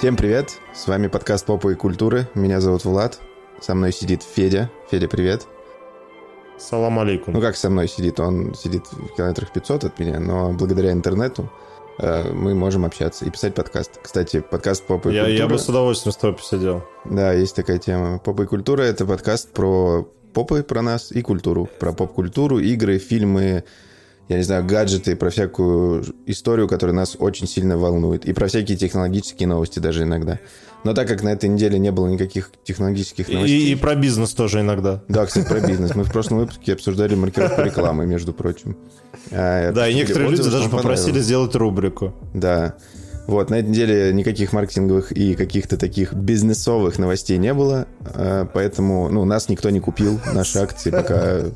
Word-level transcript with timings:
Всем 0.00 0.16
привет! 0.16 0.58
С 0.72 0.86
вами 0.88 1.08
подкаст 1.08 1.44
«Попа 1.44 1.68
и 1.68 1.74
культуры». 1.74 2.26
Меня 2.34 2.62
зовут 2.62 2.86
Влад. 2.86 3.20
Со 3.60 3.74
мной 3.74 3.92
сидит 3.92 4.22
Федя. 4.22 4.70
Федя, 4.90 5.08
привет. 5.08 5.46
Салам 6.56 6.98
алейкум. 7.00 7.34
Ну 7.34 7.40
как 7.42 7.54
со 7.54 7.68
мной 7.68 7.86
сидит? 7.86 8.18
Он 8.18 8.54
сидит 8.54 8.86
в 8.90 9.14
километрах 9.14 9.52
500 9.52 9.84
от 9.84 9.98
меня, 9.98 10.18
но 10.18 10.52
благодаря 10.52 10.92
интернету 10.92 11.52
э, 11.98 12.32
мы 12.32 12.54
можем 12.54 12.86
общаться 12.86 13.26
и 13.26 13.30
писать 13.30 13.54
подкаст. 13.54 14.00
Кстати, 14.02 14.40
подкаст 14.40 14.86
«Попа 14.86 15.10
и 15.10 15.14
я, 15.14 15.24
культура». 15.24 15.38
Я 15.38 15.48
бы 15.48 15.58
с 15.58 15.68
удовольствием 15.68 16.14
с 16.14 16.16
тобой 16.16 16.36
посидел. 16.38 16.82
Да, 17.04 17.34
есть 17.34 17.54
такая 17.54 17.76
тема. 17.76 18.18
«Попа 18.20 18.44
и 18.44 18.46
культура»— 18.46 18.80
это 18.84 19.04
подкаст 19.04 19.52
про 19.52 20.08
попы, 20.32 20.62
про 20.62 20.80
нас 20.80 21.12
и 21.12 21.20
культуру. 21.20 21.68
Про 21.78 21.92
поп-культуру, 21.92 22.58
игры, 22.58 22.96
фильмы, 22.96 23.64
я 24.30 24.36
не 24.36 24.44
знаю, 24.44 24.64
гаджеты, 24.64 25.16
про 25.16 25.30
всякую 25.30 26.04
историю, 26.24 26.68
которая 26.68 26.94
нас 26.94 27.16
очень 27.18 27.48
сильно 27.48 27.76
волнует. 27.76 28.24
И 28.26 28.32
про 28.32 28.46
всякие 28.46 28.78
технологические 28.78 29.48
новости 29.48 29.80
даже 29.80 30.04
иногда. 30.04 30.38
Но 30.84 30.94
так 30.94 31.08
как 31.08 31.24
на 31.24 31.30
этой 31.30 31.48
неделе 31.48 31.80
не 31.80 31.90
было 31.90 32.06
никаких 32.06 32.52
технологических 32.62 33.28
новостей... 33.28 33.70
И, 33.70 33.72
и 33.72 33.74
про 33.74 33.96
бизнес 33.96 34.32
тоже 34.32 34.60
иногда. 34.60 35.02
Да, 35.08 35.26
кстати, 35.26 35.48
про 35.48 35.58
бизнес. 35.58 35.96
Мы 35.96 36.04
в 36.04 36.12
прошлом 36.12 36.38
выпуске 36.38 36.74
обсуждали 36.74 37.16
маркировку 37.16 37.60
рекламы, 37.62 38.06
между 38.06 38.32
прочим. 38.32 38.76
А, 39.32 39.72
да, 39.72 39.88
и 39.88 39.94
некоторые 39.94 40.30
люди 40.30 40.48
даже 40.48 40.68
попросили 40.68 41.18
сделать 41.18 41.56
рубрику. 41.56 42.14
Да. 42.32 42.76
Вот, 43.26 43.50
на 43.50 43.56
этой 43.56 43.70
неделе 43.70 44.12
никаких 44.12 44.52
маркетинговых 44.52 45.10
и 45.10 45.34
каких-то 45.34 45.76
таких 45.76 46.14
бизнесовых 46.14 47.00
новостей 47.00 47.36
не 47.38 47.52
было, 47.52 47.88
а, 48.04 48.46
поэтому, 48.46 49.08
ну, 49.10 49.24
нас 49.24 49.48
никто 49.48 49.70
не 49.70 49.80
купил, 49.80 50.20
наши 50.32 50.60
акции 50.60 50.90
пока 50.92 51.46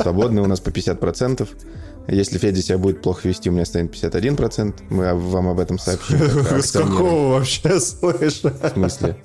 свободны, 0.00 0.42
у 0.42 0.46
нас 0.46 0.58
по 0.58 0.70
50%. 0.70 1.48
Если 2.08 2.38
Федя 2.38 2.62
себя 2.62 2.78
будет 2.78 3.02
плохо 3.02 3.28
вести, 3.28 3.50
у 3.50 3.52
меня 3.52 3.64
станет 3.64 3.92
51%. 3.92 4.74
Мы 4.90 5.14
вам 5.14 5.48
об 5.48 5.58
этом 5.58 5.78
сообщим. 5.78 6.18
С 6.62 6.70
какого 6.70 7.34
вообще 7.34 7.80
слышишь? 7.80 8.42
В 8.42 8.72
смысле? 8.74 9.16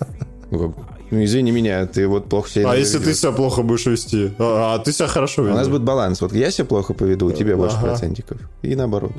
Ну, 0.49 1.21
извини 1.25 1.51
меня, 1.51 1.85
ты 1.85 2.07
вот 2.07 2.29
плохо 2.29 2.49
себя... 2.49 2.71
А 2.71 2.75
если 2.75 2.97
ты 2.97 3.13
себя 3.13 3.33
плохо 3.33 3.63
будешь 3.63 3.85
вести? 3.85 4.31
А, 4.39 4.75
а 4.75 4.79
ты 4.79 4.93
себя 4.93 5.07
хорошо 5.07 5.41
ведешь? 5.41 5.55
У 5.55 5.57
нас 5.57 5.67
будет 5.67 5.83
баланс. 5.83 6.21
Вот 6.21 6.31
я 6.33 6.51
себя 6.51 6.65
плохо 6.65 6.93
поведу, 6.93 7.27
у 7.27 7.31
тебя 7.31 7.57
больше 7.57 7.79
процентиков. 7.79 8.37
И 8.61 8.75
наоборот. 8.75 9.11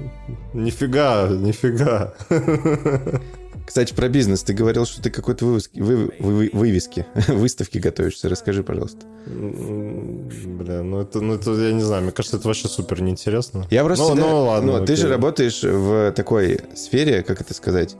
Нифига, 0.54 1.28
нифига. 1.28 2.14
Кстати, 3.66 3.94
про 3.94 4.08
бизнес. 4.08 4.42
Ты 4.42 4.52
говорил, 4.52 4.84
что 4.86 5.02
ты 5.02 5.10
какой-то 5.10 5.46
вывески, 5.46 5.80
вы, 5.80 6.10
вы, 6.18 6.50
вывески, 6.52 7.06
выставки 7.28 7.78
готовишься. 7.78 8.28
Расскажи, 8.28 8.62
пожалуйста. 8.62 9.06
Бля, 9.26 10.82
ну 10.82 11.00
это, 11.00 11.20
ну 11.20 11.34
это, 11.34 11.52
я 11.52 11.72
не 11.72 11.82
знаю, 11.82 12.02
мне 12.02 12.12
кажется, 12.12 12.36
это 12.36 12.48
вообще 12.48 12.68
супер 12.68 13.00
неинтересно. 13.02 13.66
Я 13.70 13.84
просто... 13.84 14.04
Ну, 14.04 14.10
всегда, 14.14 14.30
ну 14.30 14.44
ладно. 14.44 14.78
Ну, 14.78 14.84
ты 14.84 14.96
же 14.96 15.08
работаешь 15.08 15.62
в 15.62 16.12
такой 16.12 16.60
сфере, 16.74 17.22
как 17.22 17.40
это 17.40 17.54
сказать, 17.54 17.96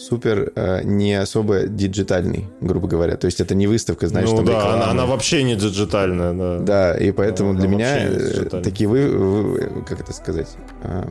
супер 0.00 0.52
э, 0.54 0.82
не 0.84 1.14
особо 1.14 1.64
диджитальный, 1.64 2.48
грубо 2.60 2.88
говоря. 2.88 3.16
То 3.16 3.26
есть 3.26 3.40
это 3.40 3.54
не 3.54 3.66
выставка, 3.66 4.08
знаешь, 4.08 4.28
ну, 4.30 4.36
там 4.36 4.46
да, 4.46 4.74
она, 4.74 4.90
она 4.90 5.06
вообще 5.06 5.42
не 5.42 5.56
диджитальная, 5.56 6.32
да. 6.32 6.58
Да, 6.58 6.94
и 6.94 7.12
поэтому 7.12 7.54
да, 7.54 7.60
для 7.60 7.68
меня 7.68 8.60
такие 8.62 8.88
вы, 8.88 9.08
вы, 9.08 9.84
как 9.86 10.00
это 10.00 10.12
сказать, 10.12 10.48
э, 10.82 11.08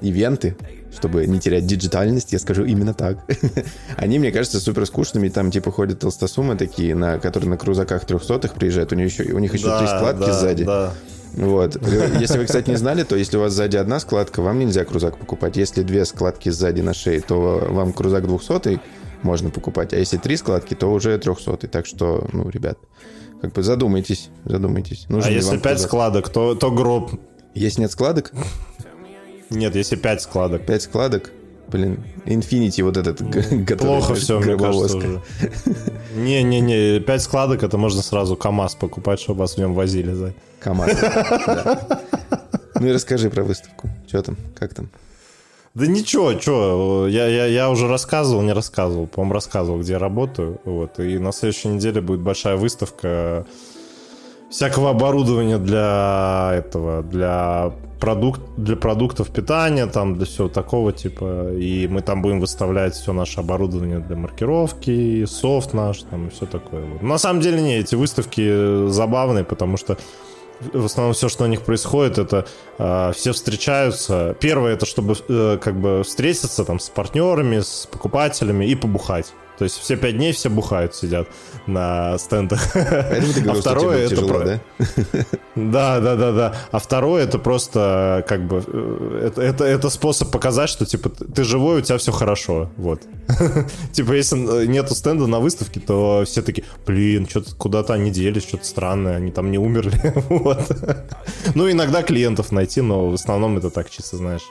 ивенты, 0.00 0.56
чтобы 0.94 1.26
не 1.26 1.40
терять 1.40 1.66
диджитальность, 1.66 2.32
я 2.32 2.38
скажу 2.38 2.64
именно 2.64 2.94
так. 2.94 3.18
Они, 3.96 4.18
мне 4.18 4.32
кажется, 4.32 4.60
супер 4.60 4.86
скучными. 4.86 5.28
Там, 5.28 5.50
типа, 5.50 5.70
ходят 5.70 6.00
толстосумы 6.00 6.56
такие, 6.56 6.94
на, 6.94 7.18
которые 7.18 7.50
на 7.50 7.56
крузаках 7.56 8.04
трехсотых 8.04 8.54
приезжают. 8.54 8.92
У 8.92 8.94
них 8.94 9.06
еще, 9.06 9.32
у 9.32 9.38
них 9.38 9.52
еще 9.54 9.66
да, 9.66 9.78
три 9.78 9.86
складки 9.86 10.26
да, 10.26 10.32
сзади. 10.32 10.64
Да. 10.64 10.94
Вот. 11.34 11.76
Если 12.20 12.38
вы, 12.38 12.44
кстати, 12.44 12.70
не 12.70 12.76
знали, 12.76 13.02
то 13.02 13.16
если 13.16 13.36
у 13.36 13.40
вас 13.40 13.52
сзади 13.52 13.76
одна 13.76 13.98
складка, 13.98 14.40
вам 14.40 14.58
нельзя 14.58 14.84
крузак 14.84 15.18
покупать. 15.18 15.56
Если 15.56 15.82
две 15.82 16.04
складки 16.04 16.48
сзади 16.48 16.80
на 16.80 16.94
шее, 16.94 17.20
то 17.20 17.66
вам 17.68 17.92
крузак 17.92 18.26
двухсотый 18.26 18.80
можно 19.22 19.50
покупать. 19.50 19.92
А 19.92 19.96
если 19.96 20.16
три 20.16 20.36
складки, 20.36 20.74
то 20.74 20.92
уже 20.92 21.18
трехсотый. 21.18 21.68
Так 21.68 21.86
что, 21.86 22.28
ну, 22.32 22.48
ребят, 22.48 22.78
как 23.40 23.52
бы 23.52 23.62
задумайтесь, 23.62 24.30
задумайтесь. 24.44 25.06
Нужен 25.08 25.30
а 25.30 25.32
если 25.32 25.58
пять 25.58 25.80
складок, 25.80 26.28
то, 26.28 26.54
то 26.54 26.70
гроб. 26.70 27.10
Если 27.54 27.82
нет 27.82 27.90
складок? 27.90 28.32
Нет, 29.54 29.74
если 29.74 29.96
5 29.96 30.22
складок. 30.22 30.66
5 30.66 30.82
складок? 30.82 31.32
Блин, 31.68 32.04
Infinity 32.26 32.82
вот 32.82 32.96
этот 32.96 33.22
готовый. 33.22 33.76
Плохо 33.76 34.14
все, 34.14 34.38
мне 34.38 34.56
кажется, 34.56 34.96
уже. 34.96 35.22
Не-не-не, 36.14 37.00
5 37.00 37.22
складок, 37.22 37.62
это 37.62 37.78
можно 37.78 38.02
сразу 38.02 38.36
КАМАЗ 38.36 38.74
покупать, 38.74 39.20
чтобы 39.20 39.40
вас 39.40 39.54
в 39.54 39.58
нем 39.58 39.74
возили. 39.74 40.12
За. 40.12 40.34
КАМАЗ, 40.60 40.90
Ну 42.80 42.86
и 42.86 42.92
расскажи 42.92 43.30
про 43.30 43.42
выставку. 43.44 43.88
Что 44.06 44.22
там, 44.22 44.36
как 44.58 44.74
там? 44.74 44.90
Да 45.74 45.86
ничего, 45.86 46.38
что, 46.38 47.08
я, 47.08 47.26
я, 47.26 47.46
я 47.46 47.68
уже 47.68 47.88
рассказывал, 47.88 48.42
не 48.42 48.52
рассказывал, 48.52 49.08
по-моему, 49.08 49.34
рассказывал, 49.34 49.80
где 49.80 49.94
я 49.94 49.98
работаю. 49.98 50.60
Вот, 50.64 51.00
и 51.00 51.18
на 51.18 51.32
следующей 51.32 51.68
неделе 51.68 52.00
будет 52.00 52.20
большая 52.20 52.56
выставка 52.56 53.44
всякого 54.54 54.90
оборудования 54.90 55.58
для 55.58 56.52
этого, 56.54 57.02
для 57.02 57.72
продукт, 57.98 58.40
для 58.56 58.76
продуктов 58.76 59.30
питания, 59.30 59.86
там, 59.86 60.14
для 60.14 60.26
всего 60.26 60.48
такого 60.48 60.92
типа. 60.92 61.50
И 61.58 61.88
мы 61.88 62.02
там 62.02 62.22
будем 62.22 62.38
выставлять 62.38 62.94
все 62.94 63.12
наше 63.12 63.40
оборудование 63.40 63.98
для 63.98 64.16
маркировки, 64.16 65.24
софт 65.24 65.74
наш, 65.74 66.02
там, 66.02 66.28
и 66.28 66.30
все 66.30 66.46
такое. 66.46 66.84
Вот. 66.84 67.02
На 67.02 67.18
самом 67.18 67.40
деле, 67.40 67.60
не, 67.60 67.78
эти 67.78 67.96
выставки 67.96 68.88
забавные, 68.88 69.42
потому 69.42 69.76
что 69.76 69.98
в 70.72 70.84
основном 70.84 71.14
все, 71.14 71.28
что 71.28 71.42
на 71.44 71.48
них 71.48 71.62
происходит, 71.62 72.18
это 72.18 72.46
э, 72.78 73.12
все 73.12 73.32
встречаются. 73.32 74.36
Первое, 74.38 74.74
это 74.74 74.86
чтобы 74.86 75.16
э, 75.28 75.58
как 75.60 75.74
бы 75.80 76.02
встретиться 76.04 76.64
там 76.64 76.78
с 76.78 76.90
партнерами, 76.90 77.58
с 77.58 77.88
покупателями 77.90 78.64
и 78.66 78.76
побухать. 78.76 79.32
То 79.58 79.64
есть 79.64 79.78
все 79.78 79.96
пять 79.96 80.16
дней 80.16 80.32
все 80.32 80.50
бухают, 80.50 80.94
сидят 80.94 81.28
на 81.66 82.18
стендах. 82.18 82.60
а 82.74 83.54
второе 83.54 84.06
это 84.06 84.16
тяжело, 84.16 84.42
да? 84.42 84.60
Да, 85.54 86.00
да, 86.00 86.16
да, 86.16 86.32
да. 86.32 86.54
А 86.72 86.78
второе 86.78 87.24
это 87.24 87.38
просто 87.38 88.24
как 88.28 88.46
бы 88.46 88.64
э, 88.66 89.26
это, 89.26 89.42
это, 89.42 89.64
это 89.64 89.88
способ 89.90 90.30
показать, 90.30 90.68
что 90.68 90.84
типа 90.84 91.10
ты 91.10 91.44
живой, 91.44 91.78
у 91.78 91.80
тебя 91.80 91.98
все 91.98 92.10
хорошо. 92.10 92.70
Вот. 92.76 93.02
типа, 93.92 94.12
если 94.12 94.66
нету 94.66 94.94
стенда 94.94 95.26
на 95.26 95.40
выставке, 95.40 95.80
то 95.80 96.24
все 96.26 96.42
такие, 96.42 96.64
блин, 96.86 97.26
что-то 97.28 97.54
куда-то 97.54 97.94
они 97.94 98.10
делись, 98.10 98.42
что-то 98.42 98.64
странное, 98.64 99.16
они 99.16 99.30
там 99.30 99.50
не 99.50 99.58
умерли. 99.58 100.14
вот. 100.28 100.60
Ну, 101.54 101.70
иногда 101.70 102.02
клиентов 102.02 102.52
найти, 102.52 102.80
но 102.80 103.10
в 103.10 103.14
основном 103.14 103.56
это 103.58 103.70
так 103.70 103.90
чисто, 103.90 104.16
знаешь. 104.16 104.42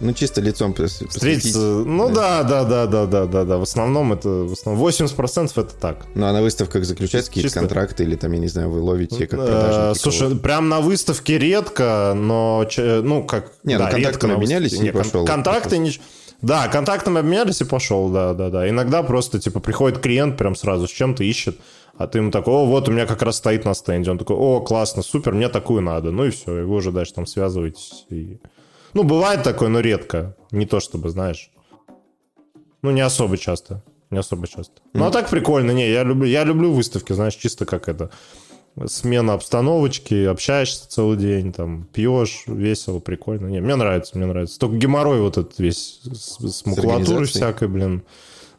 Ну, 0.00 0.12
чисто 0.12 0.40
лицом 0.40 0.74
встретиться. 0.74 1.58
Ну 1.58 2.10
да, 2.10 2.42
да, 2.42 2.64
да, 2.64 2.86
да, 2.86 3.06
да, 3.06 3.26
да, 3.26 3.44
да. 3.44 3.58
В 3.58 3.62
основном 3.62 4.12
это 4.12 4.28
в 4.28 4.52
основном 4.52 4.84
80% 4.84 5.50
это 5.54 5.74
так. 5.74 6.06
Ну 6.14 6.26
а 6.26 6.32
на 6.32 6.42
выставках 6.42 6.84
заключаются 6.84 7.30
какие-то 7.30 7.54
контракты 7.54 8.02
или 8.02 8.16
там, 8.16 8.32
я 8.32 8.38
не 8.38 8.48
знаю, 8.48 8.70
вы 8.70 8.80
ловите 8.80 9.26
как 9.26 9.40
продажники? 9.40 9.98
Слушай, 9.98 10.36
прям 10.36 10.68
на 10.68 10.80
выставке 10.80 11.38
редко, 11.38 12.14
но 12.16 12.66
ну 12.76 13.24
как. 13.24 13.52
Не, 13.64 13.78
ну 13.78 13.88
контактами 13.88 14.34
обменялись 14.34 14.72
и 14.72 14.90
пошел. 14.90 15.24
Контакты 15.24 15.78
не. 15.78 15.92
Да, 16.42 16.68
контактами 16.68 17.20
обменялись 17.20 17.60
и 17.60 17.64
пошел, 17.64 18.10
да, 18.10 18.34
да, 18.34 18.50
да. 18.50 18.68
Иногда 18.68 19.02
просто, 19.02 19.40
типа, 19.40 19.60
приходит 19.60 20.00
клиент 20.00 20.36
прям 20.36 20.54
сразу 20.54 20.86
с 20.86 20.90
чем-то, 20.90 21.24
ищет, 21.24 21.58
а 21.96 22.06
ты 22.06 22.18
ему 22.18 22.30
такой, 22.30 22.54
о, 22.54 22.66
вот 22.66 22.88
у 22.88 22.92
меня 22.92 23.06
как 23.06 23.22
раз 23.22 23.36
стоит 23.36 23.64
на 23.64 23.74
стенде. 23.74 24.10
Он 24.10 24.18
такой, 24.18 24.36
о, 24.36 24.60
классно, 24.60 25.02
супер, 25.02 25.32
мне 25.32 25.48
такую 25.48 25.82
надо. 25.82 26.10
Ну 26.10 26.24
и 26.24 26.30
все, 26.30 26.60
и 26.60 26.62
вы 26.62 26.76
уже 26.76 26.90
дальше 26.92 27.14
там 27.14 27.26
связываетесь 27.26 28.06
и 28.10 28.40
ну, 28.94 29.04
бывает 29.04 29.42
такое, 29.42 29.68
но 29.68 29.80
редко. 29.80 30.36
Не 30.50 30.66
то 30.66 30.80
чтобы, 30.80 31.08
знаешь. 31.08 31.50
Ну, 32.82 32.90
не 32.90 33.00
особо 33.00 33.38
часто. 33.38 33.82
Не 34.10 34.18
особо 34.18 34.46
часто. 34.46 34.82
Mm. 34.82 34.90
Ну, 34.94 35.06
а 35.06 35.10
так 35.10 35.30
прикольно. 35.30 35.70
Не, 35.70 35.90
я 35.90 36.04
люблю, 36.04 36.26
я 36.26 36.44
люблю 36.44 36.72
выставки, 36.72 37.14
знаешь, 37.14 37.34
чисто 37.34 37.64
как 37.64 37.88
это. 37.88 38.10
Смена 38.86 39.34
обстановочки, 39.34 40.24
общаешься 40.24 40.88
целый 40.88 41.18
день, 41.18 41.52
там, 41.52 41.84
пьешь, 41.92 42.44
весело, 42.46 43.00
прикольно. 43.00 43.46
Не, 43.48 43.60
мне 43.60 43.76
нравится, 43.76 44.16
мне 44.16 44.26
нравится. 44.26 44.58
Только 44.58 44.76
геморрой 44.76 45.20
вот 45.20 45.36
этот 45.36 45.58
весь 45.58 46.00
с, 46.04 46.38
с 46.40 46.64
макулатурой 46.64 47.26
всякой, 47.26 47.68
блин. 47.68 48.02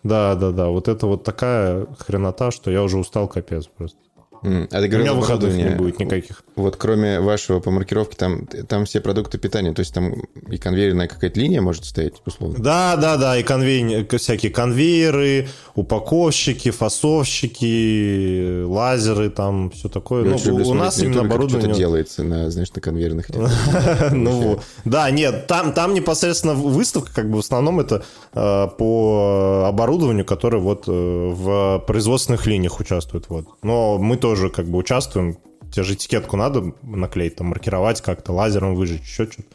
Да, 0.04 0.36
да, 0.36 0.52
да. 0.52 0.68
Вот 0.68 0.88
это 0.88 1.08
вот 1.08 1.24
такая 1.24 1.88
хренота, 1.98 2.52
что 2.52 2.70
я 2.70 2.84
уже 2.84 2.98
устал 2.98 3.28
капец 3.28 3.66
просто. 3.66 3.98
Mm. 4.44 4.68
А 4.72 4.82
ты 4.82 4.88
говорил, 4.88 5.00
У 5.00 5.00
меня 5.00 5.14
выходных 5.14 5.56
не 5.56 5.76
будет 5.76 6.00
никаких. 6.00 6.44
Вот 6.56 6.76
кроме 6.76 7.20
вашего 7.20 7.60
по 7.60 7.72
маркировке, 7.72 8.16
там, 8.18 8.46
там 8.46 8.86
все 8.86 9.00
продукты 9.02 9.38
питания, 9.38 9.74
то 9.74 9.80
есть 9.80 9.94
там 9.94 10.14
и 10.50 10.58
конвейерная 10.58 11.08
какая-то 11.08 11.40
линия 11.40 11.62
может 11.62 11.86
стоять, 11.86 12.16
условно? 12.26 12.62
Да, 12.62 12.96
да, 12.98 13.18
да, 13.18 13.38
и 13.38 13.44
конвейер, 13.44 14.06
всякие 14.18 14.52
конвейеры, 14.52 15.48
упаковщики, 15.76 16.72
фасовщики, 16.72 18.64
лазеры, 18.66 19.30
там 19.30 19.72
все 19.72 19.88
такое. 19.90 20.26
Я 20.26 20.38
ну, 20.46 20.70
у 20.70 20.74
нас 20.74 21.02
именно 21.02 21.22
оборудование... 21.22 21.70
Что-то 21.70 21.78
делается 21.80 22.24
на, 22.24 22.52
знаешь, 22.52 22.72
на 22.74 22.82
конвейерных. 22.82 23.28
Ну, 24.12 24.60
да, 24.86 25.10
нет, 25.12 25.48
там, 25.48 25.74
там 25.74 25.94
непосредственно 25.94 26.54
выставка, 26.54 27.12
как 27.14 27.30
бы 27.30 27.38
в 27.38 27.40
основном 27.40 27.80
это 27.80 28.04
э, 28.34 28.68
по 28.78 29.66
оборудованию, 29.68 30.26
которое 30.26 30.60
вот 30.60 30.86
э, 30.88 30.92
в 30.92 31.84
производственных 31.86 32.46
линиях 32.46 32.80
участвует. 32.80 33.26
Вот. 33.30 33.46
Но 33.62 33.98
мы 33.98 34.18
тоже 34.18 34.33
тоже 34.34 34.50
как 34.50 34.66
бы 34.66 34.80
участвуем. 34.80 35.38
Тебе 35.72 35.84
же 35.84 35.94
этикетку 35.94 36.38
надо 36.38 36.74
наклеить, 36.82 37.36
там, 37.36 37.48
маркировать 37.48 38.02
как-то, 38.02 38.32
лазером 38.34 38.74
выжечь, 38.76 39.02
еще 39.02 39.26
что-то. 39.26 39.48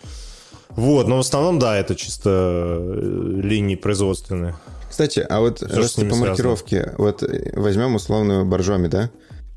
Вот, 0.71 1.09
но 1.09 1.17
в 1.17 1.21
основном, 1.21 1.59
да, 1.59 1.77
это 1.77 1.97
чисто 1.97 2.31
э, 2.81 3.41
линии 3.43 3.75
производственные. 3.75 4.55
Кстати, 4.89 5.27
а 5.29 5.41
вот 5.41 5.59
Всё, 5.59 5.67
раз 5.67 5.95
ты 5.95 6.03
по 6.03 6.15
связано. 6.15 6.27
маркировке, 6.27 6.95
вот 6.97 7.23
э, 7.25 7.53
возьмем 7.57 7.97
условную 7.97 8.45
боржоми, 8.45 8.87
да? 8.87 9.11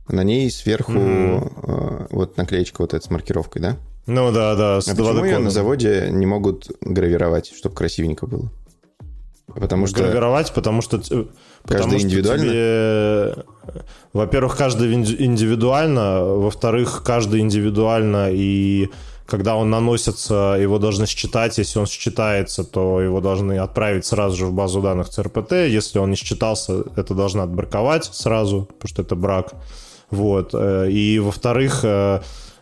На 0.07 0.23
ней 0.23 0.49
сверху 0.49 0.91
Мгм. 0.93 1.51
э, 1.67 2.07
вот 2.09 2.37
наклеечка 2.37 2.81
вот 2.81 2.93
эта 2.95 3.05
с 3.05 3.09
маркировкой, 3.11 3.61
да? 3.61 3.77
Ну 4.07 4.31
да, 4.31 4.55
да, 4.55 4.81
с 4.81 4.87
А 4.87 4.95
почему 4.95 5.19
2D 5.19 5.25
ее 5.27 5.37
на 5.37 5.51
заводе 5.51 6.07
не 6.11 6.25
могут 6.25 6.71
гравировать, 6.81 7.53
чтобы 7.55 7.75
красивенько 7.75 8.25
было? 8.25 8.49
Потому 9.47 9.87
что... 9.87 9.99
Гравировать, 10.03 10.51
потому 10.53 10.81
что... 10.81 10.97
т- 10.97 11.25
потому 11.63 11.97
что 11.99 12.07
индивидуально? 12.07 12.43
тебе- 12.45 13.45
Во-первых, 14.13 14.57
каждый 14.57 14.93
инди- 14.93 15.15
индивидуально, 15.19 16.23
во-вторых, 16.23 17.03
каждый 17.05 17.41
индивидуально, 17.41 18.29
и 18.31 18.89
когда 19.25 19.55
он 19.55 19.69
наносится, 19.69 20.57
его 20.59 20.77
должны 20.79 21.05
считать, 21.05 21.57
если 21.57 21.79
он 21.79 21.85
считается, 21.85 22.63
то 22.63 22.99
его 23.01 23.21
должны 23.21 23.57
отправить 23.59 24.05
сразу 24.05 24.35
же 24.37 24.45
в 24.45 24.53
базу 24.53 24.81
данных 24.81 25.09
ЦРПТ, 25.09 25.51
если 25.53 25.99
он 25.99 26.09
не 26.09 26.15
считался, 26.17 26.83
это 26.95 27.13
должны 27.13 27.41
отбраковать 27.41 28.05
сразу, 28.05 28.63
потому 28.77 28.89
что 28.89 29.01
это 29.03 29.15
брак. 29.15 29.53
Вот. 30.09 30.51
э, 30.53 30.89
И, 30.91 31.19
во-вторых, 31.19 31.81
э, 31.83 32.19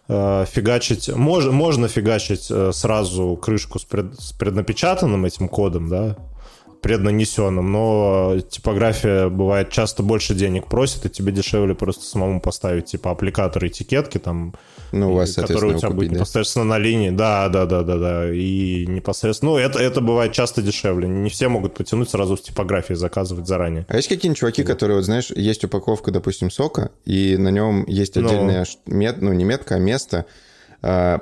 э, 0.07 0.45
фигачить... 0.47 1.09
Мож, 1.15 1.45
можно 1.45 1.87
фигачить 1.87 2.47
э, 2.51 2.71
сразу 2.73 3.35
крышку 3.41 3.79
с, 3.79 3.83
пред- 3.85 4.19
с 4.19 4.31
преднапечатанным 4.33 5.25
этим 5.25 5.49
кодом, 5.49 5.89
да, 5.89 6.15
преднанесенным, 6.81 7.71
но 7.71 8.37
типография 8.49 9.29
бывает 9.29 9.69
часто 9.69 10.03
больше 10.03 10.33
денег 10.35 10.67
просит, 10.67 11.05
и 11.05 11.09
тебе 11.09 11.31
дешевле 11.31 11.75
просто 11.75 12.05
самому 12.05 12.39
поставить 12.41 12.85
типа 12.85 13.11
аппликатор 13.11 13.65
этикетки 13.65 14.17
там, 14.17 14.53
Ну, 14.91 15.11
у 15.11 15.15
вас, 15.15 15.33
соответственно, 15.33 15.75
у 15.75 15.77
тебя 15.77 15.87
его 15.87 15.95
будет 15.95 16.07
купить, 16.07 16.11
да? 16.11 16.15
непосредственно 16.17 16.65
на 16.65 16.77
линии. 16.77 17.09
Да, 17.09 17.49
да, 17.49 17.65
да, 17.65 17.83
да, 17.83 17.97
да. 17.97 18.33
И 18.33 18.85
непосредственно. 18.87 19.51
Ну, 19.51 19.57
это, 19.57 19.79
это 19.79 20.01
бывает 20.01 20.31
часто 20.31 20.61
дешевле. 20.61 21.07
Не 21.07 21.29
все 21.29 21.47
могут 21.49 21.73
потянуть 21.73 22.09
сразу 22.09 22.37
с 22.37 22.41
типографии 22.41 22.93
заказывать 22.93 23.47
заранее. 23.47 23.85
А 23.89 23.95
есть 23.97 24.07
какие-нибудь 24.07 24.39
чуваки, 24.39 24.63
которые, 24.63 24.95
вот 24.97 25.05
знаешь, 25.05 25.31
есть 25.35 25.63
упаковка, 25.63 26.11
допустим, 26.11 26.49
сока, 26.49 26.91
и 27.05 27.37
на 27.37 27.49
нем 27.49 27.85
есть 27.87 28.15
Ну. 28.15 28.25
отдельная, 28.27 28.65
ш- 28.65 28.77
мет, 28.87 29.21
ну, 29.21 29.33
не 29.33 29.43
метка, 29.43 29.75
а 29.75 29.79
место, 29.79 30.25
а, 30.81 31.21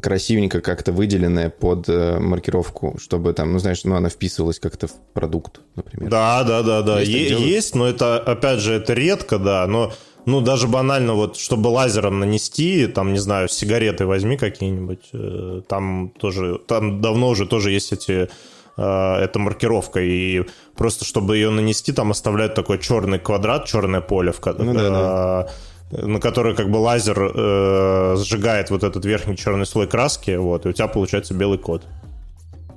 красивенько 0.00 0.60
как-то 0.60 0.92
выделенное 0.92 1.50
под 1.50 1.88
э, 1.88 2.18
маркировку, 2.18 2.96
чтобы 2.98 3.32
там, 3.32 3.52
ну, 3.52 3.58
знаешь, 3.58 3.84
ну, 3.84 3.94
она 3.94 4.08
вписывалась 4.08 4.58
как-то 4.58 4.88
в 4.88 4.92
продукт, 5.14 5.60
например. 5.74 6.10
Да, 6.10 6.44
да, 6.44 6.62
да, 6.62 6.82
да. 6.82 7.00
Есть 7.00 7.30
Е-? 7.30 7.48
Есть, 7.48 7.74
но 7.74 7.86
это, 7.86 8.18
опять 8.18 8.60
же, 8.60 8.74
это 8.74 8.94
редко, 8.94 9.38
да. 9.38 9.66
Но, 9.66 9.92
ну, 10.26 10.40
даже 10.40 10.66
банально, 10.66 11.14
вот, 11.14 11.36
чтобы 11.36 11.68
лазером 11.68 12.18
нанести, 12.18 12.86
там, 12.88 13.12
не 13.12 13.18
знаю, 13.18 13.48
сигареты 13.48 14.06
возьми 14.06 14.36
какие-нибудь, 14.36 15.08
э, 15.12 15.62
там 15.68 16.12
тоже, 16.18 16.58
там 16.66 17.00
давно 17.00 17.28
уже 17.28 17.46
тоже 17.46 17.70
есть 17.70 17.92
эти 17.92 18.28
э, 18.76 19.14
эта 19.22 19.38
маркировка, 19.38 20.00
и 20.00 20.44
просто 20.76 21.04
чтобы 21.04 21.36
ее 21.36 21.50
нанести, 21.50 21.92
там 21.92 22.10
оставляют 22.10 22.54
такой 22.54 22.78
черный 22.78 23.18
квадрат, 23.18 23.66
черное 23.66 24.00
поле, 24.00 24.32
в, 24.32 24.40
Ну 24.58 24.74
да, 24.74 25.46
э, 25.48 25.52
на 25.90 26.20
которое 26.20 26.54
как 26.54 26.70
бы 26.70 26.78
лазер 26.78 27.32
э, 27.34 28.16
сжигает 28.18 28.70
вот 28.70 28.82
этот 28.82 29.04
верхний 29.04 29.36
черный 29.36 29.66
слой 29.66 29.86
краски, 29.86 30.36
вот, 30.36 30.66
и 30.66 30.68
у 30.68 30.72
тебя 30.72 30.88
получается 30.88 31.34
белый 31.34 31.58
код. 31.58 31.82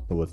Вот. 0.09 0.29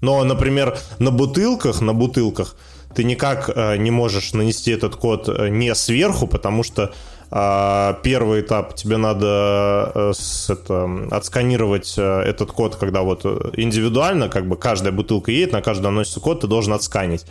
Но, 0.00 0.24
например, 0.24 0.76
на 0.98 1.10
бутылках, 1.10 1.80
на 1.80 1.94
бутылках 1.94 2.56
ты 2.94 3.04
никак 3.04 3.50
э, 3.54 3.76
не 3.76 3.90
можешь 3.90 4.32
нанести 4.32 4.72
этот 4.72 4.96
код 4.96 5.28
э, 5.28 5.48
не 5.48 5.74
сверху, 5.74 6.26
потому 6.26 6.64
что 6.64 6.92
э, 7.30 7.94
первый 8.02 8.40
этап 8.40 8.74
тебе 8.74 8.96
надо 8.96 9.92
э, 9.94 10.12
с, 10.14 10.50
это, 10.50 10.88
отсканировать 11.10 11.94
э, 11.96 12.22
этот 12.22 12.50
код, 12.50 12.76
когда 12.76 13.02
вот 13.02 13.20
э, 13.24 13.50
индивидуально, 13.54 14.28
как 14.28 14.48
бы 14.48 14.56
каждая 14.56 14.92
бутылка 14.92 15.30
едет, 15.30 15.52
на 15.52 15.62
каждую 15.62 15.92
наносится 15.92 16.20
код, 16.20 16.40
ты 16.40 16.48
должен 16.48 16.72
отсканить. 16.72 17.24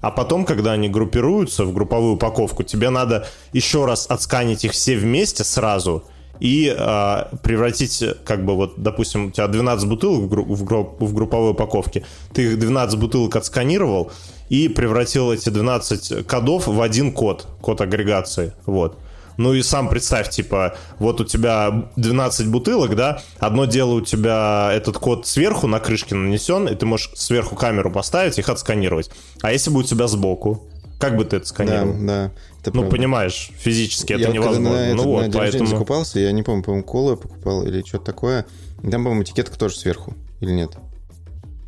А 0.00 0.10
потом, 0.10 0.44
когда 0.44 0.72
они 0.72 0.88
группируются 0.88 1.64
в 1.64 1.72
групповую 1.72 2.14
упаковку, 2.14 2.62
тебе 2.62 2.90
надо 2.90 3.26
еще 3.52 3.86
раз 3.86 4.06
отсканить 4.08 4.64
их 4.64 4.72
все 4.72 4.96
вместе 4.96 5.42
сразу 5.42 6.04
и 6.38 6.74
э, 6.76 7.36
превратить, 7.42 8.04
как 8.24 8.44
бы 8.44 8.54
вот, 8.54 8.74
допустим, 8.76 9.26
у 9.26 9.30
тебя 9.30 9.48
12 9.48 9.88
бутылок 9.88 10.30
в, 10.30 10.54
в 10.54 11.06
в 11.06 11.14
групповой 11.14 11.52
упаковке, 11.52 12.04
ты 12.32 12.42
их 12.44 12.58
12 12.58 12.98
бутылок 12.98 13.36
отсканировал 13.36 14.10
и 14.48 14.68
превратил 14.68 15.32
эти 15.32 15.48
12 15.48 16.26
кодов 16.26 16.66
в 16.66 16.80
один 16.80 17.12
код, 17.12 17.46
код 17.60 17.80
агрегации, 17.80 18.52
вот. 18.66 18.98
Ну 19.36 19.52
и 19.54 19.62
сам 19.62 19.88
представь, 19.88 20.30
типа, 20.30 20.76
вот 20.98 21.20
у 21.20 21.24
тебя 21.24 21.90
12 21.96 22.48
бутылок, 22.48 22.94
да, 22.96 23.22
одно 23.38 23.66
дело 23.66 23.94
у 23.94 24.00
тебя 24.00 24.70
этот 24.72 24.98
код 24.98 25.26
сверху 25.26 25.66
на 25.66 25.78
крышке 25.80 26.14
нанесен, 26.14 26.68
и 26.68 26.74
ты 26.74 26.86
можешь 26.86 27.10
сверху 27.14 27.54
камеру 27.56 27.90
поставить, 27.90 28.38
их 28.38 28.48
отсканировать. 28.48 29.10
А 29.42 29.52
если 29.52 29.70
бы 29.70 29.80
у 29.80 29.82
тебя 29.82 30.06
сбоку, 30.06 30.64
как 30.98 31.16
бы 31.16 31.24
ты 31.24 31.36
это 31.36 31.44
Да, 31.44 31.48
сканировал? 31.48 32.06
да. 32.06 32.24
это 32.60 32.70
Ну, 32.72 32.80
правда. 32.80 32.90
понимаешь, 32.96 33.50
физически 33.58 34.12
Я 34.12 34.18
это 34.18 34.28
вот 34.30 34.36
когда 34.38 34.58
невозможно. 34.58 34.70
на, 34.78 34.84
этот, 34.86 34.96
ну 34.96 35.02
на 35.02 35.08
вот, 35.08 35.20
рождения 35.22 35.38
поэтому... 35.38 35.66
закупался, 35.66 36.18
я 36.20 36.32
не 36.32 36.42
помню, 36.42 36.62
по-моему, 36.62 36.84
колу 36.86 37.10
я 37.10 37.16
покупал 37.16 37.62
или 37.66 37.82
что-то 37.86 38.04
такое. 38.06 38.46
И 38.82 38.90
Там, 38.90 39.04
по-моему, 39.04 39.22
этикетка 39.22 39.58
тоже 39.58 39.76
сверху, 39.76 40.14
или 40.40 40.50
нет? 40.52 40.70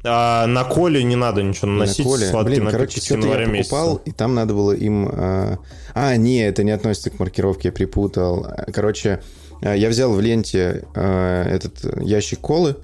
А, 0.04 0.46
на 0.46 0.64
коле 0.64 1.02
не 1.02 1.16
надо 1.16 1.42
ничего 1.42 1.66
наносить, 1.68 1.98
на 1.98 2.04
коле. 2.04 2.26
сладкие 2.26 2.60
Блин, 2.60 2.70
короче, 2.70 3.00
что-то 3.00 3.26
я 3.26 3.46
покупал, 3.46 3.92
месяца. 3.94 4.02
и 4.04 4.10
там 4.12 4.34
надо 4.34 4.54
было 4.54 4.72
им... 4.72 5.08
А, 5.10 5.58
а, 5.94 6.16
не, 6.16 6.46
это 6.46 6.62
не 6.62 6.70
относится 6.70 7.10
к 7.10 7.18
маркировке, 7.18 7.68
я 7.68 7.72
припутал. 7.72 8.46
Короче, 8.72 9.20
а, 9.62 9.74
я 9.74 9.88
взял 9.88 10.12
в 10.12 10.20
ленте 10.20 10.84
а, 10.94 11.44
этот 11.44 12.00
ящик 12.02 12.38
колы 12.40 12.76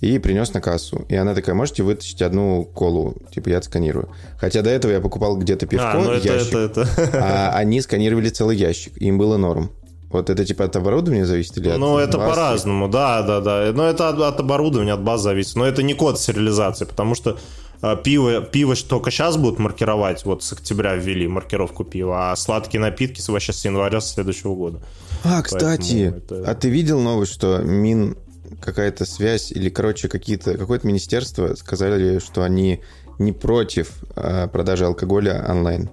и 0.00 0.18
принес 0.18 0.52
на 0.52 0.60
кассу. 0.60 1.04
И 1.08 1.16
она 1.16 1.34
такая, 1.34 1.54
можете 1.54 1.82
вытащить 1.82 2.20
одну 2.22 2.64
колу? 2.64 3.16
Типа, 3.34 3.48
я 3.50 3.58
отсканирую. 3.58 4.10
Хотя 4.38 4.62
до 4.62 4.70
этого 4.70 4.92
я 4.92 5.00
покупал 5.00 5.36
где-то 5.36 5.66
пивко, 5.66 5.92
А, 5.92 5.94
ну 5.98 6.10
это, 6.12 6.26
ящик, 6.26 6.54
это, 6.54 6.80
это. 6.82 7.10
а 7.22 7.50
они 7.56 7.80
сканировали 7.80 8.28
целый 8.28 8.56
ящик, 8.56 8.96
им 8.98 9.18
было 9.18 9.36
норм. 9.36 9.70
Вот 10.10 10.28
это 10.28 10.44
типа 10.44 10.64
от 10.64 10.76
оборудования 10.76 11.24
зависит 11.24 11.56
или 11.58 11.68
от 11.68 11.78
Ну, 11.78 11.96
это 11.96 12.18
по-разному, 12.18 12.88
да, 12.88 13.22
да, 13.22 13.40
да. 13.40 13.70
Но 13.72 13.84
это 13.84 14.08
от, 14.08 14.18
от 14.18 14.40
оборудования, 14.40 14.92
от 14.92 15.02
баз 15.02 15.22
зависит. 15.22 15.54
Но 15.56 15.64
это 15.64 15.82
не 15.82 15.94
код 15.94 16.18
сериализации, 16.18 16.84
потому 16.84 17.14
что 17.14 17.38
а, 17.80 17.96
пиво, 17.96 18.40
пиво 18.40 18.74
только 18.76 19.10
сейчас 19.10 19.36
будут 19.36 19.58
маркировать, 19.58 20.24
вот 20.24 20.42
с 20.42 20.52
октября 20.52 20.96
ввели 20.96 21.28
маркировку 21.28 21.84
пива, 21.84 22.32
а 22.32 22.36
сладкие 22.36 22.80
напитки 22.80 23.22
вообще 23.30 23.52
с 23.52 23.64
января 23.64 24.00
следующего 24.00 24.54
года. 24.54 24.80
А, 25.24 25.40
кстати, 25.42 26.10
Поэтому 26.10 26.40
это- 26.40 26.50
а 26.50 26.54
ты 26.54 26.68
видел 26.68 27.00
новость, 27.00 27.32
что 27.32 27.58
Мин 27.58 28.16
какая-то 28.60 29.06
связь 29.06 29.52
или, 29.52 29.70
короче, 29.70 30.08
какие-то 30.08 30.58
какое-то 30.58 30.86
министерство 30.86 31.54
сказали, 31.54 32.18
что 32.18 32.42
они 32.42 32.80
не 33.18 33.32
против 33.32 33.92
а, 34.16 34.48
продажи 34.48 34.84
алкоголя 34.84 35.44
онлайн. 35.48 35.88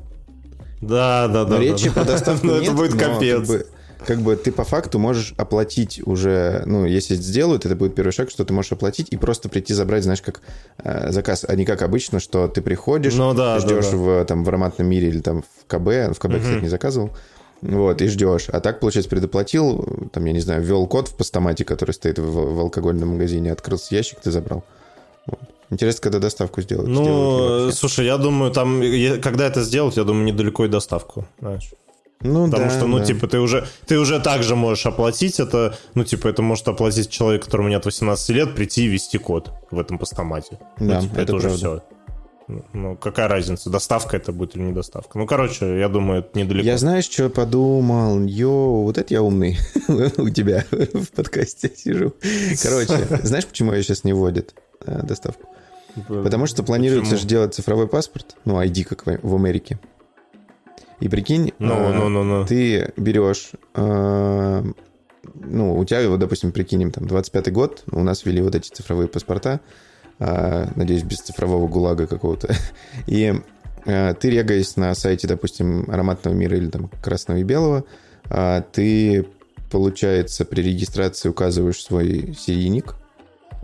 Да, 0.81 1.27
да, 1.27 1.43
да. 1.45 1.49
Но 1.51 1.57
да, 1.57 1.59
речи 1.59 1.89
да. 1.89 2.01
по 2.01 2.05
доставке 2.07 2.47
Ну, 2.47 2.53
нет, 2.53 2.63
это 2.63 2.71
будет 2.73 2.93
но 2.93 2.99
капец. 2.99 3.39
Как 3.39 3.47
бы, 3.47 3.67
как 4.07 4.19
бы 4.21 4.35
ты 4.37 4.51
по 4.51 4.63
факту 4.63 4.97
можешь 4.99 5.33
оплатить 5.37 6.01
уже, 6.07 6.63
ну, 6.65 6.85
если 6.85 7.15
сделают, 7.15 7.65
это 7.65 7.75
будет 7.75 7.93
первый 7.93 8.11
шаг, 8.11 8.29
что 8.29 8.45
ты 8.45 8.53
можешь 8.53 8.71
оплатить 8.71 9.07
и 9.11 9.17
просто 9.17 9.49
прийти 9.49 9.73
забрать, 9.73 10.03
знаешь, 10.03 10.21
как 10.21 10.41
э, 10.79 11.11
заказ, 11.11 11.45
а 11.47 11.53
не 11.55 11.65
как 11.65 11.81
обычно, 11.81 12.19
что 12.19 12.47
ты 12.47 12.61
приходишь, 12.61 13.13
Ну 13.15 13.33
да, 13.33 13.55
да, 13.55 13.59
ждешь 13.59 13.89
да. 13.91 13.97
в, 13.97 14.25
там, 14.25 14.43
в 14.43 14.49
ароматном 14.49 14.87
мире 14.87 15.09
или 15.09 15.19
там 15.19 15.41
в 15.43 15.65
КБ, 15.67 16.15
в 16.15 16.19
КБ, 16.19 16.39
кстати, 16.41 16.61
не 16.63 16.69
заказывал, 16.69 17.11
вот, 17.61 18.01
и 18.01 18.07
ждешь. 18.07 18.47
А 18.49 18.59
так, 18.61 18.79
получается, 18.79 19.09
предоплатил, 19.09 20.09
там, 20.13 20.23
я 20.25 20.31
не 20.31 20.39
знаю, 20.39 20.61
ввел 20.63 20.87
код 20.87 21.09
в 21.09 21.15
постамате, 21.17 21.65
который 21.65 21.91
стоит 21.91 22.17
в, 22.17 22.55
в 22.55 22.59
алкогольном 22.61 23.09
магазине, 23.09 23.51
открылся 23.51 23.93
ящик, 23.93 24.19
ты 24.21 24.31
забрал. 24.31 24.63
Вот. 25.25 25.39
Интересно, 25.69 26.01
когда 26.03 26.19
доставку 26.19 26.61
сделают. 26.61 26.89
сделают 26.89 27.07
Ну, 27.07 27.63
вообще. 27.65 27.77
слушай, 27.77 28.05
я 28.05 28.17
думаю, 28.17 28.51
там, 28.51 28.81
когда 29.21 29.47
это 29.47 29.63
сделать, 29.63 29.97
я 29.97 30.05
думаю, 30.05 30.23
недалеко 30.23 30.63
и 30.65 30.69
доставку, 30.69 31.25
знаешь. 31.41 31.71
Ну, 32.21 32.49
Потому 32.49 32.69
да, 32.69 32.77
что, 32.77 32.87
ну, 32.87 32.99
да. 32.99 33.05
типа, 33.05 33.27
ты 33.27 33.39
уже, 33.39 33.67
ты 33.85 33.99
уже 33.99 34.19
также 34.19 34.55
можешь 34.55 34.85
оплатить 34.85 35.39
это, 35.39 35.77
ну, 35.93 36.03
типа, 36.03 36.27
это 36.27 36.41
может 36.41 36.67
оплатить 36.67 37.09
человек, 37.09 37.45
которому 37.45 37.69
нет 37.69 37.85
18 37.85 38.29
лет, 38.29 38.55
прийти 38.55 38.85
и 38.85 38.87
ввести 38.87 39.17
код 39.17 39.51
в 39.69 39.79
этом 39.79 39.99
постамате. 39.99 40.59
Ну, 40.79 40.87
Да, 40.89 41.01
типа, 41.01 41.13
это 41.13 41.21
это, 41.21 41.35
уже 41.35 41.47
правда. 41.49 41.57
все. 41.57 41.83
Ну, 42.73 42.95
какая 42.95 43.27
разница, 43.27 43.69
доставка 43.69 44.15
это 44.15 44.31
будет 44.31 44.55
или 44.55 44.63
не 44.63 44.71
доставка. 44.71 45.17
Ну, 45.17 45.27
короче, 45.27 45.77
я 45.79 45.89
думаю, 45.89 46.21
это 46.21 46.39
недалеко. 46.39 46.65
Я 46.65 46.77
знаешь, 46.77 47.03
что 47.03 47.29
подумал? 47.29 48.23
Йоу, 48.23 48.83
вот 48.83 48.97
это 48.97 49.13
я 49.13 49.21
умный 49.21 49.59
у 50.17 50.29
тебя 50.29 50.63
в 50.71 51.11
подкасте 51.11 51.69
сижу. 51.75 52.13
Короче, 52.63 53.19
знаешь, 53.23 53.45
почему 53.45 53.73
ее 53.73 53.83
сейчас 53.83 54.05
не 54.05 54.13
вводят 54.13 54.55
э, 54.85 55.01
доставку? 55.03 55.49
Потому 56.07 56.45
что 56.45 56.63
планируется 56.63 57.17
же 57.17 57.27
делать 57.27 57.53
цифровой 57.53 57.87
паспорт, 57.87 58.37
ну, 58.45 58.61
ID, 58.61 58.83
как 58.85 59.05
в 59.05 59.35
Америке. 59.35 59.79
И 60.99 61.09
прикинь, 61.09 61.49
э, 61.49 61.51
ну, 61.59 62.09
ну, 62.09 62.23
ну. 62.23 62.45
ты 62.45 62.91
берешь, 62.97 63.51
э, 63.75 64.63
ну, 65.35 65.77
у 65.77 65.85
тебя, 65.85 66.09
вот, 66.09 66.19
допустим, 66.19 66.51
прикинем, 66.51 66.91
там, 66.91 67.05
25-й 67.05 67.51
год, 67.51 67.83
у 67.91 68.01
нас 68.01 68.25
ввели 68.25 68.41
вот 68.41 68.55
эти 68.55 68.69
цифровые 68.69 69.07
паспорта, 69.07 69.59
э, 70.19 70.67
надеюсь, 70.75 71.03
без 71.03 71.19
цифрового 71.19 71.67
гулага 71.67 72.07
какого-то, 72.07 72.55
и 73.07 73.33
э, 73.85 74.13
ты 74.19 74.29
регаясь 74.29 74.75
на 74.75 74.95
сайте, 74.95 75.27
допустим, 75.27 75.89
ароматного 75.89 76.33
мира 76.33 76.57
или 76.57 76.69
там 76.69 76.89
красного 77.01 77.37
и 77.37 77.43
белого, 77.43 77.83
э, 78.29 78.63
ты, 78.71 79.27
получается, 79.69 80.45
при 80.45 80.61
регистрации 80.61 81.29
указываешь 81.29 81.81
свой 81.81 82.35
серийник, 82.39 82.95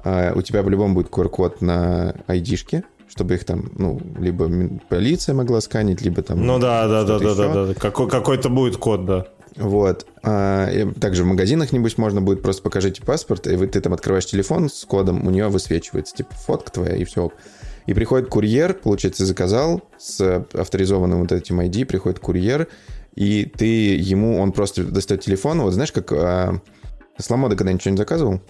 э, 0.04 0.34
у 0.36 0.42
тебя 0.44 0.62
по-любому 0.62 0.94
будет 0.94 1.10
QR-код 1.10 1.62
на 1.62 2.14
ID-шке, 2.28 2.84
чтобы 3.08 3.36
их 3.36 3.44
там, 3.44 3.72
ну, 3.78 4.02
либо 4.18 4.50
полиция 4.90 5.36
могла 5.36 5.62
сканить, 5.62 6.02
либо 6.02 6.22
там... 6.22 6.46
Ну 6.46 6.60
да, 6.60 6.88
да, 6.88 7.04
да, 7.04 7.20
да, 7.20 7.36
да, 7.36 7.66
да. 7.68 7.74
Какой, 7.74 8.10
какой-то 8.10 8.50
будет 8.50 8.78
код, 8.78 9.06
да. 9.06 9.28
Вот. 9.56 10.08
А, 10.24 10.68
также 11.00 11.24
в 11.24 11.28
магазинах, 11.28 11.72
небось, 11.72 11.98
можно 11.98 12.22
будет 12.22 12.42
просто 12.42 12.64
покажите 12.64 13.04
паспорт, 13.04 13.48
и 13.48 13.56
вы, 13.56 13.68
ты 13.68 13.82
там 13.82 13.94
открываешь 13.94 14.26
телефон 14.26 14.70
с 14.70 14.84
кодом, 14.86 15.28
у 15.28 15.30
нее 15.30 15.48
высвечивается, 15.48 16.16
типа, 16.16 16.34
фотка 16.34 16.72
твоя, 16.72 16.96
и 16.96 17.04
все. 17.04 17.32
И 17.86 17.94
приходит 17.94 18.30
курьер, 18.30 18.74
получается, 18.74 19.26
заказал 19.26 19.82
с 19.98 20.46
авторизованным 20.54 21.22
вот 21.22 21.32
этим 21.32 21.60
ID, 21.60 21.86
приходит 21.86 22.20
курьер, 22.20 22.68
и 23.16 23.46
ты 23.46 23.96
ему, 23.96 24.40
он 24.40 24.54
просто 24.54 24.84
достает 24.84 25.22
телефон, 25.22 25.62
вот 25.62 25.74
знаешь, 25.74 25.92
как... 25.92 26.12
А, 26.14 26.62
с 27.18 27.30
Ламода 27.30 27.56
когда 27.56 27.72
ничего 27.72 27.92
не 27.92 27.98
заказывал? 27.98 28.42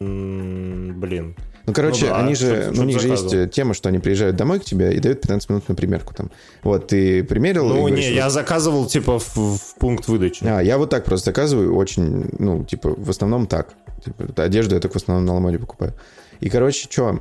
М, 0.00 0.98
Блин. 0.98 1.34
Ну, 1.66 1.72
короче, 1.72 2.06
Ну 2.06 2.10
да, 2.12 2.18
они 2.18 2.34
же, 2.34 2.62
что 2.62 2.72
ну, 2.74 2.82
у 2.82 2.84
них 2.84 3.00
же 3.00 3.08
есть 3.08 3.50
тема, 3.52 3.74
что 3.74 3.88
они 3.88 3.98
приезжают 3.98 4.36
домой 4.36 4.60
к 4.60 4.64
тебе 4.64 4.94
и 4.94 5.00
дают 5.00 5.20
15 5.20 5.50
минут 5.50 5.68
на 5.68 5.74
примерку 5.74 6.14
там. 6.14 6.30
Вот, 6.62 6.86
ты 6.86 7.24
примерил... 7.24 7.66
Ну, 7.66 7.80
говоришь, 7.80 8.04
не, 8.04 8.10
вот- 8.10 8.16
я 8.16 8.30
заказывал, 8.30 8.86
типа, 8.86 9.18
в, 9.18 9.36
в 9.36 9.74
пункт 9.78 10.06
выдачи. 10.06 10.44
А, 10.44 10.60
я 10.60 10.78
вот 10.78 10.90
так 10.90 11.04
просто 11.04 11.30
заказываю, 11.30 11.74
очень, 11.74 12.30
ну, 12.38 12.64
типа, 12.64 12.94
в 12.96 13.10
основном 13.10 13.46
так. 13.46 13.70
Типа, 14.04 14.42
одежду 14.42 14.76
я 14.76 14.80
только 14.80 14.98
в 14.98 15.02
основном 15.02 15.26
на 15.26 15.34
Ламоде 15.34 15.58
покупаю. 15.58 15.94
И, 16.40 16.50
короче, 16.50 16.88
что, 16.90 17.20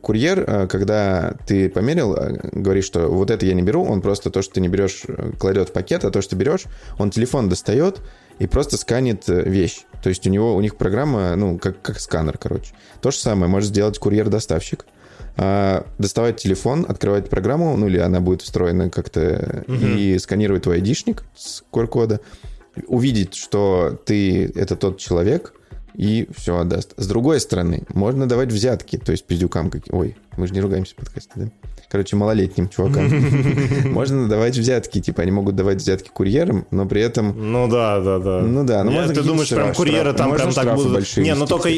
курьер, 0.00 0.44
а, 0.46 0.66
когда 0.66 1.34
ты 1.46 1.68
померил, 1.68 2.14
а, 2.14 2.30
говорит, 2.52 2.84
что 2.84 3.08
вот 3.08 3.30
это 3.30 3.44
я 3.44 3.54
не 3.54 3.62
беру, 3.62 3.84
он 3.84 4.00
просто 4.00 4.30
то, 4.30 4.42
что 4.42 4.54
ты 4.54 4.60
не 4.60 4.68
берешь, 4.68 5.02
э, 5.06 5.32
кладет 5.38 5.70
в 5.70 5.72
пакет, 5.72 6.04
а 6.04 6.10
то, 6.10 6.22
что 6.22 6.36
берешь, 6.36 6.64
он 6.98 7.10
телефон 7.10 7.48
достает 7.48 8.00
и 8.38 8.46
просто 8.46 8.76
сканит 8.76 9.28
э, 9.28 9.42
вещь. 9.42 9.84
То 10.02 10.08
есть 10.08 10.26
у 10.26 10.30
него, 10.30 10.56
у 10.56 10.60
них 10.60 10.76
программа, 10.76 11.36
ну, 11.36 11.58
как, 11.58 11.80
как 11.80 12.00
сканер, 12.00 12.38
короче. 12.38 12.74
То 13.00 13.10
же 13.10 13.18
самое 13.18 13.50
может 13.50 13.68
сделать 13.68 13.98
курьер-доставщик. 13.98 14.84
А, 15.36 15.86
доставать 15.98 16.36
телефон, 16.36 16.84
открывать 16.88 17.30
программу, 17.30 17.76
ну 17.76 17.86
или 17.86 17.98
она 17.98 18.20
будет 18.20 18.42
встроена 18.42 18.90
как-то, 18.90 19.64
и 19.68 20.18
сканировать 20.18 20.64
твой 20.64 20.76
айдишник 20.76 21.24
с 21.34 21.62
QR-кода, 21.72 22.20
увидеть, 22.86 23.34
что 23.34 23.98
ты 24.04 24.46
это 24.54 24.76
тот 24.76 24.98
человек, 24.98 25.54
и 25.94 26.28
все 26.36 26.58
отдаст. 26.58 26.94
С 26.96 27.06
другой 27.06 27.40
стороны, 27.40 27.84
можно 27.88 28.26
давать 28.26 28.50
взятки, 28.50 28.98
то 28.98 29.12
есть 29.12 29.26
пиздюкам. 29.26 29.70
Как... 29.70 29.82
Ой, 29.90 30.16
мы 30.36 30.46
же 30.46 30.54
не 30.54 30.60
ругаемся 30.60 30.94
в 30.94 30.96
подкасте, 30.96 31.32
да? 31.36 31.50
Короче, 31.92 32.16
малолетним 32.16 32.70
чувакам. 32.70 33.06
Можно 33.92 34.26
давать 34.26 34.56
взятки, 34.56 34.98
типа 34.98 35.20
они 35.20 35.30
могут 35.30 35.56
давать 35.56 35.76
взятки 35.76 36.08
курьерам, 36.08 36.66
но 36.70 36.86
при 36.86 37.02
этом... 37.02 37.52
Ну 37.52 37.68
да, 37.68 38.00
да, 38.00 38.18
да. 38.18 38.40
Ну 38.40 38.64
да, 38.64 38.82
ну 38.82 38.92
Не, 38.92 38.96
можно 38.96 39.14
Ты 39.14 39.22
думаешь, 39.22 39.50
прям 39.50 39.74
курьеры 39.74 40.14
там 40.14 40.32
прям 40.32 40.52
так 40.54 40.74
будут... 40.74 41.16
Не, 41.18 41.34
ну 41.34 41.46
только... 41.46 41.68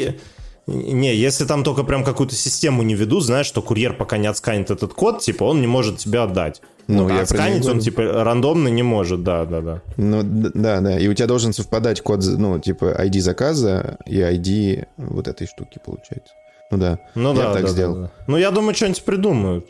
Не, 0.68 1.16
если 1.16 1.44
там 1.46 1.64
только 1.64 1.82
прям 1.82 2.04
какую-то 2.04 2.36
систему 2.36 2.84
не 2.84 2.94
ведут, 2.94 3.24
знаешь, 3.24 3.46
что 3.46 3.60
курьер 3.60 3.92
пока 3.92 4.16
не 4.16 4.28
отсканит 4.28 4.70
этот 4.70 4.94
код, 4.94 5.20
типа, 5.20 5.42
он 5.42 5.60
не 5.60 5.66
может 5.66 5.98
тебя 5.98 6.22
отдать. 6.22 6.62
Ну, 6.86 7.08
а 7.08 7.12
я 7.12 7.20
отсканить 7.22 7.66
он, 7.66 7.80
типа, 7.80 8.22
рандомно 8.22 8.68
не 8.68 8.84
может, 8.84 9.24
да, 9.24 9.44
да, 9.44 9.60
да. 9.62 9.82
Ну, 9.96 10.20
да, 10.22 10.80
да. 10.80 10.96
И 10.96 11.08
у 11.08 11.14
тебя 11.14 11.26
должен 11.26 11.52
совпадать 11.52 12.02
код, 12.02 12.20
ну, 12.24 12.60
типа 12.60 12.96
ID 13.04 13.18
заказа 13.18 13.98
и 14.06 14.18
ID 14.20 14.86
вот 14.96 15.26
этой 15.26 15.48
штуки, 15.48 15.80
получается. 15.84 16.34
Ну 16.70 16.78
да. 16.78 16.98
Ну 17.16 17.34
Я 17.34 17.42
да, 17.42 17.52
так 17.52 17.62
да, 17.62 17.68
сделал. 17.68 17.94
да, 17.94 18.00
да. 18.02 18.10
Ну, 18.28 18.36
я 18.36 18.52
думаю, 18.52 18.76
что-нибудь 18.76 19.02
придумают. 19.02 19.66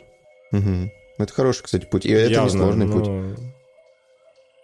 Мгм. 0.51 0.91
Это 1.17 1.33
хороший, 1.33 1.63
кстати, 1.63 1.85
путь. 1.85 2.05
И 2.05 2.11
это 2.11 2.31
Явно, 2.31 2.47
несложный 2.47 2.87
путь. 2.87 3.07
ну, 3.07 3.35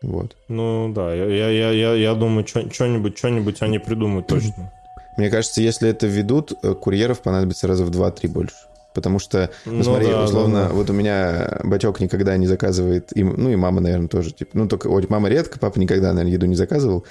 Вот. 0.01 0.35
Ну 0.47 0.91
да, 0.93 1.13
я, 1.13 1.25
я, 1.25 1.71
я, 1.71 1.93
я, 1.93 2.13
думаю, 2.15 2.45
что-нибудь, 2.47 3.17
что-нибудь 3.17 3.61
они 3.61 3.79
придумают 3.79 4.27
точно. 4.27 4.71
Мне 5.17 5.29
кажется, 5.29 5.61
если 5.61 5.89
это 5.89 6.07
введут, 6.07 6.53
э, 6.63 6.73
курьеров 6.73 7.21
понадобится 7.21 7.67
раза 7.67 7.85
в 7.85 7.91
2-3 7.91 8.27
больше. 8.29 8.55
Потому 8.93 9.19
что, 9.19 9.49
ну, 9.65 9.73
Ну 9.73 9.83
смотри, 9.83 10.07
да, 10.07 10.25
условно, 10.25 10.63
да, 10.63 10.67
да. 10.67 10.73
вот 10.73 10.89
у 10.89 10.93
меня 10.93 11.59
батек 11.63 12.01
никогда 12.01 12.35
не 12.35 12.47
заказывает, 12.47 13.15
и, 13.15 13.23
ну 13.23 13.49
и 13.49 13.55
мама, 13.55 13.79
наверное, 13.79 14.09
тоже. 14.09 14.31
Типа, 14.31 14.51
ну, 14.53 14.67
только 14.67 14.87
ой, 14.87 15.05
мама 15.07 15.29
редко, 15.29 15.59
папа 15.59 15.79
никогда, 15.79 16.09
наверное, 16.11 16.33
еду 16.33 16.45
не 16.45 16.55
заказывал 16.55 17.05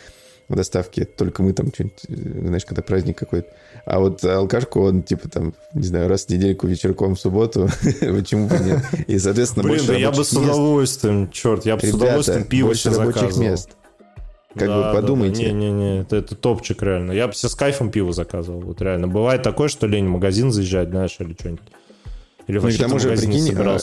в 0.48 0.56
доставке. 0.56 1.06
Только 1.06 1.42
мы 1.42 1.54
там 1.54 1.72
что-нибудь, 1.72 2.04
э, 2.08 2.46
знаешь, 2.46 2.66
когда 2.66 2.82
праздник 2.82 3.16
какой-то. 3.18 3.48
А 3.86 3.98
вот 3.98 4.22
алкашку 4.24 4.82
он, 4.82 5.02
типа, 5.02 5.28
там, 5.28 5.54
не 5.74 5.82
знаю, 5.84 6.08
раз 6.08 6.26
в 6.26 6.28
недельку 6.30 6.66
вечерком 6.66 7.14
в 7.14 7.20
субботу. 7.20 7.68
Почему 8.00 8.46
бы 8.48 8.58
нет? 8.58 8.80
И, 9.06 9.18
соответственно, 9.18 9.64
Блин, 9.64 9.76
больше 9.78 9.92
да 9.92 9.98
я 9.98 10.10
бы 10.10 10.24
с 10.24 10.32
мест. 10.32 10.44
удовольствием, 10.44 11.30
черт, 11.30 11.64
я 11.66 11.74
бы 11.76 11.80
с 11.80 11.84
Ребята, 11.84 12.04
удовольствием 12.04 12.44
пиво 12.44 12.74
себе 12.74 12.96
рабочих 12.96 13.20
заказывал. 13.20 13.42
мест. 13.50 13.70
Как 14.54 14.68
Да, 14.68 14.76
бы 14.76 14.82
да, 14.82 14.94
подумайте. 14.94 15.44
да. 15.46 15.52
Не-не-не, 15.52 16.00
это, 16.00 16.16
это 16.16 16.34
топчик 16.34 16.82
реально. 16.82 17.12
Я 17.12 17.28
бы 17.28 17.34
себе 17.34 17.48
с 17.50 17.54
кайфом 17.54 17.90
пиво 17.90 18.12
заказывал. 18.12 18.60
Вот 18.60 18.82
реально. 18.82 19.06
Бывает 19.08 19.42
такое, 19.42 19.68
что 19.68 19.86
лень 19.86 20.06
в 20.06 20.10
магазин 20.10 20.50
заезжать, 20.50 20.90
знаешь, 20.90 21.16
или 21.20 21.34
что-нибудь. 21.38 21.62
Или 22.48 22.56
Ну 22.56 22.62
вообще 22.64 22.78
к 22.78 22.82
тому 22.82 22.98
же, 22.98 23.10
не 23.10 23.16
прикинь, 23.16 23.54
а, 23.58 23.78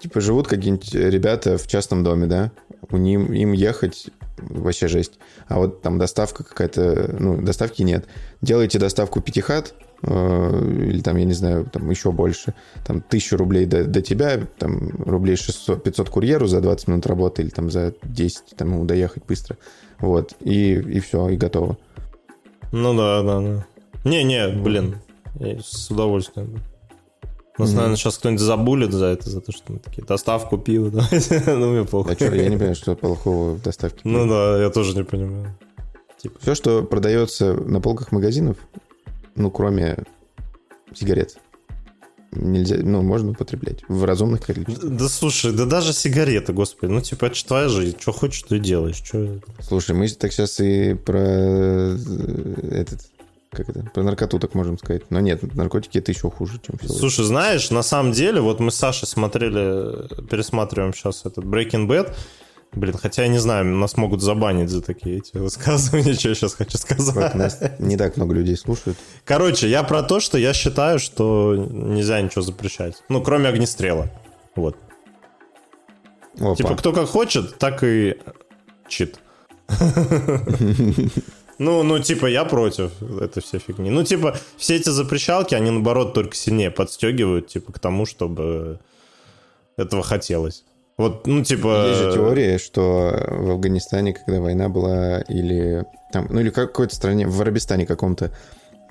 типа 0.00 0.20
живут 0.22 0.48
какие-нибудь 0.48 0.94
ребята 0.94 1.58
в 1.58 1.66
частном 1.66 2.04
доме, 2.04 2.26
да? 2.26 2.52
У 2.90 2.96
ним, 2.96 3.32
им 3.34 3.52
ехать 3.52 4.06
вообще 4.40 4.88
жесть. 4.88 5.18
А 5.46 5.58
вот 5.58 5.82
там 5.82 5.98
доставка 5.98 6.44
какая-то, 6.44 7.16
ну, 7.18 7.40
доставки 7.40 7.82
нет. 7.82 8.06
Делаете 8.40 8.78
доставку 8.78 9.20
пятихат, 9.20 9.74
э, 10.02 10.74
или 10.88 11.00
там, 11.00 11.16
я 11.16 11.24
не 11.24 11.32
знаю, 11.32 11.66
там 11.72 11.88
еще 11.90 12.12
больше, 12.12 12.54
там 12.86 13.00
тысячу 13.00 13.36
рублей 13.36 13.66
до, 13.66 13.84
до 13.84 14.02
тебя, 14.02 14.40
там 14.58 14.90
рублей 15.04 15.36
600, 15.36 15.82
500 15.82 16.10
курьеру 16.10 16.46
за 16.46 16.60
20 16.60 16.88
минут 16.88 17.06
работы, 17.06 17.42
или 17.42 17.50
там 17.50 17.70
за 17.70 17.94
10, 18.02 18.56
там, 18.56 18.72
ему 18.72 18.84
доехать 18.84 19.24
быстро. 19.26 19.56
Вот, 19.98 20.34
и, 20.40 20.74
и 20.74 21.00
все, 21.00 21.28
и 21.28 21.36
готово. 21.36 21.76
Ну 22.72 22.96
да, 22.96 23.22
да, 23.22 23.40
да. 23.40 23.66
Не-не, 24.04 24.48
блин, 24.48 24.96
с 25.40 25.90
удовольствием. 25.90 26.60
Нас, 27.58 27.68
Мгм. 27.70 27.76
наверное, 27.76 27.96
сейчас 27.96 28.18
кто-нибудь 28.18 28.40
забулит 28.40 28.92
за 28.92 29.06
это, 29.06 29.28
за 29.28 29.40
то, 29.40 29.50
что 29.52 29.72
мы 29.72 29.78
такие, 29.80 30.04
доставку 30.06 30.58
пива, 30.58 30.90
давайте. 30.90 31.42
ну, 31.46 31.72
мне 31.72 31.84
похуй. 31.84 32.12
А 32.12 32.14
что, 32.14 32.34
я 32.34 32.48
не 32.48 32.56
понимаю, 32.56 32.76
что 32.76 32.94
плохого 32.94 33.54
в 33.54 33.62
доставке. 33.62 34.00
Ну 34.04 34.28
да, 34.28 34.62
я 34.62 34.70
тоже 34.70 34.96
не 34.96 35.02
понимаю. 35.04 35.56
Все, 36.40 36.54
что 36.54 36.82
продается 36.82 37.54
на 37.54 37.80
полках 37.80 38.12
магазинов, 38.12 38.56
ну, 39.34 39.50
кроме 39.50 40.04
сигарет, 40.94 41.38
нельзя, 42.32 42.76
ну, 42.82 43.02
можно 43.02 43.30
употреблять 43.30 43.80
в 43.88 44.04
разумных 44.04 44.42
количествах. 44.42 44.90
Да 44.90 45.08
слушай, 45.08 45.52
да 45.52 45.64
даже 45.64 45.92
сигареты, 45.92 46.52
господи, 46.52 46.90
ну 46.90 47.00
типа 47.00 47.26
это 47.26 47.34
ж 47.34 47.42
твоя 47.42 47.68
жизнь, 47.68 47.96
что 47.98 48.12
хочешь, 48.12 48.44
и 48.50 48.58
делаешь. 48.58 49.02
Что... 49.04 49.38
Слушай, 49.60 49.94
мы 49.94 50.08
так 50.08 50.32
сейчас 50.32 50.60
и 50.60 50.94
про 50.94 51.18
э, 51.20 51.96
этот, 52.70 53.00
как 53.50 53.68
это, 53.68 53.82
про 53.94 54.02
наркоту 54.02 54.38
так 54.38 54.54
можем 54.54 54.78
сказать. 54.78 55.10
Но 55.10 55.20
нет, 55.20 55.54
наркотики 55.54 55.98
это 55.98 56.12
еще 56.12 56.30
хуже, 56.30 56.60
чем 56.64 56.78
все. 56.78 56.88
Слушай, 56.88 57.24
знаешь, 57.24 57.70
на 57.70 57.82
самом 57.82 58.12
деле, 58.12 58.40
вот 58.40 58.60
мы 58.60 58.70
с 58.70 58.76
Сашей 58.76 59.08
смотрели, 59.08 60.06
пересматриваем 60.26 60.92
сейчас 60.92 61.24
этот 61.24 61.44
Breaking 61.44 61.86
Bad, 61.86 62.14
Блин, 62.72 62.96
хотя 62.98 63.22
я 63.22 63.28
не 63.28 63.38
знаю, 63.38 63.64
нас 63.64 63.96
могут 63.96 64.20
забанить 64.20 64.68
за 64.68 64.82
такие 64.82 65.18
эти 65.18 65.36
высказывания, 65.38 66.12
что 66.18 66.28
я 66.28 66.34
сейчас 66.34 66.54
хочу 66.54 66.76
сказать. 66.76 67.34
нас 67.34 67.60
не 67.78 67.96
так 67.96 68.16
много 68.16 68.34
людей 68.34 68.56
слушают. 68.56 68.98
Короче, 69.24 69.68
я 69.68 69.82
про 69.82 70.02
то, 70.02 70.20
что 70.20 70.36
я 70.36 70.52
считаю, 70.52 70.98
что 70.98 71.54
нельзя 71.56 72.20
ничего 72.20 72.42
запрещать. 72.42 73.02
Ну, 73.08 73.22
кроме 73.22 73.48
огнестрела. 73.48 74.10
Вот. 74.54 74.76
Опа. 76.38 76.54
Типа, 76.56 76.76
кто 76.76 76.92
как 76.92 77.08
хочет, 77.08 77.58
так 77.58 77.82
и 77.82 78.18
чит. 78.86 79.18
Ну, 81.58 81.82
ну, 81.82 81.98
типа, 81.98 82.26
я 82.26 82.44
против 82.44 82.90
этой 83.20 83.42
всей 83.42 83.58
фигни. 83.58 83.90
Ну, 83.90 84.04
типа, 84.04 84.36
все 84.56 84.76
эти 84.76 84.90
запрещалки, 84.90 85.54
они, 85.54 85.70
наоборот, 85.70 86.14
только 86.14 86.36
сильнее 86.36 86.70
подстегивают, 86.70 87.48
типа, 87.48 87.72
к 87.72 87.78
тому, 87.78 88.06
чтобы 88.06 88.78
этого 89.76 90.02
хотелось. 90.02 90.64
Вот, 90.96 91.26
ну, 91.26 91.44
типа... 91.44 91.88
Есть 91.88 92.00
же 92.00 92.12
теория, 92.12 92.58
что 92.58 93.12
в 93.28 93.50
Афганистане, 93.50 94.14
когда 94.14 94.40
война 94.40 94.68
была, 94.68 95.20
или 95.22 95.84
там, 96.12 96.26
ну 96.30 96.40
или 96.40 96.50
какой-то 96.50 96.94
стране, 96.94 97.26
в 97.26 97.40
Арабистане 97.40 97.86
каком-то 97.86 98.32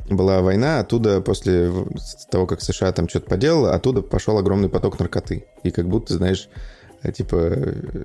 была 0.10 0.42
война, 0.42 0.80
оттуда 0.80 1.20
после 1.20 1.72
того, 2.32 2.48
как 2.48 2.62
США 2.62 2.94
там 2.94 3.10
что-то 3.10 3.30
поделала, 3.30 3.74
оттуда 3.74 4.02
пошел 4.02 4.38
огромный 4.38 4.70
поток 4.70 5.00
наркоты. 5.00 5.46
И 5.64 5.72
как 5.72 5.90
будто, 5.90 6.14
знаешь, 6.14 6.48
типа, 7.14 7.52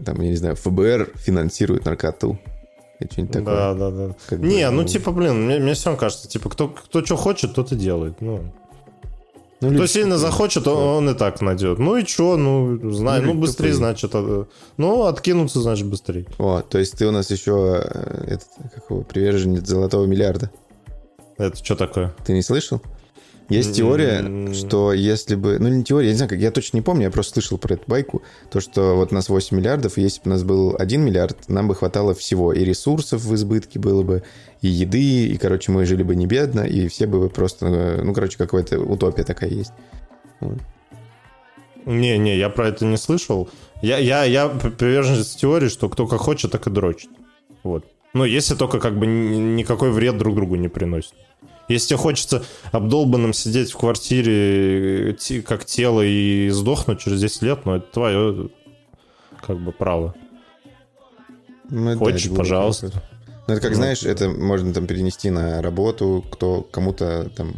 там, 0.04 0.20
я 0.20 0.28
не 0.30 0.36
знаю, 0.36 0.56
ФБР 0.56 1.12
финансирует 1.16 1.84
наркоту. 1.84 2.38
И 3.02 3.12
что-нибудь 3.12 3.32
такое. 3.32 3.54
Да, 3.54 3.74
да, 3.74 3.90
да. 3.90 4.14
Как 4.28 4.40
бы, 4.40 4.46
Не, 4.46 4.70
ну, 4.70 4.82
ну, 4.82 4.88
типа, 4.88 5.10
блин, 5.12 5.46
мне, 5.46 5.58
мне 5.58 5.74
все 5.74 5.96
кажется, 5.96 6.28
типа, 6.28 6.48
кто, 6.50 6.68
кто 6.68 7.04
что 7.04 7.16
хочет, 7.16 7.54
тот 7.54 7.72
и 7.72 7.76
делает. 7.76 8.20
Ну, 8.20 8.52
Ну, 9.60 9.74
кто 9.74 9.86
сильно 9.86 10.18
захочет, 10.18 10.66
он, 10.66 10.76
он 10.76 11.10
и 11.10 11.14
так 11.14 11.40
найдет. 11.40 11.78
Ну 11.78 11.96
и 11.96 12.04
что, 12.04 12.36
ну, 12.36 12.90
знаю, 12.92 13.22
Ну, 13.22 13.34
ну, 13.34 13.40
быстрее, 13.40 13.70
тупые. 13.72 13.74
значит, 13.74 14.10
а, 14.14 14.46
ну, 14.76 15.04
откинуться, 15.04 15.60
значит, 15.60 15.86
быстрее. 15.86 16.26
О, 16.38 16.62
то 16.62 16.78
есть 16.78 16.98
ты 16.98 17.06
у 17.06 17.12
нас 17.12 17.30
еще 17.30 17.80
э, 17.84 18.24
этот, 18.26 18.48
как 18.74 18.90
его, 18.90 19.02
приверженец 19.02 19.66
золотого 19.66 20.04
миллиарда. 20.06 20.50
Это 21.38 21.56
что 21.64 21.76
такое? 21.76 22.12
Ты 22.24 22.32
не 22.32 22.42
слышал? 22.42 22.80
Есть 23.48 23.76
теория, 23.76 24.52
что 24.54 24.92
если 24.92 25.34
бы... 25.34 25.58
Ну, 25.58 25.68
не 25.68 25.84
теория, 25.84 26.08
я 26.08 26.12
не 26.12 26.16
знаю, 26.16 26.30
как, 26.30 26.38
я 26.38 26.50
точно 26.50 26.78
не 26.78 26.82
помню, 26.82 27.04
я 27.04 27.10
просто 27.10 27.34
слышал 27.34 27.58
про 27.58 27.74
эту 27.74 27.84
байку, 27.86 28.22
то, 28.50 28.60
что 28.60 28.94
вот 28.94 29.12
у 29.12 29.14
нас 29.14 29.28
8 29.28 29.56
миллиардов, 29.56 29.98
и 29.98 30.02
если 30.02 30.22
бы 30.22 30.28
у 30.28 30.30
нас 30.30 30.42
был 30.42 30.76
1 30.78 31.00
миллиард, 31.00 31.48
нам 31.48 31.68
бы 31.68 31.74
хватало 31.74 32.14
всего. 32.14 32.52
И 32.52 32.64
ресурсов 32.64 33.22
в 33.22 33.34
избытке 33.34 33.78
было 33.78 34.02
бы, 34.02 34.22
и 34.60 34.68
еды, 34.68 35.26
и, 35.26 35.36
короче, 35.36 35.72
мы 35.72 35.84
жили 35.84 36.02
бы 36.02 36.14
не 36.14 36.26
бедно, 36.26 36.60
и 36.60 36.88
все 36.88 37.06
бы 37.06 37.28
просто... 37.28 38.00
Ну, 38.02 38.14
короче, 38.14 38.38
какая-то 38.38 38.80
утопия 38.80 39.24
такая 39.24 39.50
есть. 39.50 39.72
Не-не, 41.84 42.38
я 42.38 42.48
про 42.48 42.68
это 42.68 42.84
не 42.84 42.96
слышал. 42.96 43.48
Я, 43.82 43.98
я, 43.98 44.24
я 44.24 44.48
приверженец 44.48 45.34
теории, 45.34 45.68
что 45.68 45.88
кто 45.88 46.06
как 46.06 46.20
хочет, 46.20 46.52
так 46.52 46.66
и 46.66 46.70
дрочит. 46.70 47.10
Вот. 47.64 47.84
Ну, 48.14 48.24
если 48.24 48.54
только 48.54 48.78
как 48.78 48.98
бы 48.98 49.06
никакой 49.06 49.90
вред 49.90 50.18
друг 50.18 50.34
другу 50.34 50.56
не 50.56 50.68
приносит. 50.68 51.14
Если 51.68 51.88
тебе 51.88 51.98
хочется 51.98 52.44
обдолбанным 52.72 53.32
сидеть 53.32 53.72
в 53.72 53.76
квартире 53.76 55.16
как 55.46 55.64
тело 55.64 56.02
и 56.02 56.48
сдохнуть 56.50 57.00
через 57.00 57.20
10 57.20 57.42
лет, 57.42 57.64
ну, 57.64 57.76
это 57.76 57.86
твое 57.92 58.50
как 59.40 59.58
бы 59.58 59.72
право. 59.72 60.14
Ну, 61.70 61.96
Хочешь, 61.96 62.28
да, 62.28 62.36
пожалуйста. 62.36 62.90
Ну, 63.48 63.54
это 63.54 63.62
как, 63.62 63.70
ну, 63.70 63.76
знаешь, 63.76 64.02
это 64.02 64.28
можно 64.28 64.72
там 64.72 64.86
перенести 64.86 65.30
на 65.30 65.62
работу, 65.62 66.24
кто 66.30 66.62
кому-то 66.62 67.30
там 67.34 67.54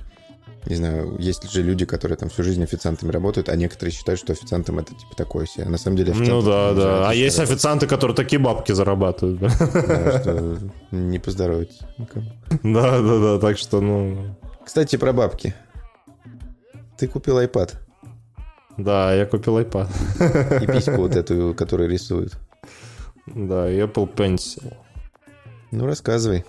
не 0.66 0.76
знаю, 0.76 1.16
есть 1.18 1.50
же 1.50 1.62
люди, 1.62 1.84
которые 1.84 2.16
там 2.16 2.28
всю 2.28 2.42
жизнь 2.42 2.62
официантами 2.62 3.10
работают, 3.10 3.48
а 3.48 3.56
некоторые 3.56 3.92
считают, 3.92 4.20
что 4.20 4.32
официантом 4.32 4.78
это 4.78 4.94
типа 4.94 5.14
такое 5.16 5.46
себе. 5.46 5.64
А 5.66 5.68
на 5.68 5.78
самом 5.78 5.96
деле 5.96 6.14
Ну 6.14 6.42
да, 6.42 6.72
да. 6.72 7.08
А 7.08 7.14
есть 7.14 7.38
официанты, 7.38 7.86
которые 7.86 8.16
такие 8.16 8.38
бабки 8.38 8.72
зарабатывают. 8.72 9.40
Да, 9.40 10.20
что 10.20 10.58
не 10.90 11.18
поздоровится 11.18 11.88
никому. 11.98 12.30
Да, 12.62 13.00
да, 13.00 13.18
да, 13.18 13.38
так 13.38 13.58
что, 13.58 13.80
ну... 13.80 14.36
Кстати, 14.64 14.96
про 14.96 15.12
бабки. 15.12 15.54
Ты 16.96 17.08
купил 17.08 17.38
iPad. 17.40 17.74
Да, 18.78 19.14
я 19.14 19.26
купил 19.26 19.58
iPad. 19.58 19.88
И 20.62 20.66
письку 20.66 20.96
вот 20.96 21.16
эту, 21.16 21.54
которую 21.54 21.90
рисуют. 21.90 22.34
Да, 23.26 23.70
Apple 23.70 24.12
Pencil. 24.14 24.74
Ну, 25.70 25.86
рассказывай. 25.86 26.44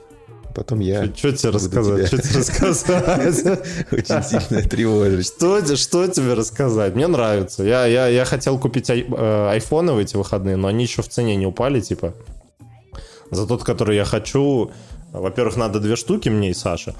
Потом 0.56 0.80
я... 0.80 1.04
Что 1.14 1.34
тебе 1.34 1.50
рассказать? 1.50 2.08
Что 2.08 2.18
тебе 2.22 2.40
рассказать? 2.40 3.62
Очень 3.92 4.24
сильно 4.24 4.62
тревожит. 4.64 5.26
Что, 5.26 5.76
что 5.76 6.08
тебе 6.08 6.34
рассказать? 6.34 6.96
Мне 6.96 7.08
нравится. 7.08 7.64
Я, 7.64 7.86
я, 7.86 8.08
я 8.08 8.24
хотел 8.24 8.58
купить 8.58 8.90
ай, 8.90 9.06
э, 9.06 9.50
айфоны 9.52 9.92
в 9.92 9.98
эти 9.98 10.16
выходные, 10.16 10.56
но 10.56 10.70
они 10.70 10.86
еще 10.86 11.02
в 11.02 11.10
цене 11.10 11.36
не 11.36 11.46
упали, 11.46 11.82
типа. 11.82 12.14
За 13.32 13.46
тот, 13.46 13.66
который 13.66 13.98
я 13.98 14.06
хочу, 14.06 14.72
во-первых, 15.12 15.58
надо 15.58 15.82
две 15.82 15.98
штуки 15.98 16.30
мне 16.30 16.52
и 16.52 16.54
Саше. 16.54 16.96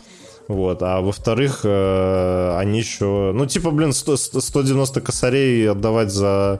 Вот, 0.50 0.84
а 0.84 1.00
во-вторых, 1.00 1.62
э, 1.64 2.58
они 2.58 2.80
еще... 2.80 3.32
Ну, 3.34 3.46
типа, 3.46 3.72
блин, 3.72 3.94
100, 3.94 4.18
190 4.18 5.00
косарей 5.00 5.72
отдавать 5.72 6.12
за 6.12 6.60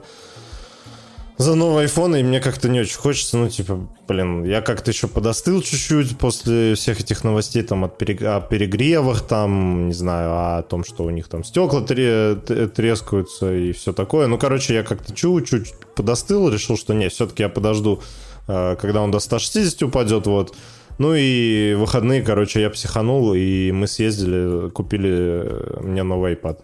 за 1.38 1.54
новый 1.54 1.84
iPhone, 1.84 2.18
и 2.18 2.22
мне 2.22 2.40
как-то 2.40 2.68
не 2.68 2.80
очень 2.80 2.96
хочется, 2.96 3.36
ну, 3.36 3.48
типа, 3.48 3.88
блин, 4.08 4.44
я 4.44 4.62
как-то 4.62 4.90
еще 4.90 5.06
подостыл 5.06 5.60
чуть-чуть 5.60 6.16
после 6.16 6.74
всех 6.74 7.00
этих 7.00 7.24
новостей, 7.24 7.62
там, 7.62 7.84
от 7.84 7.98
перег... 7.98 8.22
о 8.22 8.40
перегревах, 8.40 9.22
там, 9.22 9.88
не 9.88 9.94
знаю, 9.94 10.30
о 10.58 10.62
том, 10.62 10.84
что 10.84 11.04
у 11.04 11.10
них 11.10 11.28
там 11.28 11.44
стекла 11.44 11.82
тре... 11.82 12.36
трескаются 12.36 13.52
и 13.54 13.72
все 13.72 13.92
такое. 13.92 14.28
Ну, 14.28 14.38
короче, 14.38 14.74
я 14.74 14.82
как-то 14.82 15.14
чуть-чуть 15.14 15.74
подостыл, 15.94 16.48
решил, 16.48 16.76
что 16.76 16.94
нет, 16.94 17.12
все-таки 17.12 17.42
я 17.42 17.50
подожду, 17.50 18.00
э, 18.48 18.76
когда 18.80 19.02
он 19.02 19.10
до 19.10 19.18
160 19.18 19.82
упадет, 19.82 20.26
вот. 20.26 20.56
Ну 20.98 21.14
и 21.14 21.74
выходные, 21.74 22.22
короче, 22.22 22.62
я 22.62 22.70
психанул, 22.70 23.34
и 23.34 23.70
мы 23.72 23.86
съездили, 23.86 24.70
купили 24.70 25.82
мне 25.82 26.02
новый 26.02 26.34
iPad. 26.34 26.60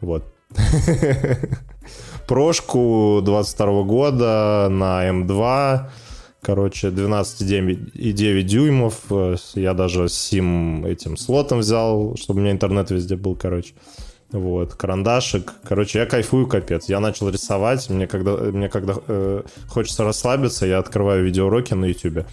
Вот. 0.00 0.32
прошку 2.26 3.20
22 3.22 3.82
года 3.82 4.68
на 4.70 5.08
М2, 5.08 5.88
короче, 6.42 6.88
12,9 6.88 8.42
дюймов. 8.42 9.00
Я 9.54 9.74
даже 9.74 10.08
сим 10.08 10.84
этим 10.84 11.16
слотом 11.16 11.58
взял, 11.58 12.16
чтобы 12.16 12.40
у 12.40 12.42
меня 12.42 12.52
интернет 12.52 12.90
везде 12.90 13.16
был, 13.16 13.36
короче. 13.36 13.74
Вот, 14.32 14.74
карандашик. 14.74 15.52
Короче, 15.62 16.00
я 16.00 16.06
кайфую 16.06 16.46
капец. 16.46 16.88
Я 16.88 17.00
начал 17.00 17.28
рисовать. 17.28 17.88
Мне 17.88 18.06
когда, 18.06 18.32
мне 18.36 18.68
когда 18.68 18.94
э, 19.06 19.42
хочется 19.68 20.04
расслабиться, 20.04 20.66
я 20.66 20.78
открываю 20.78 21.24
видеоуроки 21.24 21.74
на 21.74 21.86
YouTube. 21.86 22.26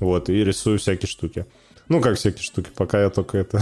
Вот, 0.00 0.28
и 0.28 0.44
рисую 0.44 0.78
всякие 0.78 1.08
штуки. 1.08 1.46
Ну, 1.88 2.00
как 2.00 2.16
всякие 2.16 2.42
штуки, 2.42 2.70
пока 2.74 3.00
я 3.00 3.10
только 3.10 3.38
это 3.38 3.60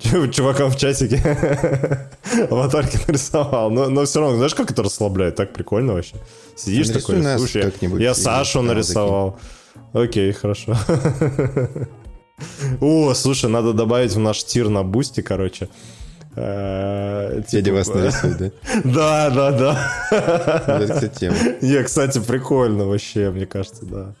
чувакам 0.32 0.70
в 0.70 0.76
чатике 0.76 1.16
аватарки 2.50 2.98
нарисовал. 3.06 3.70
Но, 3.70 3.88
но 3.88 4.04
все 4.04 4.20
равно, 4.20 4.36
знаешь, 4.36 4.54
как 4.54 4.70
это 4.70 4.82
расслабляет? 4.82 5.34
Так 5.34 5.52
прикольно 5.52 5.94
вообще. 5.94 6.16
Сидишь 6.56 6.88
такой, 6.88 7.22
слушай, 7.36 7.72
я 7.98 8.14
Сашу 8.14 8.62
нарисовал. 8.62 9.38
Окей, 9.92 10.32
хорошо. 10.32 10.76
О, 12.80 13.14
слушай, 13.14 13.50
надо 13.50 13.72
добавить 13.72 14.12
в 14.12 14.18
наш 14.18 14.44
тир 14.44 14.68
на 14.68 14.82
бусте, 14.82 15.22
короче. 15.22 15.68
Дядя 16.36 17.42
типа, 17.48 17.76
вас 17.76 17.88
нарисует, 17.88 18.38
да? 18.38 18.50
Да, 18.84 19.30
да, 19.30 19.52
да. 19.52 19.92
Это, 20.10 20.94
кстати, 20.94 21.20
тема. 21.20 21.36
Не, 21.60 21.82
кстати, 21.84 22.20
прикольно 22.20 22.86
вообще, 22.86 23.30
мне 23.30 23.46
кажется, 23.46 23.86
да. 23.86 24.14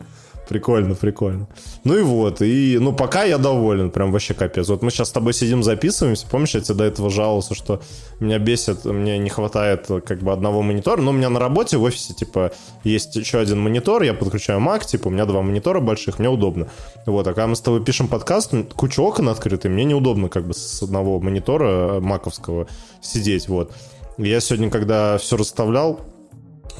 Прикольно, 0.48 0.94
прикольно. 0.94 1.48
Ну 1.84 1.96
и 1.96 2.02
вот, 2.02 2.42
и, 2.42 2.78
ну, 2.78 2.92
пока 2.92 3.24
я 3.24 3.38
доволен, 3.38 3.90
прям 3.90 4.12
вообще 4.12 4.34
капец. 4.34 4.68
Вот 4.68 4.82
мы 4.82 4.90
сейчас 4.90 5.08
с 5.08 5.12
тобой 5.12 5.32
сидим, 5.32 5.62
записываемся, 5.62 6.26
помнишь, 6.30 6.54
я 6.54 6.60
тебе 6.60 6.74
до 6.74 6.84
этого 6.84 7.10
жаловался, 7.10 7.54
что 7.54 7.80
меня 8.20 8.38
бесит, 8.38 8.84
мне 8.84 9.16
не 9.18 9.30
хватает 9.30 9.86
как 10.04 10.20
бы 10.20 10.32
одного 10.32 10.60
монитора, 10.62 11.00
но 11.00 11.10
у 11.10 11.14
меня 11.14 11.30
на 11.30 11.40
работе 11.40 11.78
в 11.78 11.82
офисе, 11.82 12.12
типа, 12.12 12.52
есть 12.84 13.16
еще 13.16 13.38
один 13.38 13.60
монитор, 13.60 14.02
я 14.02 14.12
подключаю 14.12 14.60
Mac, 14.60 14.86
типа, 14.86 15.08
у 15.08 15.10
меня 15.10 15.24
два 15.24 15.40
монитора 15.40 15.80
больших, 15.80 16.18
мне 16.18 16.28
удобно. 16.28 16.68
Вот, 17.06 17.26
а 17.26 17.32
когда 17.32 17.46
мы 17.46 17.56
с 17.56 17.60
тобой 17.60 17.82
пишем 17.82 18.08
подкаст, 18.08 18.52
куча 18.76 19.00
окон 19.00 19.30
открыты, 19.30 19.68
мне 19.68 19.84
неудобно 19.84 20.28
как 20.28 20.46
бы 20.46 20.52
с 20.52 20.82
одного 20.82 21.20
монитора 21.20 22.00
маковского 22.00 22.66
сидеть, 23.00 23.48
вот. 23.48 23.72
Я 24.18 24.40
сегодня, 24.40 24.70
когда 24.70 25.18
все 25.18 25.36
расставлял, 25.36 26.00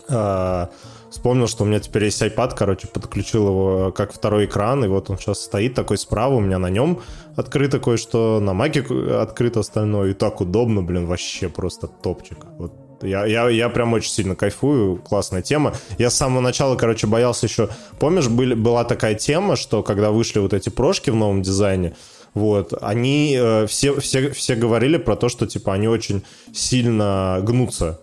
а, 0.08 0.70
вспомнил, 1.14 1.46
что 1.46 1.62
у 1.62 1.66
меня 1.66 1.78
теперь 1.78 2.04
есть 2.04 2.20
iPad, 2.20 2.54
короче, 2.56 2.88
подключил 2.88 3.46
его 3.46 3.92
как 3.92 4.12
второй 4.12 4.46
экран, 4.46 4.84
и 4.84 4.88
вот 4.88 5.10
он 5.10 5.18
сейчас 5.18 5.42
стоит 5.42 5.74
такой 5.74 5.96
справа, 5.96 6.34
у 6.34 6.40
меня 6.40 6.58
на 6.58 6.70
нем 6.70 7.00
открыто 7.36 7.78
кое-что, 7.78 8.40
на 8.40 8.52
маке 8.52 8.84
открыто 9.20 9.60
остальное, 9.60 10.10
и 10.10 10.14
так 10.14 10.40
удобно, 10.40 10.82
блин, 10.82 11.06
вообще 11.06 11.48
просто 11.48 11.86
топчик. 11.86 12.38
Вот 12.58 12.72
я, 13.02 13.26
я, 13.26 13.48
я 13.48 13.68
прям 13.68 13.92
очень 13.92 14.10
сильно 14.10 14.34
кайфую, 14.34 14.96
классная 14.96 15.42
тема. 15.42 15.74
Я 15.98 16.10
с 16.10 16.16
самого 16.16 16.40
начала, 16.40 16.74
короче, 16.74 17.06
боялся 17.06 17.46
еще... 17.46 17.68
Помнишь, 18.00 18.28
были, 18.28 18.54
была 18.54 18.84
такая 18.84 19.14
тема, 19.14 19.56
что 19.56 19.82
когда 19.82 20.10
вышли 20.10 20.40
вот 20.40 20.52
эти 20.52 20.68
прошки 20.68 21.10
в 21.10 21.14
новом 21.14 21.42
дизайне, 21.42 21.94
вот, 22.34 22.72
они 22.80 23.36
э, 23.38 23.66
все, 23.66 24.00
все, 24.00 24.30
все 24.32 24.56
говорили 24.56 24.96
про 24.96 25.14
то, 25.14 25.28
что, 25.28 25.46
типа, 25.46 25.74
они 25.74 25.86
очень 25.86 26.24
сильно 26.52 27.38
гнутся 27.42 28.00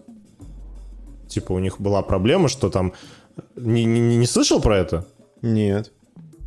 типа 1.32 1.54
у 1.54 1.60
них 1.60 1.82
была 1.82 2.02
проблема, 2.02 2.48
что 2.50 2.70
там... 2.70 2.94
Не, 3.56 3.86
не, 3.86 4.18
не 4.18 4.28
слышал 4.28 4.62
про 4.62 4.78
это? 4.78 5.08
Нет. 5.42 5.92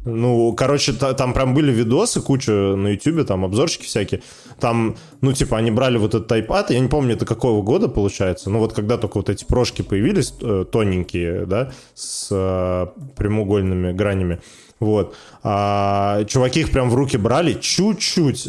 Ну, 0.05 0.53
короче, 0.53 0.93
там 0.93 1.33
прям 1.33 1.55
были 1.55 1.73
видосы, 1.73 2.21
куча 2.21 2.53
на 2.53 2.89
ютубе, 2.89 3.25
там 3.25 3.45
обзорчики 3.45 3.85
всякие. 3.87 4.23
Там, 4.61 4.97
ну, 5.23 5.33
типа, 5.33 5.57
они 5.57 5.71
брали 5.71 5.97
вот 5.97 6.15
этот 6.15 6.31
iPad, 6.31 6.67
я 6.69 6.81
не 6.81 6.89
помню, 6.89 7.15
это 7.15 7.25
какого 7.25 7.63
года 7.63 7.89
получается, 7.89 8.51
ну, 8.51 8.59
вот 8.59 8.75
когда 8.75 8.99
только 8.99 9.17
вот 9.17 9.31
эти 9.31 9.45
прошки 9.45 9.81
появились, 9.81 10.35
э, 10.43 10.67
тоненькие, 10.71 11.47
да, 11.47 11.73
с 11.95 12.29
э, 12.31 12.87
прямоугольными 13.17 13.93
гранями, 13.93 14.43
вот. 14.81 15.15
А, 15.43 16.25
чуваки 16.25 16.61
их 16.61 16.71
прям 16.71 16.91
в 16.91 16.95
руки 16.95 17.17
брали, 17.17 17.55
чуть-чуть 17.55 18.49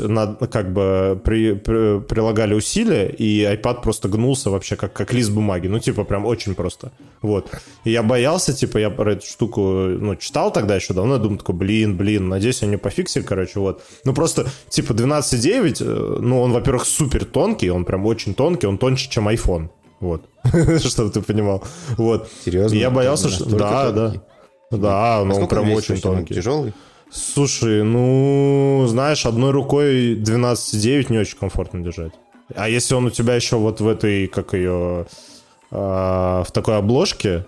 как 0.52 0.74
бы 0.74 1.20
при, 1.24 1.54
при, 1.54 2.00
прилагали 2.00 2.54
усилия, 2.54 3.08
и 3.08 3.44
iPad 3.44 3.82
просто 3.82 4.10
гнулся 4.10 4.50
вообще 4.50 4.76
как, 4.76 4.94
как 4.94 5.14
лист 5.14 5.32
бумаги. 5.32 5.68
Ну, 5.68 5.80
типа, 5.80 6.04
прям 6.04 6.26
очень 6.26 6.56
просто. 6.56 6.92
Вот. 7.22 7.50
И 7.84 7.92
я 7.92 8.04
боялся, 8.04 8.54
типа, 8.54 8.78
я 8.80 8.90
про 8.90 9.14
эту 9.14 9.26
штуку, 9.26 9.62
ну, 9.62 10.16
читал 10.16 10.52
тогда 10.52 10.76
еще 10.76 10.94
давно, 10.94 11.14
я 11.14 11.20
думал, 11.20 11.38
такой, 11.38 11.56
блин, 11.56 11.96
блин, 11.96 12.28
надеюсь, 12.30 12.64
они 12.64 12.78
пофиксили, 12.78 13.24
короче, 13.24 13.60
вот. 13.60 13.84
Ну, 14.04 14.14
просто, 14.14 14.48
типа, 14.70 14.94
12.9, 14.94 15.78
э, 15.80 16.18
ну, 16.22 16.42
он, 16.42 16.52
во-первых, 16.52 16.86
супер 16.86 17.26
тонкий, 17.26 17.70
он 17.70 17.86
прям 17.86 18.06
очень 18.06 18.34
тонкий, 18.34 18.68
он 18.68 18.78
тоньше, 18.78 19.10
чем 19.10 19.30
iPhone. 19.30 19.70
Вот. 20.00 20.26
Чтобы 20.84 21.12
ты 21.12 21.22
понимал. 21.22 21.64
Вот. 21.98 22.30
Серьезно? 22.44 22.76
И 22.76 22.80
я 22.80 22.90
боялся, 22.90 23.30
что... 23.30 23.46
Да, 23.46 23.92
да. 23.92 24.14
Да, 24.72 25.24
ну 25.26 25.36
он 25.36 25.48
прям 25.48 25.72
очень 25.72 26.00
тонкий. 26.00 26.36
Тяжелый? 26.36 26.74
Слушай, 27.12 27.84
ну, 27.84 28.86
знаешь, 28.88 29.26
одной 29.26 29.52
рукой 29.52 30.16
12,9 30.16 31.12
не 31.12 31.20
очень 31.20 31.38
комфортно 31.38 31.82
держать. 31.82 32.14
А 32.56 32.68
если 32.68 32.94
он 32.96 33.06
у 33.06 33.10
тебя 33.10 33.36
еще 33.36 33.58
вот 33.58 33.80
в 33.80 33.88
этой, 33.88 34.28
как 34.28 34.54
ее, 34.54 35.06
а, 35.72 36.44
в 36.44 36.52
такой 36.52 36.78
обложке, 36.78 37.46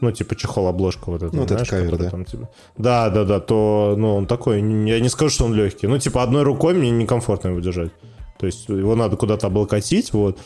ну, 0.00 0.10
типа 0.12 0.34
чехол-обложка 0.34 1.10
вот 1.10 1.22
эта, 1.22 1.36
ну, 1.36 1.46
знаешь, 1.46 1.68
кавер, 1.68 1.96
да? 1.96 2.10
там, 2.10 2.24
типа... 2.24 2.48
Да, 2.78 3.10
да, 3.10 3.24
да, 3.24 3.40
то, 3.40 3.94
ну, 3.98 4.16
он 4.16 4.26
такой, 4.26 4.58
я 4.58 5.00
не 5.00 5.08
скажу, 5.08 5.30
что 5.30 5.44
он 5.44 5.54
легкий. 5.54 5.86
Ну, 5.86 5.98
типа, 5.98 6.22
одной 6.22 6.42
рукой 6.42 6.74
мне 6.74 6.90
некомфортно 6.90 7.48
его 7.48 7.60
держать. 7.60 7.92
То 8.38 8.46
есть 8.46 8.68
его 8.68 8.94
надо 8.94 9.16
куда-то 9.16 9.48
облокотить, 9.48 10.12
вот. 10.12 10.38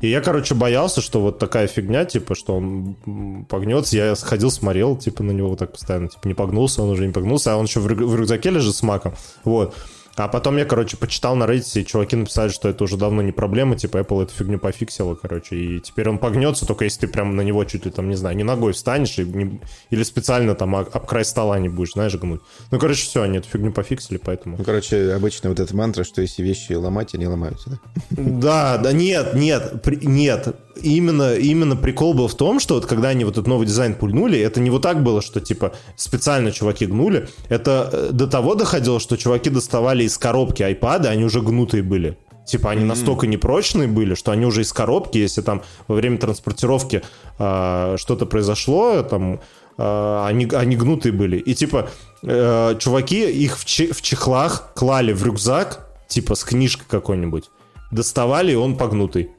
И 0.00 0.08
я, 0.08 0.20
короче, 0.20 0.54
боялся, 0.54 1.00
что 1.00 1.20
вот 1.20 1.38
такая 1.38 1.66
фигня, 1.66 2.04
типа, 2.04 2.34
что 2.34 2.56
он 2.56 3.46
погнется. 3.48 3.96
Я 3.96 4.14
сходил, 4.14 4.50
смотрел, 4.50 4.96
типа, 4.96 5.22
на 5.22 5.32
него 5.32 5.50
вот 5.50 5.58
так 5.58 5.72
постоянно, 5.72 6.08
типа, 6.08 6.28
не 6.28 6.34
погнулся, 6.34 6.82
он 6.82 6.90
уже 6.90 7.06
не 7.06 7.12
погнулся, 7.12 7.54
а 7.54 7.56
он 7.56 7.64
еще 7.64 7.80
в 7.80 7.88
рюкзаке 7.88 8.50
лежит 8.50 8.76
с 8.76 8.82
маком. 8.82 9.14
Вот. 9.44 9.74
А 10.18 10.28
потом 10.28 10.56
я, 10.56 10.64
короче, 10.64 10.96
почитал 10.96 11.36
на 11.36 11.44
Reddit, 11.44 11.80
и 11.80 11.86
чуваки 11.86 12.16
написали, 12.16 12.48
что 12.48 12.68
это 12.68 12.82
уже 12.82 12.96
давно 12.96 13.22
не 13.22 13.32
проблема, 13.32 13.76
типа 13.76 13.98
Apple 13.98 14.24
эту 14.24 14.34
фигню 14.34 14.58
пофиксила, 14.58 15.14
короче, 15.14 15.56
и 15.56 15.80
теперь 15.80 16.08
он 16.08 16.18
погнется, 16.18 16.66
только 16.66 16.84
если 16.84 17.02
ты 17.02 17.08
прям 17.08 17.36
на 17.36 17.42
него 17.42 17.64
чуть 17.64 17.84
ли 17.84 17.90
там, 17.90 18.08
не 18.08 18.16
знаю, 18.16 18.36
не 18.36 18.42
ногой 18.42 18.72
встанешь 18.72 19.18
и 19.18 19.24
не, 19.24 19.60
или 19.90 20.02
специально 20.02 20.54
там 20.54 20.74
об 20.74 21.06
край 21.06 21.24
стола 21.24 21.58
не 21.60 21.68
будешь, 21.68 21.92
знаешь, 21.92 22.14
гнуть. 22.16 22.40
Ну, 22.70 22.78
короче, 22.78 23.02
все, 23.02 23.22
они 23.22 23.38
эту 23.38 23.48
фигню 23.48 23.72
пофиксили, 23.72 24.18
поэтому... 24.18 24.56
Ну, 24.58 24.64
короче, 24.64 25.12
обычно 25.12 25.50
вот 25.50 25.60
эта 25.60 25.76
мантра, 25.76 26.02
что 26.02 26.20
если 26.20 26.42
вещи 26.42 26.72
ломать, 26.72 27.14
они 27.14 27.26
ломаются, 27.26 27.70
да? 27.70 27.78
Да, 28.10 28.78
да, 28.78 28.92
нет, 28.92 29.34
нет, 29.34 29.86
нет, 30.02 30.56
именно, 30.82 31.34
именно 31.34 31.76
прикол 31.76 32.14
был 32.14 32.28
в 32.28 32.34
том, 32.34 32.60
что 32.60 32.74
вот 32.74 32.86
когда 32.86 33.08
они 33.08 33.24
вот 33.24 33.34
этот 33.34 33.46
новый 33.46 33.66
дизайн 33.66 33.94
пульнули, 33.94 34.38
это 34.38 34.60
не 34.60 34.70
вот 34.70 34.82
так 34.82 35.02
было, 35.02 35.22
что 35.22 35.40
типа 35.40 35.72
специально 35.96 36.52
чуваки 36.52 36.86
гнули. 36.86 37.28
Это 37.48 37.88
э, 37.92 38.08
до 38.12 38.26
того 38.26 38.54
доходило, 38.54 39.00
что 39.00 39.16
чуваки 39.16 39.50
доставали 39.50 40.04
из 40.04 40.16
коробки 40.18 40.62
iPad, 40.62 41.06
они 41.06 41.24
уже 41.24 41.40
гнутые 41.40 41.82
были. 41.82 42.16
Типа 42.46 42.70
они 42.70 42.82
mm-hmm. 42.82 42.86
настолько 42.86 43.26
непрочные 43.26 43.88
были, 43.88 44.14
что 44.14 44.32
они 44.32 44.46
уже 44.46 44.62
из 44.62 44.72
коробки, 44.72 45.18
если 45.18 45.42
там 45.42 45.62
во 45.86 45.96
время 45.96 46.18
транспортировки 46.18 47.02
э, 47.38 47.96
что-то 47.98 48.24
произошло, 48.24 49.02
там 49.02 49.40
э, 49.76 50.24
они, 50.26 50.48
они 50.52 50.76
гнутые 50.76 51.12
были. 51.12 51.36
И 51.36 51.54
типа 51.54 51.90
э, 52.22 52.76
чуваки 52.78 53.30
их 53.30 53.58
в, 53.58 53.64
че- 53.66 53.92
в 53.92 54.00
чехлах 54.00 54.72
клали 54.74 55.12
в 55.12 55.22
рюкзак, 55.22 55.90
типа 56.08 56.34
с 56.34 56.44
книжкой 56.44 56.86
какой-нибудь, 56.88 57.50
доставали, 57.90 58.52
и 58.52 58.56
он 58.56 58.76
погнутый. 58.76 59.30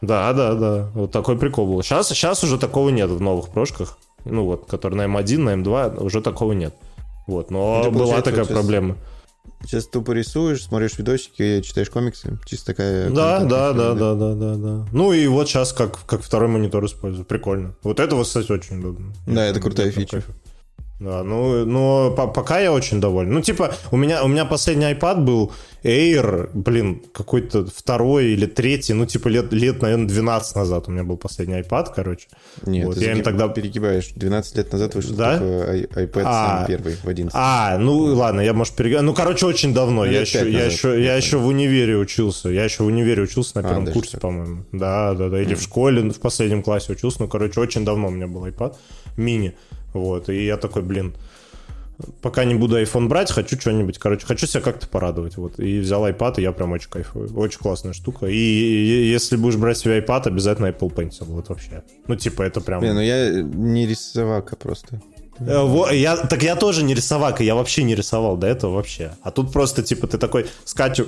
Да, 0.00 0.32
да, 0.32 0.54
да. 0.54 0.88
Вот 0.94 1.10
такой 1.10 1.38
прикол 1.38 1.66
был. 1.66 1.82
Сейчас, 1.82 2.08
сейчас 2.08 2.44
уже 2.44 2.58
такого 2.58 2.90
нет 2.90 3.10
в 3.10 3.20
новых 3.20 3.48
прошках. 3.48 3.98
Ну 4.24 4.44
вот, 4.44 4.66
который 4.66 4.94
на 4.94 5.02
М1, 5.06 5.38
на 5.38 5.54
М2, 5.54 6.02
уже 6.02 6.20
такого 6.20 6.52
нет. 6.52 6.74
Вот, 7.26 7.50
но 7.50 7.80
Это 7.82 7.90
была 7.90 8.22
такая 8.22 8.44
сейчас, 8.44 8.48
проблема. 8.48 8.96
Сейчас 9.64 9.86
тупо 9.86 10.12
рисуешь, 10.12 10.62
смотришь 10.62 10.98
видосики, 10.98 11.60
читаешь 11.62 11.90
комиксы. 11.90 12.38
Чисто 12.46 12.66
такая... 12.66 13.10
Да, 13.10 13.40
да, 13.40 13.72
да, 13.72 13.94
да, 13.94 14.14
да, 14.14 14.34
да, 14.34 14.54
да. 14.54 14.86
Ну 14.92 15.12
и 15.12 15.26
вот 15.26 15.48
сейчас 15.48 15.72
как, 15.72 16.04
как 16.06 16.22
второй 16.22 16.48
монитор 16.48 16.84
использую. 16.84 17.24
Прикольно. 17.24 17.74
Вот 17.82 18.00
это 18.00 18.14
вот, 18.14 18.26
кстати, 18.26 18.50
очень 18.52 18.78
удобно. 18.78 19.12
Да, 19.26 19.44
это 19.44 19.60
крутая 19.60 19.90
фича. 19.90 20.22
Кайф. 20.22 20.26
Да, 21.00 21.22
ну, 21.22 21.64
но 21.64 22.10
по 22.10 22.26
пока 22.26 22.58
я 22.58 22.72
очень 22.72 23.00
доволен. 23.00 23.30
Ну, 23.32 23.40
типа, 23.40 23.72
у 23.92 23.96
меня, 23.96 24.24
у 24.24 24.28
меня 24.28 24.44
последний 24.44 24.86
iPad 24.86 25.20
был 25.20 25.52
Air, 25.84 26.50
блин, 26.54 27.02
какой-то 27.12 27.66
второй 27.66 28.32
или 28.32 28.46
третий, 28.46 28.94
ну, 28.94 29.06
типа, 29.06 29.28
лет, 29.28 29.52
лет, 29.52 29.80
наверное, 29.80 30.08
12 30.08 30.56
назад 30.56 30.88
у 30.88 30.90
меня 30.90 31.04
был 31.04 31.16
последний 31.16 31.54
iPad, 31.54 31.92
короче. 31.94 32.26
Нет, 32.66 32.86
вот, 32.86 32.96
ты 32.96 33.04
я 33.04 33.12
им 33.12 33.22
тогда... 33.22 33.46
перегибаешь. 33.46 34.08
12 34.16 34.56
лет 34.56 34.72
назад 34.72 34.96
вышел 34.96 35.14
да? 35.14 35.38
iPad 35.38 36.22
а, 36.24 36.64
первый 36.66 36.96
в 36.96 37.06
11. 37.06 37.32
А, 37.32 37.78
ну, 37.78 37.96
ладно, 37.96 38.40
я, 38.40 38.52
может, 38.52 38.74
перегибаю. 38.74 39.04
Ну, 39.04 39.14
короче, 39.14 39.46
очень 39.46 39.72
давно. 39.72 40.04
Ну, 40.04 40.10
я, 40.10 40.22
еще, 40.22 40.50
я, 40.50 40.64
еще, 40.64 41.00
я 41.00 41.14
еще 41.14 41.38
в 41.38 41.46
универе 41.46 41.96
учился. 41.96 42.48
Я 42.48 42.64
еще 42.64 42.82
в 42.82 42.86
универе 42.86 43.22
учился 43.22 43.60
на 43.60 43.68
а, 43.68 43.70
первом 43.70 43.88
а, 43.88 43.92
курсе, 43.92 44.18
по-моему. 44.18 44.64
Да, 44.72 45.14
да, 45.14 45.28
да. 45.28 45.40
Или 45.40 45.52
mm. 45.52 45.56
в 45.56 45.62
школе 45.62 46.10
в 46.10 46.18
последнем 46.18 46.64
классе 46.64 46.92
учился. 46.92 47.18
Ну, 47.20 47.28
короче, 47.28 47.60
очень 47.60 47.84
давно 47.84 48.08
у 48.08 48.10
меня 48.10 48.26
был 48.26 48.44
iPad 48.46 48.74
мини. 49.16 49.54
Вот, 49.98 50.28
и 50.28 50.44
я 50.46 50.56
такой, 50.56 50.82
блин, 50.82 51.14
пока 52.22 52.44
не 52.44 52.54
буду 52.54 52.80
iPhone 52.80 53.08
брать, 53.08 53.30
хочу 53.30 53.58
что-нибудь, 53.60 53.98
короче, 53.98 54.26
хочу 54.26 54.46
себя 54.46 54.62
как-то 54.62 54.88
порадовать, 54.88 55.36
вот, 55.36 55.58
и 55.58 55.80
взял 55.80 56.06
iPad, 56.06 56.34
и 56.38 56.42
я 56.42 56.52
прям 56.52 56.72
очень 56.72 56.90
кайфую, 56.90 57.34
очень 57.36 57.58
классная 57.58 57.92
штука, 57.92 58.26
и, 58.26 58.36
если 58.36 59.36
будешь 59.36 59.56
брать 59.56 59.78
себе 59.78 59.98
iPad, 59.98 60.28
обязательно 60.28 60.66
Apple 60.66 60.94
Pencil, 60.94 61.24
вот 61.24 61.48
вообще, 61.48 61.82
ну, 62.06 62.16
типа, 62.16 62.42
это 62.42 62.60
прям... 62.60 62.82
Не, 62.82 62.92
ну 62.92 63.00
я 63.00 63.42
не 63.42 63.86
рисовака 63.86 64.56
просто. 64.56 65.00
Э, 65.40 65.88
я, 65.92 66.16
так 66.16 66.42
я 66.42 66.56
тоже 66.56 66.82
не 66.82 66.94
рисовак, 66.94 67.40
я 67.40 67.54
вообще 67.54 67.82
не 67.82 67.94
рисовал 67.94 68.36
до 68.36 68.46
этого 68.46 68.74
вообще. 68.74 69.12
А 69.22 69.30
тут 69.30 69.52
просто, 69.52 69.82
типа, 69.82 70.06
ты 70.06 70.18
такой, 70.18 70.46
скачу, 70.64 71.06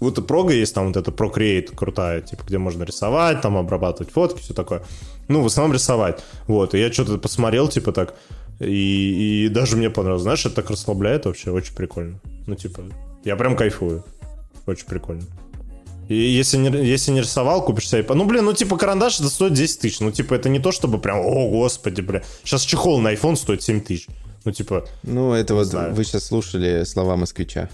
вот 0.00 0.18
и 0.18 0.22
прога 0.22 0.52
есть, 0.52 0.74
там 0.74 0.88
вот 0.88 0.96
эта 0.96 1.10
Procreate 1.10 1.74
крутая, 1.74 2.20
типа, 2.20 2.44
где 2.46 2.58
можно 2.58 2.84
рисовать, 2.84 3.40
там 3.40 3.56
обрабатывать 3.56 4.12
фотки, 4.12 4.40
все 4.40 4.54
такое. 4.54 4.82
Ну, 5.28 5.42
в 5.42 5.46
основном 5.46 5.74
рисовать. 5.74 6.22
Вот, 6.46 6.74
и 6.74 6.78
я 6.78 6.92
что-то 6.92 7.18
посмотрел, 7.18 7.68
типа, 7.68 7.92
так, 7.92 8.14
и, 8.60 9.46
и 9.46 9.48
даже 9.48 9.76
мне 9.76 9.90
понравилось. 9.90 10.22
Знаешь, 10.22 10.44
это 10.44 10.56
так 10.56 10.70
расслабляет 10.70 11.26
вообще, 11.26 11.50
очень 11.50 11.74
прикольно. 11.74 12.20
Ну, 12.46 12.54
типа, 12.54 12.82
я 13.24 13.36
прям 13.36 13.56
кайфую. 13.56 14.04
Очень 14.66 14.86
прикольно. 14.86 15.24
И 16.08 16.14
если 16.14 16.56
не, 16.56 16.68
если 16.68 17.12
не 17.12 17.20
рисовал, 17.20 17.64
купишь 17.64 17.88
себе. 17.88 18.04
Ну, 18.08 18.24
блин, 18.24 18.44
ну, 18.44 18.52
типа, 18.52 18.76
карандаш 18.76 19.20
это 19.20 19.28
стоит 19.28 19.52
10 19.54 19.80
тысяч. 19.80 20.00
Ну, 20.00 20.10
типа, 20.10 20.34
это 20.34 20.48
не 20.48 20.58
то, 20.58 20.72
чтобы 20.72 20.98
прям, 20.98 21.18
о, 21.20 21.48
господи, 21.48 22.00
бля. 22.00 22.22
Сейчас 22.44 22.62
чехол 22.62 23.00
на 23.00 23.12
iPhone 23.12 23.36
стоит 23.36 23.62
7 23.62 23.80
тысяч. 23.80 24.08
Ну, 24.44 24.50
типа... 24.50 24.84
Ну, 25.04 25.32
это 25.34 25.54
вот 25.54 25.66
знаю. 25.66 25.94
вы 25.94 26.02
сейчас 26.04 26.26
слушали 26.26 26.82
слова 26.84 27.14
москвича. 27.14 27.68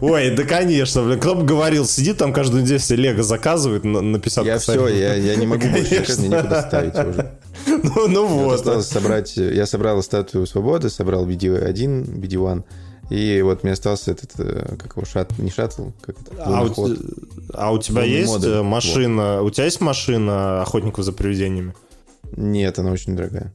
Ой, 0.00 0.30
да, 0.30 0.44
конечно, 0.44 1.02
блин. 1.02 1.20
Кто 1.20 1.34
бы 1.34 1.44
говорил, 1.44 1.86
сидит 1.86 2.16
там 2.16 2.32
каждую 2.32 2.62
неделю 2.62 2.78
себе 2.78 3.02
Лего 3.02 3.22
заказывает 3.22 3.84
на, 3.84 4.00
на 4.00 4.18
50 4.18 4.46
Я 4.46 4.58
все, 4.58 4.88
я, 4.88 5.14
я 5.14 5.36
не 5.36 5.46
могу 5.46 5.68
больше, 5.68 6.02
мне 6.18 6.28
некуда 6.28 6.62
ставить 6.66 6.94
уже. 6.94 7.32
Ну, 7.66 8.08
ну 8.08 8.26
вот. 8.26 8.54
Осталось 8.54 8.86
собрать... 8.86 9.36
Я 9.36 9.66
собрал 9.66 10.02
статую 10.02 10.46
свободы, 10.46 10.88
собрал 10.88 11.26
BD1, 11.26 12.20
BD1. 12.20 12.64
И 13.08 13.40
вот 13.42 13.62
мне 13.62 13.72
остался 13.72 14.12
этот, 14.12 14.32
э, 14.38 14.76
как 14.78 14.96
его, 14.96 15.06
шат, 15.06 15.38
не 15.38 15.50
шаттл, 15.50 15.90
как 16.00 16.20
это, 16.20 16.32
а 16.38 16.64
у, 16.64 16.88
а 17.52 17.72
у 17.72 17.78
тебя 17.78 18.02
есть 18.02 18.32
модуль. 18.32 18.50
Э, 18.50 18.62
машина, 18.62 19.38
вот. 19.40 19.46
у 19.46 19.50
тебя 19.50 19.64
есть 19.64 19.80
машина 19.80 20.62
охотников 20.62 21.04
за 21.04 21.12
привидениями? 21.12 21.74
Нет, 22.36 22.78
она 22.78 22.90
очень 22.90 23.14
дорогая. 23.14 23.52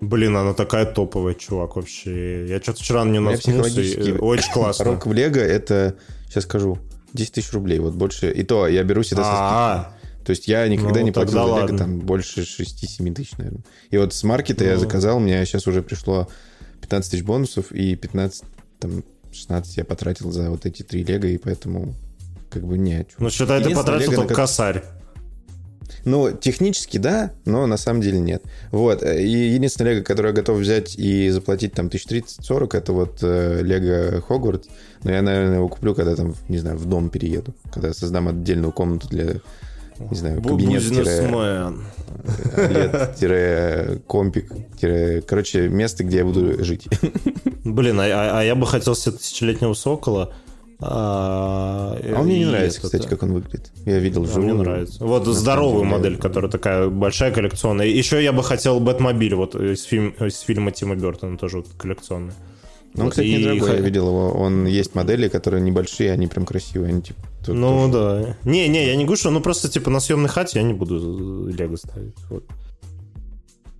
Блин, 0.00 0.36
она 0.36 0.54
такая 0.54 0.86
топовая, 0.86 1.34
чувак, 1.34 1.76
вообще. 1.76 2.46
Я 2.46 2.60
что-то 2.60 2.80
вчера 2.80 3.04
на 3.04 3.10
нее 3.10 3.20
наткнулся, 3.20 3.80
и... 3.80 4.12
очень 4.18 4.52
классно. 4.52 4.84
Рок 4.84 5.06
в 5.06 5.12
Лего 5.12 5.38
это, 5.38 5.96
сейчас 6.28 6.44
скажу, 6.44 6.78
10 7.12 7.32
тысяч 7.32 7.52
рублей, 7.52 7.78
вот 7.80 7.94
больше. 7.94 8.30
И 8.30 8.42
то 8.44 8.66
я 8.66 8.82
беру 8.84 9.02
всегда 9.02 9.24
со 9.24 9.30
скидкой. 9.30 10.24
То 10.24 10.30
есть 10.30 10.46
я 10.46 10.68
никогда 10.68 11.00
ну, 11.00 11.06
не 11.06 11.12
платил 11.12 11.32
за 11.32 11.66
Лего 11.66 11.78
там 11.78 11.98
больше 11.98 12.42
6-7 12.42 13.14
тысяч, 13.14 13.32
наверное. 13.38 13.62
И 13.90 13.98
вот 13.98 14.14
с 14.14 14.22
маркета 14.22 14.64
ну... 14.64 14.70
я 14.70 14.76
заказал, 14.76 15.18
меня 15.18 15.44
сейчас 15.44 15.66
уже 15.66 15.82
пришло 15.82 16.28
15 16.80 17.10
тысяч 17.10 17.24
бонусов 17.24 17.72
и 17.72 17.96
15 17.96 18.44
там 18.82 19.04
16 19.32 19.78
я 19.78 19.84
потратил 19.84 20.30
за 20.30 20.50
вот 20.50 20.66
эти 20.66 20.82
три 20.82 21.04
лего, 21.04 21.26
и 21.26 21.38
поэтому 21.38 21.94
как 22.50 22.64
бы 22.64 22.76
не. 22.76 23.06
Ну, 23.18 23.30
считай, 23.30 23.62
ты 23.62 23.74
потратил 23.74 24.12
только 24.12 24.28
как... 24.28 24.36
косарь. 24.36 24.82
Ну, 26.04 26.32
технически 26.32 26.98
да, 26.98 27.32
но 27.44 27.66
на 27.66 27.76
самом 27.76 28.00
деле 28.00 28.18
нет. 28.18 28.42
Вот. 28.72 29.02
И 29.04 29.54
единственное 29.54 29.94
лего, 29.94 30.04
которое 30.04 30.28
я 30.30 30.34
готов 30.34 30.58
взять 30.58 30.96
и 30.96 31.30
заплатить 31.30 31.74
там 31.74 31.86
1030-40, 31.86 32.76
это 32.76 32.92
вот 32.92 33.18
э, 33.22 33.62
лего 33.62 34.20
Хогвартс. 34.20 34.68
Но 35.04 35.12
я, 35.12 35.22
наверное, 35.22 35.56
его 35.56 35.68
куплю, 35.68 35.94
когда 35.94 36.16
там, 36.16 36.34
не 36.48 36.58
знаю, 36.58 36.76
в 36.76 36.86
дом 36.86 37.08
перееду. 37.08 37.54
Когда 37.72 37.92
создам 37.92 38.28
отдельную 38.28 38.72
комнату 38.72 39.08
для 39.08 39.36
не 40.10 40.16
знаю, 40.16 40.42
кабинет 40.42 40.82
компик 44.06 44.52
короче, 45.26 45.68
место, 45.68 46.04
где 46.04 46.18
я 46.18 46.24
буду 46.24 46.62
жить. 46.62 46.88
Блин, 47.64 48.00
а, 48.00 48.04
а, 48.04 48.40
а 48.40 48.44
я 48.44 48.54
бы 48.54 48.66
хотел 48.66 48.94
себе 48.94 49.16
тысячелетнего 49.16 49.74
сокола. 49.74 50.32
А, 50.84 51.96
а 52.02 52.20
он 52.20 52.26
мне 52.26 52.40
не 52.40 52.46
нравится, 52.46 52.78
это... 52.78 52.86
кстати, 52.88 53.06
как 53.06 53.22
он 53.22 53.34
выглядит. 53.34 53.70
Я 53.86 54.00
видел 54.00 54.26
живую. 54.26 54.54
Мне 54.54 54.54
нравится. 54.54 55.04
Вот 55.04 55.26
здоровую 55.26 55.84
модель, 55.84 56.16
которая 56.18 56.50
такая 56.50 56.88
большая 56.88 57.32
коллекционная. 57.32 57.86
Еще 57.86 58.22
я 58.22 58.32
бы 58.32 58.42
хотел 58.42 58.80
Бэтмобиль 58.80 59.34
вот 59.34 59.54
из, 59.54 59.84
фильм, 59.84 60.10
из 60.20 60.40
фильма 60.40 60.72
Тима 60.72 60.96
Бертона, 60.96 61.38
тоже 61.38 61.58
вот 61.58 61.68
коллекционный. 61.78 62.32
Ну, 62.94 63.04
он, 63.04 63.10
кстати, 63.10 63.26
и... 63.26 63.36
недорогой, 63.36 63.76
я 63.76 63.80
видел 63.80 64.08
его. 64.08 64.32
Он 64.32 64.66
есть 64.66 64.94
модели, 64.94 65.28
которые 65.28 65.62
небольшие, 65.62 66.12
они 66.12 66.26
прям 66.26 66.44
красивые. 66.44 66.90
Они, 66.90 67.02
типа, 67.02 67.20
ну, 67.46 67.90
тоже... 67.90 68.36
да. 68.44 68.50
Не-не, 68.50 68.86
я 68.86 68.96
не 68.96 69.04
говорю, 69.04 69.18
что 69.18 69.30
ну 69.30 69.40
просто, 69.40 69.68
типа, 69.68 69.90
на 69.90 70.00
съемной 70.00 70.28
хате 70.28 70.58
я 70.58 70.64
не 70.64 70.74
буду 70.74 71.48
лего 71.48 71.76
ставить. 71.76 72.14
Вот. 72.28 72.44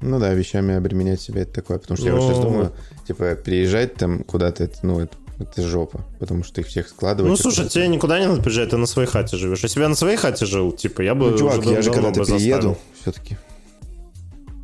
Ну 0.00 0.18
да, 0.18 0.32
вещами 0.32 0.74
обременять 0.74 1.20
себя 1.20 1.42
это 1.42 1.52
такое, 1.52 1.78
потому 1.78 1.96
что 1.96 2.06
ну... 2.06 2.14
я 2.14 2.20
вот 2.20 2.28
сейчас 2.28 2.42
думаю, 2.42 2.72
типа, 3.06 3.36
приезжать 3.36 3.94
там 3.94 4.24
куда-то, 4.24 4.64
это, 4.64 4.78
ну, 4.82 4.98
это, 5.00 5.14
это 5.38 5.62
жопа, 5.62 6.04
потому 6.18 6.42
что 6.42 6.60
их 6.60 6.66
всех 6.66 6.88
складывать. 6.88 7.30
Ну, 7.30 7.36
слушай, 7.36 7.68
тебе 7.68 7.86
никуда 7.88 8.18
не 8.18 8.26
надо 8.26 8.42
приезжать, 8.42 8.70
ты 8.70 8.78
на 8.78 8.86
своей 8.86 9.08
хате 9.08 9.36
живешь. 9.36 9.62
Если 9.62 9.78
бы 9.78 9.82
я 9.82 9.88
на 9.88 9.94
своей 9.94 10.16
хате 10.16 10.46
жил, 10.46 10.72
типа, 10.72 11.02
я 11.02 11.14
бы 11.14 11.30
Ну, 11.30 11.38
чувак, 11.38 11.64
я 11.66 11.82
же 11.82 11.92
когда-то 11.92 12.24
приеду 12.24 12.78
все-таки. 13.00 13.36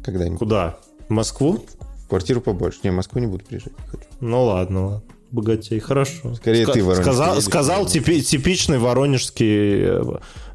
Когда-нибудь. 0.03 0.39
Куда? 0.39 0.79
В 1.09 1.11
Москву? 1.11 1.65
Квартиру 2.09 2.41
побольше. 2.41 2.79
Не, 2.85 2.91
в 2.91 2.95
Москву 2.95 3.21
не 3.21 3.27
буду 3.27 3.45
приезжать, 3.45 3.73
не 3.79 3.87
хочу. 3.87 4.05
Ну 4.21 4.45
ладно, 4.45 4.87
ладно. 4.87 5.03
Богатей, 5.31 5.79
хорошо. 5.79 6.35
Скорее 6.37 6.65
Ска- 6.65 6.73
ты 6.73 6.83
воронежский. 6.83 7.03
Сказал, 7.13 7.41
сказал 7.43 7.87
типи- 7.87 8.23
типичный 8.23 8.79
воронежский 8.79 9.83
э, 9.83 10.03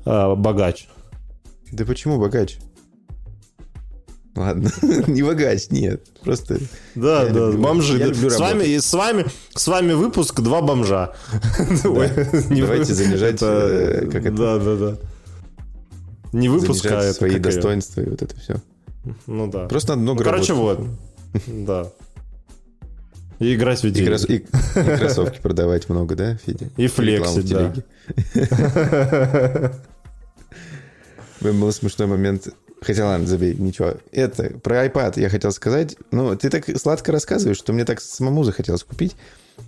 э, 0.06 0.36
богач. 0.36 0.88
Да 1.72 1.86
почему 1.86 2.18
богач? 2.20 2.58
Ладно, 4.36 4.72
не 5.08 5.22
богач, 5.22 5.70
нет. 5.70 6.08
Просто... 6.24 6.58
Да, 6.96 7.22
Я 7.24 7.30
да, 7.30 7.40
люблю- 7.52 7.62
бомжи. 7.62 8.00
я 8.00 8.06
Да, 8.08 8.14
люблю 8.14 8.30
с, 8.32 8.40
вами, 8.40 8.64
и 8.64 8.80
с, 8.80 8.92
вами, 8.94 9.26
с 9.54 9.68
вами 9.68 9.94
выпуск 9.94 10.42
«Два 10.42 10.62
бомжа». 10.64 11.14
Давайте 11.84 12.94
занижать, 12.96 13.38
э, 13.44 14.08
как 14.12 14.26
это? 14.26 14.36
Да, 14.36 14.58
да, 14.58 14.76
да. 14.76 14.98
Не 16.32 16.50
выпуск, 16.50 16.84
а 16.88 17.14
свои 17.14 17.38
достоинства 17.38 18.02
и 18.02 18.10
вот 18.10 18.24
это 18.24 18.36
все. 18.40 18.56
Ну 19.28 19.52
да. 19.52 19.68
Просто 19.68 19.90
надо 19.92 20.02
много 20.02 20.24
Ну, 20.24 20.26
короче, 20.32 20.54
вот. 20.54 20.80
Да. 21.48 21.88
И 23.40 23.56
играть 23.56 23.80
в 23.82 23.84
И, 23.84 23.88
видео. 23.88 24.14
крос- 24.14 24.28
и- 24.32 24.36
и 24.38 24.98
кроссовки 24.98 25.40
продавать 25.42 25.90
много, 25.90 26.16
да, 26.16 26.38
Федя? 26.46 26.70
И 26.78 26.88
флексить, 26.88 27.50
телеге. 27.50 27.84
Был 31.42 31.72
смешной 31.72 32.08
момент. 32.08 32.48
Хотя 32.82 33.06
ладно, 33.06 33.26
забей, 33.28 33.54
ничего. 33.56 33.96
Это, 34.12 34.50
про 34.60 34.86
iPad 34.86 35.20
я 35.20 35.30
хотел 35.30 35.52
сказать. 35.52 35.96
Ну, 36.12 36.36
ты 36.36 36.50
так 36.50 36.66
сладко 36.78 37.12
рассказываешь, 37.12 37.58
что 37.58 37.72
мне 37.74 37.86
так 37.86 38.02
самому 38.02 38.44
захотелось 38.44 38.84
купить. 38.84 39.16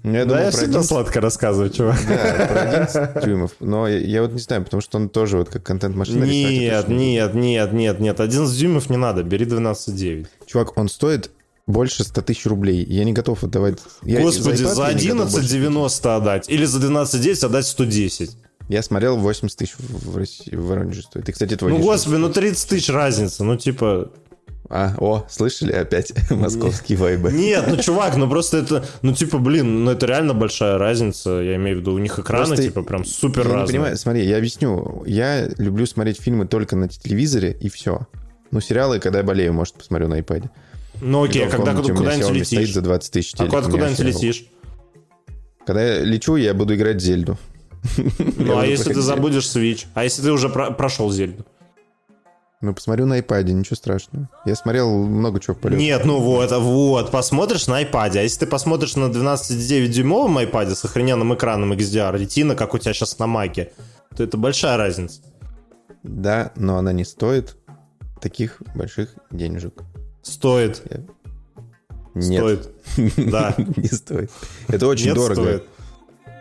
Я 0.03 0.25
Да, 0.25 0.29
думал 0.31 0.43
я 0.43 0.51
всегда 0.51 0.65
11 0.79 0.87
сладко 0.89 1.21
рассказываю, 1.21 1.69
чувак. 1.69 1.97
Да, 2.07 2.45
про 2.47 2.61
11 2.61 3.23
дюймов. 3.25 3.51
Но 3.59 3.87
я, 3.87 3.99
я 3.99 4.21
вот 4.21 4.33
не 4.33 4.39
знаю, 4.39 4.63
потому 4.63 4.81
что 4.81 4.97
он 4.97 5.09
тоже 5.09 5.37
вот 5.37 5.49
как 5.49 5.63
контент-машина. 5.63 6.23
рисовать 6.25 6.51
Нет, 6.59 6.85
очень- 6.85 6.97
нет, 6.97 7.33
нет, 7.35 7.73
нет, 7.73 7.99
нет. 7.99 8.19
11 8.19 8.57
дюймов 8.57 8.89
не 8.89 8.97
надо, 8.97 9.23
бери 9.23 9.45
12,9. 9.45 10.27
Чувак, 10.45 10.77
он 10.77 10.89
стоит 10.89 11.31
больше 11.67 12.03
100 12.03 12.21
тысяч 12.21 12.45
рублей. 12.45 12.85
Я 12.85 13.03
не 13.03 13.13
готов 13.13 13.43
отдавать... 13.43 13.79
Я, 14.03 14.21
Господи, 14.21 14.63
за 14.63 14.93
не 14.93 15.11
больше 15.13 15.39
11,90 15.39 16.15
отдать. 16.15 16.49
Или 16.49 16.65
за 16.65 16.79
12,9 16.79 17.45
отдать 17.45 17.65
110. 17.65 18.31
Я 18.67 18.81
смотрел 18.81 19.17
80 19.17 19.57
тысяч 19.57 19.75
в, 19.77 20.17
России, 20.17 20.55
в 20.55 20.65
Воронеже 20.65 21.03
стоит. 21.03 21.29
И, 21.29 21.31
кстати, 21.31 21.55
твой 21.55 21.71
Ну, 21.71 21.79
господи, 21.79 22.15
ну 22.15 22.29
30 22.31 22.69
тысяч 22.69 22.89
разница. 22.89 23.43
Ну, 23.43 23.57
типа... 23.57 24.11
А, 24.67 24.95
о, 24.97 25.25
слышали 25.29 25.71
опять 25.71 26.13
московские 26.31 26.97
вайбы? 26.97 27.31
Нет, 27.31 27.65
ну, 27.67 27.77
чувак, 27.77 28.15
ну 28.17 28.27
просто 28.27 28.57
это... 28.57 28.83
Ну, 29.03 29.13
типа, 29.13 29.37
блин, 29.37 29.83
ну 29.83 29.91
это 29.91 30.07
реально 30.07 30.33
большая 30.33 30.79
разница. 30.79 31.39
Я 31.39 31.55
имею 31.57 31.77
в 31.77 31.79
виду, 31.81 31.93
у 31.93 31.99
них 31.99 32.17
экраны, 32.17 32.47
Просто 32.47 32.63
типа, 32.63 32.81
прям 32.81 33.05
супер 33.05 33.43
Я 33.43 33.47
не 33.47 33.53
разные. 33.53 33.67
понимаю, 33.67 33.97
смотри, 33.97 34.25
я 34.25 34.37
объясню. 34.37 35.03
Я 35.05 35.47
люблю 35.59 35.85
смотреть 35.85 36.19
фильмы 36.19 36.47
только 36.47 36.75
на 36.75 36.87
телевизоре, 36.87 37.55
и 37.59 37.69
все. 37.69 38.07
Ну, 38.49 38.59
сериалы, 38.59 38.99
когда 38.99 39.19
я 39.19 39.23
болею, 39.23 39.53
может, 39.53 39.75
посмотрю 39.75 40.07
на 40.07 40.19
iPad. 40.19 40.49
Ну, 41.01 41.23
окей, 41.23 41.45
в 41.45 41.49
когда 41.49 41.73
куда-нибудь 41.73 42.45
стоит 42.45 42.59
летишь. 42.61 42.73
за 42.73 42.81
20 42.81 43.11
тысяч 43.11 43.33
А 43.37 43.47
куда-нибудь 43.47 43.99
летишь? 43.99 44.45
Когда 45.65 45.83
я 45.83 45.99
лечу, 46.03 46.35
я 46.35 46.53
буду 46.53 46.75
играть 46.75 47.01
Зельду. 47.01 47.37
Ну, 48.37 48.57
а 48.57 48.65
если 48.65 48.93
ты 48.93 49.01
забудешь 49.01 49.45
Switch? 49.45 49.85
А 49.93 50.03
если 50.03 50.23
ты 50.23 50.31
уже 50.31 50.49
про- 50.49 50.71
прошел 50.71 51.11
Зельду? 51.11 51.45
Ну, 52.61 52.73
посмотрю 52.73 53.05
на 53.05 53.19
iPad, 53.19 53.43
ничего 53.51 53.75
страшного. 53.75 54.27
Я 54.45 54.55
смотрел 54.55 54.89
много 55.05 55.39
чего 55.39 55.53
в 55.53 55.59
полете. 55.59 55.83
Нет, 55.83 56.03
ну 56.05 56.19
вот, 56.19 56.51
вот, 56.51 57.11
посмотришь 57.11 57.67
на 57.67 57.83
iPad, 57.83 58.17
а 58.17 58.21
если 58.21 58.39
ты 58.39 58.47
посмотришь 58.47 58.95
на 58.95 59.05
12,9-дюймовом 59.05 60.39
iPad 60.49 60.73
с 60.73 60.83
охрененным 60.83 61.35
экраном 61.35 61.73
XDR, 61.73 62.17
ретина, 62.17 62.55
как 62.55 62.73
у 62.73 62.79
тебя 62.79 62.93
сейчас 62.93 63.19
на 63.19 63.27
Маке, 63.27 63.71
то 64.15 64.23
это 64.23 64.37
большая 64.37 64.77
разница. 64.77 65.21
Да, 66.01 66.53
но 66.55 66.77
она 66.77 66.91
не 66.91 67.03
стоит 67.03 67.55
таких 68.21 68.61
больших 68.73 69.13
денежек. 69.29 69.83
Стоит. 70.25 70.81
Нет, 72.15 72.41
Стоит. 72.95 73.15
Да. 73.29 73.55
не 73.57 73.87
стоит. 73.87 74.31
Это 74.67 74.87
очень 74.87 75.07
Нет, 75.07 75.15
дорого. 75.15 75.41
стоит. 75.41 75.63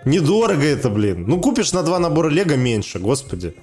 Недорого 0.04 0.64
это, 0.64 0.88
блин. 0.90 1.24
Ну, 1.26 1.40
купишь 1.40 1.72
на 1.72 1.82
два 1.82 1.98
набора 1.98 2.28
Лего 2.30 2.54
меньше, 2.56 2.98
господи. 2.98 3.54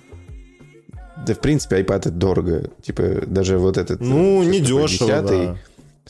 Да, 1.25 1.33
в 1.33 1.39
принципе, 1.39 1.81
iPad 1.81 1.97
это 1.97 2.11
дорого. 2.11 2.69
Типа, 2.81 3.03
даже 3.25 3.57
вот 3.57 3.77
этот... 3.77 4.01
Ну, 4.01 4.41
э, 4.43 4.45
не 4.45 4.59
дешево, 4.59 5.07
10-й, 5.07 5.45
да. 5.47 5.57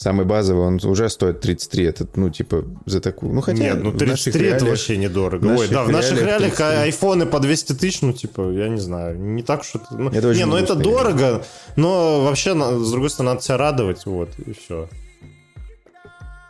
Самый 0.01 0.25
базовый, 0.25 0.65
он 0.65 0.79
уже 0.83 1.07
стоит 1.09 1.41
33. 1.41 1.83
Этот, 1.83 2.17
ну, 2.17 2.31
типа, 2.31 2.65
за 2.87 3.01
такую... 3.01 3.33
Ну, 3.33 3.41
хотя 3.41 3.61
Нет, 3.61 3.83
ну 3.83 3.91
в 3.91 4.01
наших 4.01 4.33
33 4.33 4.47
это 4.47 4.55
реалиях- 4.55 4.69
вообще 4.69 4.97
недорого. 4.97 5.45
Ой, 5.45 5.67
да, 5.67 5.83
в 5.83 5.91
наших 5.91 6.13
реалиях 6.13 6.27
реалиях 6.27 6.55
33. 6.57 6.77
айфоны 6.77 7.25
по 7.27 7.39
200 7.39 7.73
тысяч, 7.73 8.01
ну, 8.01 8.11
типа, 8.11 8.49
я 8.49 8.67
не 8.67 8.79
знаю, 8.79 9.19
не 9.19 9.43
так 9.43 9.63
что... 9.63 9.79
Ну, 9.91 10.09
Это 10.09 10.33
не, 10.33 10.45
ну 10.45 10.55
это 10.55 10.73
дорого, 10.73 11.43
но 11.75 12.23
вообще, 12.23 12.55
с 12.55 12.89
другой 12.89 13.11
стороны, 13.11 13.33
надо 13.33 13.43
себя 13.43 13.57
радовать, 13.57 14.07
вот, 14.07 14.29
и 14.43 14.53
все. 14.53 14.89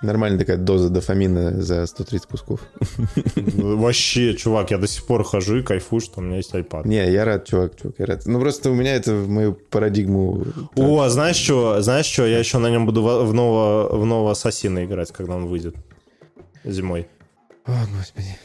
Нормальная 0.02 0.40
такая 0.40 0.58
доза 0.58 0.90
дофамина 0.90 1.62
за 1.62 1.86
130 1.86 2.26
кусков. 2.28 2.60
Вообще, 3.36 4.34
чувак, 4.34 4.72
я 4.72 4.78
до 4.78 4.88
сих 4.88 5.06
пор 5.06 5.24
хожу 5.24 5.58
и 5.58 5.62
кайфую, 5.62 6.02
что 6.02 6.22
у 6.22 6.24
меня 6.24 6.38
есть 6.38 6.54
iPad. 6.54 6.88
Не, 6.88 7.12
я 7.12 7.24
рад, 7.24 7.48
чувак, 7.48 7.74
чувак, 7.80 7.96
я 8.00 8.06
рад. 8.08 8.26
Ну, 8.26 8.40
просто 8.40 8.72
у 8.72 8.74
меня 8.74 8.96
это 8.96 9.14
в 9.14 9.30
мою 9.30 9.54
парадигму... 9.54 10.44
О, 10.76 11.08
знаешь 11.10 11.36
что, 11.36 11.82
знаешь 11.82 12.08
что, 12.08 12.26
я 12.26 12.40
еще 12.40 12.58
на 12.58 12.70
нем 12.72 12.86
буду 12.88 13.04
в 13.04 13.34
нового, 13.34 13.96
в 13.96 14.06
нового 14.06 14.32
Ассасина 14.32 14.86
играть, 14.86 15.12
когда 15.12 15.36
он 15.36 15.46
выйдет 15.46 15.76
зимой. 16.66 17.08
О, 17.66 17.74
господи. 17.96 18.36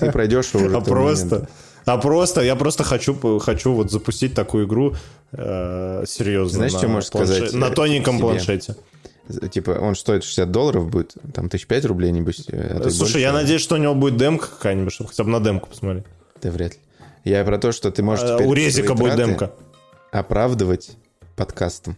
Ты 0.00 0.10
пройдешь 0.12 0.54
уже. 0.54 0.74
А 0.74 0.80
просто, 0.80 1.48
а 1.84 1.98
просто, 1.98 2.40
я 2.42 2.56
просто 2.56 2.84
хочу, 2.84 3.38
хочу 3.38 3.72
вот 3.74 3.90
запустить 3.90 4.34
такую 4.34 4.66
игру 4.66 4.94
э, 5.32 6.04
серьезно. 6.06 6.56
Знаешь, 6.58 6.72
на 6.72 6.78
что 6.78 6.88
можешь 6.88 7.10
планше- 7.10 7.34
сказать, 7.34 7.52
На 7.54 7.66
э, 7.66 7.70
тоненьком 7.70 8.16
себе? 8.16 8.26
планшете. 8.26 8.76
Типа, 9.50 9.70
он 9.80 9.94
стоит 9.94 10.22
60 10.22 10.50
долларов 10.50 10.90
будет, 10.90 11.14
там, 11.32 11.48
тысяч 11.48 11.66
пять 11.66 11.84
рублей, 11.86 12.10
небось. 12.12 12.46
а 12.52 12.80
Слушай, 12.82 12.98
больше. 12.98 13.18
я 13.20 13.32
надеюсь, 13.32 13.62
что 13.62 13.76
у 13.76 13.78
него 13.78 13.94
будет 13.94 14.16
демка 14.18 14.48
какая-нибудь, 14.48 14.92
чтобы 14.92 15.08
хотя 15.10 15.24
бы 15.24 15.30
на 15.30 15.40
демку 15.40 15.68
посмотреть. 15.70 16.04
Да 16.42 16.50
вряд 16.50 16.74
ли. 16.74 16.78
Я 17.24 17.42
про 17.44 17.56
то, 17.58 17.72
что 17.72 17.90
ты 17.90 18.02
можешь 18.02 18.28
А, 18.28 18.36
у 18.36 18.52
Резика 18.52 18.94
будет 18.94 19.16
демка. 19.16 19.52
оправдывать 20.12 20.90
подкастом. 21.36 21.96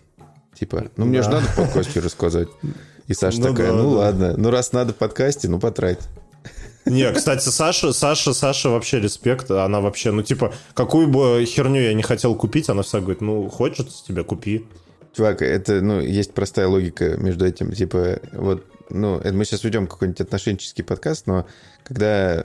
Типа, 0.58 0.86
ну 0.96 1.04
мне 1.04 1.22
же 1.22 1.28
Да. 1.28 1.40
надо 1.40 1.46
в 1.48 1.56
подкасте 1.56 2.00
рассказывать. 2.00 2.48
И 3.08 3.14
Саша 3.14 3.40
Ну 3.40 3.48
такая, 3.48 3.72
да, 3.72 3.76
ну 3.76 3.90
да. 3.90 3.96
ладно, 3.98 4.34
ну 4.36 4.50
раз 4.50 4.72
надо 4.72 4.92
в 4.92 4.96
подкасте, 4.96 5.48
ну 5.48 5.58
потрать. 5.58 5.98
Не, 6.86 7.12
кстати, 7.12 7.48
Саша, 7.48 7.92
Саша, 7.92 8.32
Саша 8.32 8.70
вообще 8.70 9.00
респект. 9.00 9.50
Она 9.50 9.80
вообще, 9.80 10.12
ну 10.12 10.22
типа, 10.22 10.54
какую 10.74 11.08
бы 11.08 11.44
херню 11.44 11.80
я 11.82 11.92
не 11.94 12.02
хотел 12.04 12.36
купить, 12.36 12.68
она 12.70 12.82
всегда 12.82 13.00
говорит, 13.00 13.20
ну 13.20 13.48
хочется 13.48 14.04
тебе, 14.06 14.22
купи. 14.22 14.64
Чувак, 15.16 15.40
это, 15.40 15.81
ну, 15.81 16.00
есть 16.00 16.35
простая 16.35 16.68
логика 16.68 17.16
между 17.16 17.46
этим. 17.46 17.72
Типа, 17.72 18.20
вот, 18.33 18.66
ну, 18.90 19.16
это 19.16 19.33
мы 19.33 19.46
сейчас 19.46 19.64
ведем 19.64 19.87
какой-нибудь 19.87 20.20
отношенческий 20.20 20.85
подкаст, 20.85 21.26
но 21.26 21.46
когда, 21.85 22.44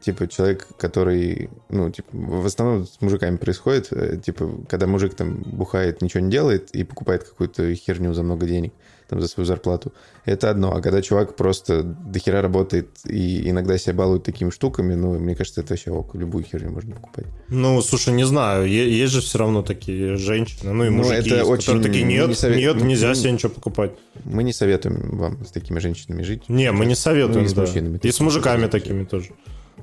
типа, 0.00 0.26
человек, 0.26 0.66
который, 0.78 1.50
ну, 1.68 1.90
типа, 1.90 2.08
в 2.12 2.46
основном 2.46 2.86
с 2.86 2.98
мужиками 3.02 3.36
происходит, 3.36 3.88
э, 3.90 4.16
типа, 4.16 4.64
когда 4.70 4.86
мужик 4.86 5.14
там 5.14 5.42
бухает, 5.42 6.00
ничего 6.00 6.20
не 6.20 6.30
делает 6.30 6.70
и 6.70 6.82
покупает 6.82 7.24
какую-то 7.24 7.74
херню 7.74 8.14
за 8.14 8.22
много 8.22 8.46
денег, 8.46 8.72
там, 9.08 9.20
за 9.20 9.28
свою 9.28 9.46
зарплату, 9.46 9.92
это 10.24 10.50
одно. 10.50 10.74
А 10.74 10.80
когда 10.80 11.02
чувак 11.02 11.36
просто 11.36 11.82
дохера 11.82 12.42
работает 12.42 12.88
и 13.06 13.48
иногда 13.50 13.76
себя 13.78 13.94
балует 13.94 14.22
такими 14.22 14.50
штуками, 14.50 14.94
ну, 14.94 15.18
мне 15.18 15.34
кажется, 15.34 15.60
это 15.60 15.74
вообще 15.74 15.90
ок, 15.90 16.14
любую 16.14 16.44
херню 16.44 16.70
можно 16.70 16.94
покупать. 16.94 17.26
Ну, 17.48 17.80
слушай, 17.82 18.12
не 18.14 18.24
знаю, 18.24 18.66
е- 18.68 18.90
есть 19.02 19.12
же 19.12 19.20
все 19.20 19.38
равно 19.38 19.62
такие 19.62 20.16
женщины, 20.16 20.72
ну 20.72 20.84
и 20.84 20.88
Ну, 20.90 20.96
мужики, 20.98 21.16
это 21.16 21.36
есть, 21.36 21.48
очень 21.50 21.82
такие, 21.82 22.04
нет, 22.04 22.28
не 22.28 22.34
совет- 22.34 22.56
нет, 22.58 22.76
ну, 22.78 22.84
нельзя 22.86 23.08
ну, 23.08 23.14
себе 23.14 23.32
ничего 23.32 23.50
покупать. 23.50 23.92
Мы 24.24 24.42
не 24.42 24.52
советуем 24.52 25.18
вам 25.18 25.44
с 25.44 25.50
такими 25.50 25.78
женщинами 25.78 26.22
жить. 26.22 26.48
Не, 26.48 26.72
мы 26.72 26.86
не 26.86 26.94
советуем, 26.94 27.40
Ну, 27.40 27.44
и 27.44 27.48
с 27.48 27.52
да. 27.52 27.62
мужчинами 27.62 27.98
И 28.02 28.10
с 28.12 28.20
мужиками 28.20 28.66
такими 28.66 29.04
тоже. 29.04 29.30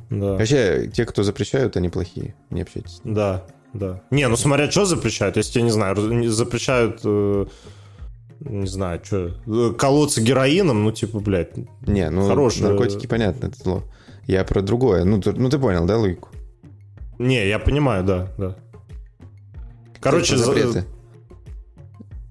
Да, 0.10 0.34
Вообще, 0.34 0.90
те, 0.92 1.06
кто 1.06 1.22
запрещают, 1.24 1.78
они 1.78 1.90
плохие. 1.90 2.34
Не 2.50 2.62
общайтесь. 2.64 3.00
да, 3.04 3.46
да. 3.74 4.02
Не, 4.10 4.28
ну 4.28 4.36
смотря, 4.38 4.72
что 4.72 4.86
запрещают. 4.86 5.38
Если 5.38 5.52
тебе, 5.54 5.64
не 5.66 5.70
знаю, 5.72 5.96
запрещают, 6.32 7.02
э, 7.04 7.46
не 8.40 8.68
знаю, 8.68 9.02
что, 9.04 9.74
колоться 9.78 10.22
героином, 10.22 10.84
ну 10.84 10.92
типа, 10.92 11.20
блядь, 11.20 11.56
Не, 11.88 12.10
ну, 12.10 12.28
Хорошее- 12.28 12.70
наркотики, 12.70 13.08
понятно, 13.08 13.48
это 13.48 13.58
зло. 13.64 13.84
Я 14.28 14.44
про 14.44 14.62
другое. 14.62 15.04
Ну, 15.06 15.20
ты, 15.20 15.32
ну, 15.34 15.50
ты 15.50 15.58
понял, 15.58 15.86
да, 15.86 15.98
логику? 15.98 16.30
Не, 17.18 17.48
я 17.48 17.60
понимаю, 17.60 18.04
да, 18.04 18.28
да. 18.38 18.56
Короче, 20.00 20.36
Про 20.36 20.44
за- 20.72 20.86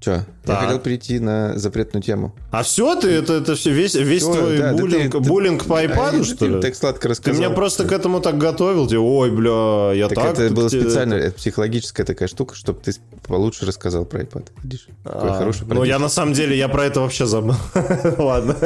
запреты. 0.09 0.25
Че? 0.25 0.27
Я 0.49 0.55
Так. 0.55 0.61
хотел 0.65 0.79
перейти 0.79 1.19
на 1.21 1.59
запретную 1.59 2.03
тему. 2.03 2.35
а 2.51 2.63
все 2.63 2.95
ты, 2.97 3.09
это, 3.11 3.35
это 3.35 3.55
все, 3.55 3.71
весь, 3.71 3.95
весь 3.95 4.23
Всё, 4.23 4.33
твой 4.35 4.59
да, 4.59 4.73
да 4.73 4.79
буллинг, 4.79 5.13
ты- 5.13 5.19
ты- 5.19 5.29
буллинг 5.29 5.65
по 5.67 5.77
А, 5.77 5.81
айпаду, 5.81 6.19
да 6.19 6.25
что 6.25 6.37
ты 6.37 6.47
ли? 6.47 6.61
так 6.61 6.75
сладко 6.75 7.03
Ты 7.03 7.09
рассказал. 7.09 7.39
меня 7.41 7.51
просто 7.51 7.85
к 7.85 7.93
этому 7.93 8.21
так 8.21 8.39
готовил, 8.39 8.87
тебе, 8.87 8.99
ой, 9.01 9.31
бля, 9.31 9.93
я 9.95 10.09
Так, 10.09 10.17
так... 10.19 10.39
это 10.39 10.55
было 10.55 10.69
специально, 10.69 11.15
это 11.15 11.37
психологическая 11.37 12.07
такая 12.07 12.29
штука, 12.29 12.55
чтобы 12.55 12.81
ты 12.81 12.93
получше 13.27 13.67
рассказал 13.67 14.07
про 14.07 14.23
iPad. 14.23 14.47
Видишь? 14.63 14.89
Какой 15.05 15.31
А, 15.31 15.35
хороший 15.35 15.67
Ну, 15.69 15.85
я 15.85 15.99
на 15.99 16.09
самом 16.09 16.33
деле, 16.33 16.57
я 16.57 16.69
про 16.69 16.85
это 16.87 17.01
вообще 17.01 17.27
забыл. 17.27 17.57
Ладно. 18.19 18.57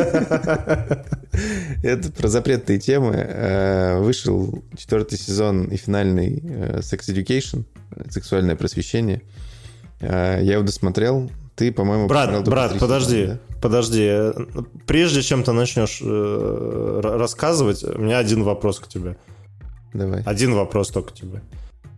Это 1.82 2.10
про 2.12 2.28
запретные 2.28 2.78
темы. 2.78 3.14
Э, 3.16 3.98
Вышел 4.00 4.62
четвертый 4.76 5.18
сезон 5.18 5.64
и 5.64 5.76
финальный 5.76 6.40
э, 6.44 6.78
Sex 6.80 7.08
Education, 7.08 7.64
э, 7.96 8.02
сексуальное 8.10 8.54
просвещение. 8.56 9.22
Э, 10.02 10.38
Я 10.42 10.54
его 10.54 10.62
досмотрел. 10.62 11.30
Ты, 11.54 11.70
по-моему, 11.70 12.06
Брат, 12.08 12.44
брат, 12.48 12.78
подожди, 12.78 13.22
сезона, 13.22 13.38
подожди. 13.60 14.10
Прежде 14.86 15.22
чем 15.22 15.44
ты 15.44 15.52
начнешь 15.52 16.00
э, 16.02 17.00
рассказывать, 17.02 17.84
у 17.84 17.98
меня 17.98 18.18
один 18.18 18.42
вопрос 18.42 18.80
к 18.80 18.88
тебе. 18.88 19.16
да? 19.92 20.06
Давай. 20.06 20.22
Один 20.22 20.54
вопрос 20.54 20.88
только 20.88 21.10
к 21.12 21.14
тебе. 21.14 21.42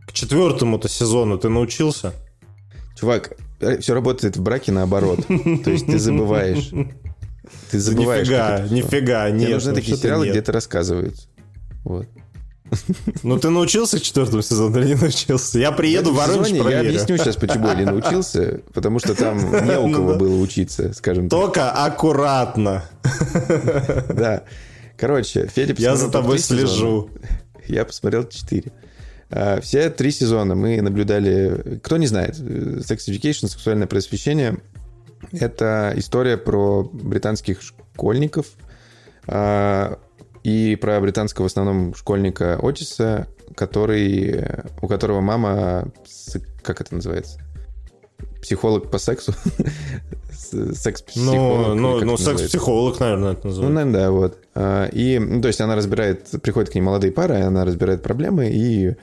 К 0.07 0.13
четвертому-то 0.13 0.89
сезону 0.89 1.39
ты 1.39 1.49
научился? 1.49 2.13
Чувак, 2.99 3.33
все 3.81 3.95
работает 3.95 4.37
в 4.37 4.43
браке 4.43 4.73
наоборот. 4.73 5.21
То 5.27 5.71
есть 5.71 5.87
ты 5.87 5.99
забываешь. 5.99 6.71
Ты 7.71 7.79
забываешь. 7.79 8.27
Нифига, 8.27 8.61
нифига, 8.71 9.31
нет. 9.31 9.43
Тебе 9.47 9.55
нужны 9.55 9.71
ну 9.71 9.77
такие 9.77 9.97
сериалы, 9.97 10.29
где 10.29 10.39
это 10.41 10.53
рассказывается. 10.53 11.29
Вот. 11.85 12.07
Ну 13.23 13.39
ты 13.39 13.51
научился 13.51 13.99
к 13.99 14.03
четвертому 14.03 14.43
сезону 14.43 14.79
или 14.79 14.89
не 14.89 14.95
научился? 14.95 15.59
Я 15.59 15.73
приеду 15.73 16.13
в 16.13 16.17
Воронеж, 16.17 16.49
сезоне 16.49 16.71
я 16.71 16.81
объясню 16.81 17.17
сейчас, 17.17 17.37
почему 17.37 17.69
я 17.69 17.75
не 17.75 17.85
научился, 17.85 18.61
потому 18.73 18.99
что 18.99 19.15
там 19.15 19.39
не 19.67 19.79
у 19.79 19.89
Ну 19.89 19.95
кого 19.97 20.13
да. 20.13 20.19
было 20.19 20.41
учиться, 20.41 20.93
скажем 20.93 21.29
так. 21.29 21.39
Только 21.39 21.71
аккуратно. 21.71 22.85
Да. 24.09 24.45
Короче, 24.97 25.47
Федя 25.47 25.75
Я 25.79 25.97
за 25.97 26.11
тобой 26.11 26.39
слежу. 26.39 27.11
Я 27.67 27.85
посмотрел 27.85 28.27
четыре. 28.29 28.73
А, 29.31 29.61
Все 29.61 29.91
три 29.91 30.11
сезона 30.11 30.55
мы 30.55 30.81
наблюдали... 30.81 31.81
Кто 31.83 31.97
не 31.97 32.07
знает, 32.07 32.37
Sex 32.37 32.99
Education, 33.09 33.49
сексуальное 33.49 33.87
просвещение— 33.87 34.59
это 35.33 35.93
история 35.97 36.37
про 36.37 36.85
британских 36.85 37.61
школьников 37.63 38.47
а, 39.27 39.99
и 40.45 40.77
про 40.77 41.01
британского 41.01 41.45
в 41.45 41.47
основном 41.47 41.95
школьника 41.95 42.59
Отиса, 42.63 43.27
который, 43.57 44.45
у 44.81 44.87
которого 44.87 45.21
мама, 45.21 45.89
как 46.63 46.81
это 46.81 46.95
называется? 46.95 47.41
Психолог 48.43 48.91
по 48.91 48.99
сексу? 48.99 49.33
Секс-психолог. 50.75 51.69
Ну, 51.69 51.75
ну, 51.75 51.75
ну 51.75 51.97
это 51.97 52.07
называется? 52.07 52.43
секс-психолог, 52.43 53.01
наверное, 53.01 53.33
это 53.33 53.41
Ну, 53.45 53.49
называется. 53.49 53.75
наверное, 53.75 54.01
да, 54.01 54.11
вот. 54.11 54.39
А, 54.55 54.87
И, 54.93 55.19
ну, 55.19 55.41
то 55.41 55.49
есть 55.49 55.61
она 55.61 55.77
разбирает, 55.77 56.29
приходят 56.43 56.71
к 56.71 56.75
ней 56.75 56.83
молодые 56.83 57.13
пары, 57.13 57.37
она 57.41 57.65
разбирает 57.65 58.03
проблемы 58.03 58.51
и 58.51 58.95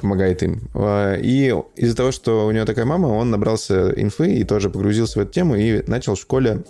помогает 0.00 0.42
им. 0.42 0.68
А, 0.74 1.14
И 1.14 1.54
из-за 1.76 1.96
того, 1.96 2.10
что 2.10 2.46
у 2.46 2.50
нее 2.50 2.64
такая 2.64 2.84
мама, 2.86 3.06
он 3.06 3.30
набрался 3.30 3.90
инфы 3.90 4.34
и 4.34 4.44
тоже 4.44 4.68
погрузился 4.70 5.20
в 5.20 5.22
эту 5.22 5.32
тему 5.32 5.54
и 5.54 5.82
начал 5.86 6.16
в 6.16 6.20
школе 6.20 6.64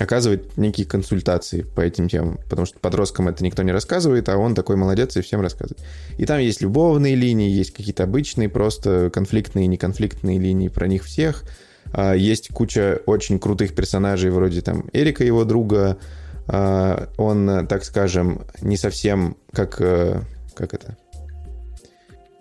оказывать 0.00 0.56
некие 0.56 0.86
консультации 0.86 1.62
по 1.62 1.80
этим 1.80 2.08
темам, 2.08 2.38
потому 2.48 2.66
что 2.66 2.78
подросткам 2.78 3.28
это 3.28 3.44
никто 3.44 3.62
не 3.62 3.72
рассказывает, 3.72 4.28
а 4.28 4.36
он 4.36 4.54
такой 4.54 4.76
молодец 4.76 5.16
и 5.16 5.22
всем 5.22 5.40
рассказывает. 5.40 5.84
И 6.18 6.26
там 6.26 6.38
есть 6.38 6.60
любовные 6.60 7.14
линии, 7.14 7.50
есть 7.50 7.72
какие-то 7.72 8.04
обычные, 8.04 8.48
просто 8.48 9.10
конфликтные 9.12 9.64
и 9.64 9.68
неконфликтные 9.68 10.38
линии 10.38 10.68
про 10.68 10.86
них 10.86 11.04
всех. 11.04 11.44
А, 11.92 12.14
Есть 12.14 12.48
куча 12.48 13.00
очень 13.06 13.38
крутых 13.38 13.74
персонажей, 13.74 14.30
вроде 14.30 14.60
там 14.60 14.88
Эрика, 14.92 15.24
его 15.24 15.44
друга. 15.44 15.98
А, 16.46 17.08
Он, 17.16 17.66
так 17.66 17.84
скажем, 17.84 18.42
не 18.60 18.76
совсем 18.76 19.36
как... 19.52 19.80
э, 19.80 20.22
Как 20.54 20.74
это? 20.74 20.96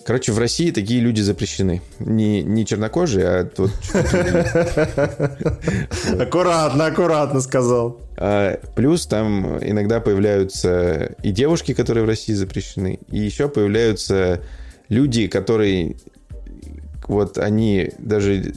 Короче, 0.07 0.31
в 0.31 0.39
России 0.39 0.71
такие 0.71 1.01
люди 1.01 1.19
запрещены. 1.19 1.81
Не, 1.99 2.41
не 2.41 2.65
чернокожие, 2.65 3.27
а 3.27 3.49
вот 3.57 3.71
Аккуратно, 6.17 6.85
аккуратно 6.85 7.41
сказал. 7.41 7.99
А, 8.15 8.57
Плюс 8.73 9.05
там 9.05 9.57
иногда 9.57 9.99
появляются 9.99 11.13
и 11.23 11.31
девушки, 11.31 11.73
которые 11.73 12.05
в 12.05 12.07
России 12.07 12.31
запрещены, 12.31 13.01
и 13.11 13.17
еще 13.17 13.49
появляются 13.49 14.39
люди, 14.87 15.27
которые 15.27 15.97
вот 17.09 17.37
они 17.37 17.91
даже, 17.99 18.35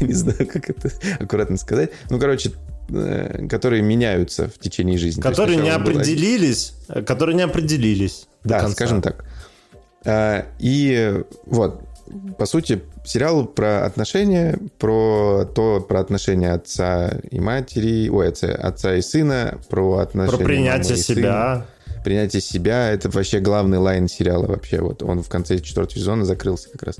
я 0.00 0.06
не 0.06 0.14
знаю, 0.14 0.46
как 0.46 0.70
это 0.70 0.92
аккуратно 1.18 1.56
сказать, 1.56 1.90
ну, 2.10 2.20
короче, 2.20 2.52
э, 2.90 3.48
которые 3.48 3.82
меняются 3.82 4.48
в 4.48 4.60
течение 4.60 4.98
жизни. 4.98 5.18
Есть 5.18 5.22
Которые 5.22 5.56
не 5.56 5.76
был 5.76 5.90
определились, 5.90 6.74
э, 6.88 7.02
которые 7.02 7.34
не 7.34 7.42
определились. 7.42 8.28
Да, 8.44 8.68
скажем 8.68 9.02
так. 9.02 9.24
А, 10.04 10.46
И 10.58 11.22
вот, 11.46 11.82
по 12.38 12.46
сути, 12.46 12.82
сериал 13.04 13.46
про 13.46 13.84
отношения, 13.84 14.58
про 14.78 15.44
то, 15.54 15.80
про 15.80 16.00
отношения 16.00 16.52
отца 16.52 17.18
и 17.30 17.40
матери, 17.40 18.08
ой, 18.08 18.28
отца, 18.28 18.48
отца 18.48 18.94
и 18.96 19.02
сына, 19.02 19.58
про 19.68 19.98
отношения 19.98 20.38
Про 20.38 20.44
принятие 20.44 20.96
и 20.96 21.00
сына. 21.00 21.16
себя. 21.16 21.66
Принятие 22.04 22.40
себя— 22.40 22.90
это 22.92 23.10
вообще 23.10 23.40
главный 23.40 23.78
лайн 23.78 24.08
сериала 24.08 24.46
вообще. 24.46 24.80
Вот 24.80 25.02
он 25.02 25.22
в 25.22 25.28
конце 25.28 25.58
четвертого 25.58 25.98
сезона 25.98 26.24
закрылся 26.24 26.70
как 26.70 26.82
раз. 26.82 26.96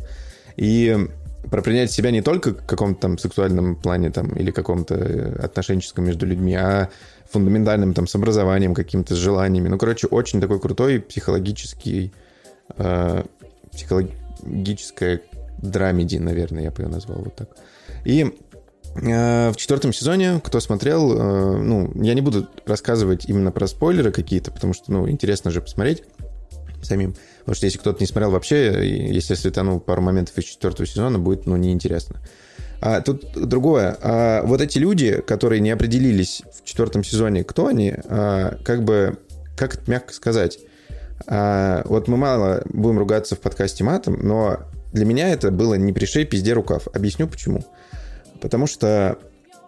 И 0.57 1.09
про 1.51 1.63
принятие 1.63 1.95
себя 1.95 2.11
не 2.11 2.21
только 2.21 2.51
в 2.51 2.67
каком-то 2.67 3.01
там 3.01 3.19
сексуальном 3.19 3.77
плане 3.77 4.11
там, 4.11 4.29
или 4.33 4.51
каком-то 4.51 4.95
э, 4.95 5.39
отношенческом 5.43 6.05
между 6.05 6.27
людьми, 6.27 6.55
а 6.55 6.91
фундаментальным 7.31 7.95
там 7.95 8.07
с 8.07 8.15
образованием, 8.15 8.75
какими-то 8.75 9.15
с 9.15 9.19
желаниями. 9.19 9.69
Ну, 9.69 9.79
короче, 9.79 10.07
очень 10.07 10.41
такой 10.41 10.61
крутой 10.61 11.01
психологический 11.01 12.13
э, 12.76 13.24
психологическая 13.72 15.20
драмеди, 15.62 16.16
наверное, 16.16 16.64
я 16.64 16.70
бы 16.70 16.83
ее 16.83 16.88
назвал 16.88 17.18
вот 17.18 17.37
так. 17.37 17.48
И 18.04 18.33
э, 18.94 19.50
в 19.50 19.56
четвертом 19.56 19.92
сезоне, 19.92 20.40
кто 20.42 20.61
смотрел, 20.61 21.12
э, 21.12 21.62
ну, 21.62 21.90
я 22.02 22.14
не 22.14 22.20
буду 22.20 22.48
рассказывать 22.66 23.26
именно 23.26 23.52
про 23.52 23.66
спойлеры 23.66 24.12
какие-то, 24.12 24.50
потому 24.50 24.72
что, 24.72 24.92
ну, 24.92 25.09
интересно 25.09 25.50
же 25.50 25.61
посмотреть 25.61 26.02
самим. 26.83 27.14
Потому 27.40 27.54
что 27.54 27.66
если 27.66 27.78
кто-то 27.78 28.00
не 28.00 28.06
смотрел 28.06 28.30
вообще, 28.30 29.09
если 29.12 29.35
я 29.35 29.37
светану 29.37 29.80
пару 29.80 30.02
моментов 30.02 30.37
из 30.38 30.44
четвертого 30.44 30.87
сезона, 30.87 31.18
будет, 31.18 31.46
ну, 31.46 31.56
неинтересно. 31.56 32.20
А 32.80 33.00
тут 33.02 33.33
другое. 33.35 33.96
А 34.00 34.42
вот 34.42 34.61
эти 34.61 34.78
люди, 34.78 35.20
которые 35.26 35.61
не 35.61 35.70
определились 35.70 36.42
в 36.54 36.64
четвертом 36.64 37.04
сезоне, 37.04 37.44
кто 37.44 37.66
они, 37.66 37.94
а, 38.04 38.56
как 38.64 38.85
бы, 38.85 39.18
как 39.56 39.74
это 39.74 39.90
мягко 39.90 40.14
сказать, 40.14 40.59
вот 41.26 42.09
мы 42.09 42.16
мало 42.16 42.62
будем 42.66 42.98
ругаться 42.98 43.37
в 43.37 43.40
подкасте 43.40 43.85
матом, 43.85 44.18
но 44.22 44.61
для 44.92 45.04
меня 45.04 45.28
это 45.30 45.50
было 45.50 45.74
не 45.74 45.92
пришей 45.92 46.24
пизде 46.24 46.52
рукав. 46.52 46.88
Объясню 46.92 47.28
почему. 47.28 47.64
Потому 48.40 48.66
что 48.66 49.18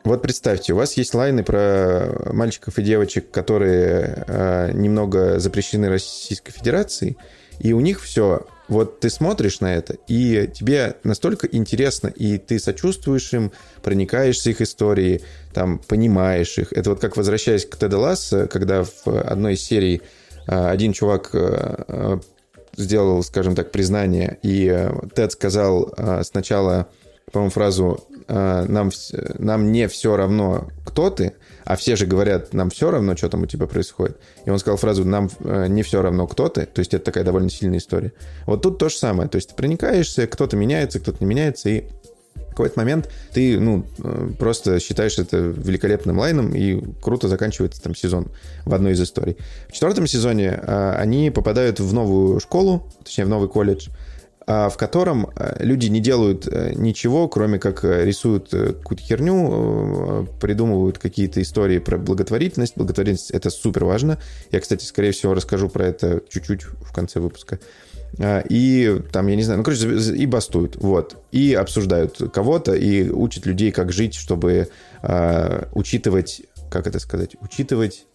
вот 0.05 0.21
представьте, 0.21 0.73
у 0.73 0.77
вас 0.77 0.95
есть 0.95 1.15
лайны 1.15 1.45
про 1.45 2.33
мальчиков 2.33 2.79
и 2.79 2.83
девочек, 2.83 3.31
которые 3.31 4.25
э, 4.27 4.71
немного 4.73 5.39
запрещены 5.39 5.89
Российской 5.89 6.51
Федерацией, 6.51 7.17
и 7.61 7.73
у 7.73 7.81
них 7.81 8.03
все. 8.03 8.47
Вот 8.67 9.01
ты 9.01 9.11
смотришь 9.11 9.61
на 9.61 9.75
это, 9.75 9.97
и 10.09 10.49
тебе 10.53 10.97
настолько 11.05 11.47
интересно, 11.47 12.09
и 12.09 12.39
ты 12.39 12.59
сочувствуешь 12.59 13.33
им, 13.33 13.53
проникаешься 13.83 14.51
их 14.51 14.61
историей, 14.61 15.23
там, 15.53 15.79
понимаешь 15.79 16.59
их. 16.59 16.73
Это 16.73 16.91
вот 16.91 17.01
как 17.01 17.17
возвращаясь 17.17 17.67
к 17.67 17.77
Теда 17.77 17.99
Ласса, 17.99 18.49
когда 18.49 18.83
в 18.83 19.07
одной 19.07 19.55
из 19.55 19.63
серий 19.63 20.03
один 20.47 20.93
чувак 20.93 21.31
э, 21.35 21.85
э, 21.89 22.19
сделал, 22.77 23.23
скажем 23.23 23.55
так, 23.55 23.71
признание, 23.71 24.39
и 24.43 24.69
э, 24.69 24.93
Тед 25.15 25.33
сказал 25.33 25.93
э, 25.97 26.23
сначала, 26.25 26.89
по-моему, 27.31 27.51
фразу 27.51 28.01
э, 28.29 28.65
нам, 28.69 28.91
нам 29.39 29.73
не 29.73 29.89
все 29.89 30.17
равно, 30.17 30.69
кто 30.85 31.11
ты, 31.11 31.35
а 31.65 31.77
все 31.77 31.97
же 31.97 32.07
говорят, 32.07 32.53
нам 32.53 32.71
все 32.71 32.91
равно, 32.91 33.17
что 33.17 33.29
там 33.29 33.43
у 33.43 33.47
тебя 33.47 33.67
происходит. 33.67 34.19
И 34.45 34.51
он 34.51 34.59
сказал 34.59 34.77
фразу, 34.79 35.05
нам 35.05 35.31
э, 35.41 35.67
не 35.69 35.83
все 35.83 36.03
равно, 36.03 36.27
кто 36.27 36.49
ты. 36.49 36.67
То 36.67 36.81
есть 36.81 36.93
это 36.95 37.05
такая 37.05 37.25
довольно 37.25 37.51
сильная 37.51 37.79
история. 37.79 38.13
Вот 38.47 38.63
тут 38.63 38.79
то 38.79 38.89
же 38.89 38.97
самое. 38.97 39.29
То 39.29 39.37
есть 39.37 39.51
ты 39.51 39.55
проникаешься, 39.55 40.27
кто-то 40.27 40.57
меняется, 40.57 40.99
кто-то 40.99 41.19
не 41.21 41.27
меняется, 41.27 41.69
и 41.69 41.85
какой-то 42.53 42.79
момент 42.79 43.11
ты, 43.33 43.59
ну, 43.59 43.87
э, 43.99 44.31
просто 44.39 44.79
считаешь 44.81 45.19
это 45.19 45.39
великолепным 45.39 46.19
лайном, 46.19 46.55
и 46.55 46.83
круто 47.01 47.29
заканчивается 47.29 47.83
там 47.83 47.95
сезон 47.95 48.29
в 48.65 48.75
одной 48.75 48.93
из 48.93 49.01
историй. 49.01 49.37
В 49.69 49.73
четвертом 49.73 50.07
сезоне 50.07 50.61
э, 50.63 50.95
они 50.97 51.31
попадают 51.31 51.81
в 51.81 51.93
новую 51.93 52.41
школу, 52.41 52.87
точнее, 53.05 53.25
в 53.25 53.29
новый 53.29 53.49
колледж, 53.49 53.89
а, 54.45 54.69
в 54.69 54.77
котором 54.77 55.31
э, 55.37 55.57
люди 55.61 55.87
не 55.87 56.01
делают 56.01 56.47
ничего, 56.77 57.29
кроме 57.29 57.59
как 57.59 57.85
рисуют 57.85 58.51
какую-то 58.51 59.03
херню, 59.03 60.29
придумывают 60.41 60.99
какие-то 60.99 61.41
истории 61.41 61.79
про 61.79 61.97
благотворительность. 61.97 62.77
Благотворительность— 62.77 63.31
это 63.33 63.51
супер 63.51 63.85
важно. 63.85 64.19
Я, 64.51 64.61
кстати, 64.61 64.85
скорее 64.85 65.13
всего, 65.13 65.35
расскажу 65.35 65.69
про 65.69 65.87
это 65.87 66.23
чуть-чуть 66.29 66.65
в 66.65 66.93
конце 66.93 67.21
выпуска. 67.21 67.59
А, 68.19 68.43
И 68.49 69.01
там, 69.13 69.27
я 69.27 69.37
не 69.37 69.43
знаю, 69.43 69.59
ну, 69.59 69.65
короче, 69.65 69.89
и 69.89 70.27
бастуют, 70.27 70.77
вот. 70.77 71.17
И 71.33 71.55
обсуждают 71.55 72.21
кого-то, 72.33 72.75
и 72.75 73.09
учат 73.09 73.47
людей, 73.47 73.73
как 73.73 73.93
жить, 73.93 74.15
чтобы 74.15 74.69
а, 75.03 75.69
учитывать, 75.73 76.43
как 76.71 76.87
это 76.87 76.99
сказать, 76.99 77.37
учитывать 77.41 78.07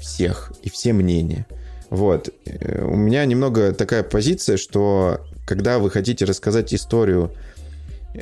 всех 0.00 0.52
и 0.62 0.70
все 0.70 0.92
мнения. 0.92 1.46
Вот. 1.90 2.30
Э, 2.46 2.84
У 2.84 2.96
меня 2.96 3.24
немного 3.24 3.72
такая 3.72 4.02
позиция, 4.02 4.56
что 4.56 5.20
когда 5.46 5.78
вы 5.78 5.90
хотите 5.90 6.24
рассказать 6.24 6.72
историю 6.72 7.32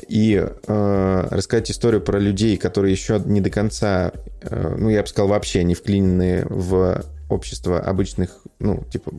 и 0.07 0.35
э, 0.67 1.27
рассказать 1.29 1.71
историю 1.71 2.01
про 2.01 2.19
людей, 2.19 2.57
которые 2.57 2.91
еще 2.91 3.21
не 3.23 3.41
до 3.41 3.49
конца, 3.49 4.11
э, 4.41 4.75
ну, 4.77 4.89
я 4.89 5.01
бы 5.01 5.07
сказал, 5.07 5.29
вообще 5.29 5.63
не 5.63 5.75
вклинены 5.75 6.45
в 6.49 7.03
общество 7.29 7.79
обычных, 7.79 8.41
ну, 8.59 8.83
типа, 8.91 9.11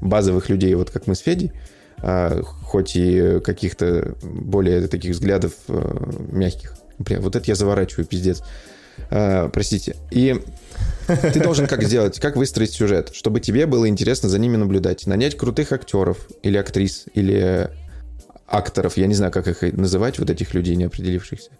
базовых 0.00 0.48
людей, 0.48 0.74
вот 0.74 0.90
как 0.90 1.06
мы 1.06 1.14
с 1.14 1.20
Федей, 1.20 1.52
а, 2.00 2.42
хоть 2.42 2.96
и 2.96 3.40
каких-то 3.40 4.14
более 4.22 4.86
таких 4.88 5.12
взглядов 5.12 5.52
э, 5.68 6.12
мягких. 6.30 6.76
Бля, 6.98 7.20
вот 7.20 7.34
это 7.36 7.44
я 7.46 7.54
заворачиваю, 7.54 8.06
пиздец. 8.06 8.42
А, 9.10 9.48
простите. 9.48 9.96
И 10.10 10.40
ты 11.06 11.40
должен 11.40 11.66
как 11.66 11.82
сделать, 11.82 12.20
как 12.20 12.36
выстроить 12.36 12.72
сюжет, 12.72 13.10
чтобы 13.12 13.40
тебе 13.40 13.66
было 13.66 13.88
интересно 13.88 14.28
за 14.28 14.38
ними 14.38 14.56
наблюдать. 14.56 15.06
Нанять 15.06 15.36
крутых 15.36 15.72
актеров 15.72 16.28
или 16.42 16.56
актрис, 16.56 17.06
или 17.14 17.70
акторов, 18.46 18.96
я 18.96 19.06
не 19.06 19.14
знаю, 19.14 19.32
как 19.32 19.46
их 19.48 19.62
называть, 19.76 20.18
вот 20.18 20.30
этих 20.30 20.54
людей 20.54 20.76
неопределившихся, 20.76 21.50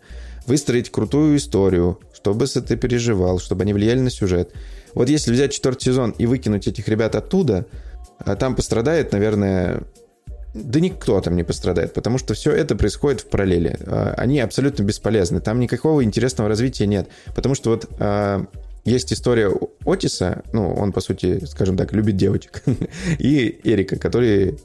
выстроить 0.47 0.91
крутую 0.91 1.36
историю, 1.36 2.01
чтобы 2.14 2.47
ты 2.47 2.76
переживал, 2.76 3.39
чтобы 3.39 3.62
они 3.62 3.74
влияли 3.74 4.01
на 4.01 4.11
сюжет. 4.11 4.53
Вот 4.95 5.09
если 5.09 5.32
взять 5.32 5.53
четвертый 5.53 5.84
сезон 5.84 6.11
и 6.12 6.26
выкинуть 6.26 6.66
этих 6.66 6.89
ребят 6.89 7.14
оттуда, 7.14 7.66
а 8.18 8.36
там 8.36 8.54
пострадает, 8.54 9.12
наверное, 9.12 9.82
да 10.54 10.80
никто 10.80 11.20
там 11.20 11.36
не 11.36 11.44
пострадает, 11.44 11.92
потому 11.92 12.18
что 12.18 12.34
все 12.34 12.52
это 12.52 12.74
происходит 12.76 13.20
в 13.20 13.26
параллели. 13.26 13.78
А, 13.86 14.14
они 14.16 14.40
абсолютно 14.40 14.82
бесполезны. 14.82 15.40
Там 15.40 15.60
никакого 15.60 16.02
интересного 16.04 16.48
развития 16.48 16.86
нет. 16.86 17.08
Потому 17.34 17.54
что 17.54 17.70
вот 17.70 17.86
а, 17.98 18.46
есть 18.84 19.12
история 19.12 19.52
Отиса, 19.84 20.42
ну, 20.52 20.72
он, 20.72 20.92
по 20.92 21.00
сути, 21.00 21.44
скажем 21.46 21.76
так, 21.76 21.92
любит 21.92 22.16
девочек, 22.16 22.62
и 23.18 23.60
Эрика, 23.64 23.98
который 23.98 24.58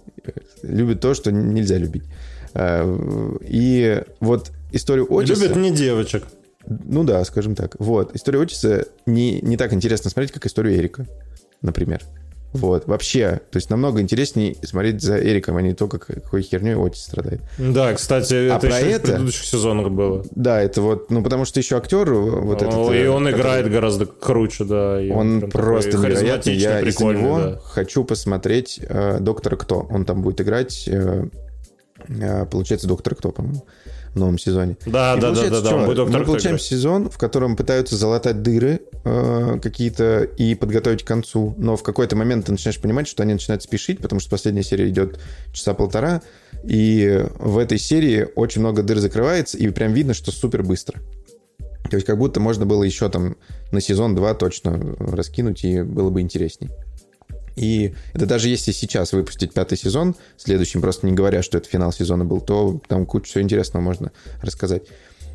любит 0.61 1.01
то, 1.01 1.13
что 1.13 1.31
нельзя 1.31 1.77
любить. 1.77 2.03
А, 2.53 2.83
и 3.41 4.03
вот 4.19 4.51
историю 4.71 5.13
Отиса... 5.13 5.41
Любит 5.41 5.55
не 5.57 5.71
девочек. 5.71 6.23
Ну 6.65 7.03
да, 7.03 7.23
скажем 7.25 7.55
так. 7.55 7.75
Вот. 7.79 8.15
Историю 8.15 8.43
Отиса 8.43 8.87
не, 9.05 9.41
не 9.41 9.57
так 9.57 9.73
интересно 9.73 10.09
смотреть, 10.09 10.31
как 10.31 10.45
историю 10.45 10.75
Эрика, 10.75 11.05
например. 11.61 12.01
Вот, 12.53 12.87
вообще. 12.87 13.41
То 13.51 13.57
есть 13.57 13.69
намного 13.69 13.99
интереснее 13.99 14.55
смотреть 14.63 15.01
за 15.01 15.17
Эриком, 15.17 15.57
а 15.57 15.61
не 15.61 15.73
то, 15.73 15.87
как, 15.87 16.05
какой 16.05 16.43
херней 16.43 16.75
Отис 16.75 17.03
страдает. 17.03 17.41
Да, 17.57 17.93
кстати, 17.93 18.33
а 18.33 18.57
это 18.57 18.67
про 18.67 18.79
еще 18.79 18.89
это, 18.91 19.07
в 19.07 19.09
предыдущих 19.11 19.45
сезонах 19.45 19.89
было. 19.89 20.23
Да, 20.31 20.61
это 20.61 20.81
вот, 20.81 21.09
ну, 21.09 21.23
потому 21.23 21.45
что 21.45 21.59
еще 21.59 21.77
актер 21.77 22.13
вот 22.13 22.61
О, 22.61 22.65
этот... 22.65 22.93
И 22.93 22.97
э, 22.99 23.09
он 23.09 23.25
который, 23.25 23.41
играет 23.41 23.71
гораздо 23.71 24.05
круче, 24.05 24.65
да. 24.65 24.99
он, 25.11 25.49
просто 25.49 25.97
невероятный. 25.97 26.53
Я 26.53 26.79
из 26.81 26.99
него 26.99 27.39
да. 27.39 27.59
хочу 27.63 28.03
посмотреть 28.03 28.79
э, 28.81 29.17
Доктора 29.19 29.55
Кто. 29.55 29.87
Он 29.89 30.05
там 30.05 30.21
будет 30.21 30.39
играть, 30.39 30.87
э, 30.87 31.25
э, 32.07 32.45
получается, 32.45 32.87
Доктор 32.87 33.15
Кто, 33.15 33.31
по-моему 33.31 33.65
в 34.13 34.19
новом 34.19 34.37
сезоне. 34.37 34.77
Да, 34.85 35.15
и 35.17 35.21
да, 35.21 35.31
да, 35.31 35.49
да, 35.49 35.61
да. 35.61 35.77
Мы, 35.77 36.23
получаем 36.23 36.59
сезон, 36.59 37.09
в 37.09 37.17
котором 37.17 37.55
пытаются 37.55 37.95
залатать 37.95 38.43
дыры 38.43 38.81
э, 39.03 39.59
какие-то 39.61 40.23
и 40.23 40.55
подготовить 40.55 41.03
к 41.03 41.07
концу, 41.07 41.53
но 41.57 41.75
в 41.75 41.83
какой-то 41.83 42.15
момент 42.15 42.45
ты 42.45 42.51
начинаешь 42.51 42.79
понимать, 42.79 43.07
что 43.07 43.23
они 43.23 43.33
начинают 43.33 43.63
спешить, 43.63 43.99
потому 43.99 44.19
что 44.19 44.29
последняя 44.29 44.63
серия 44.63 44.89
идет 44.89 45.19
часа 45.51 45.73
полтора, 45.73 46.21
и 46.63 47.25
в 47.39 47.57
этой 47.57 47.77
серии 47.77 48.27
очень 48.35 48.61
много 48.61 48.83
дыр 48.83 48.99
закрывается, 48.99 49.57
и 49.57 49.67
прям 49.69 49.93
видно, 49.93 50.13
что 50.13 50.31
супер 50.31 50.63
быстро. 50.63 51.01
То 51.89 51.97
есть 51.97 52.07
как 52.07 52.17
будто 52.17 52.39
можно 52.39 52.65
было 52.65 52.83
еще 52.83 53.09
там 53.09 53.35
на 53.71 53.81
сезон 53.81 54.15
два 54.15 54.33
точно 54.33 54.95
раскинуть, 54.99 55.63
и 55.63 55.81
было 55.81 56.09
бы 56.09 56.21
интересней. 56.21 56.69
И 57.55 57.93
это 58.13 58.25
даже 58.25 58.49
если 58.49 58.71
сейчас 58.71 59.13
выпустить 59.13 59.53
пятый 59.53 59.77
сезон, 59.77 60.15
следующим, 60.37 60.81
просто 60.81 61.05
не 61.05 61.13
говоря, 61.13 61.43
что 61.43 61.57
это 61.57 61.69
финал 61.69 61.91
сезона 61.91 62.25
был, 62.25 62.41
то 62.41 62.81
там 62.87 63.05
кучу 63.05 63.25
всего 63.25 63.43
интересного 63.43 63.83
можно 63.83 64.11
рассказать. 64.41 64.83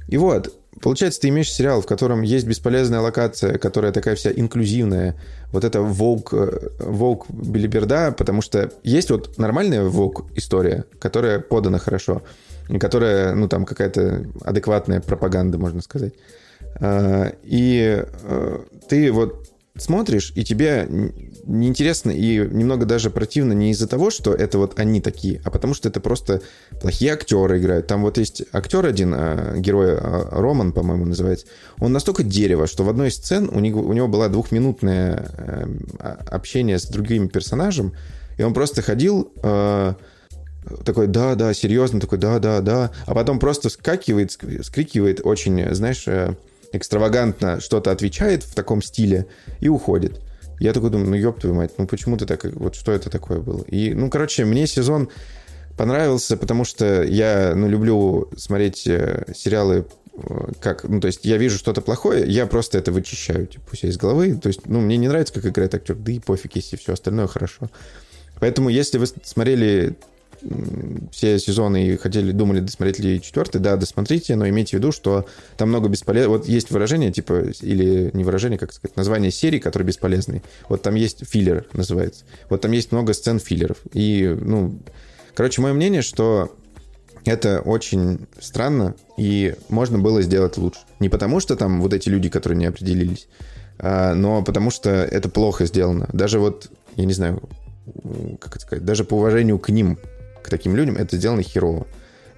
И 0.08 0.16
вот, 0.16 0.52
получается, 0.80 1.20
ты 1.20 1.28
имеешь 1.28 1.52
сериал, 1.52 1.80
в 1.80 1.86
котором 1.86 2.22
есть 2.22 2.46
бесполезная 2.46 3.00
локация, 3.00 3.58
которая 3.58 3.92
такая 3.92 4.14
вся 4.14 4.30
инклюзивная. 4.30 5.16
Вот 5.52 5.64
это 5.64 5.80
волк, 5.80 6.32
э, 6.32 6.68
волк 6.78 7.26
Билиберда, 7.28 8.14
потому 8.16 8.42
что 8.42 8.70
есть 8.82 9.10
вот 9.10 9.38
нормальная 9.38 9.84
волк 9.84 10.26
история, 10.34 10.84
которая 11.00 11.40
подана 11.40 11.78
хорошо, 11.78 12.22
которая, 12.80 13.34
ну, 13.34 13.48
там 13.48 13.64
какая-то 13.64 14.26
адекватная 14.42 15.00
пропаганда, 15.00 15.58
можно 15.58 15.80
сказать. 15.80 16.14
А, 16.80 17.32
и 17.42 18.04
э, 18.04 18.58
ты 18.88 19.12
вот 19.12 19.48
смотришь, 19.76 20.32
и 20.34 20.44
тебе 20.44 20.88
неинтересно 21.49 22.11
и 22.11 22.38
немного 22.38 22.84
даже 22.84 23.11
противно 23.11 23.53
не 23.55 23.70
из-за 23.70 23.88
того, 23.88 24.11
что 24.11 24.34
это 24.34 24.59
вот 24.59 24.78
они 24.78 25.01
такие, 25.01 25.40
а 25.44 25.51
потому 25.51 25.74
что 25.74 25.88
это 25.88 25.99
просто 26.01 26.42
плохие 26.80 27.12
актеры 27.12 27.59
играют. 27.59 27.86
Там 27.86 28.03
вот 28.03 28.18
есть 28.18 28.42
актер 28.53 28.84
один, 28.84 29.14
а, 29.16 29.57
герой 29.57 29.96
а, 29.96 30.28
Роман, 30.30 30.72
по-моему, 30.72 31.07
называется. 31.07 31.46
Он 31.80 31.92
настолько 31.92 32.22
дерево, 32.22 32.66
что 32.66 32.84
в 32.84 32.90
одной 32.90 33.09
из 33.09 33.14
сцен 33.14 33.49
у 33.53 33.61
него, 33.61 33.80
у 33.80 33.92
него 33.92 34.09
было 34.09 34.28
двухминутное 34.28 35.30
эм, 35.38 35.80
общение 35.99 36.78
с 36.78 36.86
другим 36.86 37.28
персонажем, 37.28 37.94
и 38.36 38.42
он 38.42 38.55
просто 38.55 38.82
ходил 38.82 39.32
э, 39.42 39.94
такой, 40.84 41.07
да, 41.07 41.34
да, 41.34 41.55
серьезно, 41.55 42.01
такой, 42.01 42.18
да, 42.18 42.38
да, 42.38 42.61
да, 42.61 42.92
а 43.07 43.14
потом 43.14 43.38
просто 43.38 43.68
скакивает, 43.68 44.32
скрикивает 44.62 45.20
очень, 45.24 45.74
знаешь, 45.74 46.05
э, 46.07 46.34
экстравагантно 46.72 47.61
что-то 47.61 47.90
отвечает 47.90 48.42
в 48.42 48.55
таком 48.55 48.82
стиле 48.82 49.26
и 49.61 49.68
уходит. 49.68 50.20
Я 50.59 50.72
такой 50.72 50.90
думаю, 50.90 51.11
ну 51.11 51.16
ёб 51.16 51.40
твою 51.40 51.54
мать, 51.54 51.72
ну 51.78 51.86
почему 51.86 52.16
ты 52.16 52.26
так, 52.26 52.44
вот 52.44 52.74
что 52.74 52.92
это 52.92 53.11
такое 53.11 53.38
было? 53.38 53.62
И, 53.64 53.94
ну, 53.94 54.11
короче, 54.11 54.44
мне 54.44 54.66
сезон 54.66 55.09
понравился, 55.76 56.36
потому 56.36 56.64
что 56.64 57.04
я, 57.04 57.52
ну, 57.54 57.68
люблю 57.68 58.28
смотреть 58.36 58.86
э, 58.86 59.32
сериалы 59.34 59.86
э, 60.14 60.52
как, 60.61 60.84
ну, 60.84 61.00
то 61.00 61.06
есть 61.06 61.24
я 61.24 61.36
вижу 61.36 61.59
что-то 61.59 61.80
плохое, 61.80 62.28
я 62.28 62.46
просто 62.46 62.78
это 62.78 62.90
вычищаю, 62.90 63.46
типа, 63.46 63.64
у 63.72 63.76
себя 63.76 63.90
из 63.90 63.96
головы. 63.96 64.34
То 64.34 64.48
есть, 64.48 64.66
ну, 64.66 64.80
мне 64.80 64.96
не 64.96 65.06
нравится, 65.06 65.32
как 65.32 65.46
играет 65.46 65.74
актер, 65.74 65.94
да 65.94 66.12
и 66.12 66.18
пофиг, 66.18 66.56
если 66.56 66.76
все 66.76 66.92
остальное 66.92 67.28
хорошо. 67.28 67.70
Поэтому, 68.40 68.68
если 68.68 68.98
вы 68.98 69.06
смотрели 69.06 69.96
все 71.10 71.38
сезоны 71.38 71.88
и 71.88 71.96
хотели, 71.96 72.32
думали, 72.32 72.60
досмотреть 72.60 73.00
ли 73.00 73.20
четвертый, 73.20 73.60
да, 73.60 73.76
досмотрите, 73.76 74.36
но 74.36 74.48
имейте 74.48 74.76
в 74.76 74.80
виду, 74.80 74.92
что 74.92 75.26
там 75.56 75.68
много 75.68 75.88
бесполезного. 75.88 76.38
Вот 76.38 76.48
есть 76.48 76.70
выражение, 76.70 77.12
типа, 77.12 77.46
или 77.60 78.10
не 78.12 78.24
выражение, 78.24 78.58
как 78.58 78.72
сказать, 78.72 78.96
название 78.96 79.30
серии, 79.30 79.58
которые 79.58 79.86
бесполезные. 79.86 80.42
Вот 80.68 80.82
там 80.82 80.94
есть 80.94 81.26
филлер, 81.26 81.66
называется. 81.72 82.24
Вот 82.50 82.60
там 82.60 82.72
есть 82.72 82.92
много 82.92 83.14
сцен 83.14 83.38
филлеров. 83.40 83.78
И, 83.92 84.36
ну, 84.40 84.78
короче, 85.34 85.60
мое 85.60 85.72
мнение, 85.72 86.02
что 86.02 86.54
это 87.24 87.60
очень 87.60 88.26
странно, 88.40 88.94
и 89.16 89.54
можно 89.68 89.98
было 89.98 90.22
сделать 90.22 90.56
лучше. 90.56 90.80
Не 91.00 91.08
потому, 91.08 91.40
что 91.40 91.56
там 91.56 91.80
вот 91.80 91.92
эти 91.92 92.08
люди, 92.08 92.28
которые 92.28 92.58
не 92.58 92.66
определились, 92.66 93.28
а, 93.78 94.14
но 94.14 94.42
потому 94.42 94.70
что 94.70 94.90
это 94.90 95.28
плохо 95.28 95.66
сделано. 95.66 96.08
Даже 96.12 96.38
вот, 96.38 96.70
я 96.96 97.04
не 97.04 97.12
знаю, 97.12 97.42
как 98.40 98.56
это 98.56 98.64
сказать, 98.64 98.84
даже 98.84 99.04
по 99.04 99.14
уважению 99.14 99.58
к 99.58 99.68
ним 99.70 99.98
таким 100.51 100.76
людям, 100.76 100.96
это 100.96 101.16
сделано 101.16 101.42
херово. 101.42 101.86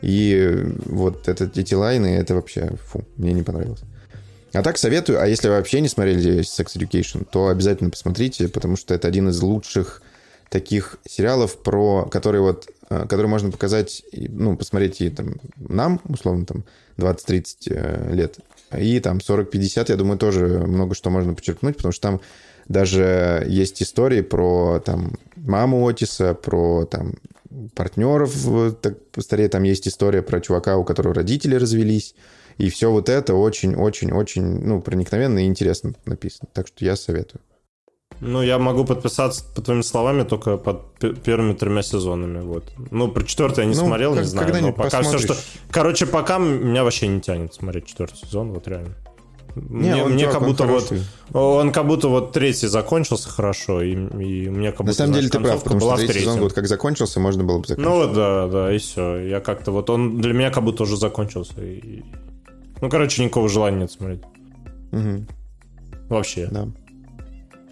И 0.02 0.56
вот 0.86 1.28
это, 1.28 1.50
эти 1.54 1.74
лайны, 1.74 2.06
это 2.06 2.34
вообще, 2.34 2.70
фу, 2.86 3.04
мне 3.16 3.32
не 3.32 3.42
понравилось. 3.42 3.80
А 4.52 4.62
так 4.62 4.78
советую, 4.78 5.20
а 5.20 5.26
если 5.26 5.48
вы 5.48 5.54
вообще 5.54 5.80
не 5.80 5.88
смотрели 5.88 6.40
Sex 6.40 6.76
Education, 6.76 7.26
то 7.30 7.48
обязательно 7.48 7.90
посмотрите, 7.90 8.48
потому 8.48 8.76
что 8.76 8.94
это 8.94 9.06
один 9.06 9.28
из 9.28 9.40
лучших 9.40 10.02
таких 10.48 10.98
сериалов, 11.08 11.56
про 11.58 12.06
которые 12.10 12.42
вот, 12.42 12.68
э, 12.88 13.02
которые 13.02 13.28
можно 13.28 13.52
показать, 13.52 14.02
ну, 14.12 14.56
посмотреть 14.56 15.00
и 15.00 15.10
там 15.10 15.36
нам, 15.56 16.00
условно, 16.08 16.44
там 16.44 16.64
20-30 16.96 17.56
э, 17.66 18.14
лет, 18.14 18.38
и 18.76 18.98
там 18.98 19.18
40-50, 19.18 19.84
я 19.88 19.96
думаю, 19.96 20.18
тоже 20.18 20.46
много 20.46 20.96
что 20.96 21.10
можно 21.10 21.34
подчеркнуть, 21.34 21.76
потому 21.76 21.92
что 21.92 22.02
там 22.02 22.20
даже 22.68 23.44
есть 23.48 23.82
истории 23.82 24.20
про 24.20 24.80
там 24.80 25.12
маму 25.36 25.86
Отиса, 25.86 26.34
про 26.34 26.84
там 26.84 27.14
партнеров 27.74 28.34
так 28.80 29.10
постарее. 29.10 29.48
Там 29.48 29.62
есть 29.64 29.88
история 29.88 30.22
про 30.22 30.40
чувака, 30.40 30.76
у 30.76 30.84
которого 30.84 31.14
родители 31.14 31.54
развелись. 31.54 32.14
И 32.58 32.68
все 32.68 32.90
вот 32.90 33.08
это 33.08 33.34
очень-очень-очень 33.34 34.42
ну, 34.42 34.82
проникновенно 34.82 35.38
и 35.40 35.46
интересно 35.46 35.94
написано. 36.04 36.48
Так 36.52 36.66
что 36.66 36.84
я 36.84 36.96
советую. 36.96 37.40
Ну, 38.20 38.42
я 38.42 38.58
могу 38.58 38.84
подписаться 38.84 39.44
по 39.54 39.62
твоими 39.62 39.80
словами 39.80 40.24
только 40.24 40.58
под 40.58 40.98
первыми 41.22 41.54
тремя 41.54 41.82
сезонами. 41.82 42.40
Вот. 42.40 42.64
Ну, 42.90 43.08
про 43.08 43.24
четвертый 43.24 43.60
я 43.60 43.64
не 43.64 43.74
ну, 43.74 43.86
смотрел, 43.86 44.12
как, 44.12 44.22
не 44.22 44.28
знаю. 44.28 44.62
Но 44.62 44.72
пока 44.72 45.00
все, 45.02 45.18
что. 45.18 45.34
Короче, 45.70 46.04
пока 46.04 46.38
меня 46.38 46.84
вообще 46.84 47.06
не 47.06 47.22
тянет 47.22 47.54
смотреть 47.54 47.86
четвертый 47.86 48.16
сезон, 48.16 48.52
вот 48.52 48.68
реально. 48.68 48.94
Не, 49.54 49.94
мне, 49.94 50.04
мне 50.04 50.26
как 50.26 50.42
будто 50.42 50.64
вот 50.64 50.92
он 51.32 51.72
как 51.72 51.86
будто 51.86 52.08
вот 52.08 52.32
третий 52.32 52.66
закончился 52.66 53.28
хорошо, 53.28 53.82
и, 53.82 53.92
и 53.92 54.48
мне 54.48 54.70
как 54.72 54.86
будто 54.86 54.90
на 54.90 54.94
самом 54.94 55.14
деле 55.14 55.28
ты 55.28 55.40
прав, 55.40 55.62
потому 55.62 55.80
была 55.80 55.96
что 55.96 56.06
третий 56.06 56.20
сезон 56.20 56.40
вот 56.40 56.52
как 56.52 56.66
закончился, 56.66 57.20
можно 57.20 57.44
было 57.44 57.58
бы 57.58 57.66
закончить. 57.66 57.90
Ну 57.90 58.12
да, 58.14 58.46
да, 58.48 58.72
и 58.72 58.78
все. 58.78 59.16
Я 59.16 59.40
как-то 59.40 59.72
вот 59.72 59.90
он 59.90 60.20
для 60.20 60.32
меня 60.32 60.50
как 60.50 60.64
будто 60.64 60.84
уже 60.84 60.96
закончился. 60.96 61.60
И... 61.62 62.02
Ну 62.80 62.88
короче, 62.88 63.24
никакого 63.24 63.48
желания 63.48 63.78
нет 63.78 63.92
смотреть. 63.92 64.22
Угу. 64.92 65.26
Вообще. 66.08 66.48
Да. 66.50 66.68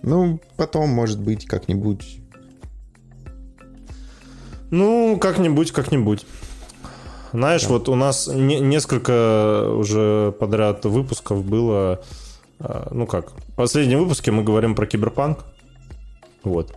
Ну 0.03 0.41
потом, 0.57 0.91
может 0.91 1.21
быть, 1.21 1.47
как-нибудь. 1.47 2.21
Ну 4.71 5.19
как-нибудь, 5.21 5.73
как-нибудь. 5.73 6.27
Знаешь, 7.33 7.63
да. 7.63 7.69
вот 7.69 7.89
у 7.89 7.95
нас 7.95 8.29
не, 8.29 8.61
несколько 8.61 9.71
уже 9.75 10.33
подряд 10.39 10.85
выпусков 10.85 11.45
было, 11.45 12.01
а, 12.59 12.89
ну 12.91 13.07
как, 13.07 13.33
в 13.33 13.55
последнем 13.57 14.01
выпуске 14.01 14.31
мы 14.31 14.43
говорим 14.43 14.75
про 14.75 14.87
киберпанк, 14.87 15.45
вот. 16.43 16.75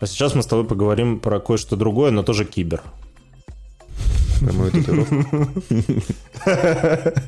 А 0.00 0.06
сейчас 0.06 0.34
мы 0.34 0.42
с 0.42 0.46
тобой 0.46 0.64
поговорим 0.64 1.20
про 1.20 1.40
кое-что 1.40 1.76
другое, 1.76 2.10
но 2.10 2.22
тоже 2.22 2.44
кибер. 2.44 2.82
Про 4.40 4.52
мою 4.52 4.70
татуировку? 4.70 5.62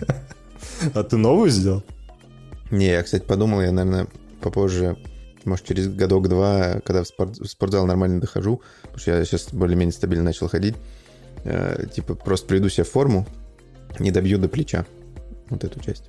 А 0.95 1.05
ты 1.05 1.17
новую 1.17 1.51
сделал? 1.51 1.83
Не, 2.71 2.87
я, 2.87 3.03
кстати, 3.03 3.23
подумал, 3.23 3.61
я, 3.61 3.71
наверное, 3.71 4.09
попозже, 4.41 4.97
может, 5.45 5.67
через 5.67 5.89
годок-два, 5.89 6.81
когда 6.85 7.05
в, 7.05 7.07
спорт, 7.07 7.39
в 7.39 7.47
спортзал 7.47 7.87
нормально 7.87 8.21
дохожу, 8.21 8.63
потому 8.83 8.99
что 8.99 9.11
я 9.13 9.25
сейчас 9.25 9.53
более-менее 9.53 9.93
стабильно 9.93 10.25
начал 10.25 10.49
ходить, 10.49 10.75
э, 11.45 11.87
типа, 11.95 12.15
просто 12.15 12.47
приведу 12.47 12.69
себя 12.69 12.85
в 12.85 12.89
форму, 12.89 13.27
не 13.99 14.11
добью 14.11 14.39
до 14.39 14.49
плеча. 14.49 14.85
Вот 15.51 15.65
эту 15.65 15.81
часть. 15.81 16.05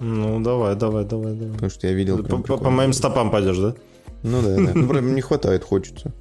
Ну, 0.00 0.40
давай, 0.40 0.74
давай, 0.74 1.04
давай, 1.04 1.34
давай. 1.34 1.52
Потому 1.54 1.70
что 1.70 1.86
я 1.86 1.92
видел... 1.92 2.22
По, 2.24 2.70
моим 2.70 2.92
стопам 2.92 3.30
пойдешь, 3.30 3.58
да? 3.58 3.74
Ну 4.22 4.42
да, 4.42 4.56
да. 4.56 4.70
Ну, 4.74 4.88
прям 4.88 5.14
не 5.14 5.20
хватает, 5.20 5.62
хочется. 5.64 6.12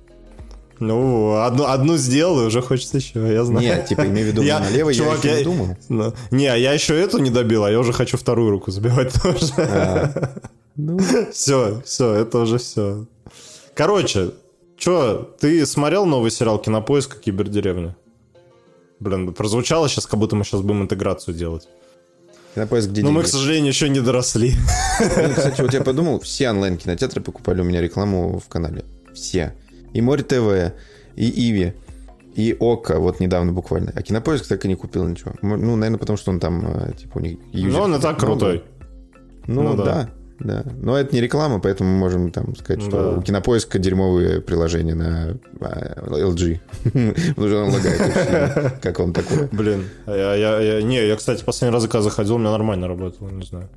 Ну, 0.79 1.35
одну, 1.41 1.65
одну 1.65 1.97
сделаю, 1.97 2.47
уже 2.47 2.61
хочется 2.61 2.97
еще, 2.97 3.19
я 3.33 3.43
знаю. 3.45 3.65
Нет, 3.65 3.85
типа, 3.87 4.05
имею 4.07 4.27
в 4.27 4.31
виду, 4.31 4.41
Я- 4.41 4.59
налево 4.59 4.89
я 4.89 4.95
чувак, 4.95 5.19
еще 5.19 5.29
я- 5.29 5.37
не 5.37 5.43
думал. 5.43 5.77
Ну, 5.89 6.13
Не, 6.31 6.43
я 6.59 6.73
еще 6.73 6.99
эту 6.99 7.19
не 7.19 7.29
добил, 7.29 7.63
а 7.63 7.71
я 7.71 7.79
уже 7.79 7.93
хочу 7.93 8.17
вторую 8.17 8.49
руку 8.51 8.71
забивать 8.71 9.13
тоже. 9.23 9.53
А, 9.57 10.33
Ну, 10.75 10.99
Все, 11.31 11.81
все, 11.85 12.13
это 12.15 12.39
уже 12.39 12.57
все. 12.57 13.05
Короче, 13.75 14.31
что, 14.77 15.35
ты 15.39 15.65
смотрел 15.65 16.05
новый 16.05 16.31
сериал 16.31 16.59
«Кинопоиск» 16.59 17.19
«Кибердеревня»? 17.19 17.95
Блин, 19.03 19.33
прозвучало 19.33 19.89
сейчас, 19.89 20.05
как 20.05 20.17
будто 20.19 20.35
мы 20.37 20.45
сейчас 20.45 20.61
будем 20.61 20.83
интеграцию 20.83 21.35
делать. 21.35 21.67
на 22.55 22.67
поиск, 22.67 22.89
где 22.89 23.01
Но 23.03 23.11
мы, 23.11 23.21
к 23.21 23.23
деньги? 23.25 23.31
сожалению, 23.35 23.67
еще 23.69 23.89
не 23.89 23.99
доросли. 23.99 24.53
Ну, 24.99 25.33
Кстати, 25.35 25.61
вот 25.61 25.73
я 25.73 25.81
подумал, 25.81 26.19
все 26.21 26.49
онлайн-кинотеатры 26.51 27.19
покупали 27.21 27.61
у 27.61 27.63
меня 27.65 27.81
рекламу 27.81 28.39
в 28.39 28.47
канале. 28.47 28.85
Все. 29.13 29.53
И 29.91 30.01
Море 30.01 30.23
ТВ, 30.23 30.73
и 31.15 31.49
Иви, 31.49 31.73
и 32.35 32.55
Ока, 32.59 32.99
вот 32.99 33.19
недавно 33.19 33.51
буквально. 33.51 33.91
А 33.95 34.01
Кинопоиск 34.01 34.47
так 34.47 34.63
и 34.65 34.67
не 34.67 34.75
купил 34.75 35.05
ничего. 35.07 35.33
Ну, 35.41 35.75
наверное, 35.75 35.99
потому 35.99 36.15
что 36.17 36.31
он 36.31 36.39
там, 36.39 36.65
э, 36.65 36.93
типа, 36.93 37.17
у 37.17 37.21
них... 37.21 37.39
Юзеров 37.51 37.83
он 37.85 37.95
и 37.95 37.99
так 37.99 38.19
крутой. 38.19 38.63
Ну, 39.47 39.63
Ну 39.63 39.75
да. 39.75 39.83
да. 39.83 40.09
Да, 40.43 40.63
Но 40.81 40.97
это 40.97 41.13
не 41.15 41.21
реклама, 41.21 41.59
поэтому 41.59 41.89
мы 41.91 41.97
можем 41.97 42.31
там 42.31 42.55
сказать, 42.55 42.81
что 42.83 42.91
Да. 42.91 43.17
у 43.17 43.21
Кинопоиска 43.21 43.79
дерьмовые 43.79 44.41
приложения 44.41 44.95
на 44.95 45.37
а, 45.61 46.03
LG. 46.09 46.59
Потому 46.83 47.47
что 47.47 47.63
он 47.63 47.69
лагает. 47.71 48.79
Как 48.81 48.99
вам 48.99 49.13
такое? 49.13 49.49
Блин, 49.51 49.85
а 50.05 50.15
я, 50.15 50.35
я- 50.35 50.59
я- 50.59 50.81
не, 50.81 51.05
я, 51.07 51.15
кстати, 51.15 51.43
последний 51.43 51.73
раз, 51.73 51.83
когда 51.83 52.01
заходил, 52.01 52.35
у 52.35 52.37
меня 52.39 52.51
нормально 52.51 52.87
работало, 52.87 53.29
не 53.29 53.45
знаю. 53.45 53.69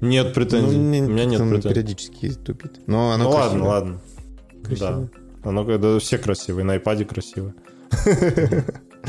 Нет 0.00 0.34
претензий. 0.34 0.76
Ну, 0.76 0.90
не- 0.90 1.02
у 1.02 1.08
меня 1.08 1.24
нет 1.24 1.40
он 1.40 1.50
претензий. 1.50 1.68
периодически 1.74 2.30
тупит. 2.30 2.80
Но 2.86 3.12
оно 3.12 3.24
Ну 3.24 3.30
ладно, 3.30 3.48
красивое. 3.50 3.68
ладно. 3.68 4.00
Красиво. 4.64 5.08
Да. 5.44 5.48
Оно 5.50 5.64
да, 5.78 5.98
все 5.98 6.18
красивые, 6.18 6.64
на 6.64 6.76
iPad 6.76 7.04
красиво. 7.04 7.54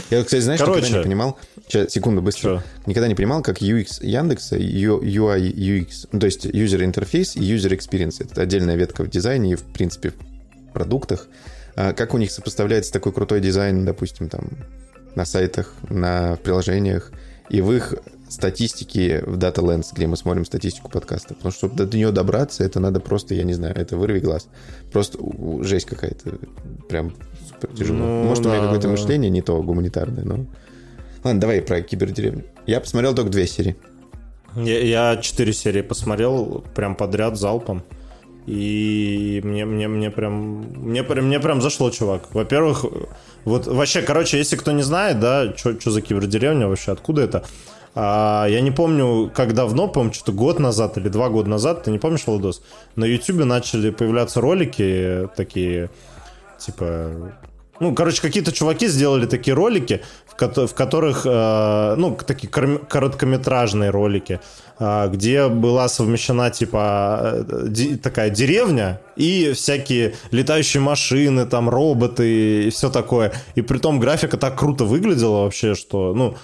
Я, 0.09 0.23
кстати, 0.23 0.41
знаешь, 0.41 0.59
Короче. 0.59 0.79
никогда 0.81 0.97
не 0.99 1.03
понимал... 1.03 1.37
Сейчас, 1.67 1.91
секунду, 1.91 2.21
быстро. 2.21 2.41
Чё? 2.41 2.63
Никогда 2.85 3.07
не 3.07 3.15
понимал, 3.15 3.41
как 3.41 3.61
UX 3.61 4.05
Яндекса, 4.05 4.57
UI 4.57 5.53
UX, 5.53 6.07
ну, 6.11 6.19
то 6.19 6.25
есть 6.25 6.45
user 6.45 6.79
interface 6.85 7.39
и 7.39 7.55
user 7.55 7.71
experience. 7.71 8.23
Это 8.23 8.41
отдельная 8.41 8.75
ветка 8.75 9.03
в 9.03 9.09
дизайне 9.09 9.53
и, 9.53 9.55
в 9.55 9.63
принципе, 9.63 10.11
в 10.11 10.73
продуктах. 10.73 11.27
А 11.75 11.93
Как 11.93 12.13
у 12.13 12.17
них 12.17 12.31
сопоставляется 12.31 12.91
такой 12.91 13.13
крутой 13.13 13.41
дизайн, 13.41 13.85
допустим, 13.85 14.29
там, 14.29 14.49
на 15.15 15.25
сайтах, 15.25 15.73
на 15.89 16.37
приложениях, 16.43 17.11
и 17.49 17.61
в 17.61 17.71
их 17.71 17.95
статистике 18.29 19.23
в 19.25 19.37
Data 19.37 19.59
Lens, 19.59 19.87
где 19.93 20.07
мы 20.07 20.17
смотрим 20.17 20.45
статистику 20.45 20.89
подкаста. 20.89 21.35
Потому 21.35 21.51
что, 21.51 21.67
чтобы 21.67 21.85
до 21.85 21.95
нее 21.95 22.11
добраться, 22.11 22.63
это 22.63 22.79
надо 22.79 22.99
просто, 22.99 23.35
я 23.35 23.43
не 23.43 23.53
знаю, 23.53 23.75
это 23.75 23.95
вырви 23.95 24.19
глаз. 24.19 24.47
Просто 24.91 25.19
жесть 25.61 25.85
какая-то. 25.85 26.37
Прям 26.89 27.13
супер 27.47 27.69
тяжело. 27.77 27.99
Ну, 27.99 28.23
Может, 28.23 28.45
у 28.45 28.49
меня 28.49 28.59
да, 28.59 28.65
какое-то 28.65 28.87
да. 28.87 28.91
мышление 28.91 29.29
не 29.29 29.41
то 29.41 29.61
гуманитарное, 29.61 30.23
но... 30.23 30.45
Ладно, 31.23 31.41
давай 31.41 31.61
про 31.61 31.81
кибердеревню. 31.81 32.43
Я 32.65 32.79
посмотрел 32.79 33.13
только 33.15 33.31
две 33.31 33.47
серии. 33.47 33.75
Я, 34.55 34.79
я 35.13 35.17
четыре 35.17 35.53
серии 35.53 35.81
посмотрел 35.81 36.63
прям 36.75 36.95
подряд 36.95 37.37
залпом. 37.37 37.83
И 38.45 39.39
мне, 39.43 39.65
мне, 39.65 39.87
мне 39.87 40.11
прям 40.11 40.65
мне, 40.75 41.03
прям- 41.03 41.25
мне 41.25 41.39
прям 41.39 41.61
зашло, 41.61 41.89
чувак. 41.91 42.33
Во-первых, 42.33 42.85
вот 43.45 43.67
вообще, 43.67 44.01
короче, 44.01 44.37
если 44.37 44.57
кто 44.57 44.71
не 44.71 44.83
знает, 44.83 45.19
да, 45.19 45.53
что 45.55 45.91
за 45.91 46.01
кибердеревня 46.01 46.67
вообще, 46.67 46.91
откуда 46.91 47.21
это? 47.21 47.45
А, 47.95 48.45
я 48.49 48.59
не 48.61 48.71
помню, 48.71 49.31
как 49.33 49.53
давно, 49.53 49.87
по-моему, 49.87 50.13
что-то 50.13 50.33
год 50.33 50.59
назад 50.59 50.97
или 50.97 51.09
два 51.09 51.29
года 51.29 51.49
назад, 51.49 51.83
ты 51.83 51.91
не 51.91 51.99
помнишь, 51.99 52.25
Владос? 52.25 52.63
На 52.95 53.05
Ютубе 53.05 53.45
начали 53.45 53.91
появляться 53.91 54.41
ролики 54.41 55.29
такие, 55.35 55.89
типа... 56.59 57.33
Ну, 57.83 57.93
короче, 57.93 58.21
какие-то 58.21 58.53
чуваки 58.53 58.87
сделали 58.87 59.25
такие 59.25 59.53
ролики, 59.53 59.99
в, 60.25 60.41
кото- 60.41 60.67
в 60.67 60.73
которых, 60.73 61.25
э, 61.25 61.95
ну, 61.97 62.15
такие 62.25 62.47
корм- 62.49 62.79
короткометражные 62.87 63.89
ролики, 63.89 64.39
э, 64.79 65.09
где 65.09 65.49
была 65.49 65.89
совмещена, 65.89 66.49
типа, 66.49 67.45
э, 67.49 67.65
ди- 67.67 67.97
такая 67.97 68.29
деревня 68.29 69.01
и 69.17 69.51
всякие 69.53 70.13
летающие 70.31 70.81
машины, 70.81 71.45
там, 71.45 71.69
роботы 71.69 72.67
и 72.67 72.69
все 72.69 72.89
такое. 72.89 73.33
И 73.55 73.61
при 73.61 73.79
том 73.79 73.99
графика 73.99 74.37
так 74.37 74.57
круто 74.57 74.85
выглядела 74.85 75.43
вообще, 75.43 75.75
что, 75.75 76.13
ну, 76.15 76.35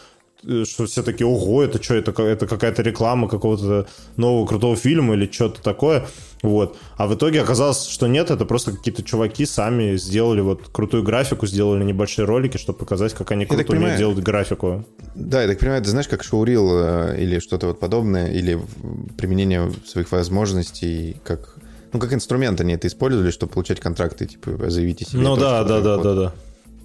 что 0.42 0.86
все 0.86 1.04
такие, 1.04 1.28
ого, 1.28 1.64
это 1.64 1.82
что, 1.82 1.96
это, 1.96 2.12
это 2.24 2.48
какая-то 2.48 2.82
реклама 2.82 3.28
какого-то 3.28 3.88
нового 4.18 4.46
крутого 4.46 4.76
фильма 4.76 5.16
или 5.16 5.30
что-то 5.32 5.62
такое, 5.62 6.08
вот. 6.42 6.78
А 6.98 7.08
в 7.08 7.16
итоге 7.16 7.42
оказалось, 7.42 7.88
что 7.88 8.08
нет, 8.08 8.32
это 8.32 8.46
просто 8.46 8.72
какие-то 8.72 9.04
чуваки 9.04 9.46
сами 9.46 9.98
сделали 9.98 10.42
вот 10.42 10.70
крутую 10.72 11.04
графику, 11.04 11.46
сделали 11.46 11.84
небольшие 11.84 12.26
ролики, 12.26 12.58
чтобы 12.58 12.80
показать, 12.80 13.14
как 13.14 13.32
они 13.32 13.46
круто 13.46 13.74
умеют 13.74 13.98
делать 13.98 14.20
графику. 14.20 14.86
Да, 15.16 15.42
я 15.42 15.48
так 15.48 15.60
понимаю, 15.60 15.84
ты 15.84 15.90
знаешь, 15.90 16.08
как 16.08 16.24
шоурил 16.24 16.70
э, 16.74 17.16
или 17.20 17.40
что-то 17.40 17.68
вот 17.68 17.80
подобное, 17.80 18.32
или 18.32 18.60
применение 19.18 19.72
своих 19.86 20.12
возможностей, 20.12 21.18
как... 21.24 21.56
Ну, 21.92 22.00
как 22.00 22.14
инструмент 22.14 22.62
они 22.62 22.74
это 22.74 22.88
использовали, 22.88 23.32
чтобы 23.32 23.52
получать 23.52 23.80
контракты, 23.80 24.28
типа, 24.28 24.70
заявите 24.70 25.06
себе. 25.06 25.22
Ну 25.22 25.36
да, 25.36 25.64
да, 25.64 25.82
да, 25.82 25.98
да, 25.98 26.14
да. 26.14 26.34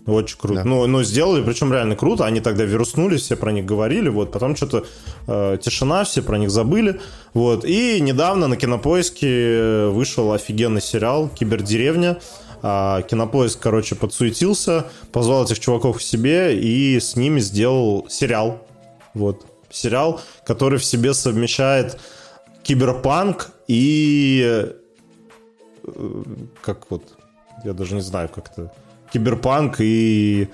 Очень 0.07 0.39
круто. 0.39 0.63
Да. 0.63 0.65
Ну, 0.65 0.87
ну, 0.87 1.03
сделали, 1.03 1.43
причем 1.43 1.73
реально 1.73 1.97
круто. 1.97 2.27
Они 2.27 2.41
тогда 2.41 2.65
вируснулись, 2.65 3.23
все 3.23 3.37
про 3.37 3.53
них 3.53 3.65
говорили, 3.65 4.09
вот. 4.09 4.33
Потом 4.33 4.55
что-то 4.55 4.85
э, 5.27 5.59
тишина, 5.63 6.05
все 6.05 6.21
про 6.21 6.37
них 6.37 6.51
забыли, 6.51 7.01
вот. 7.33 7.65
И 7.65 8.01
недавно 8.01 8.47
на 8.47 8.57
Кинопоиске 8.57 9.87
вышел 9.87 10.33
офигенный 10.33 10.83
сериал 10.83 11.29
«Кибердеревня». 11.29 12.19
А, 12.67 13.03
Кинопоиск, 13.03 13.61
короче, 13.61 13.95
подсуетился, 13.95 14.87
позвал 15.13 15.45
этих 15.45 15.59
чуваков 15.61 15.99
к 15.99 16.01
себе 16.01 16.59
и 16.59 16.99
с 16.99 17.15
ними 17.15 17.41
сделал 17.41 18.07
сериал. 18.09 18.67
Вот. 19.13 19.45
Сериал, 19.71 20.21
который 20.47 20.79
в 20.79 20.85
себе 20.85 21.15
совмещает 21.15 21.99
киберпанк 22.63 23.51
и 23.69 24.73
э, 25.83 26.23
как 26.63 26.91
вот, 26.91 27.03
я 27.65 27.73
даже 27.75 27.95
не 27.95 28.01
знаю, 28.01 28.29
как 28.29 28.51
это, 28.51 28.73
киберпанк 29.15 29.77
и... 29.79 30.49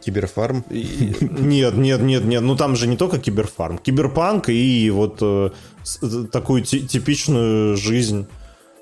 Киберфарм. 0.00 0.64
и- 0.70 1.14
Нет, 1.20 1.76
нет, 1.76 2.00
нет, 2.00 2.24
нет, 2.24 2.42
ну 2.42 2.56
там 2.56 2.76
же 2.76 2.86
не 2.86 2.96
только 2.96 3.18
киберфарм, 3.18 3.78
киберпанк 3.78 4.48
и 4.48 4.90
вот 4.90 5.18
э, 5.20 5.50
э, 6.02 6.24
такую 6.32 6.62
ти- 6.62 6.80
типичную 6.86 7.76
жизнь 7.76 8.26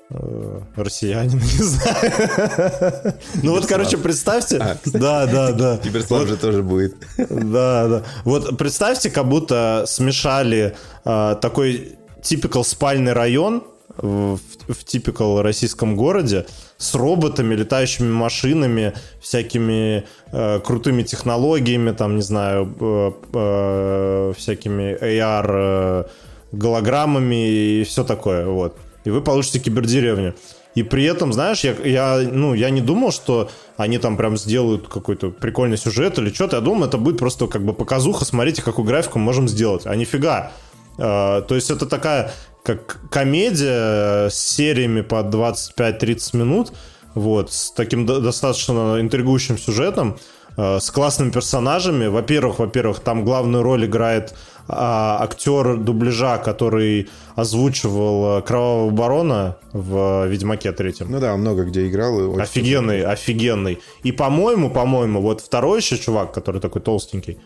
э, 0.09 0.59
россиянина, 0.75 1.41
не 1.59 1.63
знаю. 1.63 3.13
Ну 3.43 3.51
вот, 3.51 3.65
короче, 3.67 3.97
представьте, 3.97 4.57
А, 4.57 4.77
да, 4.85 5.25
да, 5.27 5.51
да. 5.51 5.77
Киберслав 5.77 6.27
же 6.27 6.37
тоже 6.37 6.63
будет. 6.63 6.95
Да, 7.17 7.87
да. 7.87 8.03
Вот 8.23 8.57
представьте, 8.57 9.09
как 9.11 9.27
будто 9.27 9.83
смешали 9.87 10.75
э, 11.05 11.35
такой 11.41 11.97
типикал 12.23 12.63
спальный 12.63 13.13
район 13.13 13.63
в, 13.97 14.39
в 14.67 14.83
типикал 14.83 15.41
российском 15.41 15.95
городе 15.95 16.45
с 16.77 16.95
роботами, 16.95 17.55
летающими 17.55 18.11
машинами, 18.11 18.93
всякими 19.19 20.05
э, 20.31 20.59
крутыми 20.59 21.03
технологиями, 21.03 21.91
там, 21.91 22.15
не 22.15 22.21
знаю, 22.21 22.73
э, 22.79 23.11
э, 23.33 24.33
всякими 24.37 24.97
AR 25.01 25.45
э, 25.47 26.03
голограммами 26.51 27.49
и 27.49 27.83
все 27.83 28.03
такое, 28.03 28.47
вот. 28.47 28.75
И 29.03 29.09
вы 29.09 29.21
получите 29.21 29.59
кибердеревню. 29.59 30.35
И 30.73 30.83
при 30.83 31.03
этом, 31.03 31.33
знаешь, 31.33 31.61
я, 31.63 31.73
я, 31.83 32.29
ну, 32.31 32.53
я 32.53 32.69
не 32.69 32.81
думал, 32.81 33.11
что 33.11 33.49
они 33.75 33.97
там 33.97 34.15
прям 34.15 34.37
сделают 34.37 34.87
какой-то 34.87 35.29
прикольный 35.29 35.77
сюжет 35.77 36.17
или 36.17 36.31
что-то. 36.31 36.57
Я 36.57 36.61
думал, 36.61 36.85
это 36.85 36.97
будет 36.97 37.17
просто 37.17 37.47
как 37.47 37.63
бы 37.63 37.73
показуха, 37.73 38.23
смотрите, 38.23 38.61
какую 38.61 38.85
графику 38.85 39.19
можем 39.19 39.49
сделать. 39.49 39.85
А 39.85 39.95
нифига. 39.95 40.51
Э, 40.97 41.41
то 41.45 41.55
есть 41.55 41.69
это 41.71 41.85
такая 41.85 42.31
как 42.63 42.99
комедия 43.09 44.29
с 44.29 44.35
сериями 44.35 45.01
по 45.01 45.15
25-30 45.23 46.37
минут, 46.37 46.73
вот, 47.15 47.51
с 47.51 47.71
таким 47.71 48.05
до- 48.05 48.19
достаточно 48.19 48.97
интригующим 48.99 49.57
сюжетом, 49.57 50.17
э, 50.57 50.79
с 50.79 50.91
классными 50.91 51.31
персонажами. 51.31 52.07
Во-первых, 52.07 52.59
во-первых, 52.59 52.99
там 52.99 53.25
главную 53.25 53.63
роль 53.63 53.85
играет 53.85 54.33
а, 54.67 55.17
актер 55.21 55.75
дубляжа, 55.75 56.37
который 56.37 57.09
озвучивал 57.35 58.37
э, 58.37 58.41
Кровавого 58.41 58.89
Барона 58.91 59.57
в 59.73 60.27
Ведьмаке 60.27 60.71
третьем. 60.71 61.11
Ну 61.11 61.19
да, 61.19 61.33
он 61.33 61.41
много 61.41 61.63
где 61.63 61.87
играл. 61.87 62.37
и 62.37 62.41
Офигенный, 62.41 63.03
офигенный. 63.03 63.79
И, 64.03 64.11
по-моему, 64.11 64.69
по-моему, 64.69 65.19
вот 65.19 65.41
второй 65.41 65.79
еще 65.79 65.97
чувак, 65.97 66.31
который 66.31 66.61
такой 66.61 66.81
толстенький, 66.81 67.39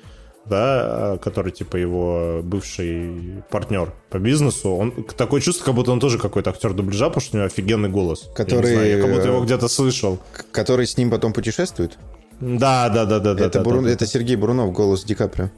да, 0.46 1.18
который, 1.22 1.52
типа, 1.52 1.78
его 1.78 2.42
бывший 2.44 3.44
партнер 3.50 3.94
по 4.10 4.20
бизнесу, 4.20 4.72
он 4.72 4.92
такое 5.18 5.42
чувство, 5.42 5.66
как 5.66 5.76
будто 5.76 5.92
он 5.92 6.00
тоже 6.00 6.18
какой-то 6.20 6.52
актер 6.52 6.74
дубляжа, 6.74 7.08
потому 7.08 7.22
что 7.22 7.36
у 7.36 7.38
него 7.40 7.48
офигенный 7.48 7.90
голос. 7.90 8.30
Который... 8.36 8.70
Я, 8.70 8.76
знаю, 8.76 8.98
я 8.98 9.02
как 9.02 9.12
будто 9.14 9.28
его 9.28 9.42
где-то 9.44 9.68
слышал. 9.68 10.20
Который 10.52 10.88
с 10.88 10.98
ним 10.98 11.10
потом 11.10 11.34
путешествует? 11.34 11.98
Да, 12.40 12.90
да, 12.90 13.06
да, 13.06 13.20
да. 13.20 13.32
Это, 13.32 13.60
да, 13.60 13.64
Бурун... 13.64 13.84
да, 13.84 13.90
да. 13.90 13.94
это 13.94 14.06
Сергей 14.06 14.36
Бурунов, 14.36 14.72
голос 14.72 15.04
Ди 15.04 15.16
Каприо. 15.16 15.50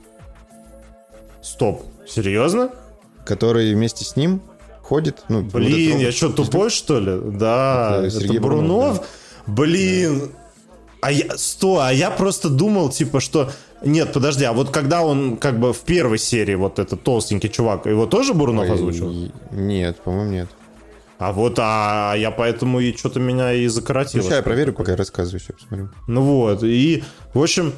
Стоп, 1.41 1.83
серьезно? 2.07 2.71
Который 3.25 3.73
вместе 3.73 4.05
с 4.05 4.15
ним 4.15 4.41
ходит. 4.81 5.23
Ну, 5.27 5.41
Блин, 5.41 5.93
вот 5.93 6.01
я 6.01 6.11
что, 6.11 6.29
тупой, 6.29 6.69
что 6.69 6.99
ли? 6.99 7.19
Да, 7.37 7.97
Это 7.97 8.07
это, 8.07 8.19
Сергей 8.19 8.39
Брунов. 8.39 8.67
Бурунов, 8.67 9.07
Блин. 9.47 10.31
А 11.01 11.11
я, 11.11 11.37
сто, 11.37 11.79
а 11.79 11.91
я 11.93 12.11
просто 12.11 12.49
думал, 12.49 12.89
типа, 12.89 13.19
что... 13.19 13.51
Нет, 13.83 14.13
подожди, 14.13 14.43
а 14.43 14.53
вот 14.53 14.71
когда 14.71 15.03
он 15.03 15.37
как 15.37 15.59
бы 15.59 15.71
в 15.73 15.79
первой 15.81 16.17
серии, 16.17 16.55
вот 16.55 16.79
этот 16.79 17.03
толстенький 17.03 17.49
чувак, 17.49 17.85
его 17.85 18.05
тоже 18.05 18.33
Бурунов 18.33 18.65
Ой, 18.65 18.73
озвучил? 18.73 19.31
Нет, 19.51 19.97
по-моему, 19.97 20.31
нет. 20.31 20.49
А 21.19 21.31
вот, 21.31 21.57
а 21.59 22.13
я 22.15 22.31
поэтому 22.31 22.79
и 22.79 22.95
что-то 22.95 23.19
меня 23.19 23.53
и 23.53 23.67
закоротило. 23.67 24.21
Ну, 24.21 24.23
сейчас 24.23 24.37
я 24.37 24.43
проверю, 24.43 24.73
пока 24.73 24.91
я 24.91 24.97
рассказываю, 24.97 25.39
все 25.39 25.53
посмотрю. 25.53 25.89
Ну 26.07 26.21
вот, 26.21 26.63
и, 26.63 27.03
в 27.33 27.41
общем, 27.41 27.73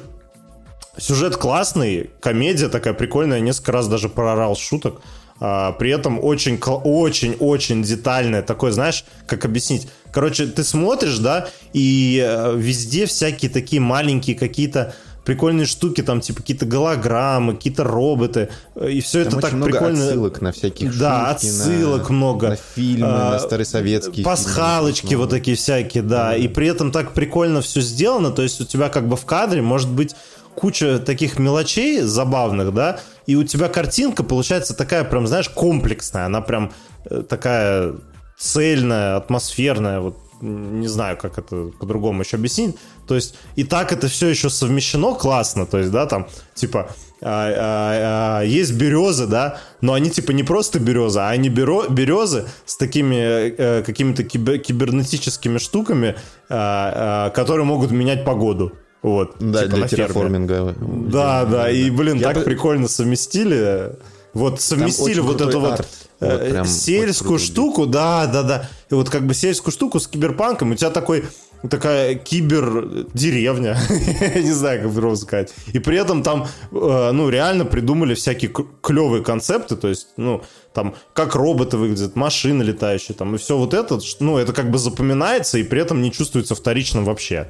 сюжет 0.98 1.36
классный, 1.36 2.10
комедия 2.20 2.68
такая 2.68 2.94
прикольная, 2.94 3.40
несколько 3.40 3.72
раз 3.72 3.88
даже 3.88 4.08
прорал 4.08 4.56
шуток. 4.56 5.00
А, 5.42 5.72
при 5.72 5.90
этом 5.90 6.22
очень, 6.22 6.58
очень, 6.60 7.34
очень 7.40 7.82
детальное, 7.82 8.42
такое, 8.42 8.72
знаешь, 8.72 9.04
как 9.26 9.46
объяснить. 9.46 9.88
Короче, 10.12 10.46
ты 10.46 10.62
смотришь, 10.62 11.18
да, 11.18 11.48
и 11.72 12.22
э, 12.22 12.54
везде 12.56 13.06
всякие 13.06 13.50
такие 13.50 13.80
маленькие 13.80 14.36
какие-то 14.36 14.94
прикольные 15.24 15.66
штуки, 15.66 16.02
там, 16.02 16.20
типа, 16.20 16.40
какие-то 16.40 16.66
голограммы, 16.66 17.54
какие-то 17.54 17.84
роботы, 17.84 18.48
и 18.80 19.00
все 19.00 19.24
Там 19.24 19.34
это 19.34 19.42
так 19.42 19.52
много 19.52 19.72
прикольно. 19.72 20.04
отсылок 20.06 20.40
на 20.40 20.52
всяких 20.52 20.98
Да, 20.98 21.30
шутки, 21.32 21.46
на- 21.46 21.52
отсылок 21.62 22.10
много. 22.10 22.48
На 22.50 22.56
фильмы, 22.56 23.06
А, 23.08 23.30
на 23.32 23.38
старосоветские 23.38 24.24
Пасхалочки 24.24 25.06
фильмы. 25.08 25.22
вот 25.24 25.30
такие 25.30 25.56
всякие, 25.56 26.02
да. 26.02 26.34
И 26.36 26.48
при 26.48 26.66
этом 26.68 26.90
так 26.92 27.12
прикольно 27.12 27.60
все 27.60 27.80
сделано. 27.80 28.30
То 28.30 28.42
есть 28.42 28.60
у 28.60 28.64
тебя 28.64 28.88
как 28.88 29.08
бы 29.08 29.16
в 29.16 29.24
кадре 29.26 29.62
может 29.62 29.90
быть 29.90 30.14
куча 30.54 30.98
таких 30.98 31.38
мелочей 31.38 32.00
забавных, 32.00 32.74
да, 32.74 33.00
и 33.26 33.36
у 33.36 33.44
тебя 33.44 33.68
картинка 33.68 34.24
получается 34.24 34.74
такая 34.74 35.04
прям, 35.04 35.26
знаешь, 35.26 35.48
комплексная. 35.48 36.26
Она 36.26 36.40
прям 36.40 36.72
э, 37.04 37.22
такая 37.28 37.94
цельная, 38.38 39.16
атмосферная, 39.16 40.00
вот 40.00 40.16
не 40.40 40.88
знаю, 40.88 41.16
как 41.16 41.38
это 41.38 41.70
по-другому 41.78 42.22
еще 42.22 42.36
объяснить. 42.36 42.76
То 43.06 43.14
есть 43.14 43.34
и 43.56 43.64
так 43.64 43.92
это 43.92 44.08
все 44.08 44.28
еще 44.28 44.50
совмещено 44.50 45.14
классно, 45.14 45.66
то 45.66 45.78
есть, 45.78 45.90
да, 45.90 46.06
там, 46.06 46.26
типа, 46.54 46.90
а, 47.22 47.48
а, 47.56 48.38
а, 48.40 48.42
есть 48.44 48.72
березы, 48.74 49.26
да, 49.26 49.58
но 49.80 49.92
они 49.92 50.10
типа 50.10 50.30
не 50.32 50.42
просто 50.42 50.80
березы, 50.80 51.20
а 51.20 51.28
они 51.28 51.48
беро, 51.50 51.86
березы 51.88 52.46
с 52.64 52.76
такими 52.76 53.16
э, 53.16 53.82
какими-то 53.82 54.22
кибер- 54.22 54.58
кибернетическими 54.58 55.58
штуками, 55.58 56.16
а, 56.48 57.26
а, 57.26 57.30
которые 57.30 57.64
могут 57.66 57.90
менять 57.90 58.24
погоду. 58.24 58.72
Вот, 59.02 59.36
Да, 59.38 59.64
типа 59.64 59.76
для 59.76 59.88
терраформинга. 59.88 60.74
Да, 60.78 61.44
да, 61.44 61.70
и, 61.70 61.90
блин, 61.90 62.18
Я 62.18 62.28
так 62.28 62.36
бы- 62.38 62.42
прикольно 62.42 62.88
совместили. 62.88 63.92
Вот 64.34 64.60
совместили 64.60 65.20
вот 65.20 65.40
эту 65.40 65.58
вот 65.60 65.72
арт. 65.80 65.88
э, 66.20 66.30
Вот 66.30 66.42
очень 66.64 66.72
сельскую 66.72 67.38
штуку, 67.38 67.86
да, 67.86 68.26
да, 68.26 68.42
да. 68.42 68.68
И 68.90 68.94
вот 68.94 69.08
как 69.08 69.26
бы 69.26 69.34
сельскую 69.34 69.72
штуку 69.72 70.00
с 70.00 70.08
киберпанком, 70.08 70.72
у 70.72 70.74
тебя 70.74 70.90
такой 70.90 71.24
такая 71.68 72.14
кибер-деревня, 72.14 73.78
я 74.34 74.42
не 74.42 74.50
знаю, 74.50 74.82
как 74.82 74.90
по 74.90 75.16
сказать. 75.16 75.52
И 75.72 75.78
при 75.78 75.98
этом 75.98 76.22
там, 76.22 76.46
э, 76.72 77.10
ну, 77.12 77.28
реально 77.28 77.66
придумали 77.66 78.14
всякие 78.14 78.50
клевые 78.82 79.22
концепты, 79.22 79.76
то 79.76 79.88
есть, 79.88 80.08
ну, 80.16 80.42
там, 80.72 80.94
как 81.12 81.34
роботы 81.34 81.76
выглядят, 81.76 82.16
машины 82.16 82.62
летающие, 82.62 83.14
там, 83.14 83.34
и 83.34 83.38
все 83.38 83.56
вот 83.58 83.74
это, 83.74 83.98
ну, 84.20 84.38
это 84.38 84.52
как 84.52 84.70
бы 84.70 84.78
запоминается 84.78 85.58
и 85.58 85.62
при 85.62 85.82
этом 85.82 86.00
не 86.00 86.10
чувствуется 86.10 86.54
вторичным 86.54 87.04
вообще. 87.04 87.48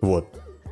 Вот. 0.00 0.28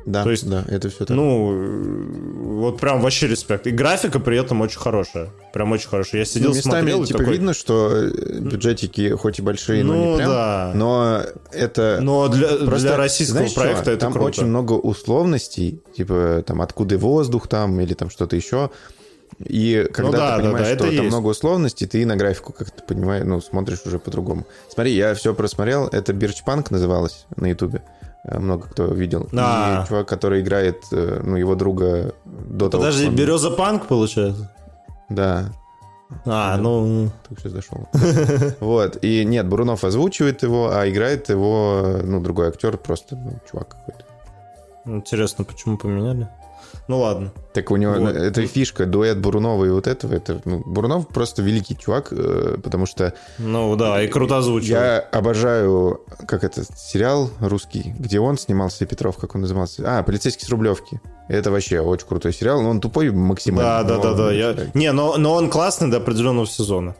Да, 0.07 0.23
То 0.23 0.31
есть, 0.31 0.49
да, 0.49 0.63
это 0.69 0.87
все 0.87 0.99
так. 0.99 1.09
Ну, 1.17 2.55
вот 2.59 2.79
прям 2.79 3.01
вообще 3.01 3.27
респект. 3.27 3.67
И 3.67 3.71
графика 3.71 4.21
при 4.21 4.39
этом 4.39 4.61
очень 4.61 4.79
хорошая. 4.79 5.31
Прям 5.53 5.73
очень 5.73 5.89
хорошая. 5.89 6.21
Я 6.21 6.25
сидел, 6.25 6.51
Ну, 6.51 6.55
местами 6.55 6.79
смотрел 6.79 7.05
типа 7.05 7.19
такой... 7.19 7.33
видно, 7.33 7.53
что 7.53 7.91
э, 7.93 8.39
бюджетики 8.39 9.09
хоть 9.11 9.39
и 9.39 9.41
большие, 9.41 9.83
но 9.83 9.93
Ну, 9.93 10.11
не 10.11 10.17
прям. 10.17 10.29
да. 10.29 10.71
Но 10.73 11.21
это 11.51 11.99
Но 12.01 12.29
для, 12.29 12.47
Просто, 12.47 12.87
для 12.87 12.95
российского 12.97 13.39
знаешь 13.39 13.53
проекта 13.53 13.81
что? 13.83 13.91
это 13.91 13.99
там 13.99 14.13
круто. 14.13 14.27
очень 14.27 14.45
много 14.45 14.73
условностей, 14.73 15.81
типа 15.95 16.41
там 16.47 16.61
откуда 16.61 16.97
воздух 16.97 17.49
там 17.49 17.77
или 17.81 17.93
там 17.93 18.09
что-то 18.09 18.37
еще. 18.37 18.69
И 19.39 19.89
когда 19.93 20.11
Ну 20.11 20.17
да, 20.17 20.37
ты 20.37 20.43
да, 20.43 20.47
понимаешь, 20.47 20.67
да, 20.69 20.75
что 20.75 20.85
это 20.85 20.95
там 20.95 21.03
есть. 21.03 21.13
много 21.15 21.27
условностей, 21.27 21.85
ты 21.85 22.05
на 22.05 22.15
графику 22.15 22.53
как-то 22.53 22.81
понимаешь, 22.81 23.25
ну, 23.25 23.41
смотришь 23.41 23.79
уже 23.85 23.99
по-другому. 23.99 24.47
Смотри, 24.73 24.93
я 24.93 25.13
все 25.15 25.33
просмотрел, 25.33 25.87
это 25.87 26.13
Бирчпанк 26.13 26.71
называлось 26.71 27.25
на 27.35 27.47
Ютубе. 27.47 27.81
Э, 28.27 28.39
Много 28.39 28.67
кто 28.67 28.85
видел. 28.87 29.27
А. 29.33 29.83
И 29.83 29.87
чувак, 29.87 30.07
который 30.07 30.41
играет, 30.41 30.83
э, 30.91 31.21
ну, 31.23 31.37
его 31.37 31.55
друга 31.55 32.13
до 32.25 32.69
того, 32.69 32.83
Подожди, 32.83 33.07
он- 33.07 33.15
Береза 33.15 33.49
Панк 33.51 33.87
получается? 33.87 34.51
Да, 35.09 35.45
А, 36.25 36.57
ну... 36.57 37.09
только 37.27 37.39
что 37.41 37.49
зашел. 37.49 37.87
Вот. 38.59 38.97
И 39.03 39.25
нет, 39.25 39.47
Бурунов 39.47 39.83
озвучивает 39.83 40.43
его, 40.43 40.69
а 40.73 40.87
играет 40.89 41.29
его, 41.29 41.99
ну, 42.03 42.19
другой 42.21 42.47
актер, 42.49 42.77
просто 42.77 43.15
ну, 43.15 43.39
чувак 43.49 43.69
какой-то. 43.69 44.05
Интересно, 44.85 45.43
почему 45.45 45.77
поменяли? 45.77 46.27
Ну 46.87 46.99
ладно. 46.99 47.31
Так 47.53 47.69
у 47.71 47.75
него 47.75 47.93
Вот. 47.95 48.15
это 48.15 48.45
фишка, 48.47 48.85
дуэт 48.85 49.17
Бурунова 49.17 49.65
и 49.65 49.69
вот 49.69 49.87
этого. 49.87 50.13
Это, 50.13 50.41
ну, 50.45 50.63
Бурунов 50.65 51.07
просто 51.09 51.41
великий 51.41 51.77
чувак, 51.77 52.07
э, 52.11 52.57
потому 52.63 52.85
что 52.85 53.13
Ну 53.39 53.75
да, 53.75 54.01
и 54.01 54.07
круто 54.07 54.37
озвучил. 54.37 54.75
я 54.75 54.99
обожаю, 54.99 56.01
как 56.27 56.43
этот 56.45 56.67
сериал 56.79 57.29
русский, 57.41 57.93
где 57.99 58.19
он 58.21 58.37
снимался, 58.37 58.85
и 58.85 58.87
Петров, 58.87 59.17
как 59.17 59.35
он 59.35 59.41
назывался? 59.41 59.83
А, 59.85 60.03
«Полицейский 60.03 60.45
с 60.45 60.49
Рублевки». 60.49 61.01
Это 61.27 61.51
вообще 61.51 61.81
очень 61.81 62.07
крутой 62.07 62.31
сериал, 62.33 62.61
но 62.61 62.69
он 62.69 62.79
тупой 62.79 63.11
максимально. 63.11 63.83
Да, 63.83 63.97
да, 63.97 64.01
да, 64.01 64.13
да. 64.13 64.31
Я... 64.31 64.55
Не, 64.73 64.93
но, 64.93 65.17
но 65.17 65.33
он 65.33 65.49
классный 65.49 65.89
до 65.91 65.97
определенного 65.97 66.47
сезона. 66.47 66.95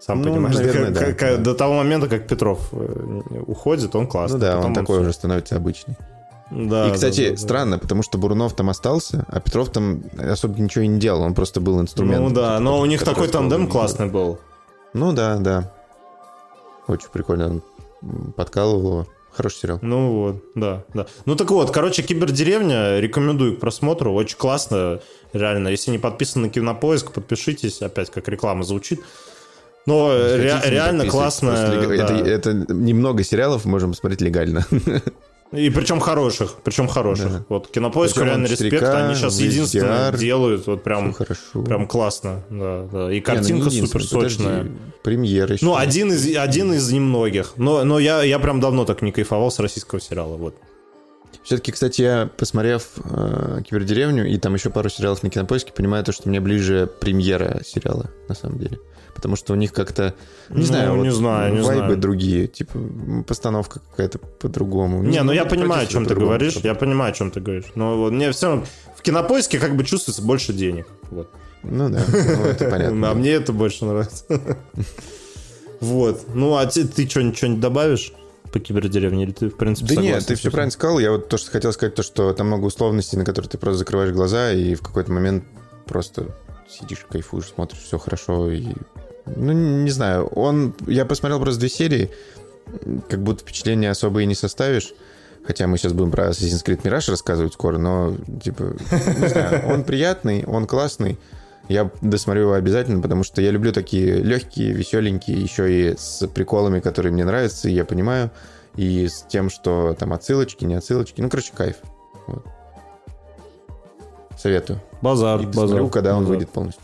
Сам 0.00 0.20
Ну, 0.22 0.30
понимаешь, 0.32 0.56
наверное, 0.56 0.92
как- 0.92 0.94
да, 0.94 1.12
как- 1.12 1.36
да. 1.38 1.42
До 1.44 1.54
того 1.54 1.74
момента, 1.74 2.08
как 2.08 2.26
Петров 2.26 2.68
э, 2.72 3.20
уходит, 3.46 3.94
он 3.96 4.02
Ну 4.04 4.08
классный. 4.08 4.38
да, 4.40 4.56
Потом 4.56 4.70
он 4.70 4.74
такой 4.74 4.96
всё. 4.96 5.02
уже 5.02 5.12
становится 5.12 5.56
обычный. 5.56 5.96
Да, 6.50 6.88
и, 6.88 6.92
кстати, 6.92 7.26
да, 7.26 7.30
да, 7.30 7.36
странно, 7.36 7.78
потому 7.78 8.02
что 8.02 8.18
Бурунов 8.18 8.54
там 8.54 8.70
остался, 8.70 9.24
а 9.28 9.40
Петров 9.40 9.70
там 9.70 10.02
особо 10.18 10.60
ничего 10.60 10.82
и 10.82 10.88
не 10.88 10.98
делал, 10.98 11.22
он 11.22 11.34
просто 11.34 11.60
был 11.60 11.80
инструментом. 11.80 12.24
Ну 12.24 12.30
да, 12.34 12.58
но 12.58 12.80
у 12.80 12.86
них 12.86 13.04
такой 13.04 13.28
тандем 13.28 13.68
классный 13.68 14.06
был. 14.06 14.38
Ну 14.92 15.12
да, 15.12 15.36
да. 15.36 15.72
Очень 16.88 17.08
прикольно 17.12 17.46
он 18.02 18.32
подкалывал 18.32 18.80
его. 18.80 19.06
Хороший 19.32 19.58
сериал. 19.58 19.78
Ну 19.80 20.12
вот, 20.12 20.44
да, 20.56 20.82
да. 20.92 21.06
Ну 21.24 21.36
так 21.36 21.50
вот, 21.52 21.70
короче, 21.70 22.02
Кибердеревня, 22.02 22.98
рекомендую 22.98 23.56
к 23.56 23.60
просмотру, 23.60 24.12
очень 24.12 24.36
классно, 24.36 25.00
реально. 25.32 25.68
Если 25.68 25.92
не 25.92 25.98
подписаны 25.98 26.46
на 26.46 26.52
Кинопоиск, 26.52 27.12
подпишитесь, 27.12 27.80
опять 27.80 28.10
как 28.10 28.26
реклама 28.26 28.64
звучит. 28.64 29.00
Но 29.86 30.12
ре- 30.12 30.60
реально 30.64 31.06
классно. 31.06 31.52
да. 31.52 31.94
это, 31.94 32.14
это 32.14 32.52
немного 32.74 33.22
сериалов 33.22 33.64
можем 33.66 33.94
смотреть 33.94 34.20
легально. 34.20 34.66
И 35.52 35.68
причем 35.70 35.98
хороших, 35.98 36.54
причем 36.62 36.86
хороших. 36.86 37.32
Да. 37.32 37.44
Вот 37.48 37.68
Кинопоиску 37.68 38.20
Причем 38.20 38.28
реально 38.28 38.46
респект, 38.46 38.82
4К, 38.82 39.04
они 39.04 39.14
сейчас 39.16 39.40
единственное 39.40 40.12
делают, 40.12 40.66
вот 40.68 40.84
прям, 40.84 41.12
хорошо. 41.12 41.62
прям 41.62 41.88
классно, 41.88 42.42
да, 42.50 42.86
да. 42.92 43.10
И 43.10 43.14
Не, 43.14 43.18
ну, 43.18 43.22
картинка 43.24 43.64
не 43.64 43.70
супер 43.70 44.00
единственный, 44.00 44.20
подожди, 44.20 44.36
сочная. 44.36 44.72
Премьера 45.02 45.54
еще. 45.54 45.64
Ну, 45.64 45.76
один 45.76 46.12
из, 46.12 46.36
один 46.36 46.72
из 46.72 46.92
немногих. 46.92 47.54
Но, 47.56 47.82
но 47.82 47.98
я, 47.98 48.22
я 48.22 48.38
прям 48.38 48.60
давно 48.60 48.84
так 48.84 49.02
не 49.02 49.10
кайфовал 49.10 49.50
с 49.50 49.58
российского 49.58 50.00
сериала. 50.00 50.36
Вот. 50.36 50.54
Все-таки, 51.42 51.72
кстати, 51.72 52.02
я, 52.02 52.30
посмотрев 52.36 52.86
э, 53.04 53.60
Кибердеревню 53.66 54.28
и 54.28 54.36
там 54.38 54.54
еще 54.54 54.70
пару 54.70 54.88
сериалов 54.88 55.22
на 55.22 55.30
Кинопоиске, 55.30 55.72
понимаю 55.72 56.04
то, 56.04 56.12
что 56.12 56.28
мне 56.28 56.40
ближе 56.40 56.88
премьера 57.00 57.62
сериала, 57.64 58.10
на 58.28 58.34
самом 58.34 58.58
деле. 58.58 58.78
Потому 59.14 59.36
что 59.36 59.52
у 59.52 59.56
них 59.56 59.72
как-то, 59.72 60.14
не 60.50 60.58
Ну, 60.58 60.62
знаю, 60.62 60.96
не 60.96 61.08
вот 61.10 61.14
знаю, 61.16 61.52
не 61.54 61.60
вайбы 61.62 61.84
знаю. 61.84 61.96
другие, 61.96 62.46
типа 62.46 62.78
постановка 63.26 63.80
какая-то 63.90 64.18
по-другому. 64.18 65.02
Не, 65.02 65.22
ну 65.22 65.32
я 65.32 65.44
против, 65.44 65.60
понимаю, 65.62 65.82
о 65.82 65.84
что 65.84 65.92
чем 65.94 66.06
ты 66.06 66.14
говоришь. 66.14 66.52
что-то. 66.52 66.68
Я 66.68 66.74
понимаю, 66.74 67.10
о 67.10 67.14
чем 67.14 67.30
ты 67.30 67.40
говоришь. 67.40 67.66
Но 67.74 67.96
вот 67.98 68.12
мне 68.12 68.30
все 68.32 68.46
равно 68.46 68.64
в 68.96 69.02
кинопоиске 69.02 69.58
как 69.58 69.76
бы 69.76 69.84
чувствуется 69.84 70.22
больше 70.22 70.52
денег. 70.52 70.86
Вот. 71.10 71.28
Ну 71.62 71.90
да, 71.90 72.00
ну, 72.08 72.44
это 72.44 72.64
понятно. 72.70 73.10
А 73.10 73.14
мне 73.14 73.32
это 73.32 73.52
больше 73.52 73.84
нравится. 73.84 74.24
Вот. 75.80 76.34
Ну, 76.34 76.56
а 76.56 76.66
ты, 76.66 76.86
ты 76.86 77.08
что-нибудь 77.08 77.58
добавишь 77.60 78.12
по 78.52 78.60
кибердеревне? 78.60 79.24
Или 79.24 79.32
ты, 79.32 79.48
в 79.48 79.56
принципе, 79.56 79.94
Да 79.94 80.02
нет, 80.02 80.26
ты 80.26 80.34
все 80.34 80.50
правильно 80.50 80.70
сказал. 80.70 80.98
Я 80.98 81.12
вот 81.12 81.28
то, 81.28 81.38
что 81.38 81.50
хотел 81.50 81.72
сказать, 81.72 81.94
то, 81.94 82.02
что 82.02 82.32
там 82.32 82.48
много 82.48 82.66
условностей, 82.66 83.18
на 83.18 83.24
которые 83.24 83.50
ты 83.50 83.58
просто 83.58 83.78
закрываешь 83.78 84.12
глаза, 84.12 84.52
и 84.52 84.74
в 84.74 84.82
какой-то 84.82 85.12
момент 85.12 85.44
просто 85.86 86.26
сидишь, 86.68 87.06
кайфуешь, 87.08 87.46
смотришь, 87.46 87.80
все 87.80 87.98
хорошо. 87.98 88.50
И... 88.50 88.68
Ну, 89.26 89.52
не 89.52 89.90
знаю. 89.90 90.26
Он... 90.26 90.74
Я 90.86 91.04
посмотрел 91.04 91.40
просто 91.40 91.60
две 91.60 91.68
серии, 91.68 92.10
как 93.08 93.22
будто 93.22 93.42
впечатление 93.42 93.90
особо 93.90 94.22
и 94.22 94.26
не 94.26 94.34
составишь. 94.34 94.92
Хотя 95.44 95.66
мы 95.66 95.78
сейчас 95.78 95.94
будем 95.94 96.10
про 96.10 96.28
Assassin's 96.28 96.64
Creed 96.64 96.82
Mirage 96.82 97.10
рассказывать 97.10 97.54
скоро, 97.54 97.78
но, 97.78 98.14
типа, 98.42 98.76
не 99.18 99.28
знаю, 99.28 99.66
он 99.68 99.84
приятный, 99.84 100.44
он 100.44 100.66
классный. 100.66 101.18
Я 101.70 101.88
досмотрю 102.00 102.42
его 102.42 102.52
обязательно, 102.54 103.00
потому 103.00 103.22
что 103.22 103.40
я 103.40 103.52
люблю 103.52 103.72
такие 103.72 104.16
легкие, 104.16 104.72
веселенькие, 104.72 105.40
еще 105.40 105.72
и 105.92 105.96
с 105.96 106.26
приколами, 106.26 106.80
которые 106.80 107.12
мне 107.12 107.24
нравятся, 107.24 107.68
и 107.68 107.72
я 107.72 107.84
понимаю, 107.84 108.32
и 108.74 109.06
с 109.06 109.22
тем, 109.22 109.50
что 109.50 109.94
там 109.96 110.12
отсылочки, 110.12 110.64
не 110.64 110.74
отсылочки. 110.74 111.20
Ну, 111.20 111.28
короче, 111.30 111.52
кайф. 111.56 111.76
Вот. 112.26 112.44
Советую. 114.36 114.80
Базар, 115.00 115.40
И 115.42 115.46
базар. 115.46 115.62
досмотрю, 115.62 115.88
когда 115.90 116.16
он 116.16 116.24
базар. 116.24 116.36
выйдет 116.36 116.50
полностью. 116.50 116.82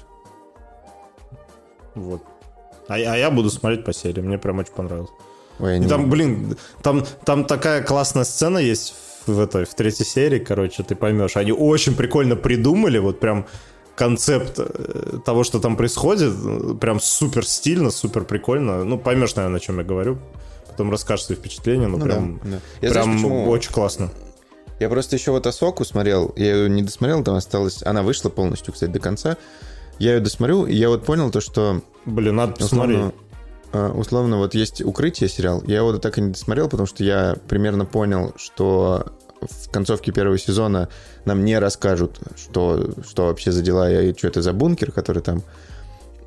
Вот. 1.97 2.23
А, 2.89 2.97
я- 2.99 3.15
а 3.15 3.17
я 3.17 3.31
буду 3.33 3.51
смотреть 3.51 3.85
по 3.85 3.93
серии, 3.93 4.21
мне 4.21 4.39
прям 4.39 4.59
очень 4.61 4.73
понравилось. 4.73 5.11
Ой, 5.59 5.77
И 5.77 5.81
не 5.81 5.89
там, 5.89 6.09
блин, 6.11 6.57
там, 6.83 7.05
там 7.25 7.45
такая 7.45 7.83
классная 7.83 8.25
сцена 8.25 8.59
есть 8.59 8.95
в 9.27 9.41
этой, 9.41 9.65
в 9.65 9.75
третьей 9.75 10.05
серии, 10.07 10.39
короче, 10.39 10.83
ты 10.85 10.95
поймешь. 10.95 11.37
Они 11.37 11.51
очень 11.51 11.97
прикольно 11.97 12.37
придумали, 12.37 12.99
вот 12.99 13.19
прям 13.19 13.47
концепт 13.97 14.59
э, 14.59 15.19
того, 15.25 15.43
что 15.43 15.59
там 15.59 15.77
происходит, 15.77 16.33
прям 16.79 17.01
супер 17.01 17.45
стильно, 17.45 17.91
супер 17.91 18.25
прикольно. 18.25 18.85
Ну, 18.85 18.99
поймешь, 18.99 19.35
наверное, 19.35 19.57
о 19.57 19.61
чем 19.61 19.79
я 19.79 19.85
говорю. 19.85 20.19
Потом 20.69 20.91
расскажешь 20.91 21.27
свои 21.27 21.37
впечатления, 21.37 21.89
ну, 21.89 21.97
Ну 21.97 22.05
прям, 22.05 22.41
да, 22.45 22.51
да. 22.51 22.61
Я, 22.83 22.91
прям 22.93 23.19
знаешь, 23.19 23.49
очень 23.49 23.73
классно. 23.73 24.11
Я 24.79 24.91
просто 24.91 25.17
еще 25.17 25.31
вот 25.31 25.47
Асоку 25.47 25.85
смотрел, 25.85 26.35
я 26.37 26.55
ее 26.55 26.69
не 26.69 26.83
досмотрел, 26.83 27.25
там 27.25 27.35
осталось... 27.35 27.83
Она 27.83 28.03
вышла 28.03 28.29
полностью, 28.29 28.75
кстати, 28.75 28.91
до 28.91 29.01
конца. 29.01 29.39
Я 29.99 30.15
ее 30.15 30.21
досмотрю, 30.21 30.67
и 30.67 30.75
я 30.75 30.91
вот 30.91 31.05
понял 31.05 31.31
то, 31.31 31.41
что 31.41 31.81
Блин, 32.05 32.37
надо 32.37 32.53
посмотреть. 32.53 32.99
условно, 32.99 33.15
э, 33.73 33.89
условно 33.93 34.37
вот 34.37 34.55
есть 34.55 34.83
«Укрытие» 34.83 35.31
сериал, 35.31 35.63
я 35.67 35.79
его 35.79 35.97
так 35.97 36.19
и 36.19 36.21
не 36.21 36.33
досмотрел, 36.33 36.69
потому 36.69 36.87
что 36.87 37.03
я 37.03 37.37
примерно 37.49 37.87
понял, 37.87 38.35
что 38.37 39.07
в 39.41 39.71
концовке 39.71 40.13
первого 40.13 40.39
сезона 40.39 40.89
нам 41.25 41.45
не 41.45 41.59
расскажут, 41.59 42.19
что, 42.37 42.91
что 43.09 43.27
вообще 43.27 43.53
за 43.53 43.63
дела 43.63 43.91
и 43.91 44.17
что 44.17 44.29
это 44.29 44.43
за 44.43 44.53
бункер, 44.53 44.93
который 44.93 45.23
там 45.23 45.43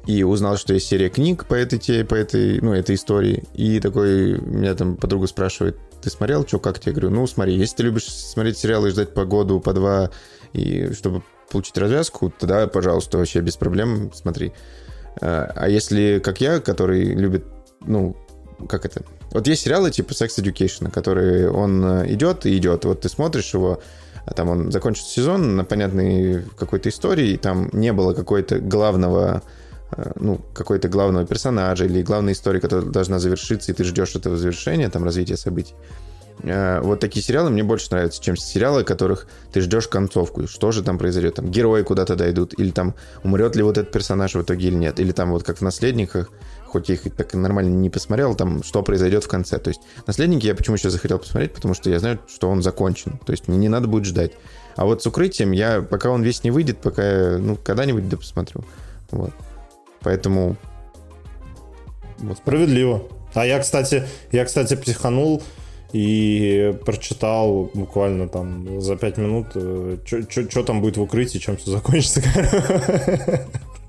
и 0.05 0.23
узнал, 0.23 0.57
что 0.57 0.73
есть 0.73 0.87
серия 0.87 1.09
книг 1.09 1.45
по 1.45 1.53
этой, 1.53 2.03
по 2.03 2.15
этой, 2.15 2.59
ну, 2.61 2.73
этой 2.73 2.95
истории. 2.95 3.43
И 3.53 3.79
такой, 3.79 4.39
меня 4.39 4.73
там 4.73 4.95
подруга 4.95 5.27
спрашивает, 5.27 5.77
ты 6.01 6.09
смотрел, 6.09 6.47
что, 6.47 6.59
как 6.59 6.79
тебе? 6.79 6.93
Я 6.93 6.99
говорю, 6.99 7.15
ну, 7.15 7.27
смотри, 7.27 7.55
если 7.55 7.77
ты 7.77 7.83
любишь 7.83 8.09
смотреть 8.09 8.57
сериалы 8.57 8.87
и 8.87 8.91
ждать 8.91 9.13
по 9.13 9.25
году, 9.25 9.59
по 9.59 9.73
два, 9.73 10.09
и 10.53 10.93
чтобы 10.93 11.21
получить 11.51 11.77
развязку, 11.77 12.33
тогда, 12.39 12.67
пожалуйста, 12.67 13.17
вообще 13.17 13.41
без 13.41 13.57
проблем 13.57 14.11
смотри. 14.13 14.53
А 15.21 15.51
а 15.55 15.69
если, 15.69 16.19
как 16.19 16.41
я, 16.41 16.59
который 16.59 17.03
любит, 17.03 17.45
ну, 17.81 18.15
как 18.67 18.85
это? 18.85 19.03
Вот 19.31 19.47
есть 19.47 19.63
сериалы 19.63 19.91
типа 19.91 20.11
Sex 20.11 20.39
Education, 20.39 20.89
которые 20.91 21.51
он 21.51 21.83
э, 21.83 22.13
идет 22.13 22.45
и 22.45 22.57
идет. 22.57 22.85
Вот 22.85 23.01
ты 23.01 23.09
смотришь 23.09 23.53
его, 23.53 23.81
а 24.25 24.33
там 24.33 24.49
он 24.49 24.71
закончится 24.71 25.11
сезон 25.11 25.55
на 25.55 25.63
понятной 25.63 26.43
какой-то 26.57 26.89
истории, 26.89 27.31
и 27.31 27.37
там 27.37 27.69
не 27.73 27.93
было 27.93 28.13
какой-то 28.13 28.59
главного 28.59 29.43
э, 29.95 30.11
ну, 30.15 30.41
какой-то 30.53 30.89
главного 30.89 31.25
персонажа 31.25 31.85
или 31.85 32.01
главной 32.01 32.33
истории, 32.33 32.59
которая 32.59 32.89
должна 32.89 33.19
завершиться, 33.19 33.71
и 33.71 33.75
ты 33.75 33.83
ждешь 33.83 34.15
этого 34.15 34.35
завершения, 34.35 34.89
там, 34.89 35.03
развития 35.03 35.37
событий. 35.37 35.75
Э, 36.43 36.79
Вот 36.81 36.99
такие 36.99 37.23
сериалы 37.23 37.49
мне 37.49 37.63
больше 37.63 37.87
нравятся, 37.91 38.21
чем 38.21 38.35
сериалы, 38.35 38.83
которых 38.83 39.27
ты 39.51 39.61
ждешь 39.61 39.87
концовку. 39.87 40.47
Что 40.47 40.71
же 40.71 40.83
там 40.83 40.97
произойдет? 40.97 41.35
Там 41.35 41.51
герои 41.51 41.83
куда-то 41.83 42.15
дойдут, 42.15 42.53
или 42.57 42.71
там 42.71 42.95
умрет 43.23 43.55
ли 43.55 43.63
вот 43.63 43.77
этот 43.77 43.91
персонаж 43.91 44.35
в 44.35 44.41
итоге 44.41 44.67
или 44.67 44.75
нет. 44.75 44.99
Или 44.99 45.11
там 45.11 45.31
вот 45.31 45.43
как 45.43 45.57
в 45.57 45.61
«Наследниках», 45.61 46.31
хоть 46.69 46.89
я 46.89 46.95
их 46.95 47.05
и 47.07 47.09
так 47.09 47.33
нормально 47.33 47.69
не 47.69 47.89
посмотрел, 47.89 48.35
там 48.35 48.63
что 48.63 48.83
произойдет 48.83 49.23
в 49.23 49.27
конце. 49.27 49.57
То 49.57 49.69
есть 49.69 49.81
«Наследники» 50.07 50.45
я 50.45 50.55
почему 50.55 50.77
сейчас 50.77 50.93
захотел 50.93 51.19
посмотреть, 51.19 51.53
потому 51.53 51.73
что 51.73 51.89
я 51.89 51.99
знаю, 51.99 52.19
что 52.27 52.49
он 52.49 52.61
закончен. 52.61 53.19
То 53.25 53.31
есть 53.31 53.47
мне 53.47 53.57
не 53.57 53.69
надо 53.69 53.87
будет 53.87 54.05
ждать. 54.05 54.31
А 54.75 54.85
вот 54.85 55.03
с 55.03 55.07
«Укрытием» 55.07 55.51
я, 55.51 55.81
пока 55.81 56.09
он 56.09 56.23
весь 56.23 56.43
не 56.43 56.51
выйдет, 56.51 56.77
пока 56.77 57.03
я, 57.03 57.37
ну, 57.37 57.57
когда-нибудь 57.57 58.07
да 58.07 58.17
посмотрю. 58.17 58.63
Вот. 59.11 59.31
Поэтому... 60.01 60.55
Вот. 62.19 62.37
Справедливо. 62.37 63.03
А 63.33 63.45
я, 63.45 63.59
кстати, 63.59 64.03
я, 64.31 64.45
кстати, 64.45 64.75
психанул 64.75 65.43
и 65.91 66.77
прочитал 66.85 67.71
буквально 67.73 68.27
там 68.27 68.79
за 68.81 68.95
пять 68.95 69.17
минут, 69.17 69.47
что 70.05 70.63
там 70.63 70.81
будет 70.81 70.97
в 70.97 71.01
укрытии, 71.01 71.39
чем 71.39 71.57
все 71.57 71.71
закончится. 71.71 72.21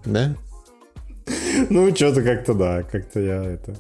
Да? 0.05 0.35
Ну, 1.71 1.95
что-то 1.95 2.23
как-то, 2.23 2.55
да, 2.55 2.83
как-то 2.83 3.21
я 3.21 3.45
это... 3.45 3.75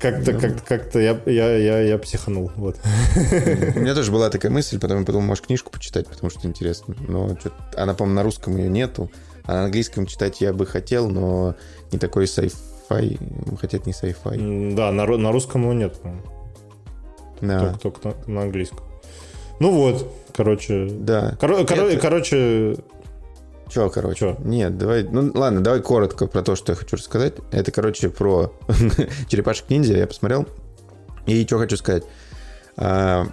Как-то, 0.00 0.32
Ну. 0.32 0.40
как-то, 0.40 0.62
как-то 0.64 0.98
я, 1.00 1.18
я, 1.26 1.56
я, 1.56 1.80
я 1.80 1.98
психанул, 1.98 2.52
вот. 2.54 2.76
У 3.16 3.80
меня 3.80 3.94
тоже 3.96 4.12
была 4.12 4.30
такая 4.30 4.52
мысль, 4.52 4.78
потом 4.78 5.00
я 5.00 5.04
подумал, 5.04 5.26
может, 5.26 5.46
книжку 5.46 5.72
почитать, 5.72 6.06
потому 6.06 6.30
что 6.30 6.46
интересно. 6.46 6.94
Но 7.08 7.36
она, 7.76 7.94
по-моему, 7.94 8.14
на 8.16 8.22
русском 8.22 8.56
ее 8.56 8.68
нету. 8.68 9.10
А 9.44 9.54
на 9.54 9.64
английском 9.64 10.06
читать 10.06 10.40
я 10.40 10.52
бы 10.52 10.66
хотел, 10.66 11.10
но 11.10 11.56
не 11.90 11.98
такой 11.98 12.26
sci-fi. 12.26 13.56
Хотя 13.60 13.78
это 13.78 13.86
не 13.88 13.92
sci-fi. 13.92 14.74
Да, 14.76 14.92
на, 14.92 15.04
на 15.06 15.32
русском 15.32 15.62
его 15.62 15.72
нет, 15.72 15.96
по-моему. 16.00 16.22
Да. 17.40 17.60
Только, 17.80 18.00
только 18.00 18.08
на, 18.26 18.34
на 18.34 18.42
английском. 18.42 18.80
Ну 19.58 19.72
вот, 19.72 20.14
короче... 20.36 20.86
Да. 20.90 21.36
Коро- 21.40 21.62
Это- 21.64 21.96
короче, 22.00 22.76
Че, 23.70 23.90
короче? 23.90 24.18
Чё? 24.18 24.36
Нет, 24.44 24.78
давай... 24.78 25.02
Ну, 25.04 25.30
ладно, 25.34 25.62
давай 25.62 25.80
коротко 25.80 26.26
про 26.26 26.42
то, 26.42 26.56
что 26.56 26.72
я 26.72 26.76
хочу 26.76 26.96
рассказать. 26.96 27.34
Это, 27.50 27.70
короче, 27.70 28.08
про 28.08 28.52
черепашек 29.28 29.68
ниндзя 29.68 29.96
я 29.96 30.06
посмотрел. 30.06 30.46
И 31.26 31.44
что 31.46 31.58
хочу 31.58 31.76
сказать. 31.76 32.04
А, 32.76 33.26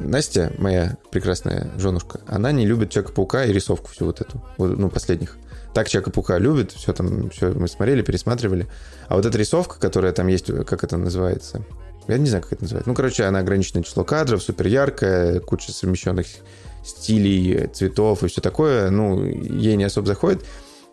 Настя, 0.00 0.52
моя 0.58 0.96
прекрасная 1.10 1.70
женушка, 1.78 2.20
она 2.26 2.52
не 2.52 2.66
любит 2.66 2.90
Человека-паука 2.90 3.44
и 3.44 3.52
рисовку 3.52 3.88
всю 3.90 4.06
вот 4.06 4.20
эту, 4.20 4.42
ну, 4.58 4.90
последних. 4.90 5.36
Так 5.72 5.88
Человека-паука 5.88 6.38
любит, 6.38 6.72
все 6.72 6.92
там, 6.92 7.30
все 7.30 7.52
мы 7.52 7.68
смотрели, 7.68 8.02
пересматривали. 8.02 8.66
А 9.08 9.16
вот 9.16 9.26
эта 9.26 9.38
рисовка, 9.38 9.78
которая 9.78 10.12
там 10.12 10.26
есть, 10.26 10.46
как 10.64 10.84
это 10.84 10.96
называется? 10.96 11.62
Я 12.08 12.18
не 12.18 12.28
знаю, 12.28 12.42
как 12.42 12.54
это 12.54 12.62
называется. 12.62 12.88
Ну, 12.88 12.94
короче, 12.94 13.24
она 13.24 13.40
ограниченное 13.40 13.82
число 13.82 14.04
кадров, 14.04 14.42
супер 14.42 14.66
яркая, 14.66 15.40
куча 15.40 15.72
совмещенных 15.72 16.26
стилей, 16.86 17.66
цветов 17.68 18.22
и 18.22 18.28
все 18.28 18.40
такое, 18.40 18.90
ну, 18.90 19.24
ей 19.24 19.76
не 19.76 19.84
особо 19.84 20.06
заходит. 20.06 20.44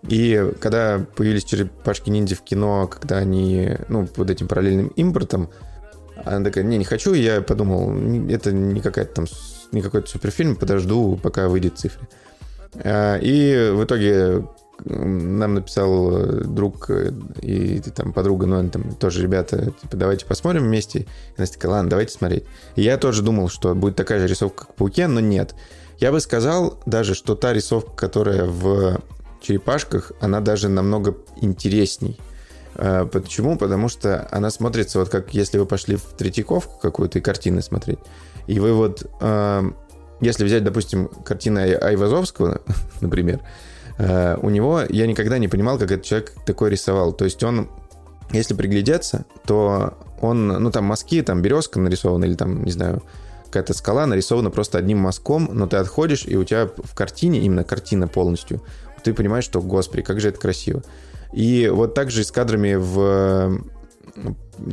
И 0.08 0.52
когда 0.60 1.06
появились 1.16 1.46
черепашки-ниндзя 1.46 2.36
в 2.36 2.42
кино, 2.42 2.88
когда 2.88 3.18
они, 3.18 3.78
ну, 3.88 4.06
под 4.06 4.30
этим 4.30 4.48
параллельным 4.48 4.88
импортом, 4.88 5.50
она 6.26 6.44
такая, 6.44 6.64
не, 6.64 6.78
не 6.78 6.86
хочу, 6.86 7.14
я 7.14 7.42
подумал, 7.42 7.92
«Не, 7.92 8.34
это 8.34 8.52
не 8.52 8.82
какая-то 8.82 9.14
там, 9.14 9.26
не 9.72 9.82
какой-то 9.82 10.10
суперфильм, 10.10 10.56
подожду, 10.56 11.20
пока 11.22 11.48
выйдет 11.48 11.78
цифры. 11.78 12.08
А, 12.76 13.18
И 13.18 13.72
в 13.72 13.84
итоге 13.84 14.46
нам 14.86 15.56
написал 15.56 16.16
э, 16.16 16.44
друг 16.44 16.90
э, 16.90 17.12
и 17.42 17.80
там 17.80 18.14
подруга, 18.14 18.46
ну, 18.46 18.60
они 18.60 18.70
там 18.70 18.96
тоже 18.96 19.22
ребята, 19.22 19.72
типа, 19.82 19.98
давайте 19.98 20.26
посмотрим 20.26 20.64
вместе. 20.64 21.00
И 21.00 21.08
Настя 21.38 21.56
такая, 21.56 21.72
ладно, 21.74 21.90
давайте 21.90 22.14
смотреть. 22.14 22.44
И 22.76 22.82
я 22.82 22.98
тоже 22.98 23.22
думал, 23.22 23.50
что 23.50 23.74
будет 23.76 23.96
такая 23.96 24.20
же 24.20 24.28
рисовка, 24.28 24.66
как 24.66 24.74
в 24.74 24.76
«Пауке», 24.76 25.08
но 25.08 25.20
нет. 25.20 25.56
Я 26.00 26.12
бы 26.12 26.20
сказал 26.20 26.80
даже, 26.86 27.16
что 27.16 27.36
та 27.36 27.54
рисовка, 27.54 27.92
которая 27.96 28.46
в 28.46 29.02
черепашках, 29.42 30.12
она 30.20 30.42
даже 30.42 30.70
намного 30.70 31.18
интересней. 31.38 32.20
А, 32.76 33.06
Почему? 33.06 33.58
Потому 33.58 33.88
что 33.90 34.28
она 34.32 34.50
смотрится 34.50 35.00
вот 35.00 35.10
как 35.10 35.34
если 35.34 35.58
вы 35.58 35.66
пошли 35.66 35.96
в 35.96 36.04
Третьяковку 36.18 36.80
какую-то 36.82 37.20
и 37.20 37.22
картины 37.22 37.62
смотреть, 37.62 38.00
и 38.48 38.60
вы 38.60 38.74
вот, 38.74 39.06
если 40.20 40.44
взять, 40.44 40.64
допустим, 40.66 41.08
картины 41.08 41.60
Ай- 41.60 41.76
Айвазовского, 41.76 42.62
например, 43.02 43.40
у 43.98 44.50
него 44.50 44.82
я 44.90 45.08
никогда 45.08 45.38
не 45.38 45.48
понимал, 45.48 45.78
как 45.78 45.92
этот 45.92 46.06
человек 46.06 46.34
такой 46.46 46.70
рисовал. 46.70 47.14
То 47.14 47.26
есть 47.26 47.44
он, 47.44 47.70
если 48.32 48.54
приглядеться, 48.54 49.26
то 49.46 49.98
он, 50.22 50.48
ну 50.48 50.72
там 50.72 50.86
мазки, 50.86 51.22
там 51.22 51.42
березка 51.42 51.80
нарисована 51.80 52.26
или 52.26 52.36
там, 52.36 52.64
не 52.64 52.72
знаю, 52.72 53.04
какая-то 53.46 53.74
скала 53.74 54.08
нарисована 54.08 54.50
просто 54.50 54.80
одним 54.80 54.98
мазком, 54.98 55.48
но 55.52 55.68
ты 55.68 55.78
отходишь, 55.78 56.26
и 56.26 56.36
у 56.36 56.44
тебя 56.44 56.68
в 56.76 56.96
картине, 56.96 57.42
именно 57.42 57.64
картина 57.64 58.08
полностью, 58.08 58.64
ты 59.04 59.14
понимаешь, 59.14 59.44
что, 59.44 59.62
господи, 59.62 60.02
как 60.02 60.20
же 60.20 60.30
это 60.30 60.40
красиво. 60.40 60.82
И 61.34 61.70
вот 61.72 61.94
так 61.94 62.10
же 62.10 62.22
и 62.22 62.24
с 62.24 62.32
кадрами 62.32 62.76
в 62.76 63.00
э, 63.00 63.58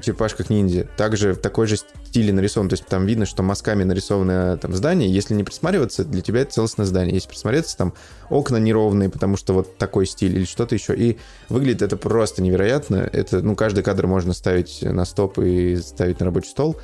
черепашках 0.03 0.51
ниндзя. 0.51 0.87
Также 0.97 1.33
в 1.35 1.39
такой 1.39 1.67
же 1.67 1.77
стиле 1.77 2.33
нарисован. 2.33 2.69
То 2.69 2.75
есть 2.75 2.87
там 2.87 3.07
видно, 3.07 3.27
что 3.27 3.43
мазками 3.43 3.85
нарисовано 3.85 4.59
там 4.59 4.75
здание. 4.75 5.11
Если 5.11 5.35
не 5.35 5.45
присматриваться, 5.45 6.05
для 6.05 6.21
тебя 6.21 6.41
это 6.41 6.53
целостное 6.53 6.87
здание. 6.87 7.15
Если 7.15 7.29
присмотреться, 7.29 7.77
там 7.77 7.95
окна 8.29 8.59
неровные, 8.59 9.09
потому 9.09 9.37
что 9.37 9.55
вот 9.55 9.77
такой 9.79 10.07
стиль 10.07 10.37
или 10.37 10.45
что-то 10.45 10.75
еще. 10.75 10.95
И 10.95 11.19
выглядит 11.49 11.83
это 11.83 11.97
просто 11.97 12.43
невероятно. 12.43 12.97
Это, 12.97 13.41
ну, 13.41 13.57
каждый 13.57 13.83
кадр 13.83 14.07
можно 14.07 14.33
ставить 14.33 14.83
на 14.83 15.05
стоп 15.05 15.39
и 15.39 15.77
ставить 15.77 16.21
на 16.21 16.27
рабочий 16.27 16.51
стол. 16.51 16.77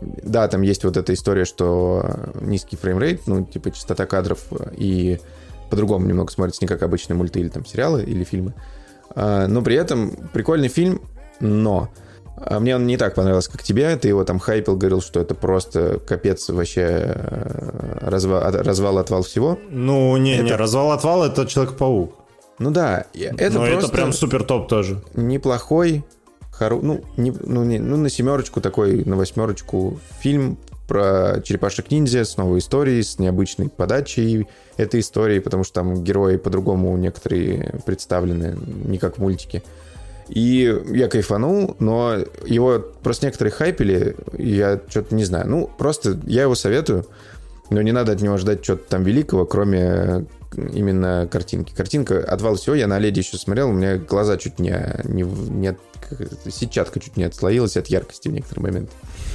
Да, 0.00 0.48
там 0.48 0.62
есть 0.62 0.84
вот 0.84 0.96
эта 0.96 1.14
история, 1.14 1.44
что 1.44 2.32
низкий 2.40 2.76
фреймрейт, 2.76 3.26
ну, 3.26 3.44
типа 3.44 3.70
частота 3.70 4.06
кадров 4.06 4.40
и 4.76 5.20
по-другому 5.70 6.06
немного 6.06 6.32
смотрится, 6.32 6.62
не 6.62 6.68
как 6.68 6.82
обычные 6.82 7.16
мульты 7.16 7.40
или 7.40 7.48
там 7.48 7.64
сериалы 7.64 8.02
или 8.02 8.24
фильмы. 8.24 8.54
А, 9.14 9.46
Но 9.46 9.62
при 9.62 9.76
этом 9.76 10.28
прикольный 10.32 10.68
фильм, 10.68 11.02
но 11.42 11.90
А 12.36 12.58
мне 12.60 12.74
он 12.76 12.86
не 12.86 12.96
так 12.96 13.14
понравился, 13.14 13.50
как 13.50 13.62
тебе. 13.62 13.94
Ты 13.96 14.08
его 14.08 14.24
там 14.24 14.38
хайпил, 14.38 14.76
говорил, 14.76 15.02
что 15.02 15.20
это 15.20 15.34
просто 15.34 16.00
капец 16.06 16.48
вообще 16.48 17.14
э, 17.14 17.98
развал, 18.00 18.42
развал 18.50 18.98
отвал 18.98 19.22
всего. 19.22 19.58
Ну, 19.70 20.16
не, 20.16 20.36
это... 20.36 20.44
не, 20.44 20.52
развал 20.52 20.92
отвал 20.92 21.24
это 21.24 21.46
Человек-паук. 21.46 22.14
Ну 22.58 22.70
да, 22.70 23.06
это 23.14 23.58
Но 23.58 23.66
это 23.66 23.88
прям 23.88 24.12
супер 24.12 24.44
топ 24.44 24.68
тоже. 24.68 25.02
Неплохой, 25.14 26.04
хоро... 26.52 26.78
ну, 26.80 27.02
не, 27.16 27.32
ну, 27.32 27.64
не, 27.64 27.78
ну, 27.78 27.96
на 27.96 28.08
семерочку 28.08 28.60
такой, 28.60 29.04
на 29.04 29.16
восьмерочку 29.16 29.98
фильм 30.20 30.58
про 30.86 31.40
черепашек-ниндзя 31.42 32.24
с 32.24 32.36
новой 32.36 32.58
историей, 32.58 33.02
с 33.02 33.18
необычной 33.18 33.68
подачей 33.68 34.46
этой 34.76 35.00
истории, 35.00 35.38
потому 35.38 35.64
что 35.64 35.74
там 35.74 36.04
герои 36.04 36.36
по-другому 36.36 36.96
некоторые 36.96 37.80
представлены, 37.86 38.56
не 38.84 38.98
как 38.98 39.16
в 39.16 39.20
мультике. 39.20 39.62
И 40.32 40.82
я 40.88 41.08
кайфанул, 41.08 41.76
но 41.78 42.16
его 42.46 42.78
просто 43.02 43.26
некоторые 43.26 43.52
хайпели, 43.52 44.16
я 44.38 44.80
что-то 44.88 45.14
не 45.14 45.24
знаю. 45.24 45.46
Ну, 45.46 45.70
просто 45.76 46.18
я 46.26 46.42
его 46.42 46.54
советую, 46.54 47.04
но 47.68 47.82
не 47.82 47.92
надо 47.92 48.12
от 48.12 48.22
него 48.22 48.38
ждать 48.38 48.62
чего-то 48.62 48.84
там 48.88 49.02
великого, 49.02 49.44
кроме 49.44 50.24
именно 50.56 51.28
картинки. 51.30 51.74
Картинка 51.76 52.24
«Отвал 52.24 52.54
всего» 52.54 52.74
я 52.74 52.86
на 52.86 52.98
леди 52.98 53.18
еще 53.18 53.36
смотрел, 53.36 53.68
у 53.68 53.72
меня 53.72 53.98
глаза 53.98 54.38
чуть 54.38 54.58
не, 54.58 54.74
не, 55.04 55.22
не 55.22 55.68
от, 55.68 55.78
сетчатка 56.50 56.98
чуть 56.98 57.18
не 57.18 57.24
отслоилась 57.24 57.76
от 57.76 57.88
яркости 57.88 58.28
в 58.28 58.32
некоторые 58.32 58.62
моменты. 58.62 58.92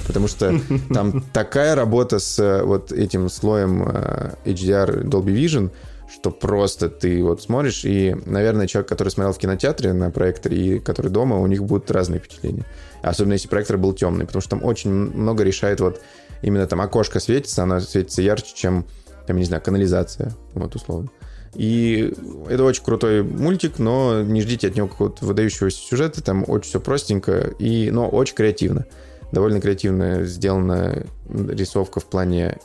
Потому 0.08 0.28
что 0.28 0.60
там 0.92 1.24
такая 1.34 1.76
работа 1.76 2.18
с 2.18 2.64
вот 2.64 2.92
этим 2.92 3.30
слоем 3.30 3.84
э, 3.88 4.32
HDR 4.46 5.04
Dolby 5.04 5.36
Vision, 5.36 5.70
что 6.12 6.32
просто 6.32 6.90
ты 6.90 7.22
вот 7.22 7.42
смотришь, 7.42 7.84
и, 7.84 8.16
наверное, 8.26 8.68
человек, 8.68 8.90
который 8.90 9.10
смотрел 9.10 9.34
в 9.34 9.38
кинотеатре 9.38 9.94
на 9.94 10.10
проекторе 10.10 10.58
и 10.58 10.80
который 10.80 11.12
дома, 11.12 11.38
у 11.38 11.48
них 11.48 11.64
будут 11.64 11.92
разные 11.92 12.20
впечатления. 12.20 12.66
Особенно 13.02 13.34
если 13.34 13.48
проектор 13.48 13.78
был 13.78 13.94
темный, 13.94 14.26
потому 14.26 14.42
что 14.42 14.52
там 14.52 14.64
очень 14.64 14.92
много 14.92 15.44
решает 15.44 15.80
вот 15.80 16.02
именно 16.42 16.66
там 16.68 16.82
окошко 16.82 17.20
светится, 17.20 17.64
оно 17.64 17.80
светится 17.80 18.22
ярче, 18.22 18.54
чем, 18.56 18.86
там, 19.26 19.38
не 19.38 19.44
знаю, 19.44 19.62
канализация, 19.62 20.34
вот 20.54 20.76
условно. 20.76 21.10
И 21.54 22.14
это 22.50 22.64
очень 22.64 22.84
крутой 22.84 23.24
мультик, 23.24 23.80
но 23.80 24.22
не 24.22 24.42
ждите 24.42 24.68
от 24.68 24.76
него 24.76 24.88
какого-то 24.88 25.26
выдающегося 25.26 25.78
сюжета, 25.78 26.24
там 26.24 26.44
очень 26.48 26.70
все 26.70 26.80
простенько, 26.80 27.52
и, 27.60 27.90
но 27.92 28.08
очень 28.08 28.36
креативно. 28.36 28.86
Довольно 29.32 29.60
креативно 29.60 30.24
сделана 30.24 31.04
рисовка 31.30 32.00
в 32.00 32.06
плане 32.06 32.60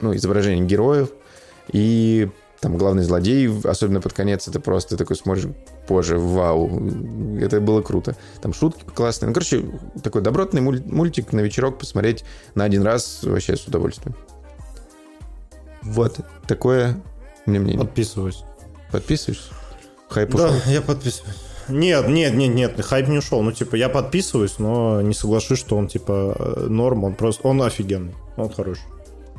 ну, 0.00 0.14
изображения 0.16 0.64
героев, 0.64 1.10
и 1.70 2.28
там 2.60 2.76
главный 2.76 3.02
злодей, 3.04 3.48
особенно 3.64 4.00
под 4.00 4.12
конец, 4.12 4.48
это 4.48 4.60
просто 4.60 4.96
такой 4.96 5.16
смотришь, 5.16 5.46
позже, 5.86 6.18
вау, 6.18 6.68
это 7.38 7.60
было 7.60 7.82
круто. 7.82 8.16
Там 8.42 8.52
шутки 8.52 8.84
классные. 8.94 9.28
Ну, 9.28 9.34
короче, 9.34 9.64
такой 10.02 10.22
добротный 10.22 10.60
мультик 10.60 11.32
на 11.32 11.40
вечерок 11.40 11.78
посмотреть 11.78 12.24
на 12.54 12.64
один 12.64 12.82
раз 12.82 13.20
вообще 13.22 13.56
с 13.56 13.66
удовольствием. 13.66 14.16
Вот, 15.82 16.20
такое 16.46 17.00
мне 17.46 17.60
мнение. 17.60 17.80
Подписываюсь. 17.80 18.44
Подписываешься? 18.90 19.52
Хайп 20.08 20.34
ушел? 20.34 20.48
Да, 20.48 20.70
я 20.70 20.82
подписываюсь. 20.82 21.36
Нет, 21.68 22.08
нет, 22.08 22.34
нет, 22.34 22.54
нет, 22.54 22.80
хайп 22.80 23.08
не 23.08 23.18
ушел. 23.18 23.42
Ну, 23.42 23.52
типа, 23.52 23.76
я 23.76 23.88
подписываюсь, 23.88 24.58
но 24.58 25.02
не 25.02 25.14
соглашусь, 25.14 25.58
что 25.58 25.76
он, 25.76 25.86
типа, 25.86 26.64
норм, 26.68 27.04
он 27.04 27.14
просто, 27.14 27.46
он 27.46 27.62
офигенный, 27.62 28.14
он 28.36 28.50
хороший. 28.50 28.84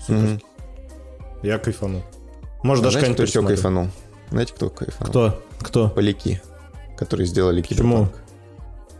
Суперский. 0.06 0.36
Mm-hmm. 0.36 1.48
Я 1.48 1.58
кайфанул. 1.58 2.04
Может, 2.64 2.84
даже 2.84 3.00
Знаете, 3.00 3.14
кто 3.14 3.24
еще 3.24 3.46
кайфанул? 3.46 3.88
Знаете, 4.32 4.54
кто 4.54 4.70
кайфанул? 4.70 5.10
Кто? 5.10 5.44
Кто? 5.60 5.90
Поляки, 5.90 6.42
которые 6.98 7.28
сделали 7.28 7.62
Киберпанк. 7.62 8.12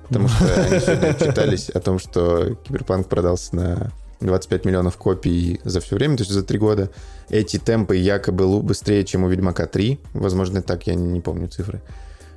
Потому 0.08 0.28
что 0.28 0.62
они 0.62 0.80
сегодня 0.80 1.14
отчитались 1.14 1.70
о 1.70 1.80
том, 1.80 2.00
что 2.00 2.56
Киберпанк 2.64 3.08
продался 3.08 3.56
на 3.56 3.92
25 4.22 4.66
миллионов 4.66 4.98
копий 4.98 5.60
за 5.64 5.80
все 5.80 5.96
время, 5.96 6.18
то 6.18 6.22
есть 6.22 6.32
за 6.32 6.44
три 6.44 6.58
года. 6.58 6.90
Эти 7.30 7.58
темпы 7.58 7.96
якобы 7.96 8.62
быстрее, 8.62 9.04
чем 9.06 9.24
у 9.24 9.30
Ведьмака 9.30 9.68
3. 9.68 10.00
Возможно, 10.14 10.62
так, 10.62 10.88
я 10.88 10.96
не 10.96 11.22
помню 11.22 11.48
цифры. 11.48 11.82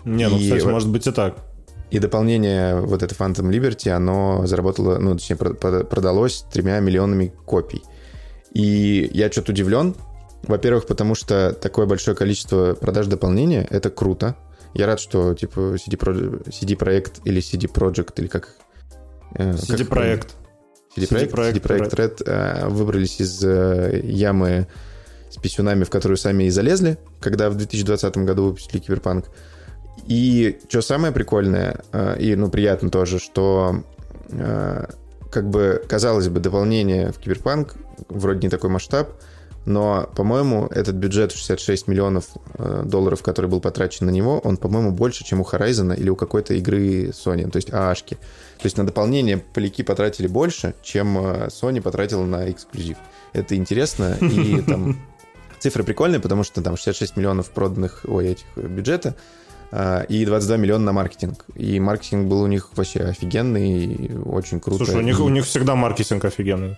Не, 0.05 0.29
ну, 0.29 0.39
и, 0.39 0.43
кстати, 0.43 0.65
может 0.65 0.89
быть 0.91 1.07
и 1.07 1.13
так. 1.13 1.37
И 1.91 1.99
дополнение, 1.99 2.81
вот 2.81 3.03
это 3.03 3.15
Phantom 3.15 3.51
Liberty, 3.51 3.91
оно 3.91 4.47
заработало, 4.47 4.99
ну, 4.99 5.15
точнее, 5.15 5.37
продалось 5.37 6.45
тремя 6.53 6.81
миллионами 6.81 7.33
копий. 7.45 7.83
И 8.53 9.11
я 9.13 9.31
что-то 9.31 9.53
удивлен, 9.53 9.95
во-первых, 10.43 10.87
потому 10.87 11.15
что 11.15 11.53
такое 11.53 11.87
большое 11.87 12.17
количество 12.17 12.75
продаж 12.75 13.07
дополнения— 13.07 13.67
это 13.71 13.91
круто. 13.91 14.37
Я 14.75 14.87
рад, 14.87 15.01
что 15.01 15.35
типа 15.35 15.77
CD, 15.77 15.97
Pro... 15.97 16.45
CD 16.49 16.77
Projekt 16.77 17.21
или 17.25 17.41
CD 17.41 17.73
Project, 17.73 18.15
или 18.17 18.27
как... 18.27 18.49
Э, 19.35 19.53
CD 19.53 19.87
Projekt. 19.89 20.29
CD 20.97 21.09
Projekt, 21.09 21.55
CD 21.55 21.61
Projekt 21.61 21.95
Red 21.95 22.23
э, 22.27 22.69
выбрались 22.69 23.21
из 23.21 23.43
э, 23.45 24.01
ямы 24.05 24.67
с 25.31 25.37
писюнами, 25.37 25.85
в 25.85 25.91
которую 25.91 26.17
сами 26.17 26.45
и 26.45 26.51
залезли, 26.51 26.99
когда 27.21 27.49
в 27.49 27.57
2020 27.57 28.17
году 28.19 28.45
выпустили 28.47 28.81
Киберпанк. 28.81 29.27
И 30.07 30.59
что 30.69 30.83
самое 30.83 31.13
прикольное, 31.13 31.83
и 32.19 32.35
ну 32.35 32.51
приятно 32.51 32.91
тоже, 32.91 33.19
что 33.19 33.85
как 35.31 35.49
бы, 35.49 35.83
казалось 35.89 36.29
бы, 36.29 36.41
дополнение 36.41 37.13
в 37.13 37.19
Киберпанк, 37.19 37.75
вроде 38.09 38.41
не 38.41 38.51
такой 38.51 38.69
масштаб, 38.69 39.13
но, 39.65 40.11
по-моему, 40.17 40.67
этот 40.67 40.97
бюджет 40.97 41.33
66 41.33 41.87
миллионов 41.87 42.27
э, 42.55 42.83
долларов, 42.85 43.23
который 43.23 43.47
был 43.47 43.61
потрачен 43.61 44.07
на 44.07 44.11
него, 44.11 44.39
он, 44.41 44.57
по-моему, 44.57 44.91
больше, 44.91 45.25
чем 45.25 45.41
у 45.41 45.45
Horizon 45.45 45.97
или 45.97 46.09
у 46.09 46.17
какой-то 46.17 46.55
игры 46.55 47.11
Sony, 47.11 47.49
то 47.49 47.57
есть 47.57 47.73
ААшки. 47.73 48.15
То 48.15 48.67
есть 48.67 48.77
на 48.77 48.85
дополнение 48.85 49.39
поляки 49.39 49.83
потратили 49.83 50.27
больше, 50.27 50.75
чем 50.83 51.17
э, 51.19 51.47
Sony 51.49 51.81
потратила 51.81 52.25
на 52.25 52.51
эксклюзив. 52.51 52.97
Это 53.33 53.55
интересно, 53.55 54.17
и 54.21 54.61
там 54.67 54.99
цифры 55.61 55.85
прикольные, 55.85 56.21
потому 56.21 56.43
что 56.43 56.61
там 56.61 56.77
66 56.77 57.17
миллионов 57.17 57.51
проданных, 57.51 58.05
ой, 58.09 58.31
этих 58.31 58.47
э, 58.57 58.67
бюджета, 58.67 59.15
и 60.11 60.27
22 60.27 60.59
миллиона 60.59 60.85
на 60.85 60.93
маркетинг. 60.93 61.47
И 61.55 61.81
маркетинг 61.81 62.29
был 62.29 62.43
у 62.43 62.47
них 62.47 62.69
вообще 62.77 63.05
офигенный, 63.05 63.87
и 63.87 64.15
очень 64.19 64.61
круто. 64.61 64.85
Слушай, 64.85 64.99
у 64.99 65.01
них, 65.01 65.19
у 65.19 65.31
них 65.31 65.47
всегда 65.47 65.75
маркетинг 65.75 66.27
офигенный. 66.27 66.77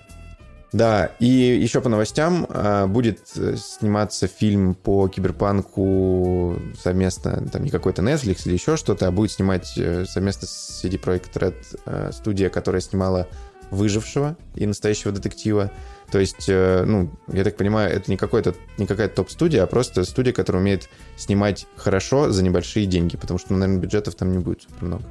Да, 0.75 1.13
и 1.21 1.27
еще 1.27 1.81
по 1.81 1.89
новостям 1.89 2.49
а, 2.49 2.89
будет 2.89 3.21
э, 3.37 3.55
сниматься 3.57 4.27
фильм 4.27 4.75
по 4.75 5.07
киберпанку 5.07 6.59
совместно, 6.77 7.49
там 7.49 7.63
не 7.63 7.71
какой-то 7.71 8.03
Netflix 8.03 8.41
или 8.47 8.55
еще 8.55 8.77
что-то, 8.77 9.07
а 9.07 9.13
будет 9.13 9.31
снимать 9.31 9.75
э, 9.79 10.05
совместно 10.05 10.49
с 10.49 10.83
CD 10.83 11.01
Projekt 11.01 11.33
Red 11.35 11.55
э, 11.87 12.11
студия, 12.13 12.51
которая 12.51 12.81
снимала 12.81 13.29
«Выжившего» 13.71 14.37
и 14.57 14.67
«Настоящего 14.67 15.13
детектива». 15.13 15.71
То 16.11 16.19
есть, 16.19 16.49
ну, 16.49 17.11
я 17.33 17.45
так 17.45 17.57
понимаю, 17.57 17.91
это 17.91 18.11
не, 18.11 18.17
какой-то, 18.17 18.55
не 18.77 18.87
какая-то 18.87 19.17
топ-студия, 19.17 19.63
а 19.63 19.67
просто 19.67 20.05
студия, 20.05 20.33
которая 20.33 20.61
умеет 20.61 20.89
снимать 21.17 21.67
хорошо 21.77 22.31
за 22.31 22.43
небольшие 22.43 22.87
деньги, 22.87 23.17
потому 23.17 23.39
что, 23.39 23.53
ну, 23.53 23.61
наверное, 23.61 23.81
бюджетов 23.81 24.17
там 24.17 24.33
не 24.33 24.39
будет 24.39 24.67
много. 24.81 25.03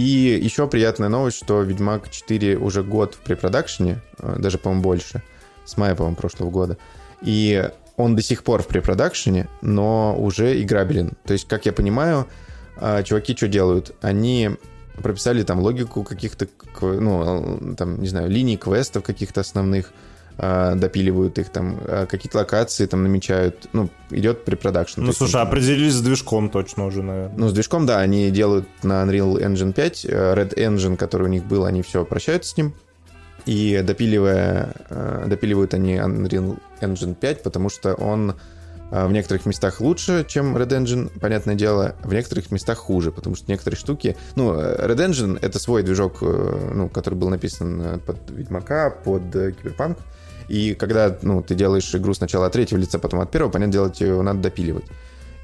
И 0.00 0.40
еще 0.42 0.66
приятная 0.66 1.10
новость, 1.10 1.36
что 1.36 1.60
Ведьмак 1.60 2.10
4 2.10 2.56
уже 2.56 2.82
год 2.82 3.16
в 3.16 3.18
препродакшене, 3.18 4.00
э, 4.18 4.36
даже, 4.38 4.56
по-моему, 4.56 4.82
больше, 4.82 5.22
с 5.66 5.76
мая, 5.76 5.94
по-моему, 5.94 6.16
прошлого 6.16 6.50
года. 6.50 6.78
И 7.20 7.70
он 7.98 8.16
до 8.16 8.22
сих 8.22 8.42
пор 8.42 8.62
в 8.62 8.66
препродакшене, 8.66 9.46
но 9.60 10.16
уже 10.18 10.58
играбелен. 10.62 11.12
То 11.26 11.34
есть, 11.34 11.46
как 11.46 11.66
я 11.66 11.74
понимаю, 11.74 12.26
э, 12.76 13.02
чуваки 13.04 13.36
что 13.36 13.46
делают? 13.46 13.94
Они 14.00 14.52
прописали 15.02 15.42
там 15.42 15.60
логику 15.60 16.02
каких-то, 16.02 16.48
ну, 16.80 17.74
там, 17.76 18.00
не 18.00 18.08
знаю, 18.08 18.30
линий 18.30 18.56
квестов 18.56 19.02
каких-то 19.02 19.42
основных, 19.42 19.88
а, 19.88 19.92
допиливают 20.40 21.38
их 21.38 21.50
там, 21.50 21.78
а, 21.84 22.06
какие-то 22.06 22.38
локации 22.38 22.86
там 22.86 23.02
намечают, 23.02 23.68
ну, 23.74 23.90
идет 24.10 24.46
препродакшн. 24.46 25.02
Ну, 25.02 25.12
слушай, 25.12 25.40
определились 25.40 25.92
с 25.92 26.00
движком 26.00 26.48
точно 26.48 26.86
уже, 26.86 27.02
наверное. 27.02 27.36
Ну, 27.36 27.48
с 27.48 27.52
движком, 27.52 27.84
да, 27.84 27.98
они 27.98 28.30
делают 28.30 28.66
на 28.82 29.02
Unreal 29.02 29.38
Engine 29.38 29.74
5, 29.74 30.06
э, 30.06 30.34
Red 30.34 30.54
Engine, 30.56 30.96
который 30.96 31.24
у 31.24 31.28
них 31.28 31.44
был, 31.44 31.66
они 31.66 31.82
все 31.82 32.06
прощаются 32.06 32.52
с 32.52 32.56
ним, 32.56 32.74
и 33.44 33.82
допиливая, 33.84 34.72
э, 34.88 35.24
допиливают 35.26 35.74
они 35.74 35.96
Unreal 35.96 36.58
Engine 36.80 37.14
5, 37.14 37.42
потому 37.42 37.68
что 37.68 37.92
он 37.92 38.36
э, 38.90 39.06
в 39.06 39.12
некоторых 39.12 39.44
местах 39.44 39.82
лучше, 39.82 40.24
чем 40.26 40.56
Red 40.56 40.70
Engine, 40.70 41.10
понятное 41.20 41.54
дело, 41.54 41.96
в 42.02 42.14
некоторых 42.14 42.50
местах 42.50 42.78
хуже, 42.78 43.12
потому 43.12 43.36
что 43.36 43.44
некоторые 43.50 43.78
штуки... 43.78 44.16
Ну, 44.36 44.54
Red 44.54 45.06
Engine— 45.06 45.38
это 45.42 45.58
свой 45.58 45.82
движок, 45.82 46.22
ну, 46.22 46.88
который 46.88 47.16
был 47.16 47.28
написан 47.28 48.00
под 48.06 48.30
Ведьмака, 48.30 48.88
под 48.88 49.24
Киберпанк, 49.32 49.98
и 50.50 50.74
когда 50.74 51.16
ну, 51.22 51.42
ты 51.42 51.54
делаешь 51.54 51.94
игру 51.94 52.12
сначала 52.12 52.46
от 52.46 52.52
третьего 52.52 52.78
лица, 52.78 52.98
потом 52.98 53.20
от 53.20 53.30
первого, 53.30 53.52
понятное 53.52 53.72
дело, 53.72 53.90
тебе 53.90 54.20
надо 54.20 54.40
допиливать. 54.40 54.84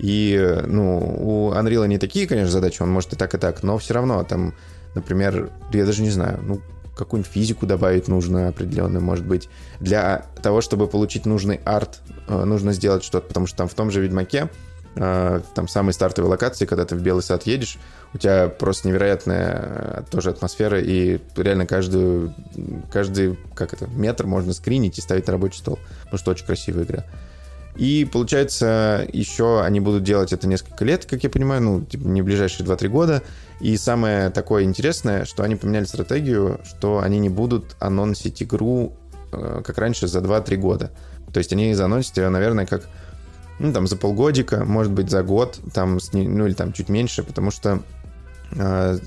И, 0.00 0.62
ну, 0.66 0.98
у 0.98 1.52
Unreal 1.52 1.86
не 1.86 1.98
такие, 1.98 2.26
конечно, 2.26 2.50
задачи, 2.50 2.82
он 2.82 2.90
может 2.90 3.12
и 3.12 3.16
так, 3.16 3.32
и 3.32 3.38
так, 3.38 3.62
но 3.62 3.78
все 3.78 3.94
равно 3.94 4.24
там, 4.24 4.52
например, 4.96 5.50
я 5.72 5.86
даже 5.86 6.02
не 6.02 6.10
знаю, 6.10 6.40
ну, 6.42 6.60
какую-нибудь 6.96 7.30
физику 7.30 7.66
добавить 7.66 8.08
нужно 8.08 8.48
определенную, 8.48 9.00
может 9.00 9.24
быть. 9.24 9.48
Для 9.78 10.26
того, 10.42 10.60
чтобы 10.60 10.88
получить 10.88 11.24
нужный 11.24 11.60
арт, 11.64 12.00
э, 12.26 12.44
нужно 12.44 12.72
сделать 12.72 13.04
что-то, 13.04 13.28
потому 13.28 13.46
что 13.46 13.58
там 13.58 13.68
в 13.68 13.74
том 13.74 13.92
же 13.92 14.00
Ведьмаке 14.00 14.48
там 14.96 15.68
самой 15.68 15.92
стартовой 15.92 16.30
локации, 16.30 16.64
когда 16.64 16.84
ты 16.84 16.96
в 16.96 17.02
Белый 17.02 17.22
сад 17.22 17.46
едешь, 17.46 17.78
у 18.14 18.18
тебя 18.18 18.48
просто 18.48 18.88
невероятная 18.88 20.04
тоже 20.10 20.30
атмосфера, 20.30 20.80
и 20.80 21.20
реально 21.36 21.66
каждую, 21.66 22.34
каждый, 22.90 23.38
как 23.54 23.74
это, 23.74 23.86
метр 23.88 24.26
можно 24.26 24.54
скринить 24.54 24.96
и 24.98 25.02
ставить 25.02 25.26
на 25.26 25.34
рабочий 25.34 25.58
стол, 25.58 25.78
потому 26.04 26.18
что 26.18 26.30
очень 26.30 26.46
красивая 26.46 26.84
игра. 26.84 27.04
И 27.76 28.08
получается, 28.10 29.06
еще 29.12 29.62
они 29.62 29.80
будут 29.80 30.02
делать 30.02 30.32
это 30.32 30.48
несколько 30.48 30.84
лет, 30.84 31.04
как 31.04 31.22
я 31.24 31.30
понимаю, 31.30 31.62
ну, 31.62 31.82
типа, 31.82 32.06
не 32.06 32.22
ближайшие 32.22 32.66
2-3 32.66 32.88
года. 32.88 33.22
И 33.60 33.76
самое 33.76 34.30
такое 34.30 34.64
интересное, 34.64 35.26
что 35.26 35.42
они 35.42 35.56
поменяли 35.56 35.84
стратегию, 35.84 36.60
что 36.64 37.00
они 37.02 37.18
не 37.18 37.28
будут 37.28 37.76
анонсить 37.78 38.42
игру, 38.42 38.94
э, 39.32 39.60
как 39.62 39.76
раньше, 39.76 40.06
за 40.06 40.20
2-3 40.20 40.56
года. 40.56 40.90
То 41.32 41.38
есть 41.38 41.52
они 41.52 41.74
заанонсят 41.74 42.16
ее, 42.16 42.30
наверное, 42.30 42.64
как 42.64 42.88
ну, 43.58 43.72
там, 43.72 43.86
за 43.86 43.96
полгодика, 43.96 44.64
может 44.64 44.92
быть, 44.92 45.10
за 45.10 45.22
год, 45.22 45.58
там, 45.72 45.98
ну, 46.12 46.46
или 46.46 46.54
там 46.54 46.72
чуть 46.72 46.88
меньше, 46.88 47.22
потому 47.22 47.50
что 47.50 47.82
э, 48.52 48.98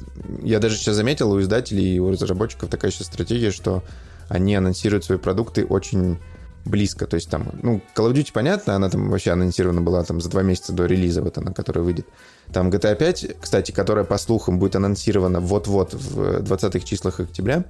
я 0.42 0.60
даже 0.60 0.76
сейчас 0.76 0.96
заметил 0.96 1.32
у 1.32 1.40
издателей 1.40 1.96
и 1.96 2.00
у 2.00 2.12
разработчиков 2.12 2.70
такая 2.70 2.92
сейчас 2.92 3.08
стратегия, 3.08 3.52
что 3.52 3.84
они 4.28 4.56
анонсируют 4.56 5.06
свои 5.06 5.18
продукты 5.18 5.66
очень 5.66 6.18
близко. 6.66 7.06
То 7.06 7.16
есть 7.16 7.30
там, 7.30 7.48
ну, 7.62 7.82
Call 7.96 8.12
of 8.12 8.14
Duty, 8.14 8.32
понятно, 8.34 8.76
она 8.76 8.90
там 8.90 9.10
вообще 9.10 9.32
анонсирована 9.32 9.82
была 9.82 10.04
там 10.04 10.22
за 10.22 10.30
два 10.30 10.42
месяца 10.42 10.74
до 10.74 10.86
релиза, 10.86 11.22
вот 11.22 11.38
она, 11.38 11.52
которая 11.52 11.84
выйдет. 11.84 12.08
Там 12.52 12.70
GTA 12.70 12.96
5, 12.96 13.38
кстати, 13.40 13.72
которая, 13.72 14.06
по 14.06 14.18
слухам, 14.18 14.60
будет 14.60 14.76
анонсирована 14.76 15.40
вот-вот 15.40 15.94
в 15.94 16.42
20-х 16.42 16.80
числах 16.86 17.20
октября, 17.20 17.66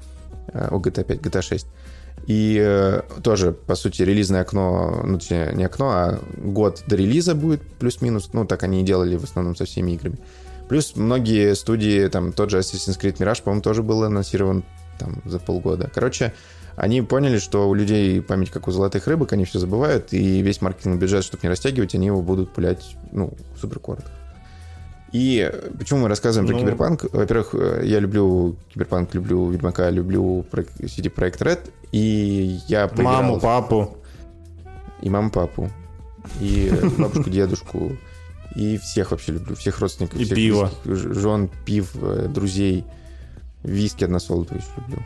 о 0.53 0.77
GTA 0.79 1.03
5, 1.03 1.19
GTA 1.19 1.41
6. 1.41 1.67
И 2.27 2.57
э, 2.61 3.01
тоже, 3.23 3.51
по 3.51 3.75
сути, 3.75 4.03
релизное 4.03 4.41
окно, 4.41 5.01
ну, 5.03 5.19
не 5.29 5.63
окно, 5.63 5.89
а 5.89 6.19
год 6.37 6.83
до 6.87 6.95
релиза 6.95 7.35
будет 7.35 7.61
плюс-минус. 7.79 8.29
Ну, 8.33 8.45
так 8.45 8.63
они 8.63 8.81
и 8.81 8.83
делали 8.83 9.15
в 9.15 9.23
основном 9.23 9.55
со 9.55 9.65
всеми 9.65 9.91
играми. 9.91 10.17
Плюс 10.67 10.95
многие 10.95 11.55
студии, 11.55 12.07
там, 12.07 12.31
тот 12.31 12.51
же 12.51 12.59
Assassin's 12.59 12.99
Creed 12.99 13.17
Mirage, 13.17 13.41
по-моему, 13.43 13.63
тоже 13.63 13.81
был 13.81 14.03
анонсирован 14.03 14.63
там 14.99 15.21
за 15.25 15.39
полгода. 15.39 15.89
Короче, 15.93 16.33
они 16.75 17.01
поняли, 17.01 17.39
что 17.39 17.67
у 17.67 17.73
людей 17.73 18.21
память 18.21 18.51
как 18.51 18.67
у 18.67 18.71
золотых 18.71 19.07
рыбок, 19.07 19.33
они 19.33 19.45
все 19.45 19.57
забывают, 19.59 20.13
и 20.13 20.41
весь 20.41 20.61
маркетинговый 20.61 21.01
бюджет, 21.01 21.23
чтобы 21.23 21.41
не 21.43 21.49
растягивать, 21.49 21.95
они 21.95 22.07
его 22.07 22.21
будут 22.21 22.53
пулять, 22.53 22.95
ну, 23.11 23.33
супер 23.59 23.79
коротко. 23.79 24.11
И 25.11 25.51
почему 25.77 26.01
мы 26.01 26.09
рассказываем 26.09 26.51
ну... 26.51 26.57
про 26.57 26.65
Киберпанк? 26.65 27.05
Во-первых, 27.11 27.55
я 27.83 27.99
люблю 27.99 28.55
Киберпанк, 28.73 29.13
люблю 29.13 29.49
Ведьмака, 29.49 29.89
люблю 29.89 30.45
CD 30.51 31.13
Projekt 31.13 31.39
Red, 31.39 31.71
и 31.91 32.59
я 32.67 32.87
поиграл... 32.87 33.23
Маму, 33.23 33.39
папу. 33.39 33.97
И 35.01 35.09
маму, 35.09 35.31
папу. 35.31 35.69
И 36.39 36.71
бабушку, 36.97 37.29
дедушку. 37.29 37.97
И 38.55 38.77
всех 38.77 39.11
вообще 39.11 39.33
люблю. 39.33 39.55
Всех 39.55 39.79
родственников. 39.79 40.19
И 40.19 40.25
всех 40.25 40.35
пиво. 40.35 40.71
Жен, 40.85 41.49
пив, 41.65 41.91
э, 42.01 42.27
друзей. 42.27 42.83
Виски 43.63 44.03
односолодовый 44.03 44.61
еще 44.61 44.69
люблю. 44.77 45.03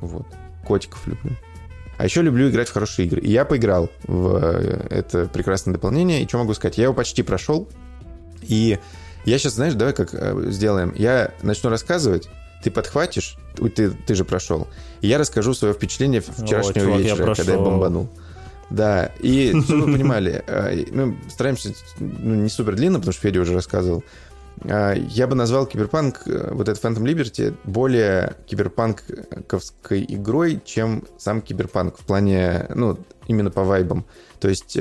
Вот 0.00 0.26
котиков 0.68 1.04
люблю. 1.06 1.32
А 1.96 2.04
еще 2.04 2.22
люблю 2.22 2.48
играть 2.48 2.68
в 2.68 2.72
хорошие 2.72 3.06
игры. 3.06 3.20
И 3.20 3.30
я 3.30 3.44
поиграл 3.44 3.90
в 4.04 4.36
э, 4.36 4.86
это 4.90 5.26
прекрасное 5.26 5.72
дополнение. 5.72 6.22
И 6.22 6.28
что 6.28 6.38
могу 6.38 6.54
сказать? 6.54 6.78
Я 6.78 6.84
его 6.84 6.94
почти 6.94 7.22
прошел. 7.22 7.66
И 8.42 8.78
я 9.28 9.38
сейчас, 9.38 9.54
знаешь, 9.54 9.74
давай 9.74 9.94
как 9.94 10.10
э, 10.12 10.50
сделаем. 10.50 10.92
Я 10.96 11.32
начну 11.42 11.70
рассказывать, 11.70 12.28
ты 12.62 12.70
подхватишь, 12.70 13.36
ты, 13.74 13.90
ты 13.90 14.14
же 14.14 14.24
прошел. 14.24 14.68
И 15.00 15.08
я 15.08 15.18
расскажу 15.18 15.54
свое 15.54 15.74
впечатление 15.74 16.20
вчерашнего 16.20 16.86
О, 16.86 16.88
чувак, 16.88 17.00
вечера, 17.00 17.28
я 17.28 17.34
когда 17.34 17.52
я 17.52 17.58
бомбанул. 17.58 18.08
Да, 18.70 19.12
и 19.20 19.54
чтобы 19.64 19.86
вы 19.86 19.92
понимали, 19.92 20.42
э, 20.46 20.84
мы 20.90 21.16
стараемся 21.28 21.74
ну, 21.98 22.34
не 22.34 22.48
супер 22.48 22.74
длинно, 22.74 22.98
потому 22.98 23.12
что 23.12 23.22
Федя 23.22 23.40
уже 23.40 23.54
рассказывал. 23.54 24.02
А, 24.64 24.94
я 24.94 25.26
бы 25.26 25.34
назвал 25.34 25.66
Киберпанк, 25.66 26.22
э, 26.26 26.50
вот 26.52 26.68
этот 26.68 26.82
Phantom 26.82 27.02
Liberty, 27.02 27.54
более 27.64 28.34
киберпанковской 28.46 30.04
игрой, 30.08 30.60
чем 30.64 31.04
сам 31.18 31.40
Киберпанк 31.40 31.98
в 31.98 32.04
плане, 32.04 32.66
ну, 32.74 32.98
именно 33.26 33.50
по 33.50 33.62
вайбам. 33.62 34.04
То 34.40 34.48
есть 34.48 34.78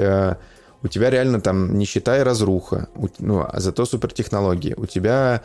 у 0.83 0.87
тебя 0.87 1.09
реально 1.09 1.41
там 1.41 1.77
нищета 1.77 2.17
и 2.17 2.23
разруха, 2.23 2.89
ну, 3.19 3.45
а 3.47 3.59
зато 3.59 3.85
супертехнологии. 3.85 4.75
У 4.77 4.85
тебя 4.85 5.41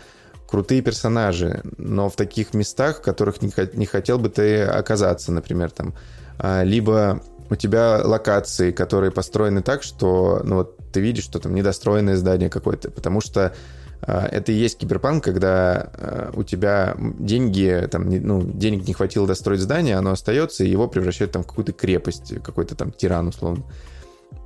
крутые 0.53 0.83
персонажи, 0.83 1.62
но 1.78 2.11
в 2.11 2.16
таких 2.16 2.53
местах, 2.53 2.99
в 2.99 3.03
которых 3.03 3.41
не, 3.41 3.51
не 3.74 3.87
хотел 3.87 4.18
бы 4.18 4.28
ты 4.28 4.62
оказаться, 4.62 5.33
например, 5.33 5.70
там. 5.70 5.95
А, 6.39 6.62
либо 6.62 7.22
у 7.49 7.57
тебя 7.57 8.03
локации, 8.05 8.70
которые 8.70 9.11
построены 9.11 9.62
так, 9.62 9.83
что, 9.83 10.43
ну, 10.45 10.57
вот 10.57 10.76
ты 10.93 11.01
видишь, 11.01 11.24
что 11.24 11.39
там 11.39 11.55
недостроенное 11.55 12.16
здание 12.16 12.51
какое-то, 12.51 12.91
потому 12.91 13.20
что 13.20 13.55
а, 14.03 14.26
это 14.26 14.53
и 14.53 14.55
есть 14.55 14.78
киберпанк, 14.78 15.24
когда 15.24 15.91
а, 15.95 16.30
у 16.35 16.43
тебя 16.43 16.97
деньги, 16.99 17.89
там, 17.91 18.11
ну, 18.11 18.43
денег 18.43 18.87
не 18.87 18.93
хватило 18.93 19.26
достроить 19.26 19.61
здание, 19.61 19.97
оно 19.97 20.11
остается, 20.11 20.64
и 20.64 20.68
его 20.68 20.89
превращают 20.89 21.33
там 21.33 21.45
в 21.45 21.47
какую-то 21.47 21.72
крепость, 21.72 22.35
какой-то 22.43 22.74
там 22.74 22.93
тиран, 22.93 23.28
условно. 23.28 23.64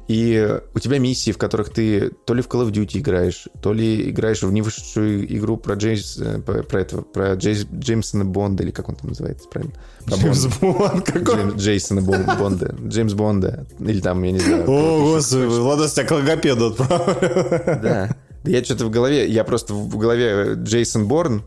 И 0.09 0.61
у 0.73 0.79
тебя 0.79 0.99
миссии, 0.99 1.33
в 1.33 1.39
которых 1.39 1.71
ты 1.71 2.11
то 2.25 2.35
ли 2.35 2.43
в 2.43 2.49
Call 2.49 2.67
of 2.67 2.71
Duty 2.71 2.99
играешь, 2.99 3.49
то 3.61 3.73
ли 3.73 4.11
играешь 4.11 4.43
в 4.43 4.53
невышедшую 4.53 5.37
игру 5.37 5.57
про, 5.57 5.75
Джеймс, 5.75 6.19
э, 6.19 6.41
про, 6.41 6.63
про 6.63 6.81
этого, 6.81 7.03
про 7.03 7.35
Джейс, 7.35 7.67
Джеймсона 7.73 8.25
Бонда, 8.25 8.63
или 8.63 8.71
как 8.71 8.89
он 8.89 8.95
там 8.95 9.09
называется 9.11 9.49
правильно? 9.49 9.75
Про 10.05 10.17
Джеймс 10.17 10.47
Бонд 10.61 11.05
какой? 11.05 11.35
Джеймс, 11.35 11.55
Джейсона 11.55 12.03
Бонда. 12.03 12.77
Джеймс 12.87 13.15
Бонда. 13.15 13.67
Или 13.81 14.01
там, 14.01 14.23
я 14.23 14.31
не 14.31 14.39
знаю. 14.39 14.65
О, 14.69 15.15
господи, 15.15 15.45
Владос 15.45 15.95
тебя 15.95 16.05
к 16.05 16.11
логопеду 16.13 16.67
отправил. 16.67 17.83
Да. 17.83 18.17
Я 18.45 18.63
что-то 18.63 18.87
в 18.87 18.91
голове, 18.91 19.29
я 19.29 19.43
просто 19.43 19.75
в 19.75 19.97
голове 19.97 20.55
Джейсон 20.55 21.09
Борн 21.09 21.43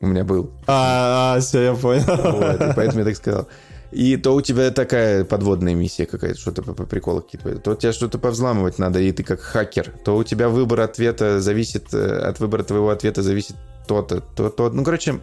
у 0.00 0.06
меня 0.06 0.24
был. 0.24 0.52
А, 0.66 1.34
а 1.36 1.40
все, 1.40 1.62
я 1.62 1.74
понял. 1.74 2.04
Вот, 2.06 2.74
поэтому 2.76 3.00
я 3.00 3.04
так 3.04 3.16
сказал. 3.16 3.48
И 3.90 4.16
то 4.16 4.34
у 4.34 4.42
тебя 4.42 4.70
такая 4.70 5.24
подводная 5.24 5.74
миссия 5.74 6.04
какая-то, 6.04 6.38
что-то 6.38 6.62
по, 6.62 6.74
по 6.74 6.84
приколу 6.84 7.22
какие-то. 7.22 7.58
То 7.58 7.70
у 7.72 7.74
тебя 7.74 7.92
что-то 7.92 8.18
повзламывать 8.18 8.78
надо, 8.78 9.00
и 9.00 9.12
ты 9.12 9.22
как 9.22 9.40
хакер. 9.40 9.94
То 10.04 10.16
у 10.16 10.24
тебя 10.24 10.48
выбор 10.48 10.80
ответа 10.80 11.40
зависит, 11.40 11.94
э, 11.94 12.18
от 12.20 12.38
выбора 12.38 12.64
твоего 12.64 12.90
ответа 12.90 13.22
зависит 13.22 13.56
то-то, 13.86 14.20
то, 14.20 14.50
то. 14.50 14.68
Ну, 14.70 14.84
короче, 14.84 15.20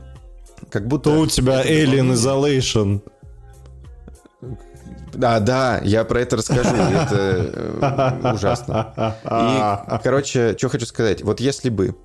как 0.70 0.88
будто... 0.88 1.12
То 1.12 1.20
у 1.20 1.28
тебя 1.28 1.64
Alien 1.64 2.14
Isolation. 2.14 3.02
Да, 5.14 5.40
да, 5.40 5.80
я 5.84 6.04
про 6.04 6.22
это 6.22 6.38
расскажу. 6.38 6.76
Это 6.76 7.16
э, 7.16 8.34
ужасно. 8.34 9.16
И, 9.24 10.02
короче, 10.04 10.56
что 10.58 10.70
хочу 10.70 10.86
сказать. 10.86 11.22
Вот 11.22 11.40
если 11.40 11.70
бы 11.70 11.96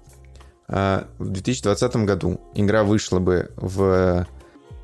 э, 0.69 1.03
в 1.19 1.29
2020 1.31 1.97
году 1.97 2.41
игра 2.55 2.85
вышла 2.85 3.19
бы 3.19 3.51
в... 3.57 4.27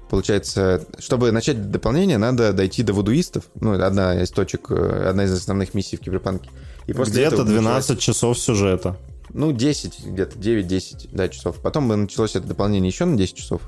Получается, 0.09 0.87
чтобы 0.99 1.33
начать 1.33 1.71
дополнение, 1.71 2.19
надо 2.19 2.53
дойти 2.53 2.83
до 2.83 2.93
вудуистов. 2.93 3.45
Ну, 3.61 3.73
одна 3.73 4.23
из 4.23 4.31
точек, 4.31 4.71
э, 4.71 5.09
одна 5.09 5.25
из 5.25 5.33
основных 5.33 5.75
миссий 5.75 5.97
в 5.97 6.01
Киберпанке. 6.01 6.49
И 6.87 6.93
где-то 6.93 7.45
12 7.45 7.89
началось... 7.89 8.03
часов 8.03 8.39
сюжета. 8.39 8.97
Ну, 9.31 9.53
10, 9.53 10.07
где-то 10.07 10.39
9-10 10.39 11.09
да, 11.13 11.29
часов. 11.29 11.57
Потом 11.57 11.89
бы 11.89 11.97
началось 11.97 12.37
это 12.37 12.47
дополнение 12.47 12.89
еще 12.89 13.05
на 13.05 13.17
10 13.17 13.35
часов. 13.35 13.63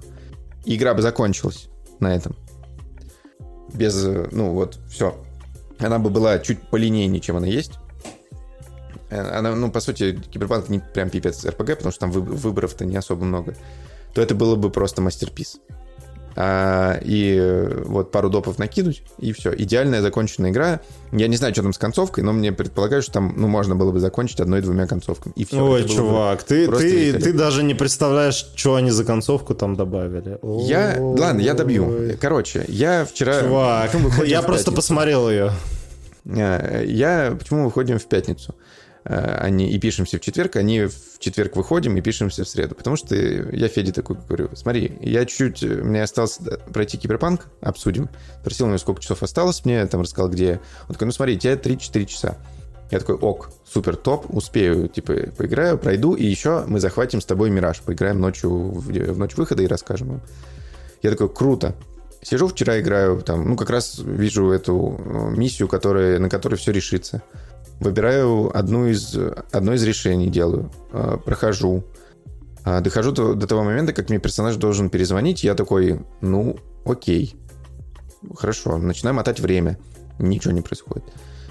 И 0.64 0.76
игра 0.76 0.94
бы 0.94 1.02
закончилась 1.02 1.68
на 1.98 2.14
этом 2.14 2.36
без, 3.72 4.04
ну 4.32 4.50
вот, 4.50 4.78
все. 4.88 5.16
Она 5.78 5.98
бы 5.98 6.10
была 6.10 6.38
чуть 6.38 6.60
полинейнее, 6.70 7.20
чем 7.20 7.36
она 7.36 7.46
есть. 7.46 7.72
Э, 9.10 9.38
она, 9.38 9.54
ну, 9.54 9.70
по 9.70 9.80
сути, 9.80 10.20
Киберпанк 10.30 10.68
не 10.68 10.80
прям 10.80 11.10
пипец 11.10 11.44
РПГ, 11.44 11.76
потому 11.76 11.92
что 11.92 12.00
там 12.00 12.10
выборов-то 12.10 12.84
не 12.84 12.96
особо 12.96 13.24
много. 13.24 13.54
То 14.14 14.22
это 14.22 14.34
было 14.34 14.56
бы 14.56 14.70
просто 14.70 15.02
мастерпис 15.02 15.60
а, 16.36 16.98
и 17.02 17.68
вот 17.84 18.10
пару 18.10 18.30
допов 18.30 18.58
накинуть, 18.58 19.02
и 19.18 19.32
все. 19.32 19.52
Идеальная 19.54 20.02
законченная 20.02 20.50
игра. 20.50 20.80
Я 21.10 21.26
не 21.26 21.36
знаю, 21.36 21.52
что 21.54 21.62
там 21.62 21.72
с 21.72 21.78
концовкой, 21.78 22.22
но 22.22 22.32
мне 22.32 22.52
предполагаю, 22.52 23.02
что 23.02 23.12
там 23.12 23.34
ну, 23.36 23.48
можно 23.48 23.74
было 23.74 23.90
бы 23.90 24.00
закончить 24.00 24.40
одной-двумя 24.40 24.86
концовками. 24.86 25.32
И 25.36 25.44
все. 25.44 25.64
Ой, 25.64 25.88
чувак, 25.88 26.42
ты, 26.44 26.68
ты, 26.68 27.12
ты 27.14 27.32
даже 27.32 27.62
не 27.62 27.74
представляешь, 27.74 28.52
что 28.54 28.76
они 28.76 28.90
за 28.90 29.04
концовку 29.04 29.54
там 29.54 29.74
добавили. 29.74 30.38
Я, 30.66 30.96
Ой. 30.98 31.18
ладно, 31.18 31.40
я 31.40 31.54
добью. 31.54 32.16
Короче, 32.20 32.64
я 32.68 33.04
вчера... 33.04 33.40
Чувак, 33.40 33.90
я 34.26 34.42
просто 34.42 34.70
посмотрел 34.72 35.28
ее. 35.28 35.52
А, 36.26 36.82
я... 36.84 37.36
Почему 37.38 37.64
выходим 37.64 37.98
в 37.98 38.06
пятницу? 38.06 38.54
Э, 39.08 39.38
они 39.40 39.70
и 39.70 39.78
пишемся 39.78 40.18
в 40.18 40.20
четверг, 40.20 40.56
они 40.56 40.82
в 40.82 41.18
четверг 41.18 41.56
выходим 41.56 41.96
и 41.96 42.00
пишемся 42.02 42.44
в 42.44 42.48
среду. 42.48 42.74
Потому 42.74 42.96
что 42.96 43.16
я 43.16 43.68
Феде 43.68 43.92
такой 43.92 44.16
говорю, 44.16 44.50
смотри, 44.54 44.98
я 45.00 45.24
чуть-чуть, 45.24 45.62
мне 45.62 46.02
осталось 46.02 46.38
пройти 46.72 46.98
киберпанк, 46.98 47.46
обсудим. 47.62 48.10
Спросил 48.40 48.66
меня, 48.66 48.78
сколько 48.78 49.00
часов 49.00 49.22
осталось 49.22 49.64
мне, 49.64 49.86
там 49.86 50.02
рассказал, 50.02 50.30
где. 50.30 50.60
Он 50.88 50.94
такой, 50.94 51.06
ну 51.06 51.12
смотри, 51.12 51.36
у 51.36 51.38
тебя 51.38 51.54
3-4 51.54 52.04
часа. 52.04 52.36
Я 52.90 53.00
такой, 53.00 53.16
ок, 53.16 53.50
супер, 53.66 53.96
топ, 53.96 54.26
успею, 54.34 54.88
типа, 54.88 55.14
поиграю, 55.36 55.78
пройду, 55.78 56.14
и 56.14 56.24
еще 56.24 56.64
мы 56.66 56.80
захватим 56.80 57.20
с 57.20 57.26
тобой 57.26 57.50
Мираж, 57.50 57.80
поиграем 57.80 58.20
ночью, 58.20 58.50
в, 58.50 58.88
в 58.88 59.18
ночь 59.18 59.36
выхода 59.36 59.62
и 59.62 59.66
расскажем 59.66 60.14
им. 60.14 60.20
Я 61.02 61.10
такой, 61.10 61.28
круто. 61.28 61.74
Сижу 62.22 62.48
вчера, 62.48 62.80
играю, 62.80 63.20
там, 63.20 63.48
ну, 63.48 63.56
как 63.56 63.70
раз 63.70 63.98
вижу 63.98 64.50
эту 64.50 64.98
э, 64.98 65.30
миссию, 65.36 65.68
которая, 65.68 66.18
на 66.18 66.28
которой 66.28 66.56
все 66.56 66.72
решится. 66.72 67.22
Выбираю 67.80 68.56
одну 68.56 68.86
из, 68.86 69.16
одно 69.52 69.74
из 69.74 69.82
решений, 69.82 70.28
делаю, 70.28 70.70
э, 70.92 71.18
прохожу. 71.24 71.84
А, 72.64 72.80
дохожу 72.80 73.12
до, 73.12 73.46
того 73.46 73.62
момента, 73.64 73.92
как 73.92 74.10
мне 74.10 74.18
персонаж 74.18 74.56
должен 74.56 74.90
перезвонить, 74.90 75.44
я 75.44 75.54
такой, 75.54 76.00
ну, 76.20 76.58
окей. 76.84 77.36
Хорошо, 78.36 78.78
начинаю 78.78 79.14
мотать 79.14 79.40
время. 79.40 79.78
Ничего 80.18 80.52
не 80.52 80.60
происходит. 80.60 81.04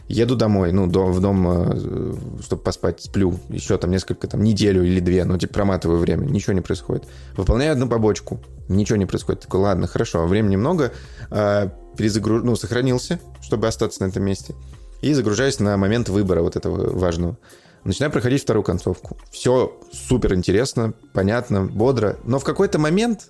Еду 0.10 0.36
домой, 0.36 0.72
ну, 0.72 0.88
до, 0.88 1.06
в 1.06 1.20
дом, 1.20 1.48
э, 1.48 2.14
чтобы 2.42 2.62
поспать, 2.62 3.02
сплю. 3.02 3.40
Еще 3.50 3.78
там 3.78 3.92
несколько, 3.92 4.28
там, 4.28 4.44
неделю 4.44 4.84
или 4.84 5.00
две, 5.00 5.24
ну, 5.24 5.38
типа, 5.38 5.54
проматываю 5.54 6.00
время, 6.00 6.26
ничего 6.26 6.54
не 6.54 6.62
происходит. 6.62 7.06
Выполняю 7.36 7.72
одну 7.72 7.88
побочку, 7.88 8.40
ничего 8.68 8.98
не 8.98 9.06
происходит. 9.06 9.42
Такой, 9.42 9.62
ладно, 9.62 9.88
хорошо, 9.88 10.26
времени 10.28 10.56
много, 10.56 10.92
перезагруж... 11.30 12.44
ну, 12.44 12.56
сохранился, 12.56 13.20
чтобы 13.42 13.68
остаться 13.68 14.04
на 14.04 14.10
этом 14.10 14.24
месте. 14.24 14.54
И 15.02 15.14
загружаюсь 15.14 15.60
на 15.60 15.78
момент 15.78 16.10
выбора 16.10 16.42
вот 16.42 16.56
этого 16.56 16.98
важного. 16.98 17.38
Начинаю 17.84 18.12
проходить 18.12 18.42
вторую 18.42 18.64
концовку. 18.64 19.18
Все 19.32 19.78
супер 19.92 20.34
интересно, 20.34 20.94
понятно, 21.14 21.64
бодро. 21.64 22.18
Но 22.24 22.40
в 22.40 22.44
какой-то 22.44 22.80
момент 22.80 23.30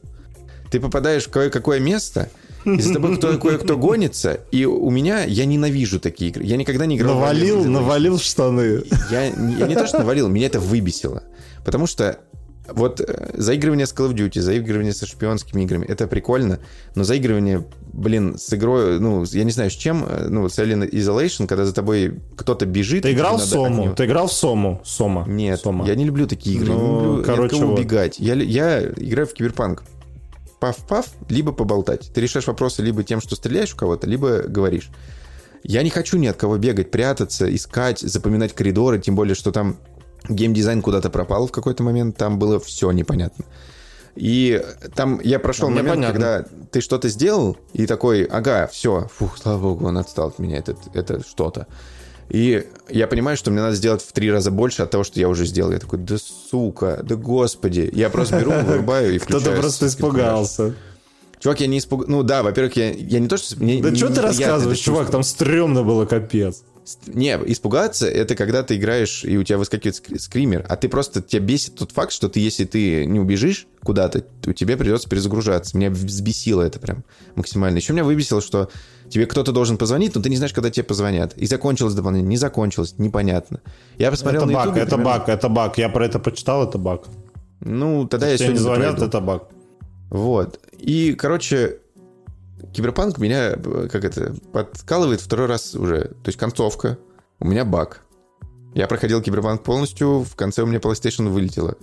ты 0.72 0.80
попадаешь 0.80 1.26
в 1.26 1.30
кое-какое 1.30 1.80
место, 1.80 2.30
и 2.66 2.82
за 2.82 2.96
тобой 2.96 3.18
кто, 3.18 3.38
кое-кто 3.38 3.78
гонится, 3.78 4.42
и 4.52 4.66
у 4.66 4.90
меня, 4.90 5.24
я 5.24 5.46
ненавижу 5.46 6.00
такие 6.00 6.32
игры. 6.32 6.44
Я 6.44 6.58
никогда 6.58 6.86
не 6.86 6.98
играл 6.98 7.16
навалил, 7.16 7.62
в 7.62 7.70
Навалил 7.70 8.18
в 8.18 8.24
штаны. 8.24 8.84
Я, 9.10 9.26
я 9.26 9.68
не 9.68 9.76
то, 9.76 9.88
что 9.88 10.00
навалил, 10.00 10.28
меня 10.28 10.48
это 10.48 10.60
выбесило. 10.60 11.24
Потому 11.64 11.88
что 11.88 12.20
вот 12.74 13.02
э, 13.02 13.32
заигрывание 13.34 13.86
с 13.86 13.94
Call 13.94 14.12
of 14.12 14.14
Duty, 14.14 14.42
заигрывание 14.42 14.94
со 14.94 15.06
шпионскими 15.06 15.64
играми, 15.64 15.86
это 15.86 16.08
прикольно, 16.08 16.60
но 16.96 17.04
заигрывание, 17.04 17.66
блин, 17.94 18.38
с 18.38 18.54
игрой, 18.54 19.00
ну, 19.00 19.24
я 19.26 19.44
не 19.44 19.52
знаю, 19.52 19.72
с 19.72 19.74
чем, 19.74 20.06
э, 20.08 20.28
ну, 20.30 20.48
с 20.48 20.60
Alien 20.60 20.90
Isolation, 20.90 21.48
когда 21.48 21.66
за 21.66 21.74
тобой 21.74 22.20
кто-то 22.36 22.66
бежит... 22.66 23.04
Ты 23.04 23.14
играл 23.14 23.38
в 23.38 23.42
Сому? 23.42 23.94
Ты 23.96 24.06
играл 24.06 24.28
в 24.28 24.34
Сому? 24.34 24.82
Сома? 24.84 25.26
Нет, 25.28 25.60
Сома. 25.60 25.86
я 25.86 25.96
не 25.96 26.06
люблю 26.06 26.28
такие 26.28 26.58
игры, 26.58 26.74
ну, 26.74 27.00
не 27.00 27.06
люблю 27.06 27.24
короче, 27.24 27.56
от 27.56 27.60
кого 27.60 27.72
вот. 27.72 27.80
убегать. 27.80 28.20
Я, 28.20 28.34
я 28.36 28.84
играю 28.84 29.28
в 29.28 29.34
Киберпанк. 29.34 29.84
Пав-пав, 30.60 31.06
либо 31.30 31.52
поболтать. 31.52 32.10
Ты 32.12 32.22
решаешь 32.22 32.48
вопросы 32.48 32.82
либо 32.82 33.04
тем, 33.04 33.22
что 33.22 33.36
стреляешь 33.36 33.70
в 33.70 33.76
кого-то, 33.76 34.08
либо 34.08 34.40
говоришь. 34.48 34.90
Я 35.64 35.84
не 35.84 35.92
хочу 35.92 36.18
ни 36.18 36.26
от 36.26 36.38
кого 36.38 36.58
бегать, 36.58 36.90
прятаться, 36.90 37.54
искать, 37.54 38.00
запоминать 38.00 38.54
коридоры, 38.54 39.00
тем 39.00 39.16
более, 39.16 39.36
что 39.36 39.52
там 39.52 39.78
геймдизайн 40.30 40.82
куда-то 40.82 41.10
пропал 41.10 41.48
в 41.48 41.52
какой-то 41.52 41.84
момент, 41.84 42.18
там 42.18 42.40
было 42.40 42.60
все 42.60 42.92
непонятно. 42.92 43.46
И 44.16 44.64
там 44.96 45.20
я 45.24 45.40
прошел 45.40 45.70
момент, 45.70 45.90
понятно. 45.90 46.14
когда 46.14 46.46
ты 46.72 46.82
что-то 46.82 47.08
сделал, 47.10 47.58
и 47.74 47.86
такой, 47.86 48.24
ага, 48.24 48.68
все, 48.68 49.08
фух, 49.14 49.38
слава 49.38 49.62
богу, 49.62 49.86
он 49.86 49.98
отстал 49.98 50.30
от 50.30 50.40
меня, 50.40 50.58
это, 50.58 50.76
это 50.94 51.22
что-то. 51.22 51.68
И 52.30 52.68
я 52.90 53.08
понимаю, 53.08 53.38
что 53.38 53.52
мне 53.52 53.62
надо 53.62 53.76
сделать 53.76 54.02
в 54.02 54.12
три 54.12 54.32
раза 54.32 54.52
больше 54.52 54.82
от 54.82 54.92
того, 54.92 55.04
что 55.04 55.20
я 55.20 55.30
уже 55.30 55.46
сделал. 55.46 55.72
Я 55.72 55.80
такой, 55.80 56.00
да 56.00 56.18
сука, 56.18 57.00
да 57.04 57.16
господи. 57.16 57.90
Я 57.94 58.10
просто 58.10 58.40
беру, 58.40 58.52
вырубаю 58.66 59.16
и 59.16 59.18
включаю. 59.18 59.42
Кто-то 59.42 59.62
просто 59.62 59.88
испугался. 59.88 60.76
Чувак, 61.40 61.62
я 61.62 61.68
не 61.68 61.78
испугался. 61.78 62.12
Ну 62.12 62.24
да, 62.24 62.44
во-первых, 62.44 62.76
я, 62.76 62.92
я 62.92 63.20
не 63.20 63.28
то, 63.28 63.38
что... 63.38 63.56
Мне, 63.58 63.82
да 63.82 63.96
что 63.96 64.14
ты 64.14 64.22
рассказываешь, 64.22 64.80
чувак, 64.80 65.10
там 65.10 65.24
стрёмно 65.24 65.84
было 65.84 66.06
капец. 66.06 66.64
Не, 67.08 67.38
испугаться 67.48 68.08
это 68.08 68.36
когда 68.36 68.64
ты 68.64 68.78
играешь 68.78 69.24
и 69.24 69.38
у 69.38 69.44
тебя 69.44 69.58
выскакивает 69.58 69.96
скример, 70.22 70.66
а 70.68 70.76
ты 70.76 70.90
просто 70.90 71.22
тебя 71.22 71.42
бесит 71.42 71.76
тот 71.76 71.92
факт, 71.92 72.12
что 72.12 72.30
ты, 72.30 72.40
если 72.40 72.66
ты 72.66 73.06
не 73.06 73.20
убежишь 73.20 73.68
куда-то, 73.84 74.22
то 74.42 74.54
тебе 74.54 74.78
придется 74.78 75.10
перезагружаться. 75.10 75.78
Меня 75.78 75.90
взбесило 75.90 76.62
это 76.62 76.80
прям 76.80 77.04
максимально. 77.36 77.78
Еще 77.78 77.94
меня 77.94 78.04
выбесило, 78.04 78.42
что 78.42 78.70
тебе 79.10 79.26
кто-то 79.26 79.52
должен 79.52 79.78
позвонить, 79.78 80.16
но 80.16 80.22
ты 80.22 80.30
не 80.30 80.38
знаешь, 80.38 80.54
когда 80.54 80.70
тебе 80.70 80.84
позвонят. 80.84 81.34
И 81.38 81.46
закончилось 81.46 81.94
дополнение, 81.94 82.28
не 82.28 82.38
закончилось, 82.38 82.96
непонятно. 82.98 83.62
Я 83.98 84.12
посмотрел 84.12 84.44
это 84.44 84.52
на 84.52 84.58
баг, 84.58 84.66
YouTube, 84.68 84.82
это 84.82 84.96
примерно... 84.96 85.20
баг, 85.20 85.30
это 85.30 85.50
баг. 85.50 85.78
Я 85.78 85.90
про 85.90 86.06
это 86.06 86.20
почитал, 86.20 86.68
это 86.68 86.78
баг. 86.78 87.06
Ну, 87.60 88.08
тогда 88.08 88.28
Если 88.30 88.46
мне 88.46 88.48
сегодня 88.50 88.60
не 88.60 88.64
звонят, 88.64 89.02
это 89.02 89.20
баг. 89.20 89.44
Вот. 90.10 90.60
И, 90.78 91.14
короче, 91.14 91.80
Киберпанк 92.74 93.18
меня, 93.18 93.52
как 93.54 94.04
это, 94.04 94.36
подкалывает 94.52 95.22
второй 95.22 95.48
раз 95.48 95.76
уже. 95.76 96.06
То 96.06 96.28
есть 96.28 96.38
концовка, 96.38 96.98
у 97.40 97.48
меня 97.48 97.66
баг. 97.66 98.02
Я 98.74 98.88
проходил 98.88 99.22
Киберпанк 99.22 99.64
полностью, 99.64 100.24
в 100.24 100.36
конце 100.36 100.64
у 100.64 100.66
меня 100.66 100.80
PlayStation 100.80 101.30
вылетело. 101.30 101.76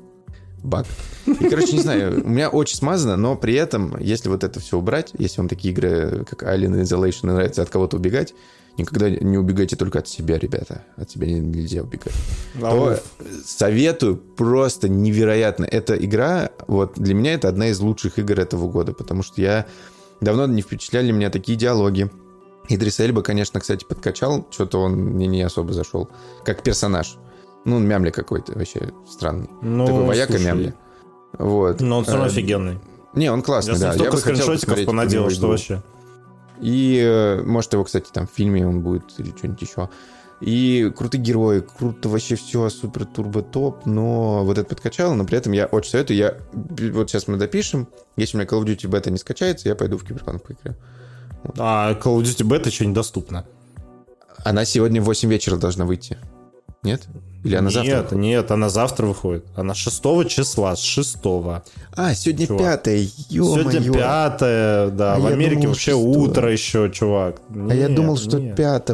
Баг. 0.62 0.86
И, 1.26 1.48
короче, 1.48 1.72
не 1.76 1.82
знаю, 1.82 2.24
у 2.24 2.28
меня 2.28 2.48
очень 2.48 2.76
смазано, 2.76 3.16
но 3.16 3.36
при 3.36 3.54
этом, 3.54 3.98
если 4.00 4.30
вот 4.30 4.44
это 4.44 4.60
все 4.60 4.78
убрать, 4.78 5.12
если 5.18 5.38
вам 5.40 5.48
такие 5.48 5.74
игры, 5.74 6.24
как 6.28 6.42
Alien 6.42 6.80
Isolation, 6.82 7.26
нравится 7.26 7.62
от 7.62 7.68
кого-то 7.68 7.98
убегать, 7.98 8.34
никогда 8.78 9.10
не 9.10 9.36
убегайте 9.36 9.76
только 9.76 9.98
от 9.98 10.08
себя, 10.08 10.38
ребята. 10.38 10.82
От 10.96 11.10
себя 11.10 11.26
нельзя 11.26 11.82
убегать. 11.82 12.14
То 12.58 12.98
советую 13.44 14.16
просто 14.16 14.88
невероятно. 14.88 15.66
Эта 15.66 15.94
игра, 15.96 16.50
вот 16.66 16.94
для 16.96 17.14
меня 17.14 17.34
это 17.34 17.48
одна 17.48 17.68
из 17.68 17.78
лучших 17.80 18.18
игр 18.18 18.40
этого 18.40 18.66
года, 18.70 18.92
потому 18.92 19.22
что 19.22 19.42
я 19.42 19.66
Давно 20.20 20.46
не 20.46 20.62
впечатляли 20.62 21.10
меня 21.12 21.30
такие 21.30 21.56
диалоги. 21.56 22.10
Идрис 22.68 22.98
Эльба, 23.00 23.22
конечно, 23.22 23.60
кстати, 23.60 23.84
подкачал. 23.84 24.46
Что-то 24.50 24.80
он 24.80 24.92
мне 24.94 25.26
не 25.26 25.42
особо 25.42 25.72
зашел. 25.72 26.08
Как 26.44 26.62
персонаж. 26.62 27.16
Ну, 27.64 27.78
мямли 27.78 28.10
какой-то 28.10 28.52
вообще 28.52 28.92
странный. 29.08 29.48
Ну, 29.62 29.86
Такой 29.86 30.04
вояка 30.04 30.38
мямли. 30.38 30.74
Вот. 31.38 31.80
Но 31.80 31.98
он 31.98 32.04
все 32.04 32.12
равно 32.12 32.26
э, 32.26 32.30
офигенный. 32.30 32.78
Не, 33.14 33.30
он 33.30 33.42
классный, 33.42 33.74
Я 33.74 33.94
да. 33.94 34.04
Я 34.04 34.10
бы 34.10 34.16
скриншотиков 34.16 34.84
понаделал, 34.84 35.30
что 35.30 35.48
вообще. 35.48 35.82
И, 36.60 37.00
э, 37.02 37.42
может, 37.42 37.72
его, 37.72 37.84
кстати, 37.84 38.10
там 38.12 38.26
в 38.26 38.30
фильме 38.30 38.66
он 38.66 38.80
будет 38.80 39.04
или 39.18 39.30
что-нибудь 39.36 39.62
еще. 39.62 39.88
И 40.40 40.92
крутые 40.94 41.22
герои, 41.22 41.60
круто 41.60 42.08
вообще 42.08 42.34
все, 42.34 42.68
супер 42.68 43.06
турбо 43.06 43.42
топ, 43.42 43.86
но 43.86 44.44
вот 44.44 44.58
это 44.58 44.68
подкачал, 44.68 45.14
но 45.14 45.24
при 45.24 45.38
этом 45.38 45.52
я 45.52 45.66
очень 45.66 45.90
советую, 45.90 46.16
я 46.16 46.36
вот 46.52 47.08
сейчас 47.08 47.28
мы 47.28 47.36
допишем, 47.36 47.88
если 48.16 48.36
у 48.36 48.40
меня 48.40 48.48
Call 48.48 48.62
of 48.62 48.66
Duty 48.66 48.88
бета 48.88 49.10
не 49.10 49.18
скачается, 49.18 49.68
я 49.68 49.74
пойду 49.74 49.96
в 49.96 50.04
Киберпанк 50.04 50.42
поиграю. 50.42 50.76
Вот. 51.44 51.56
А 51.58 51.92
Call 51.94 52.18
of 52.18 52.22
Duty 52.22 52.44
бета 52.44 52.68
еще 52.68 52.84
недоступна. 52.84 53.46
Она 54.44 54.64
сегодня 54.64 55.00
в 55.00 55.04
8 55.04 55.30
вечера 55.30 55.56
должна 55.56 55.86
выйти. 55.86 56.18
Нет? 56.82 57.02
Или 57.44 57.56
она 57.56 57.70
нет, 57.70 57.74
завтра? 57.74 58.16
Нет, 58.16 58.42
нет, 58.42 58.50
она 58.50 58.68
завтра 58.68 59.06
выходит. 59.06 59.46
Она 59.54 59.74
6 59.74 60.28
числа, 60.28 60.76
с 60.76 60.80
6. 60.80 61.18
А, 61.94 62.14
сегодня 62.14 62.46
чувак. 62.46 62.82
5 62.82 62.86
ё 63.28 63.44
Сегодня 63.44 63.92
5 63.92 64.38
да. 64.96 65.14
А 65.14 65.18
в 65.18 65.26
Америке 65.26 65.62
думал, 65.62 65.68
вообще 65.68 65.92
6 65.92 66.04
утро 66.04 66.52
еще, 66.52 66.90
чувак. 66.90 67.40
Нет, 67.50 67.70
а 67.70 67.74
я 67.74 67.88
думал, 67.88 68.16
что 68.16 68.38
нет. 68.38 68.56
5 68.56 68.90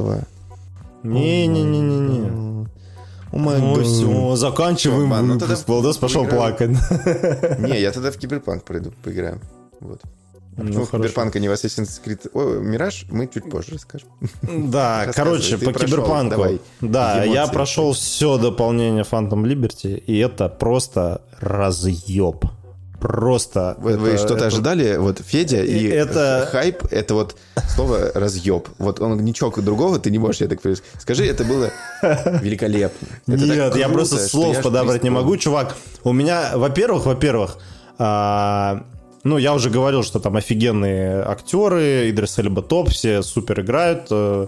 не-не-не-не-не. 1.02 2.50
Ну, 3.32 3.82
все, 3.82 4.36
заканчиваем 4.36 5.10
выпуск. 5.10 5.48
Ну, 5.66 5.74
Владос 5.74 5.98
пошел 5.98 6.26
плакать. 6.26 6.70
Не, 7.58 7.80
я 7.80 7.92
тогда 7.92 8.10
в 8.10 8.16
Киберпанк 8.16 8.64
пройду, 8.64 8.92
поиграем. 9.02 9.40
Вот. 9.80 10.00
А 10.56 10.62
ну, 10.62 10.84
в 10.84 10.90
Киберпанка 10.90 11.38
не 11.38 11.48
в 11.48 11.52
Assassin's 11.52 12.00
Creed 12.04 12.28
О, 12.34 12.60
Мираж 12.60 13.06
мы 13.10 13.28
чуть 13.28 13.48
позже 13.48 13.72
расскажем. 13.72 14.08
Да, 14.42 15.06
короче, 15.14 15.56
по 15.58 15.72
Киберпанку. 15.72 16.30
Давай. 16.30 16.60
Да, 16.80 17.24
я 17.24 17.46
прошел 17.46 17.92
все 17.92 18.36
дополнение 18.36 19.04
Phantom 19.04 19.42
Liberty, 19.44 19.96
и 19.96 20.18
это 20.18 20.48
просто 20.48 21.22
разъеб 21.40 22.44
просто... 23.00 23.76
Вы, 23.78 23.92
это, 23.92 24.00
вы 24.00 24.16
что-то 24.16 24.34
это... 24.34 24.46
ожидали? 24.46 24.96
Вот 24.96 25.20
Федя 25.20 25.62
и, 25.62 25.86
это... 25.86 26.48
хайп— 26.50 26.84
это 26.90 27.14
вот 27.14 27.36
слово 27.74 28.12
«разъеб». 28.14 28.68
Вот 28.78 29.00
он 29.00 29.18
ничего 29.24 29.50
другого 29.50 29.98
ты 29.98 30.10
не 30.10 30.18
можешь, 30.18 30.40
я 30.40 30.48
так 30.48 30.60
понимаю. 30.60 30.82
Скажи, 30.98 31.26
это 31.26 31.44
было 31.44 31.70
великолепно. 32.42 33.08
Это 33.26 33.44
Нет, 33.44 33.62
круто, 33.62 33.78
я 33.78 33.88
просто 33.88 34.18
слов 34.18 34.62
подобрать 34.62 35.02
не 35.02 35.10
могу, 35.10 35.36
чувак. 35.36 35.74
У 36.04 36.12
меня, 36.12 36.52
во-первых, 36.54 37.06
во-первых, 37.06 37.58
а... 37.98 38.84
Ну, 39.22 39.36
я 39.36 39.52
уже 39.52 39.68
говорил, 39.68 40.02
что 40.02 40.18
там 40.18 40.36
офигенные 40.36 41.22
актеры, 41.22 42.08
Идрис 42.08 42.38
Эльба 42.38 42.62
топ, 42.62 42.88
все 42.88 43.22
супер 43.22 43.60
играют, 43.60 44.06
э, 44.10 44.46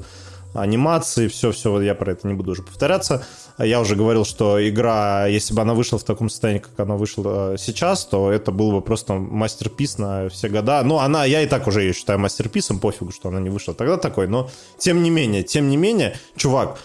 анимации, 0.54 1.28
все-все, 1.28 1.78
я 1.82 1.94
про 1.94 2.12
это 2.12 2.26
не 2.26 2.34
буду 2.34 2.52
уже 2.52 2.62
повторяться. 2.62 3.22
Я 3.58 3.80
уже 3.80 3.96
говорил, 3.96 4.24
что 4.24 4.66
игра, 4.68 5.26
если 5.26 5.54
бы 5.54 5.62
она 5.62 5.74
вышла 5.74 5.98
в 5.98 6.04
таком 6.04 6.30
состоянии, 6.30 6.60
как 6.60 6.78
она 6.80 6.96
вышла 6.96 7.56
сейчас, 7.58 8.04
то 8.04 8.30
это 8.30 8.50
был 8.52 8.72
бы 8.72 8.80
просто 8.80 9.14
мастерпис 9.14 9.98
на 9.98 10.28
все 10.28 10.48
года. 10.48 10.82
Ну, 10.84 10.98
она, 10.98 11.24
я 11.24 11.42
и 11.42 11.46
так 11.46 11.66
уже 11.66 11.82
ее 11.82 11.92
считаю 11.92 12.18
мастерписом, 12.18 12.78
пофигу, 12.78 13.12
что 13.12 13.28
она 13.28 13.40
не 13.40 13.50
вышла 13.50 13.74
тогда 13.74 13.96
такой, 13.96 14.26
но 14.26 14.50
тем 14.78 15.02
не 15.02 15.10
менее, 15.10 15.42
тем 15.42 15.68
не 15.68 15.76
менее, 15.76 16.16
чувак, 16.36 16.78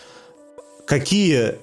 какие 0.85 1.55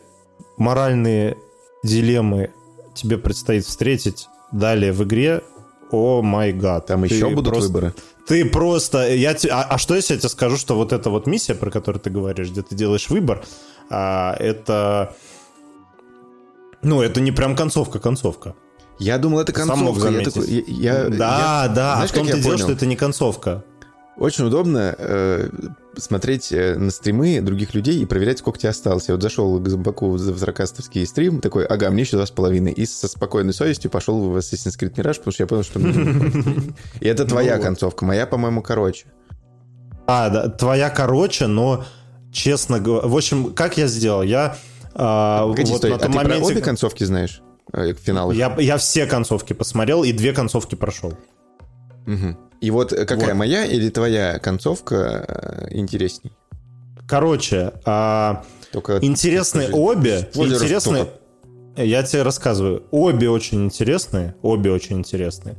моральные 0.57 1.37
дилеммы 1.83 2.51
тебе 2.95 3.19
предстоит 3.19 3.65
встретить 3.67 4.29
далее 4.53 4.93
в 4.93 5.03
игре, 5.05 5.43
о 5.91 6.23
май 6.23 6.53
гад. 6.53 6.87
Там 6.87 7.05
еще 7.05 7.31
будут 7.31 7.53
просто, 7.53 7.69
выборы? 7.69 7.95
Ты 8.27 8.45
просто... 8.45 9.15
Я, 9.15 9.37
а, 9.51 9.63
а 9.71 9.79
что 9.79 9.95
если 9.95 10.15
я 10.15 10.21
тебе 10.21 10.29
скажу, 10.29 10.57
что 10.57 10.77
вот 10.77 10.93
эта 10.93 11.11
вот 11.11 11.27
миссия, 11.27 11.55
про 11.55 11.71
которую 11.71 12.01
ты 12.01 12.11
говоришь, 12.11 12.51
где 12.51 12.63
ты 12.63 12.75
делаешь 12.75 13.09
выбор, 13.11 13.45
а, 13.91 14.35
это... 14.39 15.15
Ну, 16.83 17.01
это 17.01 17.21
не 17.21 17.33
прям 17.33 17.57
концовка-концовка. 17.57 18.55
Я 18.99 19.19
думал, 19.19 19.41
это 19.41 19.53
концовка. 19.53 20.09
Я 20.09 20.25
такой, 20.25 20.47
я, 20.67 21.09
да, 21.09 21.65
я, 21.65 21.69
да, 21.69 21.95
знаешь, 21.97 22.11
а 22.11 22.13
в 22.13 22.17
том-то 22.17 22.39
дело, 22.39 22.59
что 22.59 22.73
это 22.73 22.87
не 22.87 22.97
концовка. 22.97 23.65
Очень 24.17 24.47
удобно. 24.47 24.95
Э, 24.97 25.49
смотреть 25.97 26.53
э, 26.53 26.77
на 26.77 26.91
стримы 26.91 27.41
других 27.41 27.75
людей 27.75 28.01
и 28.01 28.05
проверять, 28.05 28.39
сколько 28.39 28.59
тебе 28.59 28.71
осталось. 28.71 29.09
Я 29.09 29.15
вот 29.15 29.23
зашел 29.23 29.59
к 29.59 29.69
Зомбаку 29.69 30.11
в 30.11 30.19
Заркастовский 30.19 31.05
стрим, 31.07 31.41
такой, 31.41 31.65
ага, 31.67 31.91
мне 31.91 32.03
еще 32.03 32.17
два 32.17 32.27
с 32.27 32.31
половиной. 32.31 32.73
И 32.73 32.87
со 32.87 33.09
спокойной 33.09 33.53
совестью 33.53 33.91
пошел 33.91 34.31
в 34.31 34.37
Assassin's 34.37 34.79
Creed 34.79 34.95
Mirage, 34.95 35.19
потому 35.19 35.33
что 35.33 35.43
я 35.43 35.47
понял, 35.47 35.63
что... 35.65 35.81
И 37.01 37.07
это 37.09 37.25
твоя 37.25 37.59
концовка, 37.59 38.05
моя, 38.05 38.27
по-моему, 38.27 38.63
короче. 38.63 39.07
А, 40.07 40.29
да, 40.29 40.49
твоя 40.49 40.91
короче, 40.91 41.47
но 41.47 41.85
честно 42.35 42.81
говоря... 42.81 43.09
В 43.09 43.17
общем, 43.17 43.55
как 43.55 43.79
я 43.79 43.87
сделал? 43.87 44.23
Я... 44.23 44.57
А, 44.93 45.47
Погоди, 45.49 45.71
вот 45.71 45.79
стой, 45.79 45.91
на 45.91 45.99
том 45.99 46.11
а 46.11 46.13
ты 46.13 46.19
моменте... 46.19 46.41
про 46.41 46.53
обе 46.53 46.61
концовки 46.61 47.05
знаешь? 47.05 47.43
Э, 47.73 47.95
финал. 47.95 48.31
Я, 48.33 48.55
я 48.59 48.77
все 48.77 49.07
концовки 49.07 49.53
посмотрел 49.53 50.05
и 50.05 50.13
две 50.13 50.33
концовки 50.33 50.75
прошел. 50.75 51.15
Угу. 52.07 52.37
И 52.61 52.71
вот 52.71 52.91
какая 52.91 53.29
вот. 53.31 53.35
моя 53.35 53.65
или 53.65 53.89
твоя 53.89 54.39
концовка 54.39 55.25
э, 55.27 55.69
интересней? 55.77 56.33
Короче, 57.09 57.73
а, 57.85 58.45
Только 58.73 58.99
интересные 59.01 59.71
обе. 59.71 60.29
Интересные. 60.35 61.09
Я 61.77 62.03
тебе 62.03 62.23
рассказываю. 62.23 62.85
Обе 62.91 63.31
очень 63.31 63.65
интересные. 63.65 64.35
Обе 64.43 64.71
очень 64.71 64.99
интересные. 64.99 65.57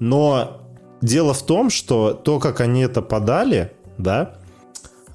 Но 0.00 0.60
дело 1.00 1.32
в 1.32 1.44
том, 1.44 1.70
что 1.70 2.12
то, 2.12 2.40
как 2.40 2.60
они 2.60 2.82
это 2.82 3.02
подали, 3.02 3.72
да, 3.98 4.36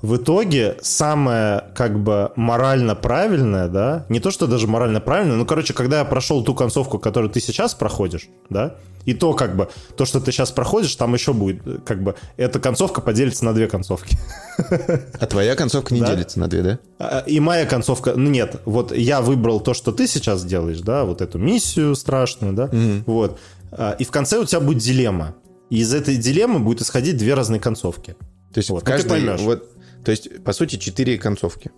в 0.02 0.16
итоге 0.16 0.78
самое 0.82 1.66
как 1.76 2.00
бы 2.00 2.32
морально 2.36 2.96
правильное, 2.96 3.68
да, 3.68 4.06
не 4.10 4.20
то, 4.20 4.32
что 4.32 4.48
даже 4.48 4.68
морально 4.68 5.02
правильное, 5.02 5.36
ну, 5.36 5.46
короче, 5.46 5.74
когда 5.74 6.00
я 6.00 6.06
прошел 6.06 6.44
ту 6.44 6.56
концовку, 6.56 7.00
которую 7.00 7.30
ты 7.30 7.42
сейчас 7.42 7.74
проходишь, 7.74 8.30
да, 8.50 8.76
и 9.06 9.14
то 9.14 9.34
как 9.34 9.56
бы, 9.56 9.70
то, 9.98 10.06
что 10.06 10.22
ты 10.22 10.32
сейчас 10.32 10.52
проходишь, 10.52 10.96
там 10.96 11.14
еще 11.14 11.34
будет, 11.34 11.62
как 11.86 12.02
бы, 12.02 12.16
эта 12.38 12.60
концовка 12.60 13.02
поделится 13.02 13.44
на 13.44 13.54
две 13.54 13.68
концовки. 13.68 14.18
А 14.58 15.26
твоя 15.26 15.56
концовка 15.56 15.94
не 15.94 16.02
да? 16.02 16.14
делится 16.14 16.40
на 16.40 16.48
две, 16.48 16.62
да? 16.62 16.80
А, 17.00 17.24
и 17.26 17.40
моя 17.40 17.66
концовка, 17.66 18.14
ну, 18.16 18.30
нет, 18.30 18.62
вот 18.66 18.96
я 18.96 19.22
выбрал 19.22 19.60
то, 19.60 19.74
что 19.74 19.92
ты 19.92 20.08
сейчас 20.08 20.46
делаешь, 20.46 20.80
да, 20.80 21.04
вот 21.06 21.22
эту 21.22 21.40
миссию 21.40 21.96
страшную, 21.96 22.54
да, 22.54 22.66
угу. 22.66 23.04
вот, 23.06 23.40
а, 23.72 23.96
и 24.00 24.04
в 24.04 24.12
конце 24.12 24.38
у 24.38 24.46
тебя 24.46 24.62
будет 24.62 24.82
дилемма. 24.82 25.36
И 25.70 25.80
из 25.80 25.94
этой 25.94 26.16
дилеммы 26.16 26.60
будет 26.60 26.82
исходить 26.82 27.18
две 27.18 27.36
разные 27.36 27.60
концовки. 27.60 28.16
То 28.54 28.58
есть 28.58 28.70
вот, 28.72 28.82
в 28.82 28.86
каждой, 28.86 29.22
ну, 29.22 29.38
вот, 29.38 29.70
то 30.04 30.12
есть, 30.12 30.44
по 30.44 30.54
сути, 30.54 30.78
четыре 30.78 31.18
концовки. 31.18 31.72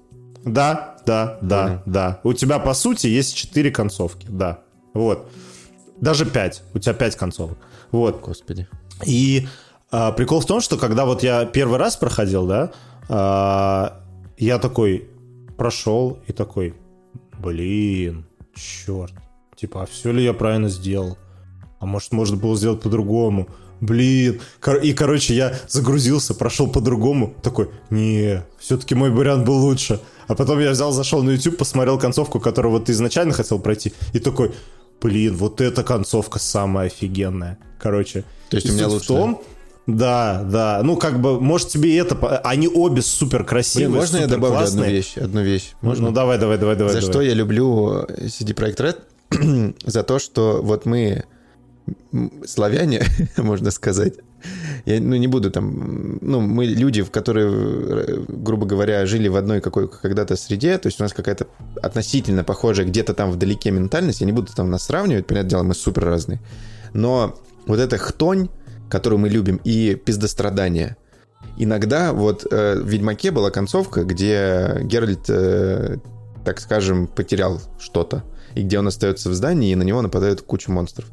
Да, 0.44 0.98
да, 1.06 1.38
да, 1.42 1.68
mm 1.68 1.82
да. 1.86 2.20
У 2.24 2.34
тебя, 2.34 2.60
по 2.60 2.74
сути, 2.74 3.08
есть 3.08 3.36
четыре 3.36 3.72
концовки, 3.72 4.28
да. 4.30 4.62
Вот. 4.94 5.30
Даже 6.00 6.26
пять. 6.26 6.64
У 6.74 6.80
тебя 6.80 6.94
пять 6.94 7.16
концовок. 7.16 7.58
Вот. 7.92 8.22
Господи. 8.22 8.68
И 9.06 9.48
а, 9.92 10.12
прикол 10.12 10.40
в 10.40 10.46
том, 10.46 10.62
что 10.62 10.78
когда 10.78 11.06
вот 11.06 11.24
я 11.24 11.46
первый 11.46 11.78
раз 11.78 11.96
проходил, 11.96 12.48
да, 12.48 12.72
а, 13.10 14.02
я 14.38 14.58
такой 14.58 15.10
прошел 15.58 16.20
и 16.28 16.34
такой, 16.34 16.74
блин, 17.38 18.26
черт. 18.56 19.14
Типа, 19.56 19.84
а 19.84 19.86
все 19.86 20.12
ли 20.12 20.24
я 20.24 20.34
правильно 20.34 20.70
сделал? 20.70 21.18
А 21.80 21.86
может, 21.86 22.14
можно 22.14 22.38
было 22.38 22.56
сделать 22.56 22.82
по-другому? 22.82 23.48
Блин. 23.82 24.40
И, 24.82 24.94
короче, 24.94 25.36
я 25.36 25.54
загрузился, 25.68 26.34
прошел 26.34 26.68
по-другому. 26.68 27.36
Такой, 27.42 27.70
не, 27.90 28.44
все-таки 28.60 28.96
мой 28.96 29.10
вариант 29.10 29.46
был 29.46 29.58
лучше. 29.58 30.00
А 30.28 30.36
потом 30.36 30.60
я 30.60 30.72
взял, 30.72 30.94
зашел 30.94 31.24
на 31.24 31.32
YouTube, 31.32 31.58
посмотрел 31.58 32.00
концовку, 32.00 32.40
которую 32.40 32.72
вот 32.72 32.86
ты 32.86 32.94
изначально 32.94 33.34
хотел 33.34 33.60
пройти. 33.60 33.92
И 34.14 34.20
такой, 34.20 34.54
блин, 35.02 35.36
вот 35.36 35.60
эта 35.60 35.84
концовка 35.84 36.40
самая 36.40 36.88
офигенная. 36.88 37.58
Короче. 37.80 38.24
То 38.50 38.56
есть 38.56 38.70
у 38.70 38.74
меня 38.74 38.88
лучше... 38.88 39.06
В 39.06 39.08
том, 39.08 39.44
да, 39.88 40.44
да. 40.44 40.82
Ну, 40.84 40.96
как 40.96 41.20
бы, 41.20 41.42
может, 41.42 41.70
тебе 41.70 41.98
это... 41.98 42.16
Они 42.44 42.68
обе 42.68 43.02
супер 43.02 43.44
красивые, 43.44 43.90
Блин, 43.90 44.00
можно 44.00 44.18
я 44.18 44.28
добавлю 44.28 44.58
классные. 44.58 44.84
одну 44.84 44.94
вещь? 44.96 45.18
Одну 45.18 45.42
вещь. 45.42 45.72
Можно? 45.82 46.08
Ну, 46.08 46.12
давай, 46.12 46.38
давай, 46.38 46.58
давай, 46.58 46.76
давай. 46.76 46.94
За 46.94 47.00
давай. 47.00 47.12
что 47.12 47.22
я 47.22 47.34
люблю 47.34 48.06
CD 48.06 48.54
Projekt 48.54 48.78
Red? 48.78 49.76
За 49.86 50.04
то, 50.04 50.20
что 50.20 50.62
вот 50.62 50.86
мы 50.86 51.26
славяне, 52.46 53.04
можно 53.38 53.72
сказать. 53.72 54.14
Я 54.86 55.00
ну, 55.00 55.16
не 55.16 55.28
буду 55.28 55.52
там... 55.52 56.18
Ну, 56.22 56.42
мы 56.42 56.66
люди, 56.66 57.02
в 57.02 57.12
которые, 57.12 58.26
грубо 58.28 58.66
говоря, 58.66 59.06
жили 59.06 59.28
в 59.28 59.36
одной 59.36 59.62
какой 59.62 59.88
когда-то 59.88 60.36
среде, 60.36 60.78
то 60.78 60.88
есть 60.88 61.00
у 61.00 61.04
нас 61.04 61.14
какая-то 61.14 61.48
относительно 61.82 62.44
похожая 62.44 62.86
где-то 62.86 63.14
там 63.14 63.32
вдалеке 63.32 63.72
ментальность, 63.72 64.22
я 64.22 64.26
не 64.26 64.32
буду 64.32 64.52
там 64.54 64.70
нас 64.72 64.84
сравнивать, 64.84 65.28
понятное 65.28 65.50
дело, 65.50 65.64
мы 65.64 65.76
супер 65.76 66.06
разные. 66.06 66.40
Но 66.94 67.40
вот 67.68 67.80
эта 67.80 67.98
хтонь, 67.98 68.50
которую 68.90 69.20
мы 69.20 69.30
любим, 69.30 69.62
и 69.64 69.96
пиздострадание, 69.96 70.98
иногда 71.58 72.14
вот 72.14 72.46
э, 72.50 72.82
в 72.82 72.88
«Ведьмаке» 72.88 73.32
была 73.32 73.52
концовка, 73.52 74.04
где 74.04 74.80
Геральт, 74.82 75.30
э, 75.30 75.98
так 76.44 76.60
скажем, 76.60 77.08
потерял 77.08 77.62
что-то, 77.80 78.24
и 78.56 78.64
где 78.64 78.80
он 78.80 78.88
остается 78.88 79.30
в 79.30 79.34
здании, 79.34 79.72
и 79.72 79.76
на 79.76 79.84
него 79.84 80.02
нападают 80.02 80.42
куча 80.42 80.72
монстров 80.72 81.08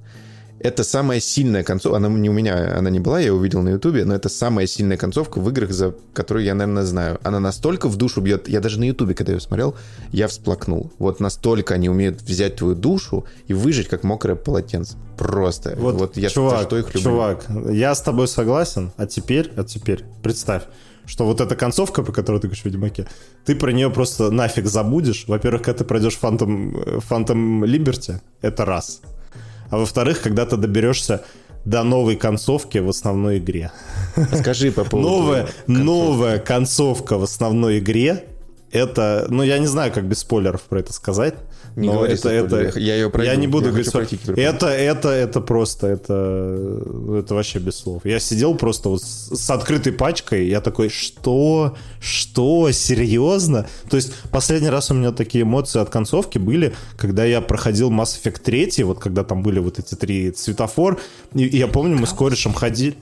это 0.61 0.85
самая 0.85 1.21
сильная 1.21 1.63
концовка. 1.63 1.97
Она 1.97 2.09
не 2.09 2.29
у 2.29 2.33
меня, 2.33 2.77
она 2.77 2.91
не 2.91 3.01
была, 3.01 3.21
я 3.21 3.33
увидел 3.33 3.63
на 3.63 3.71
Ютубе, 3.71 4.05
но 4.05 4.15
это 4.15 4.29
самая 4.29 4.67
сильная 4.67 4.97
концовка 4.97 5.39
в 5.39 5.49
играх, 5.49 5.73
за 5.73 5.95
которую 6.13 6.45
я, 6.45 6.55
наверное, 6.55 6.85
знаю. 6.85 7.19
Она 7.23 7.41
настолько 7.41 7.89
в 7.89 7.97
душу 7.97 8.21
бьет. 8.21 8.49
Я 8.49 8.61
даже 8.61 8.79
на 8.81 8.85
Ютубе, 8.85 9.15
когда 9.15 9.33
ее 9.33 9.41
смотрел, 9.41 9.77
я 10.11 10.29
всплакнул. 10.29 10.93
Вот 10.99 11.21
настолько 11.21 11.75
они 11.75 11.89
умеют 11.89 12.23
взять 12.23 12.57
твою 12.57 12.75
душу 12.75 13.25
и 13.47 13.55
выжить, 13.55 13.89
как 13.89 14.05
мокрое 14.05 14.37
полотенце. 14.37 14.97
Просто. 15.17 15.75
Вот, 15.77 15.95
вот 15.95 16.17
я 16.17 16.29
чувак, 16.29 16.63
что 16.63 16.79
их 16.79 16.95
люблю. 16.95 17.11
Чувак, 17.11 17.47
я 17.71 17.95
с 17.95 18.03
тобой 18.03 18.29
согласен. 18.29 18.93
А 18.97 19.07
теперь, 19.07 19.51
а 19.57 19.65
теперь, 19.65 20.05
представь, 20.23 20.63
что 21.07 21.25
вот 21.25 21.41
эта 21.41 21.57
концовка, 21.57 22.03
по 22.03 22.13
которой 22.13 22.41
ты 22.41 22.49
говоришь 22.49 22.63
в 22.63 22.67
Ведьмаке, 22.67 23.07
ты 23.45 23.57
про 23.57 23.73
нее 23.73 23.91
просто 23.91 24.31
нафиг 24.31 24.67
забудешь. 24.67 25.25
Во-первых, 25.27 25.63
когда 25.63 25.79
ты 25.79 25.85
пройдешь 25.85 26.19
Phantom, 26.21 27.03
Phantom 27.09 27.63
Liberty, 27.65 28.21
это 28.43 28.65
раз 28.65 29.01
а 29.71 29.79
во-вторых, 29.79 30.21
когда 30.23 30.47
ты 30.47 30.57
доберешься 30.57 31.25
до 31.65 31.83
новой 31.83 32.17
концовки 32.17 32.79
в 32.79 32.89
основной 32.89 33.39
игре. 33.39 33.73
Скажи 34.35 34.73
по 34.73 34.85
поводу 34.85 35.09
новая, 35.09 35.43
концовки. 35.43 35.71
новая 35.71 36.39
концовка 36.39 37.19
в 37.19 37.23
основной 37.25 37.79
игре 37.79 38.25
это, 38.71 39.27
ну 39.29 39.43
я 39.43 39.59
не 39.59 39.67
знаю, 39.67 39.93
как 39.93 40.05
без 40.05 40.21
спойлеров 40.21 40.63
про 40.63 40.81
это 40.81 40.93
сказать. 40.93 41.35
Не 41.77 41.89
но 41.89 42.05
это, 42.05 42.29
это, 42.29 42.79
я 42.79 42.97
ее 42.97 43.09
пройду. 43.09 43.31
Я 43.31 43.37
не 43.37 43.47
буду 43.47 43.67
я 43.67 43.71
говорить. 43.71 43.93
Пройти, 43.93 44.19
это, 44.37 44.67
это, 44.67 45.11
это 45.11 45.41
просто, 45.41 45.87
это, 45.87 46.83
это 47.19 47.35
вообще 47.35 47.61
без 47.61 47.77
слов. 47.77 48.05
Я 48.05 48.19
сидел 48.19 48.57
просто 48.57 48.89
вот 48.89 49.03
с, 49.03 49.37
с 49.37 49.51
открытой 49.51 49.93
пачкой, 49.93 50.49
я 50.49 50.61
такой, 50.61 50.89
что, 50.89 51.77
что, 52.01 52.73
серьезно? 52.73 53.69
То 53.89 53.97
есть 53.97 54.13
последний 54.33 54.71
раз 54.71 54.91
у 54.91 54.95
меня 54.95 55.13
такие 55.13 55.43
эмоции 55.43 55.81
от 55.81 55.91
концовки 55.91 56.39
были, 56.39 56.75
когда 56.97 57.25
я 57.25 57.41
проходил 57.41 57.91
Mass 57.93 58.21
Effect 58.21 58.41
3, 58.43 58.83
вот 58.83 58.99
когда 58.99 59.23
там 59.23 59.43
были 59.43 59.61
вот 59.61 59.79
эти 59.79 59.95
три 59.95 60.33
светофор, 60.35 60.99
и, 61.33 61.45
и 61.45 61.59
я 61.59 61.69
помню, 61.69 61.97
мы 61.97 62.09
с 62.09 62.13
корешем 62.13 62.55
ходили. 62.55 62.97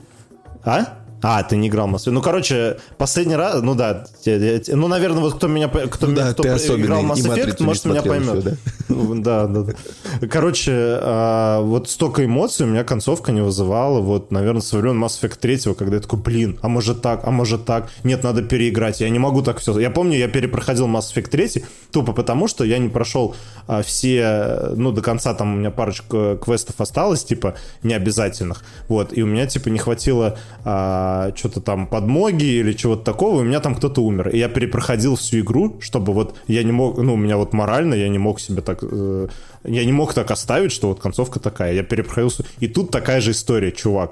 А? 0.63 0.96
А, 1.21 1.41
ты 1.43 1.57
не 1.57 1.67
играл 1.67 1.87
в 1.87 1.95
Mass 1.95 2.05
Effect. 2.05 2.11
Ну, 2.11 2.21
короче, 2.21 2.77
последний 2.97 3.35
раз, 3.35 3.61
ну 3.61 3.73
да, 3.73 4.05
ну, 4.25 4.87
наверное, 4.87 5.21
вот 5.21 5.35
кто 5.35 5.47
меня, 5.47 5.67
кто, 5.67 6.07
ну, 6.07 6.15
да, 6.15 6.33
кто 6.33 6.43
играл 6.43 7.01
в 7.01 7.11
Mass 7.11 7.25
Effect, 7.25 7.63
может, 7.63 7.85
меня 7.85 8.01
поймет. 8.03 8.35
Еще, 8.35 8.41
да? 8.41 8.57
да, 9.15 9.47
да, 9.47 9.61
да. 9.61 10.27
Короче, 10.27 10.71
а, 10.73 11.61
вот 11.61 11.89
столько 11.89 12.23
эмоций 12.23 12.65
у 12.65 12.69
меня 12.69 12.83
концовка 12.83 13.31
не 13.31 13.41
вызывала, 13.41 13.99
вот, 13.99 14.31
наверное, 14.31 14.61
со 14.61 14.77
времен 14.77 15.03
Mass 15.03 15.19
Effect 15.21 15.39
3, 15.39 15.73
когда 15.73 15.95
я 15.95 16.01
такой, 16.01 16.19
блин, 16.19 16.59
а 16.61 16.67
может 16.67 17.01
так, 17.01 17.21
а 17.23 17.31
может 17.31 17.65
так, 17.65 17.89
нет, 18.03 18.23
надо 18.23 18.43
переиграть, 18.43 19.01
я 19.01 19.09
не 19.09 19.19
могу 19.19 19.41
так 19.41 19.59
все. 19.59 19.77
Я 19.79 19.89
помню, 19.89 20.17
я 20.17 20.27
перепроходил 20.27 20.87
Mass 20.87 21.13
Effect 21.15 21.29
3 21.29 21.63
тупо 21.91 22.13
потому, 22.13 22.47
что 22.47 22.63
я 22.63 22.77
не 22.77 22.89
прошел 22.89 23.35
а, 23.67 23.81
все, 23.81 24.71
ну, 24.75 24.91
до 24.91 25.01
конца 25.01 25.33
там 25.33 25.55
у 25.55 25.57
меня 25.57 25.71
парочка 25.71 26.37
квестов 26.37 26.79
осталось, 26.79 27.23
типа, 27.23 27.55
необязательных, 27.81 28.63
вот, 28.87 29.17
и 29.17 29.23
у 29.23 29.25
меня, 29.25 29.47
типа, 29.47 29.69
не 29.69 29.79
хватило 29.79 30.37
а, 30.63 31.06
что-то 31.35 31.61
там 31.61 31.87
подмоги 31.87 32.45
или 32.45 32.73
чего-то 32.73 33.03
такого, 33.03 33.39
и 33.39 33.41
у 33.43 33.47
меня 33.47 33.59
там 33.59 33.75
кто-то 33.75 34.01
умер. 34.01 34.29
И 34.29 34.37
я 34.37 34.49
перепроходил 34.49 35.15
всю 35.15 35.39
игру, 35.39 35.77
чтобы 35.79 36.13
вот 36.13 36.35
я 36.47 36.63
не 36.63 36.71
мог, 36.71 36.97
ну, 36.97 37.13
у 37.13 37.17
меня 37.17 37.37
вот 37.37 37.53
морально 37.53 37.95
я 37.95 38.09
не 38.09 38.17
мог 38.17 38.39
себе 38.39 38.61
так, 38.61 38.79
э, 38.81 39.27
я 39.63 39.85
не 39.85 39.93
мог 39.93 40.13
так 40.13 40.31
оставить, 40.31 40.71
что 40.71 40.87
вот 40.89 40.99
концовка 40.99 41.39
такая. 41.39 41.73
Я 41.73 41.83
перепроходил, 41.83 42.31
и 42.59 42.67
тут 42.67 42.91
такая 42.91 43.21
же 43.21 43.31
история, 43.31 43.71
чувак. 43.71 44.11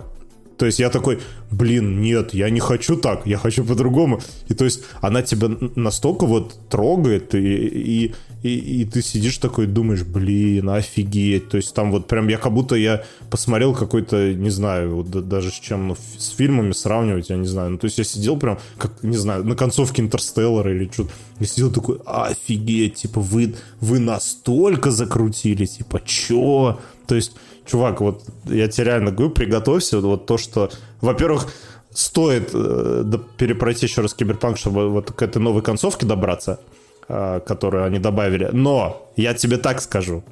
То 0.58 0.66
есть 0.66 0.80
я 0.80 0.90
такой, 0.90 1.20
блин, 1.52 2.02
нет, 2.02 2.34
я 2.34 2.50
не 2.50 2.60
хочу 2.60 2.96
так, 2.96 3.28
я 3.28 3.38
хочу 3.38 3.66
по-другому. 3.66 4.22
И 4.48 4.54
то 4.54 4.66
есть 4.66 4.84
она 5.02 5.22
тебя 5.22 5.50
настолько 5.76 6.26
вот 6.26 6.70
трогает, 6.70 7.36
и, 7.36 7.40
и, 7.40 8.14
и, 8.44 8.82
и 8.82 8.86
ты 8.86 9.02
сидишь 9.02 9.38
такой, 9.38 9.66
думаешь, 9.68 10.04
блин, 10.04 10.70
офигеть. 10.70 11.50
То 11.50 11.58
есть 11.58 11.74
там 11.74 11.92
вот 11.92 12.08
прям 12.08 12.28
я 12.30 12.38
как 12.38 12.54
будто 12.54 12.76
я 12.76 13.04
посмотрел 13.30 13.74
какой-то, 13.74 14.34
не 14.34 14.50
знаю, 14.50 14.96
вот 14.96 15.10
даже 15.28 15.50
с 15.50 15.60
чем, 15.60 15.90
ну, 15.90 15.98
с 16.18 16.30
фильмами 16.30 16.72
сравнивать, 16.72 17.30
я 17.30 17.38
не 17.38 17.48
знаю. 17.48 17.72
Ну, 17.72 17.78
то 17.78 17.86
есть 17.86 17.98
я 17.98 18.04
сидел 18.04 18.38
прям, 18.38 18.60
как, 18.78 19.04
не 19.04 19.18
знаю, 19.18 19.44
на 19.44 19.56
концовке 19.56 20.02
Интерстеллара 20.02 20.74
или 20.74 20.90
что-то. 20.92 21.12
Я 21.40 21.48
сидел 21.48 21.72
такой, 21.72 22.00
офигеть, 22.06 22.96
типа, 22.96 23.20
вы, 23.20 23.56
вы 23.82 24.00
настолько 24.00 24.92
закрутили, 24.92 25.66
типа, 25.66 26.02
чё? 26.06 26.80
То 27.08 27.16
есть 27.16 27.34
чувак, 27.66 28.02
вот 28.02 28.24
я 28.46 28.68
тебе 28.68 28.86
реально 28.86 29.12
говорю, 29.12 29.32
приготовься, 29.32 30.00
вот 30.00 30.26
то, 30.26 30.38
что, 30.38 30.70
во-первых, 31.02 31.48
стоит 31.94 32.52
э, 32.54 33.04
перепройти 33.38 33.86
еще 33.86 34.02
раз 34.02 34.14
Киберпанк, 34.14 34.58
чтобы 34.58 34.90
вот 34.90 35.12
к 35.12 35.22
этой 35.22 35.42
новой 35.42 35.62
концовке 35.62 36.06
добраться, 36.06 36.60
э, 37.08 37.40
которую 37.46 37.86
они 37.86 38.00
добавили. 38.00 38.50
Но 38.52 39.12
я 39.16 39.34
тебе 39.34 39.58
так 39.58 39.82
скажу. 39.82 40.24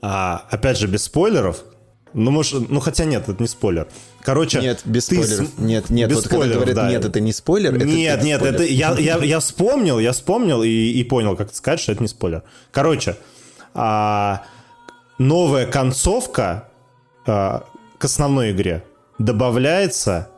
А, 0.00 0.44
опять 0.50 0.78
же, 0.78 0.86
без 0.86 1.04
спойлеров. 1.04 1.64
Ну, 2.14 2.30
может, 2.30 2.70
ну 2.70 2.80
хотя 2.80 3.04
нет, 3.04 3.28
это 3.28 3.42
не 3.42 3.48
спойлер. 3.48 3.88
Короче, 4.22 4.60
нет, 4.60 4.80
без 4.84 5.06
спойлеров. 5.06 5.48
С... 5.48 5.58
Нет, 5.58 5.90
нет, 5.90 6.08
без 6.08 6.16
вот 6.16 6.24
спойлеров, 6.26 6.64
когда 6.64 6.72
говорят, 6.72 6.76
да. 6.76 6.90
нет, 6.90 7.04
это 7.04 7.20
не 7.20 7.32
спойлер. 7.32 7.74
Это 7.74 7.84
нет, 7.84 8.22
нет, 8.22 8.40
спойлер. 8.40 8.54
это 8.54 8.64
я, 8.64 8.92
я, 8.98 9.16
я 9.18 9.40
вспомнил, 9.40 9.98
я 9.98 10.12
вспомнил 10.12 10.62
и, 10.62 10.68
и 10.68 11.04
понял, 11.04 11.36
как 11.36 11.54
сказать, 11.54 11.80
что 11.80 11.92
это 11.92 12.02
не 12.02 12.08
спойлер. 12.08 12.44
Короче, 12.70 13.16
а, 13.74 14.42
новая 15.18 15.66
концовка 15.66 16.68
а, 17.26 17.64
к 17.98 18.04
основной 18.04 18.52
игре 18.52 18.84
добавляется, 19.18 20.30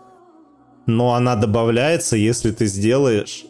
но 0.86 1.14
она 1.14 1.36
добавляется, 1.36 2.16
если 2.16 2.50
ты 2.50 2.66
сделаешь, 2.66 3.44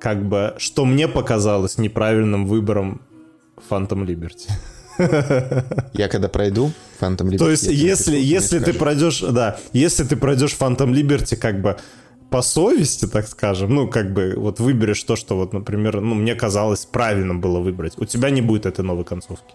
как 0.00 0.26
бы, 0.26 0.54
что 0.58 0.84
мне 0.84 1.08
показалось 1.08 1.78
неправильным 1.78 2.46
выбором 2.46 3.02
Phantom 3.68 4.06
Liberty. 4.06 4.50
Я 5.92 6.08
когда 6.08 6.28
пройду 6.28 6.72
Phantom 7.00 7.28
Liberty... 7.28 7.38
То 7.38 7.50
есть, 7.50 7.66
если, 7.66 8.16
если 8.16 8.60
ты 8.60 8.72
пройдешь, 8.72 9.20
да, 9.20 9.58
если 9.72 10.04
ты 10.04 10.16
пройдешь 10.16 10.56
Phantom 10.58 10.92
Liberty 10.92 11.36
как 11.36 11.60
бы 11.60 11.76
по 12.30 12.42
совести, 12.42 13.06
так 13.06 13.28
скажем, 13.28 13.74
ну, 13.74 13.88
как 13.88 14.12
бы 14.12 14.34
вот 14.36 14.60
выберешь 14.60 15.02
то, 15.02 15.16
что 15.16 15.36
вот, 15.36 15.52
например, 15.52 16.00
ну, 16.00 16.14
мне 16.14 16.34
казалось 16.34 16.84
правильно 16.86 17.34
было 17.34 17.60
выбрать, 17.60 17.94
у 17.98 18.04
тебя 18.04 18.30
не 18.30 18.40
будет 18.40 18.66
этой 18.66 18.84
новой 18.84 19.04
концовки. 19.04 19.54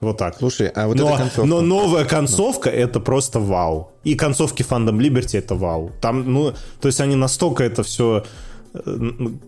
Вот 0.00 0.16
так. 0.16 0.36
Слушай, 0.38 0.68
а 0.68 0.86
вот 0.86 0.96
но, 0.96 1.08
эта 1.08 1.18
концовка... 1.18 1.44
Но 1.44 1.60
новая 1.60 2.04
концовка— 2.04 2.70
это 2.70 3.00
просто 3.00 3.38
вау. 3.38 3.92
И 4.02 4.14
концовки 4.14 4.62
Fandom 4.62 4.98
Liberty— 4.98 5.38
это 5.38 5.54
вау. 5.54 5.92
Там, 6.00 6.32
ну, 6.32 6.54
то 6.80 6.88
есть 6.88 7.00
они 7.00 7.16
настолько 7.16 7.64
это 7.64 7.82
все 7.82 8.24
э, 8.72 8.98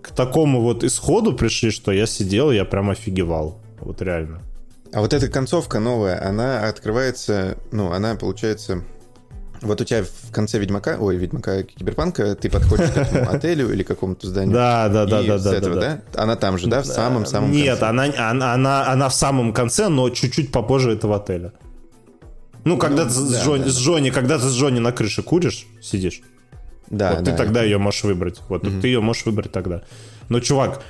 к 0.03 0.11
такому 0.11 0.61
вот 0.61 0.85
исходу 0.85 1.33
пришли, 1.33 1.71
что 1.71 1.91
я 1.91 2.07
сидел, 2.07 2.51
я 2.51 2.67
прям 2.67 2.91
офигевал. 2.91 3.59
Вот 3.81 4.03
реально. 4.03 4.43
А 4.93 5.01
вот 5.01 5.15
эта 5.15 5.29
концовка 5.29 5.81
новая, 5.81 6.23
она 6.23 6.69
открывается, 6.69 7.57
ну, 7.71 7.93
она 7.93 8.15
получается 8.15 8.85
вот 9.63 9.81
у 9.81 9.85
тебя 9.85 10.03
в 10.03 10.33
конце 10.33 10.59
Ведьмака, 10.59 10.97
ой, 10.99 11.17
Ведьмака 11.17 11.63
Киберпанка, 11.63 12.35
ты 12.35 12.51
подходишь 12.51 12.91
к 12.91 12.97
этому 12.97 13.31
отелю 13.31 13.73
или 13.73 13.83
какому-то 13.83 14.27
зданию. 14.27 14.53
Да, 14.53 14.89
да, 14.89 15.07
да, 15.07 15.23
да, 15.23 15.39
да, 15.39 15.55
этого, 15.55 15.81
да. 15.81 16.01
Она 16.15 16.37
там 16.37 16.59
же, 16.59 16.67
да, 16.67 16.83
в 16.83 16.87
самом-самом 16.87 17.53
Нет. 17.53 17.83
Она, 17.83 18.05
она, 18.05 18.55
она, 18.55 18.91
она 18.91 19.09
в 19.09 19.15
самом 19.15 19.53
конце, 19.53 19.89
но 19.89 20.11
чуть-чуть 20.11 20.53
попозже 20.53 20.93
этого 20.93 21.17
отеля. 21.17 21.53
Ну, 22.65 22.77
когда 22.77 23.05
ну, 23.05 23.11
ты 23.11 23.15
да, 23.15 23.21
с, 23.21 23.45
Джонни, 23.45 23.65
да. 23.65 23.71
с 23.71 23.79
Джонни, 23.79 24.11
когда 24.11 24.39
ты 24.39 24.45
с 24.45 24.55
Джонни 24.55 24.79
на 24.79 24.93
крыше 24.93 25.23
куришь, 25.23 25.67
сидишь. 25.81 26.23
Да, 26.91 27.15
вот 27.15 27.25
да. 27.25 27.31
ты 27.31 27.37
тогда 27.37 27.63
ее 27.63 27.79
можешь 27.79 28.05
выбрать. 28.05 28.41
Вот 28.49 28.67
угу. 28.67 28.81
ты 28.81 28.89
ее 28.89 29.01
можешь 29.01 29.25
выбрать 29.25 29.51
тогда. 29.51 29.83
Но, 30.29 30.41
чувак, 30.41 30.83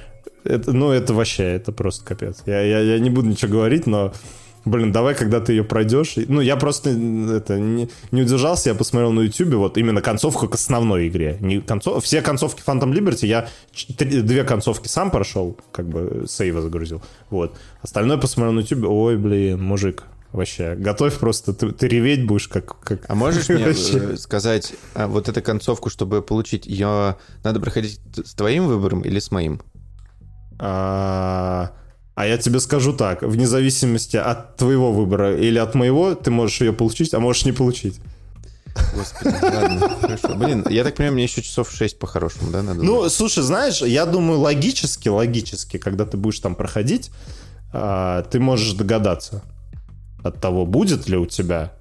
это, 0.45 0.73
ну, 0.73 0.91
это 0.91 1.15
вообще, 1.15 1.45
это 1.45 1.73
просто 1.73 2.05
капец. 2.05 2.43
Я, 2.47 2.61
я, 2.61 2.81
я 2.81 2.99
не 2.99 3.11
буду 3.11 3.29
ничего 3.29 3.53
говорить, 3.53 3.87
но 3.87 4.13
Блин, 4.65 4.93
давай, 4.93 5.15
когда 5.15 5.41
ты 5.41 5.53
ее 5.53 5.65
пройдешь. 5.65 6.15
Ну, 6.29 6.41
я 6.41 6.57
просто 6.57 6.91
это, 6.91 7.59
не, 7.59 7.89
не 8.13 8.23
удержался, 8.23 8.71
я 8.71 8.75
посмотрел 8.75 9.11
на 9.13 9.23
YouTube 9.23 9.55
вот 9.55 9.77
именно 9.77 10.01
концовку 10.01 10.49
к 10.49 10.55
основной 10.55 11.09
игре. 11.09 11.37
Не 11.41 11.61
концов... 11.61 12.05
Все 12.05 12.23
концовки 12.23 12.63
Phantom 12.65 12.93
Liberty 12.93 13.27
я 13.27 13.49
три, 13.97 14.23
две 14.23 14.45
концовки 14.45 14.87
сам 14.87 15.11
прошел, 15.11 15.59
как 15.73 15.89
бы 15.89 16.27
сейва 16.29 16.63
загрузил. 16.63 17.03
Вот. 17.31 17.57
Остальное 17.83 18.19
посмотрел 18.19 18.53
на 18.53 18.61
YouTube. 18.61 18.85
Ой, 18.85 19.17
блин, 19.17 19.63
мужик, 19.63 20.05
вообще. 20.31 20.77
Готовь 20.77 21.19
просто, 21.19 21.53
ты, 21.55 21.73
ты 21.73 21.89
реветь 21.89 22.25
будешь 22.25 22.47
как... 22.47 22.79
как... 22.81 23.01
А 23.09 23.17
можешь 23.17 23.49
мне 23.49 23.65
э, 23.65 24.17
сказать, 24.17 24.75
а 24.95 25.09
вот 25.09 25.29
эту 25.29 25.43
концовку, 25.43 25.91
чтобы 25.91 26.23
получить 26.23 26.67
ее, 26.67 27.17
надо 27.43 27.59
проходить 27.59 28.01
с 28.15 28.35
твоим 28.35 28.67
выбором 28.67 29.01
или 29.03 29.19
с 29.19 29.33
моим? 29.33 29.61
А... 30.61 31.73
А 32.15 32.27
я 32.27 32.37
тебе 32.37 32.61
скажу 32.61 32.93
так, 32.93 33.23
вне 33.23 33.47
зависимости 33.47 34.17
от 34.17 34.57
твоего 34.57 34.93
выбора 34.93 35.35
или 35.35 35.59
от 35.59 35.75
моего, 35.75 36.15
ты 36.15 36.31
можешь 36.31 36.61
ее 36.61 36.73
получить, 36.73 37.15
а 37.15 37.21
можешь 37.21 37.47
не 37.47 37.53
получить. 37.53 38.01
Господи, 38.95 39.35
ладно, 39.43 39.89
хорошо. 40.01 40.35
Блин, 40.35 40.67
я 40.69 40.85
так 40.85 40.95
понимаю, 40.95 41.15
мне 41.15 41.25
еще 41.25 41.43
часов 41.43 41.71
6 41.71 41.99
по-хорошему, 41.99 42.51
да, 42.51 42.63
надо? 42.63 42.83
Ну, 42.83 43.09
слушай, 43.09 43.43
знаешь, 43.43 43.81
я 43.83 44.07
думаю, 44.07 44.41
логически, 44.41 45.09
логически, 45.09 45.79
когда 45.79 46.05
ты 46.05 46.17
будешь 46.17 46.41
там 46.41 46.55
проходить, 46.55 47.11
а, 47.73 48.23
ты 48.25 48.41
можешь 48.41 48.73
догадаться 48.73 49.43
от 50.23 50.41
того, 50.41 50.67
будет 50.67 51.09
ли 51.09 51.17
у 51.17 51.27
тебя 51.27 51.73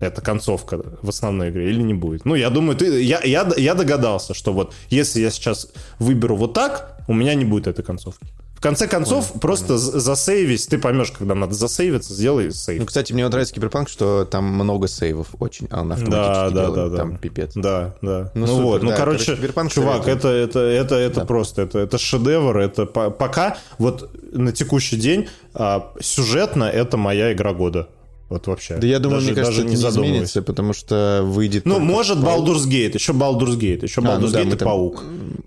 эта 0.00 0.20
концовка 0.20 0.80
в 1.02 1.08
основной 1.08 1.50
игре 1.50 1.70
или 1.70 1.82
не 1.82 1.94
будет. 1.94 2.24
Ну, 2.24 2.34
я 2.34 2.50
думаю, 2.50 2.76
ты, 2.76 3.02
я, 3.02 3.20
я, 3.22 3.50
я 3.56 3.74
догадался, 3.74 4.34
что 4.34 4.52
вот 4.52 4.74
если 4.90 5.20
я 5.20 5.30
сейчас 5.30 5.68
выберу 5.98 6.36
вот 6.36 6.54
так, 6.54 6.98
у 7.06 7.14
меня 7.14 7.34
не 7.34 7.44
будет 7.44 7.68
этой 7.68 7.84
концовки 7.84 8.26
конце 8.64 8.88
концов, 8.88 9.30
Ой, 9.34 9.40
просто 9.40 9.76
понятно. 9.76 10.00
засейвись, 10.00 10.66
ты 10.66 10.78
поймешь, 10.78 11.12
когда 11.12 11.34
надо 11.34 11.52
засейвиться, 11.52 12.14
сделай 12.14 12.50
сейв. 12.50 12.80
Ну, 12.80 12.86
кстати, 12.86 13.12
мне 13.12 13.22
вот 13.22 13.32
нравится 13.32 13.54
Киберпанк, 13.54 13.90
что 13.90 14.24
там 14.24 14.46
много 14.46 14.88
сейвов 14.88 15.28
очень, 15.38 15.68
а 15.70 15.82
он 15.82 15.92
автоматически 15.92 16.54
да, 16.54 16.68
да, 16.68 16.70
да, 16.70 16.88
да. 16.88 16.96
там 16.96 17.18
пипец. 17.18 17.52
Да, 17.54 17.94
да. 18.00 18.30
Ну, 18.34 18.40
ну 18.40 18.46
супер, 18.46 18.62
вот, 18.64 18.82
ну, 18.82 18.90
да, 18.90 18.96
короче, 18.96 19.36
короче 19.36 19.74
чувак, 19.74 20.08
это, 20.08 20.28
это, 20.28 20.60
это, 20.60 20.94
это 20.94 21.20
да. 21.20 21.26
просто, 21.26 21.62
это, 21.62 21.78
это 21.78 21.98
шедевр, 21.98 22.56
это 22.56 22.86
пока, 22.86 23.58
вот 23.78 24.10
на 24.32 24.52
текущий 24.52 24.96
день 24.96 25.28
а, 25.52 25.92
сюжетно 26.00 26.64
это 26.64 26.96
моя 26.96 27.34
игра 27.34 27.52
года. 27.52 27.88
Вот 28.30 28.46
вообще. 28.46 28.76
Да 28.76 28.86
я 28.86 28.98
думаю, 28.98 29.20
даже, 29.20 29.32
мне 29.32 29.36
кажется, 29.36 29.62
даже 29.62 29.76
это 29.76 30.00
не 30.00 30.06
изменится, 30.06 30.42
потому 30.42 30.72
что 30.72 31.20
выйдет... 31.24 31.66
Ну, 31.66 31.78
может, 31.78 32.22
Паук. 32.22 32.48
Baldur's 32.48 32.66
Gate, 32.66 32.94
еще 32.94 33.12
Baldur's 33.12 33.58
Gate, 33.58 33.82
еще 33.82 34.00
Baldur's 34.00 34.14
а, 34.14 34.18
ну, 34.18 34.28
да, 34.28 34.42
Gate 34.42 34.54
и 34.54 34.56
там... 34.56 34.68
Паук. 34.68 35.04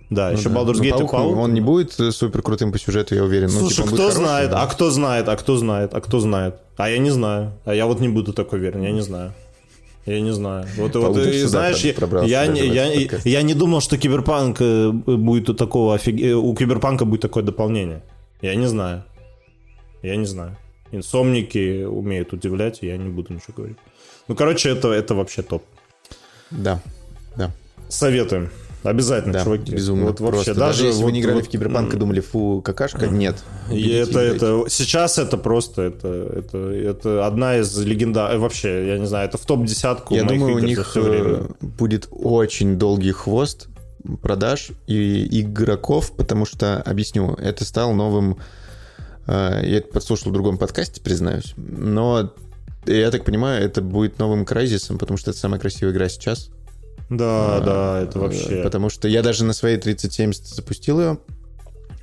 Да, 0.09 0.29
ну, 0.29 0.37
еще 0.37 0.49
да. 0.49 0.59
Baldur's 0.59 0.79
Gate 0.79 0.91
Паук, 0.91 1.09
и 1.09 1.11
Паук. 1.11 1.37
Он 1.37 1.53
не 1.53 1.61
будет 1.61 1.99
э, 1.99 2.11
супер 2.11 2.41
крутым 2.43 2.71
по 2.71 2.77
сюжету, 2.77 3.15
я 3.15 3.23
уверен. 3.23 3.49
Слушай, 3.49 3.79
ну, 3.79 3.85
типа, 3.85 3.95
кто 3.95 4.11
знает, 4.11 4.51
да? 4.51 4.61
а 4.61 4.67
кто 4.67 4.91
знает, 4.91 5.27
а 5.27 5.35
кто 5.35 5.57
знает, 5.57 5.93
а 5.93 6.01
кто 6.01 6.19
знает. 6.19 6.55
А 6.77 6.89
я 6.89 6.99
не 6.99 7.09
знаю. 7.09 7.53
А 7.65 7.73
я 7.73 7.87
вот 7.87 7.99
не 7.99 8.09
буду 8.09 8.31
такой 8.31 8.59
уверен, 8.59 8.83
я 8.83 8.91
не 8.91 9.01
знаю. 9.01 9.33
Я 10.05 10.21
не 10.21 10.31
знаю. 10.31 10.67
Вот, 10.77 10.95
вот 10.95 11.17
и, 11.17 11.43
знаешь, 11.43 11.83
я, 11.83 11.93
я, 12.23 12.43
я, 12.43 12.85
я, 12.93 13.09
я 13.25 13.41
не 13.41 13.53
думал, 13.53 13.81
что 13.81 13.97
Киберпанк 13.97 14.61
э, 14.61 14.91
будет 14.91 15.49
у 15.49 15.53
такого 15.53 15.95
офиг... 15.95 16.21
Э, 16.21 16.33
у 16.33 16.55
Киберпанка 16.55 17.03
будет 17.03 17.21
такое 17.21 17.43
дополнение. 17.43 18.03
Я 18.41 18.55
не 18.55 18.67
знаю. 18.67 19.03
Я 20.03 20.15
не 20.15 20.25
знаю. 20.25 20.55
Инсомники 20.91 21.83
умеют 21.83 22.33
удивлять, 22.33 22.79
я 22.81 22.97
не 22.97 23.09
буду 23.09 23.33
ничего 23.33 23.53
говорить. 23.55 23.77
Ну, 24.27 24.35
короче, 24.35 24.69
это, 24.69 24.91
это 24.91 25.15
вообще 25.15 25.41
топ. 25.41 25.63
Да, 26.51 26.81
да. 27.35 27.51
Советуем. 27.89 28.49
Обязательно, 28.83 29.33
да, 29.33 29.43
чуваки. 29.43 29.73
Безумно. 29.73 30.05
Вот 30.05 30.19
вообще, 30.19 30.53
даже, 30.53 30.59
даже 30.59 30.85
если 30.85 30.99
вот, 31.01 31.05
вы 31.05 31.11
не 31.11 31.21
играли 31.21 31.37
вот, 31.37 31.47
в 31.47 31.49
Киберпанк 31.49 31.93
и 31.93 31.97
думали, 31.97 32.21
фу, 32.21 32.61
какашка, 32.63 33.07
нет. 33.07 33.35
И 33.71 33.89
это, 33.89 34.19
это, 34.19 34.65
сейчас 34.69 35.17
это 35.17 35.37
просто, 35.37 35.81
это, 35.81 36.07
это, 36.07 36.57
это 36.71 37.27
одна 37.27 37.57
из 37.57 37.77
легендар... 37.79 38.33
Э, 38.33 38.37
вообще, 38.37 38.87
я 38.87 38.97
не 38.97 39.05
знаю, 39.05 39.27
это 39.27 39.37
в 39.37 39.45
топ-десятку 39.45 40.15
Я 40.15 40.23
думаю, 40.23 40.55
у 40.55 40.59
них 40.59 40.95
э, 40.95 41.47
будет 41.59 42.07
очень 42.11 42.77
долгий 42.77 43.11
хвост 43.11 43.67
продаж 44.21 44.69
и 44.85 45.41
игроков, 45.41 46.15
потому 46.15 46.45
что, 46.45 46.81
объясню, 46.81 47.33
это 47.33 47.65
стал 47.65 47.93
новым 47.93 48.37
я 49.27 49.77
это 49.77 49.89
подслушал 49.89 50.31
в 50.31 50.33
другом 50.33 50.57
подкасте, 50.57 51.01
признаюсь. 51.01 51.53
Но 51.57 52.33
я 52.85 53.11
так 53.11 53.25
понимаю, 53.25 53.63
это 53.63 53.81
будет 53.81 54.19
новым 54.19 54.45
Крайзисом, 54.45 54.97
потому 54.97 55.17
что 55.17 55.31
это 55.31 55.39
самая 55.39 55.59
красивая 55.59 55.91
игра 55.91 56.09
сейчас. 56.09 56.49
Да, 57.09 57.57
а, 57.57 57.61
да, 57.61 58.01
это 58.01 58.19
вообще. 58.19 58.63
Потому 58.63 58.89
что 58.89 59.07
я 59.07 59.21
даже 59.21 59.45
на 59.45 59.53
своей 59.53 59.77
3070 59.77 60.45
запустил 60.45 60.99
ее, 60.99 61.19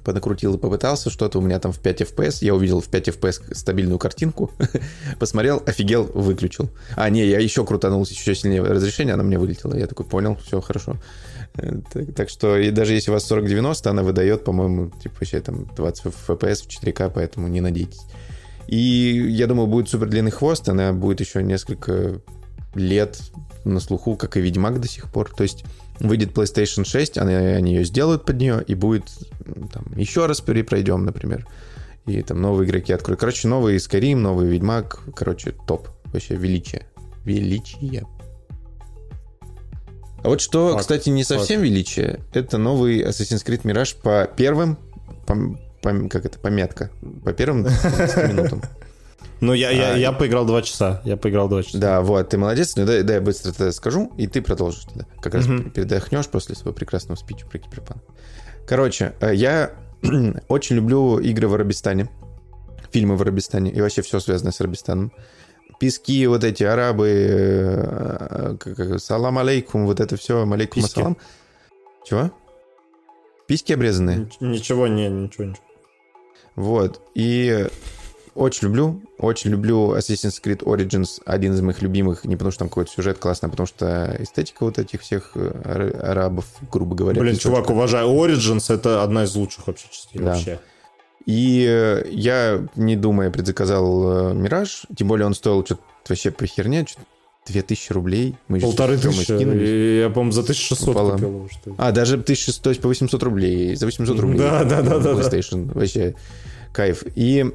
понакрутил 0.04 0.54
и 0.54 0.58
попытался 0.58 1.10
что-то. 1.10 1.38
У 1.38 1.42
меня 1.42 1.58
там 1.58 1.72
в 1.72 1.78
5 1.78 2.02
FPS. 2.02 2.38
Я 2.40 2.54
увидел 2.54 2.80
в 2.80 2.88
5 2.88 3.08
FPS 3.08 3.54
стабильную 3.54 3.98
картинку. 3.98 4.50
Посмотрел, 5.18 5.62
офигел, 5.66 6.04
выключил. 6.04 6.70
А, 6.96 7.08
не, 7.10 7.26
я 7.26 7.40
еще 7.40 7.64
крутанул 7.64 8.04
еще 8.04 8.34
сильнее 8.34 8.62
разрешение, 8.62 9.14
она 9.14 9.24
мне 9.24 9.38
вылетела. 9.38 9.74
Я 9.74 9.86
такой, 9.86 10.06
понял, 10.06 10.36
все 10.44 10.60
хорошо. 10.60 10.96
Так, 11.54 12.14
так 12.14 12.28
что 12.28 12.56
и 12.56 12.70
даже 12.70 12.94
если 12.94 13.10
у 13.10 13.14
вас 13.14 13.24
4090, 13.24 13.90
она 13.90 14.02
выдает, 14.02 14.44
по-моему, 14.44 14.90
типа 15.02 15.14
вообще 15.20 15.40
там 15.40 15.66
20 15.76 16.04
FPS 16.28 16.64
в 16.64 16.68
4К, 16.68 17.12
поэтому 17.14 17.48
не 17.48 17.60
надейтесь. 17.60 18.02
И 18.66 18.76
я 19.30 19.46
думаю, 19.46 19.66
будет 19.66 19.88
супер 19.88 20.08
длинный 20.08 20.30
хвост, 20.30 20.68
она 20.68 20.92
будет 20.92 21.20
еще 21.20 21.42
несколько 21.42 22.20
лет 22.74 23.20
на 23.64 23.80
слуху, 23.80 24.16
как 24.16 24.36
и 24.36 24.40
Ведьмак 24.40 24.80
до 24.80 24.88
сих 24.88 25.10
пор. 25.10 25.30
То 25.34 25.42
есть 25.42 25.64
выйдет 26.00 26.32
PlayStation 26.32 26.84
6, 26.84 27.18
они, 27.18 27.34
они 27.34 27.74
ее 27.74 27.84
сделают 27.84 28.24
под 28.24 28.36
нее, 28.36 28.62
и 28.66 28.74
будет 28.74 29.04
там, 29.72 29.84
еще 29.96 30.26
раз 30.26 30.40
перепройдем, 30.40 31.04
например. 31.04 31.46
И 32.06 32.20
там 32.22 32.40
новые 32.42 32.68
игроки 32.68 32.92
откроют. 32.92 33.20
Короче, 33.20 33.48
новый 33.48 33.76
Skyrim, 33.76 34.16
новый 34.16 34.48
Ведьмак. 34.48 35.00
Короче, 35.14 35.54
топ. 35.66 35.88
Вообще 36.06 36.36
величие. 36.36 36.86
Величие. 37.24 38.06
А 40.22 40.28
вот 40.28 40.40
что, 40.40 40.70
факт, 40.70 40.80
кстати, 40.80 41.10
не 41.10 41.22
совсем 41.22 41.60
факт. 41.60 41.70
величие, 41.70 42.20
это 42.32 42.56
новый 42.56 43.02
Assassin's 43.02 43.44
Creed 43.44 43.62
Mirage 43.62 43.94
по 44.02 44.26
первым, 44.34 44.78
по, 45.26 45.36
по, 45.82 46.08
как 46.08 46.24
это, 46.24 46.38
пометка, 46.38 46.90
по 47.22 47.34
первым 47.34 47.64
минутам. 47.64 48.62
Но 49.44 49.54
я, 49.54 49.70
я, 49.70 49.92
А, 49.94 49.96
я 49.96 50.12
поиграл 50.12 50.44
два 50.46 50.62
часа. 50.62 51.00
Я 51.04 51.16
поиграл 51.16 51.48
два 51.48 51.62
часа. 51.62 51.78
Да, 51.78 52.00
вот, 52.00 52.28
ты 52.28 52.38
молодец. 52.38 52.76
Ну, 52.76 52.86
дай, 52.86 53.02
дай 53.02 53.16
я 53.16 53.20
быстро 53.22 53.50
это 53.50 53.72
скажу, 53.72 54.10
и 54.16 54.26
ты 54.26 54.40
продолжишь 54.42 54.84
тогда. 54.84 55.06
Как 55.20 55.34
раз 55.34 55.46
Мгм. 55.46 55.70
передохнешь 55.70 56.28
после 56.28 56.54
своего 56.54 56.72
прекрасного 56.72 57.16
спича 57.16 57.46
про 57.46 57.58
киберпанк. 57.58 58.02
Короче, 58.66 59.14
э, 59.20 59.34
я 59.34 59.72
очень 60.48 60.76
люблю 60.76 61.18
игры 61.18 61.48
в 61.48 61.54
Арабистане, 61.54 62.08
фильмы 62.90 63.16
в 63.16 63.22
Арабистане 63.22 63.70
и 63.70 63.80
вообще 63.80 64.02
все 64.02 64.20
связанное 64.20 64.52
с 64.52 64.60
Арабистаном. 64.60 65.12
Пески, 65.80 66.26
вот 66.28 66.44
эти 66.44 66.62
арабы, 66.62 67.08
э, 67.08 68.56
как- 68.60 68.76
как- 68.76 69.00
салам 69.00 69.38
алейкум, 69.38 69.86
вот 69.86 70.00
это 70.00 70.16
все, 70.16 70.42
алейкум 70.50 70.82
Писки. 70.82 70.98
ассалам. 71.00 71.16
Чего? 72.06 72.30
Писки 73.46 73.72
обрезанные? 73.72 74.28
Ничего, 74.40 74.86
не, 74.86 75.08
ничего, 75.08 75.44
ничего. 75.44 75.64
Вот. 76.56 77.00
И 77.14 77.66
очень 78.34 78.68
люблю, 78.68 79.00
очень 79.18 79.50
люблю 79.50 79.94
Assassin's 79.96 80.40
Creed 80.42 80.62
Origins, 80.64 81.20
один 81.24 81.52
из 81.54 81.60
моих 81.60 81.82
любимых, 81.82 82.24
не 82.24 82.36
потому 82.36 82.50
что 82.52 82.60
там 82.60 82.68
какой-то 82.68 82.90
сюжет 82.90 83.18
классный, 83.18 83.48
а 83.48 83.50
потому 83.50 83.66
что 83.66 84.16
эстетика 84.18 84.64
вот 84.64 84.78
этих 84.78 85.02
всех 85.02 85.32
э, 85.34 85.60
ара- 85.64 86.10
арабов, 86.10 86.46
грубо 86.72 86.94
говоря. 86.96 87.20
Блин, 87.20 87.36
чувак, 87.36 87.70
уважаю. 87.70 88.08
Origins 88.08 88.72
это 88.74 89.02
одна 89.02 89.24
из 89.24 89.34
лучших 89.34 89.66
вообще 89.66 89.86
частей 89.90 90.18
Да. 90.18 90.32
вообще. 90.32 90.58
И 91.26 91.64
э, 91.68 92.04
я, 92.10 92.66
не 92.76 92.96
думая, 92.96 93.30
предзаказал 93.30 94.30
э, 94.30 94.34
Мираж, 94.34 94.82
тем 94.96 95.08
более 95.08 95.26
он 95.26 95.34
стоил 95.34 95.64
что-то 95.64 95.80
вообще 96.08 96.30
по 96.30 96.46
херне, 96.46 96.84
что-то 96.86 97.06
2000 97.46 97.92
рублей. 97.92 98.36
Мы 98.48 98.58
еще 98.58 98.66
Полторы 98.66 98.98
тысячи. 98.98 99.32
скинулись. 99.32 99.68
И 99.68 99.98
Я, 100.00 100.10
по-моему, 100.10 100.32
за 100.32 100.40
1600 100.42 100.88
Упала. 100.88 101.12
купил 101.12 101.48
что. 101.50 101.74
А, 101.78 101.92
даже 101.92 102.14
1600, 102.14 102.62
то 102.62 102.70
есть 102.70 102.80
по 102.82 102.88
800 102.88 103.22
рублей. 103.22 103.74
За 103.76 103.86
800 103.86 104.18
рублей. 104.18 104.38
Да, 104.38 104.64
да, 104.64 104.82
да, 104.82 104.98
да, 104.98 105.14
да. 105.14 105.20
PlayStation. 105.20 105.72
Вообще 105.72 106.14
кайф. 106.72 107.04
И 107.14 107.52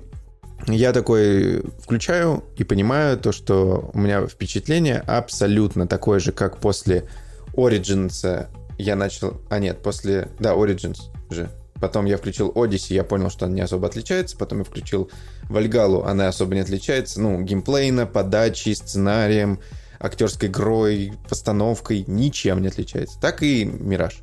я 0.67 0.93
такой 0.93 1.63
включаю 1.81 2.43
и 2.57 2.63
понимаю 2.63 3.17
то, 3.17 3.31
что 3.31 3.89
у 3.93 3.99
меня 3.99 4.27
впечатление 4.27 4.99
абсолютно 5.07 5.87
такое 5.87 6.19
же, 6.19 6.31
как 6.31 6.57
после 6.57 7.07
Origins 7.53 8.47
я 8.77 8.95
начал... 8.95 9.41
А 9.49 9.59
нет, 9.59 9.81
после... 9.81 10.29
Да, 10.39 10.53
Origins 10.53 10.99
же. 11.29 11.49
Потом 11.79 12.05
я 12.05 12.17
включил 12.17 12.51
Odyssey, 12.51 12.93
я 12.93 13.03
понял, 13.03 13.29
что 13.29 13.45
она 13.45 13.55
не 13.55 13.61
особо 13.61 13.87
отличается. 13.87 14.37
Потом 14.37 14.59
я 14.59 14.63
включил 14.65 15.09
Вальгалу, 15.43 16.03
она 16.03 16.27
особо 16.27 16.55
не 16.55 16.61
отличается. 16.61 17.21
Ну, 17.21 17.41
геймплейно, 17.41 18.05
подачей, 18.05 18.75
сценарием, 18.75 19.59
актерской 19.99 20.49
игрой, 20.49 21.13
постановкой 21.29 22.03
ничем 22.07 22.61
не 22.61 22.67
отличается. 22.67 23.19
Так 23.19 23.43
и 23.43 23.65
Мираж. 23.65 24.19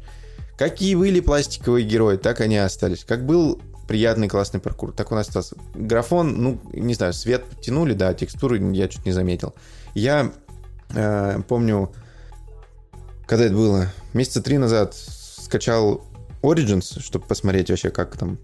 Какие 0.59 0.95
были 0.95 1.21
пластиковые 1.21 1.87
герои, 1.87 2.17
так 2.17 2.41
они 2.41 2.57
остались. 2.57 3.05
Как 3.05 3.27
был 3.27 3.61
приятный 3.87 4.29
классный 4.29 4.61
паркур, 4.61 4.93
так 4.93 5.13
он 5.13 5.19
остался. 5.19 5.57
Графон, 5.75 6.43
ну, 6.43 6.61
не 6.73 6.95
знаю, 6.95 7.13
свет 7.13 7.45
подтянули, 7.45 7.95
да, 7.95 8.15
текстуры 8.15 8.59
я 8.73 8.89
чуть 8.89 9.07
не 9.07 9.13
заметил. 9.13 9.55
Я 9.95 10.33
э, 10.95 11.41
помню, 11.49 11.93
когда 13.27 13.47
это 13.47 13.55
было, 13.55 13.93
месяца 14.13 14.43
три 14.43 14.59
назад 14.59 14.95
скачал 14.95 16.05
Origins, 16.43 17.01
чтобы 17.01 17.27
посмотреть 17.27 17.71
вообще, 17.71 17.91
как 17.91 18.17
там 18.17 18.39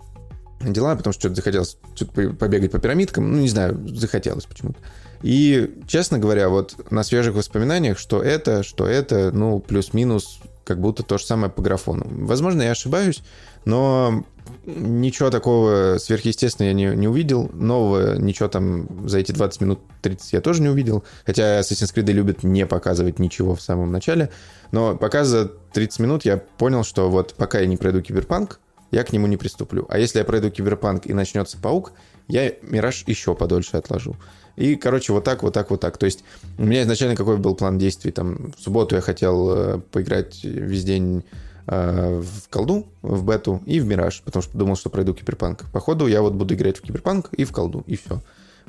дела, 0.60 0.94
потому 0.94 1.12
что 1.12 1.20
что-то 1.22 1.36
захотелось 1.36 1.78
что-то 1.94 2.12
по- 2.12 2.34
побегать 2.34 2.70
по 2.70 2.78
пирамидкам, 2.78 3.30
ну, 3.32 3.38
не 3.38 3.48
знаю, 3.48 3.80
захотелось 3.88 4.44
почему-то. 4.44 4.78
И, 5.22 5.80
честно 5.86 6.18
говоря, 6.18 6.48
вот 6.48 6.90
на 6.90 7.02
свежих 7.04 7.34
воспоминаниях, 7.34 7.98
что 7.98 8.22
это, 8.22 8.62
что 8.62 8.86
это, 8.86 9.30
ну, 9.32 9.60
плюс-минус, 9.60 10.40
как 10.72 10.80
будто 10.80 11.02
то 11.02 11.18
же 11.18 11.26
самое 11.26 11.52
по 11.52 11.60
графону. 11.60 12.06
Возможно, 12.08 12.62
я 12.62 12.70
ошибаюсь, 12.70 13.22
но 13.66 14.24
ничего 14.64 15.28
такого 15.28 15.98
сверхъестественного 15.98 16.70
я 16.70 16.74
не, 16.74 16.96
не 16.96 17.08
увидел. 17.08 17.50
Нового 17.52 18.16
ничего 18.16 18.48
там 18.48 19.06
за 19.06 19.18
эти 19.18 19.32
20 19.32 19.60
минут 19.60 19.80
30 20.00 20.32
я 20.32 20.40
тоже 20.40 20.62
не 20.62 20.70
увидел. 20.70 21.04
Хотя 21.26 21.60
Assassin's 21.60 21.94
Creed 21.94 22.10
любят 22.10 22.42
не 22.42 22.64
показывать 22.66 23.18
ничего 23.18 23.54
в 23.54 23.60
самом 23.60 23.92
начале. 23.92 24.30
Но 24.70 24.96
пока 24.96 25.24
за 25.24 25.46
30 25.46 26.00
минут 26.00 26.24
я 26.24 26.38
понял, 26.38 26.84
что 26.84 27.10
вот 27.10 27.34
пока 27.34 27.60
я 27.60 27.66
не 27.66 27.76
пройду 27.76 28.00
Киберпанк, 28.00 28.60
я 28.90 29.04
к 29.04 29.12
нему 29.12 29.26
не 29.26 29.36
приступлю. 29.36 29.86
А 29.90 29.98
если 29.98 30.20
я 30.20 30.24
пройду 30.24 30.50
Киберпанк 30.50 31.06
и 31.06 31.12
начнется 31.12 31.58
Паук, 31.58 31.92
я 32.28 32.52
Мираж 32.62 33.04
еще 33.06 33.34
подольше 33.34 33.76
отложу. 33.76 34.16
И, 34.56 34.76
короче, 34.76 35.12
вот 35.12 35.24
так, 35.24 35.42
вот 35.42 35.54
так, 35.54 35.70
вот 35.70 35.80
так. 35.80 35.98
То 35.98 36.06
есть 36.06 36.24
у 36.58 36.64
меня 36.64 36.82
изначально 36.82 37.16
какой 37.16 37.36
был 37.36 37.54
план 37.54 37.78
действий? 37.78 38.12
Там 38.12 38.52
в 38.56 38.60
субботу 38.60 38.94
я 38.94 39.00
хотел 39.00 39.50
э, 39.50 39.78
поиграть 39.90 40.44
весь 40.44 40.84
день 40.84 41.24
э, 41.66 42.20
в 42.20 42.48
колду, 42.48 42.86
в 43.02 43.24
бету 43.24 43.62
и 43.66 43.80
в 43.80 43.86
Мираж, 43.86 44.22
потому 44.22 44.42
что 44.42 44.56
думал, 44.58 44.76
что 44.76 44.90
пройду 44.90 45.14
Киберпанк. 45.14 45.70
Походу, 45.72 46.06
я 46.06 46.22
вот 46.22 46.34
буду 46.34 46.54
играть 46.54 46.78
в 46.78 46.82
Киберпанк 46.82 47.32
и 47.32 47.44
в 47.44 47.52
колду, 47.52 47.84
и 47.86 47.96
все. 47.96 48.20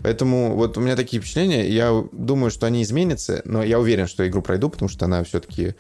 Поэтому 0.02 0.56
вот 0.56 0.78
у 0.78 0.82
меня 0.82 0.96
такие 0.96 1.22
впечатления. 1.22 1.70
Я 1.70 2.04
думаю, 2.12 2.50
что 2.50 2.66
они 2.66 2.82
изменятся, 2.82 3.42
но 3.46 3.64
я 3.64 3.80
уверен, 3.80 4.08
что 4.08 4.28
игру 4.28 4.42
пройду, 4.42 4.70
потому 4.70 4.90
что 4.90 5.06
она 5.06 5.24
все-таки 5.24 5.76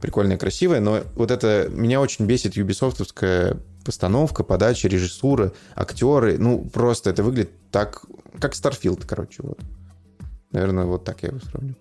прикольная, 0.00 0.36
красивая. 0.36 0.80
Но 0.80 1.00
вот 1.14 1.30
это 1.30 1.68
меня 1.70 2.00
очень 2.00 2.26
бесит 2.26 2.56
юбисофтовская 2.56 3.58
постановка, 3.84 4.44
подача, 4.44 4.88
режиссура, 4.88 5.52
актеры. 5.74 6.38
Ну, 6.38 6.64
просто 6.64 7.10
это 7.10 7.22
выглядит 7.22 7.50
так, 7.70 8.04
как 8.38 8.54
Starfield, 8.54 9.04
короче, 9.06 9.42
вот. 9.42 9.58
Наверное, 10.50 10.84
вот 10.84 11.04
так 11.04 11.22
я 11.22 11.30
его 11.30 11.40
сравню. 11.40 11.74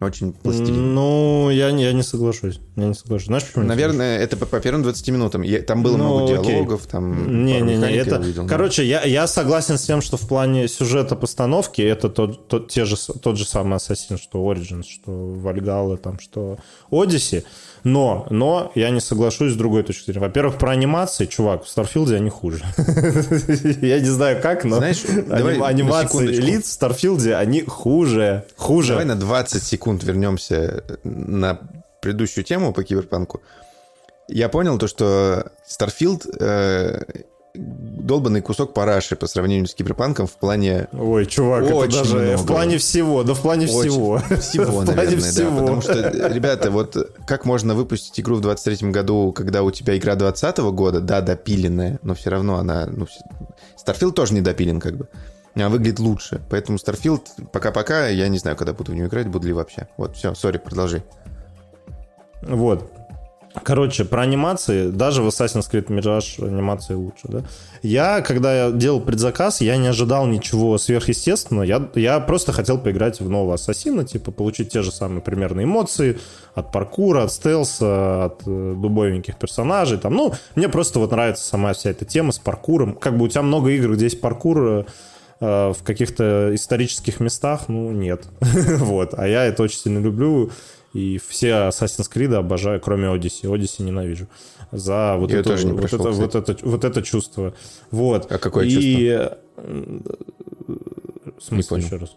Очень 0.00 0.32
пластилин. 0.32 0.94
Ну, 0.94 1.50
я, 1.50 1.70
не- 1.72 1.82
я 1.84 1.92
не 1.92 2.02
соглашусь. 2.02 2.58
Я 2.76 2.86
не 2.86 2.94
соглашусь. 2.94 3.26
Знаешь, 3.26 3.44
почему? 3.44 3.64
Наверное, 3.64 4.18
это 4.18 4.38
по, 4.38 4.46
по 4.46 4.58
первым 4.58 4.82
20 4.82 5.08
минутам. 5.10 5.42
Я- 5.42 5.60
там 5.60 5.82
было 5.82 5.98
Ну, 5.98 6.04
много 6.20 6.40
окей. 6.40 6.52
диалогов, 6.54 6.86
там 6.86 7.44
Не, 7.44 7.54
пару 7.54 7.64
не, 7.66 7.72
не, 7.72 7.76
механик 7.76 7.96
я 7.96 8.02
это, 8.02 8.18
увидел, 8.18 8.46
короче, 8.46 8.86
я, 8.86 9.02
я 9.02 9.26
согласен 9.26 9.76
с 9.76 9.82
тем, 9.82 10.00
что 10.00 10.16
в 10.16 10.26
плане 10.26 10.68
сюжета 10.68 11.16
постановки 11.16 11.82
это 11.82 12.08
тот, 12.08 12.48
тот, 12.48 12.70
те 12.70 12.86
же, 12.86 12.96
тот 12.96 13.36
же 13.36 13.44
самый 13.44 13.76
Ассасин, 13.76 14.16
что 14.16 14.38
Origins, 14.50 14.84
что 14.88 15.10
Вальгала, 15.12 15.98
там, 15.98 16.18
что 16.18 16.56
Odyssey, 16.90 17.44
но, 17.84 18.26
но 18.30 18.72
я 18.74 18.88
не 18.90 19.00
соглашусь 19.00 19.52
с 19.52 19.56
другой 19.56 19.82
точки 19.82 20.06
зрения. 20.06 20.20
Во-первых, 20.20 20.56
про 20.56 20.70
анимации, 20.70 21.26
чувак, 21.26 21.64
в 21.64 21.68
Старфилде 21.68 22.16
они 22.16 22.30
хуже. 22.30 22.64
Я 23.82 24.00
не 24.00 24.08
знаю 24.08 24.40
как, 24.42 24.64
но 24.64 24.76
Знаешь, 24.76 25.02
анимации 25.30 26.26
лиц 26.26 26.64
в 26.64 26.72
Старфилде, 26.72 27.34
они 27.34 27.62
хуже, 27.62 28.44
хуже. 28.56 28.92
Давай 28.92 29.04
на 29.04 29.16
20 29.16 29.62
секунд 29.62 29.89
вернемся 29.98 30.84
на 31.04 31.58
предыдущую 32.00 32.44
тему 32.44 32.72
по 32.72 32.82
киберпанку. 32.82 33.40
Я 34.28 34.48
понял 34.48 34.78
то, 34.78 34.86
что 34.86 35.50
Starfield 35.68 36.22
э, 36.38 37.02
долбанный 37.54 38.40
кусок 38.42 38.74
параши 38.74 39.16
по 39.16 39.26
сравнению 39.26 39.66
с 39.66 39.74
киберпанком 39.74 40.26
в 40.28 40.36
плане 40.36 40.86
Ой, 40.92 41.26
чувак, 41.26 41.64
это 41.64 41.74
Очень 41.74 41.98
даже 41.98 42.16
в 42.16 42.22
много. 42.22 42.46
плане 42.46 42.78
всего, 42.78 43.22
да 43.24 43.34
в 43.34 43.40
плане 43.40 43.66
Очень- 43.66 43.90
всего. 43.90 44.18
Всего, 44.40 44.64
В 44.66 44.72
плане 44.84 44.94
наверное, 44.94 45.20
да. 45.20 45.30
всего. 45.30 45.58
Потому 45.58 45.82
что, 45.82 46.28
ребята, 46.28 46.70
вот 46.70 46.96
как 47.26 47.44
можно 47.44 47.74
выпустить 47.74 48.18
игру 48.20 48.36
в 48.36 48.40
23 48.40 48.90
году, 48.90 49.32
когда 49.32 49.62
у 49.64 49.70
тебя 49.72 49.96
игра 49.96 50.14
20 50.14 50.58
года, 50.58 51.00
да, 51.00 51.20
допиленная, 51.20 51.98
но 52.02 52.14
все 52.14 52.30
равно 52.30 52.56
она... 52.56 52.86
Ну, 52.86 53.06
Starfield 53.84 54.12
тоже 54.12 54.34
не 54.34 54.40
допилен, 54.42 54.78
как 54.80 54.96
бы. 54.96 55.08
А 55.54 55.68
выглядит 55.68 55.98
лучше. 55.98 56.40
Поэтому 56.48 56.78
Starfield 56.78 57.50
пока-пока, 57.52 58.06
я 58.08 58.28
не 58.28 58.38
знаю, 58.38 58.56
когда 58.56 58.72
буду 58.72 58.92
в 58.92 58.94
него 58.94 59.08
играть, 59.08 59.28
буду 59.28 59.46
ли 59.46 59.52
вообще. 59.52 59.88
Вот, 59.96 60.16
все, 60.16 60.34
сори, 60.34 60.58
продолжи. 60.58 61.02
Вот. 62.42 62.90
Короче, 63.64 64.04
про 64.04 64.22
анимации, 64.22 64.90
даже 64.90 65.22
в 65.22 65.28
Assassin's 65.28 65.68
Creed 65.70 65.88
Mirage 65.88 66.46
анимации 66.46 66.94
лучше, 66.94 67.22
да. 67.24 67.42
Я, 67.82 68.20
когда 68.20 68.66
я 68.66 68.70
делал 68.70 69.00
предзаказ, 69.00 69.60
я 69.60 69.76
не 69.76 69.88
ожидал 69.88 70.26
ничего 70.26 70.78
сверхъестественного. 70.78 71.64
Я, 71.64 71.88
я 71.96 72.20
просто 72.20 72.52
хотел 72.52 72.78
поиграть 72.78 73.20
в 73.20 73.28
нового 73.28 73.54
Ассасина, 73.54 74.04
типа 74.04 74.30
получить 74.30 74.70
те 74.70 74.82
же 74.82 74.92
самые 74.92 75.20
примерно 75.20 75.64
эмоции 75.64 76.20
от 76.54 76.70
паркура, 76.70 77.24
от 77.24 77.32
стелса, 77.32 78.26
от 78.26 78.42
э, 78.46 78.74
дубовеньких 78.76 79.36
персонажей. 79.36 79.98
Там, 79.98 80.14
ну, 80.14 80.32
мне 80.54 80.68
просто 80.68 81.00
вот 81.00 81.10
нравится 81.10 81.44
сама 81.44 81.72
вся 81.72 81.90
эта 81.90 82.04
тема 82.04 82.30
с 82.30 82.38
паркуром. 82.38 82.94
Как 82.94 83.16
бы 83.16 83.24
у 83.24 83.28
тебя 83.28 83.42
много 83.42 83.70
игр, 83.70 83.94
где 83.94 84.04
есть 84.04 84.20
паркур, 84.20 84.62
э, 84.62 84.80
э, 84.80 84.84
в 85.40 85.76
каких-то 85.82 86.54
исторических 86.54 87.18
местах, 87.18 87.68
ну, 87.68 87.90
нет. 87.92 88.26
вот. 88.40 89.14
А 89.14 89.26
я 89.26 89.46
это 89.46 89.62
очень 89.62 89.78
сильно 89.78 89.98
люблю. 89.98 90.50
И 90.92 91.20
все 91.28 91.68
Assassin's 91.68 92.10
Creed 92.12 92.34
обожаю, 92.34 92.80
кроме 92.80 93.08
Odyssey. 93.08 93.44
Odyssey 93.44 93.82
ненавижу. 93.82 94.26
За 94.72 95.16
вот, 95.18 95.30
Я 95.30 95.38
это, 95.38 95.50
тоже 95.50 95.66
не 95.66 95.72
вот, 95.72 95.80
прошел, 95.80 96.00
это, 96.00 96.10
вот, 96.10 96.34
это, 96.34 96.56
вот 96.62 96.84
это 96.84 97.02
чувство. 97.02 97.54
Вот. 97.90 98.30
А 98.30 98.38
какое 98.38 98.66
И... 98.66 99.30
В 99.56 101.42
смысле, 101.42 101.68
понял. 101.68 101.86
еще 101.86 101.96
раз? 101.96 102.16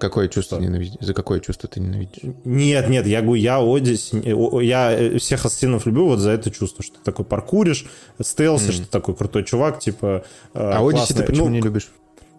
Какое 0.00 0.28
чувство 0.28 0.58
ненавидишь? 0.58 0.96
За 1.00 1.14
какое 1.14 1.40
чувство 1.40 1.68
ты 1.68 1.80
ненавидишь? 1.80 2.22
Нет, 2.44 2.88
нет, 2.88 3.06
я 3.06 3.22
говорю, 3.22 3.40
я 3.40 3.60
Odyssey, 3.60 4.58
э, 4.60 4.64
я 4.64 4.92
э, 4.92 5.18
всех 5.18 5.44
ассасинов 5.44 5.86
люблю 5.86 6.06
вот 6.06 6.18
за 6.18 6.30
это 6.30 6.50
чувство, 6.50 6.82
что 6.82 6.96
ты 6.96 7.04
такой 7.04 7.24
паркуришь, 7.24 7.86
стелси, 8.20 8.72
что 8.72 8.82
ты 8.82 8.90
такой 8.90 9.14
крутой 9.14 9.44
чувак, 9.44 9.78
типа... 9.78 10.24
э, 10.52 10.58
А 10.58 10.80
Odyssey 10.82 10.90
ты 10.90 11.14
классный. 11.14 11.26
почему 11.26 11.46
Ну, 11.46 11.52
не 11.52 11.60
любишь? 11.60 11.90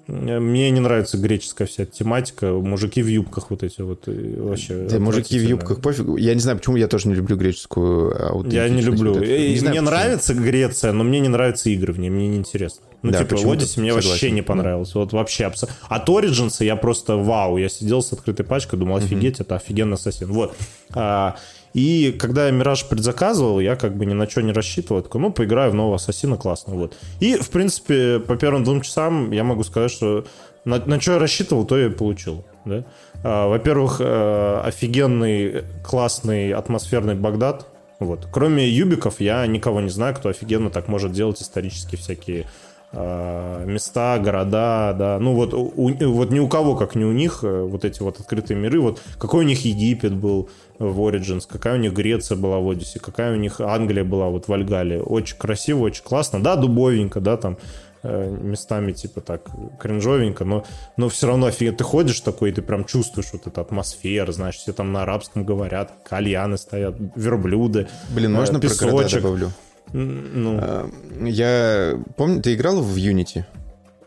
Мне 0.08 0.70
не 0.70 0.80
нравится 0.80 1.18
греческая 1.18 1.68
вся 1.68 1.86
тематика. 1.86 2.52
Мужики 2.52 3.02
в 3.02 3.08
юбках 3.08 3.50
вот 3.50 3.64
эти 3.64 3.82
вот. 3.82 4.04
Вообще 4.06 4.88
да, 4.88 5.00
мужики 5.00 5.40
в 5.40 5.44
юбках 5.44 5.82
пофиг. 5.82 6.06
Я 6.20 6.36
не 6.36 6.40
знаю, 6.40 6.60
почему 6.60 6.76
я 6.76 6.88
тоже 6.88 7.08
не 7.08 7.16
люблю 7.16 7.36
греческую 7.38 8.46
Я 8.52 8.70
не 8.70 8.82
люблю. 8.82 9.14
Вот 9.14 9.22
не 9.22 9.58
знаю, 9.58 9.74
мне 9.74 9.82
почему. 9.82 9.86
нравится 9.86 10.34
Греция, 10.36 10.92
но 10.92 11.04
мне 11.04 11.20
не 11.20 11.30
нравятся 11.30 11.70
игры 11.72 11.92
в 11.92 12.00
ней. 12.00 12.10
Мне 12.10 12.28
не 12.28 12.38
интересно. 12.38 12.86
Ну, 13.02 13.12
да, 13.12 13.20
типа, 13.24 13.36
Odyssey 13.36 13.80
мне 13.80 13.90
согласен. 13.90 14.10
вообще 14.10 14.32
не 14.32 14.42
понравилось. 14.42 14.94
Вот 14.96 15.14
вообще. 15.14 15.52
От 15.90 16.10
Origins 16.10 16.64
я 16.64 16.76
просто 16.76 17.18
вау. 17.18 17.58
Я 17.58 17.70
сидел 17.70 18.02
с 18.02 18.14
открытой 18.14 18.46
пачкой, 18.46 18.80
думал, 18.80 18.98
офигеть, 18.98 19.40
это 19.40 19.56
офигенный 19.56 19.96
ассасин. 19.96 20.28
Вот. 20.28 20.56
А, 20.94 21.36
и 21.76 22.14
когда 22.18 22.46
я 22.46 22.52
Мираж 22.52 22.88
предзаказывал, 22.88 23.60
я 23.60 23.76
как 23.76 23.98
бы 23.98 24.06
ни 24.06 24.14
на 24.14 24.30
что 24.30 24.42
не 24.42 24.54
рассчитывал. 24.54 25.02
Такой, 25.02 25.20
ну, 25.20 25.34
поиграю 25.34 25.72
в 25.72 25.74
нового 25.74 25.98
Ассасина, 25.98 26.38
классно, 26.38 26.74
вот. 26.74 26.96
И, 27.20 27.36
в 27.36 27.50
принципе, 27.50 28.22
по 28.22 28.38
первым 28.38 28.64
двум 28.64 28.80
часам 28.80 29.32
я 29.32 29.44
могу 29.44 29.66
сказать, 29.66 29.92
что 29.92 30.24
на, 30.64 30.78
на 30.78 31.02
что 31.02 31.12
я 31.12 31.20
рассчитывал, 31.20 31.66
то 31.66 31.78
я 31.78 31.88
и 31.88 31.90
получил, 31.90 32.46
да. 32.64 32.86
А, 33.26 33.50
во-первых, 33.50 33.98
а, 34.00 34.62
офигенный, 34.66 35.66
классный, 35.84 36.54
атмосферный 36.54 37.16
Багдад, 37.16 37.68
вот. 38.00 38.26
Кроме 38.32 38.70
юбиков, 38.70 39.20
я 39.20 39.46
никого 39.46 39.82
не 39.82 39.90
знаю, 39.90 40.16
кто 40.16 40.30
офигенно 40.30 40.70
так 40.70 40.88
может 40.88 41.12
делать 41.12 41.42
исторические 41.42 42.00
всякие 42.00 42.44
Э, 42.44 42.65
места, 42.96 44.20
города, 44.20 44.94
да. 44.98 45.20
Ну 45.20 45.34
вот, 45.34 45.54
у, 45.54 46.14
вот 46.14 46.32
ни 46.32 46.40
у 46.40 46.48
кого, 46.48 46.76
как 46.76 46.96
ни 46.96 47.04
у 47.04 47.12
них, 47.12 47.40
э, 47.44 47.64
вот 47.64 47.84
эти 47.84 48.02
вот 48.02 48.20
открытые 48.20 48.58
миры, 48.58 48.80
вот 48.80 49.02
какой 49.18 49.44
у 49.44 49.48
них 49.48 49.66
Египет 49.66 50.14
был 50.14 50.50
в 50.80 51.00
Origins, 51.02 51.44
какая 51.48 51.76
у 51.76 51.80
них 51.80 51.94
Греция 51.94 52.38
была 52.38 52.60
в 52.60 52.70
Одиссе, 52.70 53.00
какая 53.00 53.34
у 53.34 53.36
них 53.36 53.60
Англия 53.60 54.04
была 54.04 54.30
вот 54.30 54.48
в 54.48 54.54
Альгале. 54.54 55.02
Очень 55.02 55.38
красиво, 55.38 55.80
очень 55.80 56.04
классно. 56.04 56.42
Да, 56.42 56.56
дубовенько, 56.56 57.20
да, 57.20 57.38
там 57.38 57.58
э, 58.04 58.30
местами 58.30 58.94
типа 58.94 59.20
так 59.20 59.50
кринжовенько, 59.80 60.46
но, 60.46 60.64
но 60.96 61.10
все 61.10 61.28
равно 61.28 61.48
офигенно. 61.48 61.76
Ты 61.78 61.84
ходишь 61.84 62.22
такой, 62.22 62.52
и 62.52 62.54
ты 62.54 62.62
прям 62.62 62.86
чувствуешь 62.86 63.30
вот 63.34 63.46
эту 63.48 63.60
атмосферу, 63.60 64.32
знаешь, 64.32 64.56
все 64.56 64.72
там 64.72 64.94
на 64.94 65.02
арабском 65.04 65.44
говорят, 65.44 65.92
кальяны 66.08 66.58
стоят, 66.58 66.96
верблюды, 67.16 67.88
Блин, 68.10 68.34
можно 68.34 68.60
песочек. 68.60 68.84
про 68.84 68.92
города 68.92 69.16
добавлю? 69.16 69.52
Ну. 69.94 70.60
А, 70.62 70.90
я 71.22 72.00
помню, 72.18 72.42
ты 72.42 72.54
играл 72.54 72.82
в 72.82 72.96
Unity? 72.96 73.44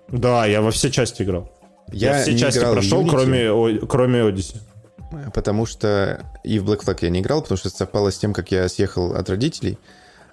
Да, 0.08 0.46
я 0.46 0.62
во 0.62 0.70
все 0.70 0.90
части 0.90 1.22
играл. 1.22 1.50
Я, 1.92 2.18
я 2.18 2.22
все 2.22 2.38
части 2.38 2.60
прошел, 2.60 3.06
кроме, 3.06 3.78
кроме 3.86 4.20
Odyssey. 4.20 4.56
Потому 5.32 5.64
что 5.64 6.22
и 6.44 6.58
в 6.58 6.70
Black 6.70 6.84
Flag 6.84 6.98
я 7.02 7.10
не 7.10 7.20
играл, 7.20 7.40
потому 7.42 7.56
что 7.56 7.70
совпало 7.70 8.10
с 8.10 8.18
тем, 8.18 8.34
как 8.34 8.50
я 8.50 8.68
съехал 8.68 9.14
от 9.14 9.30
родителей, 9.30 9.78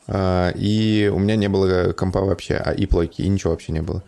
а, 0.08 0.50
и 0.50 1.10
у 1.14 1.20
меня 1.20 1.36
не 1.38 1.48
было 1.48 1.94
компа 1.94 2.22
вообще, 2.22 2.56
а 2.56 2.72
и 2.72 2.86
плойки, 2.86 3.22
и 3.22 3.30
ничего 3.30 3.52
вообще 3.52 3.72
не 3.72 3.82
было. 3.82 4.04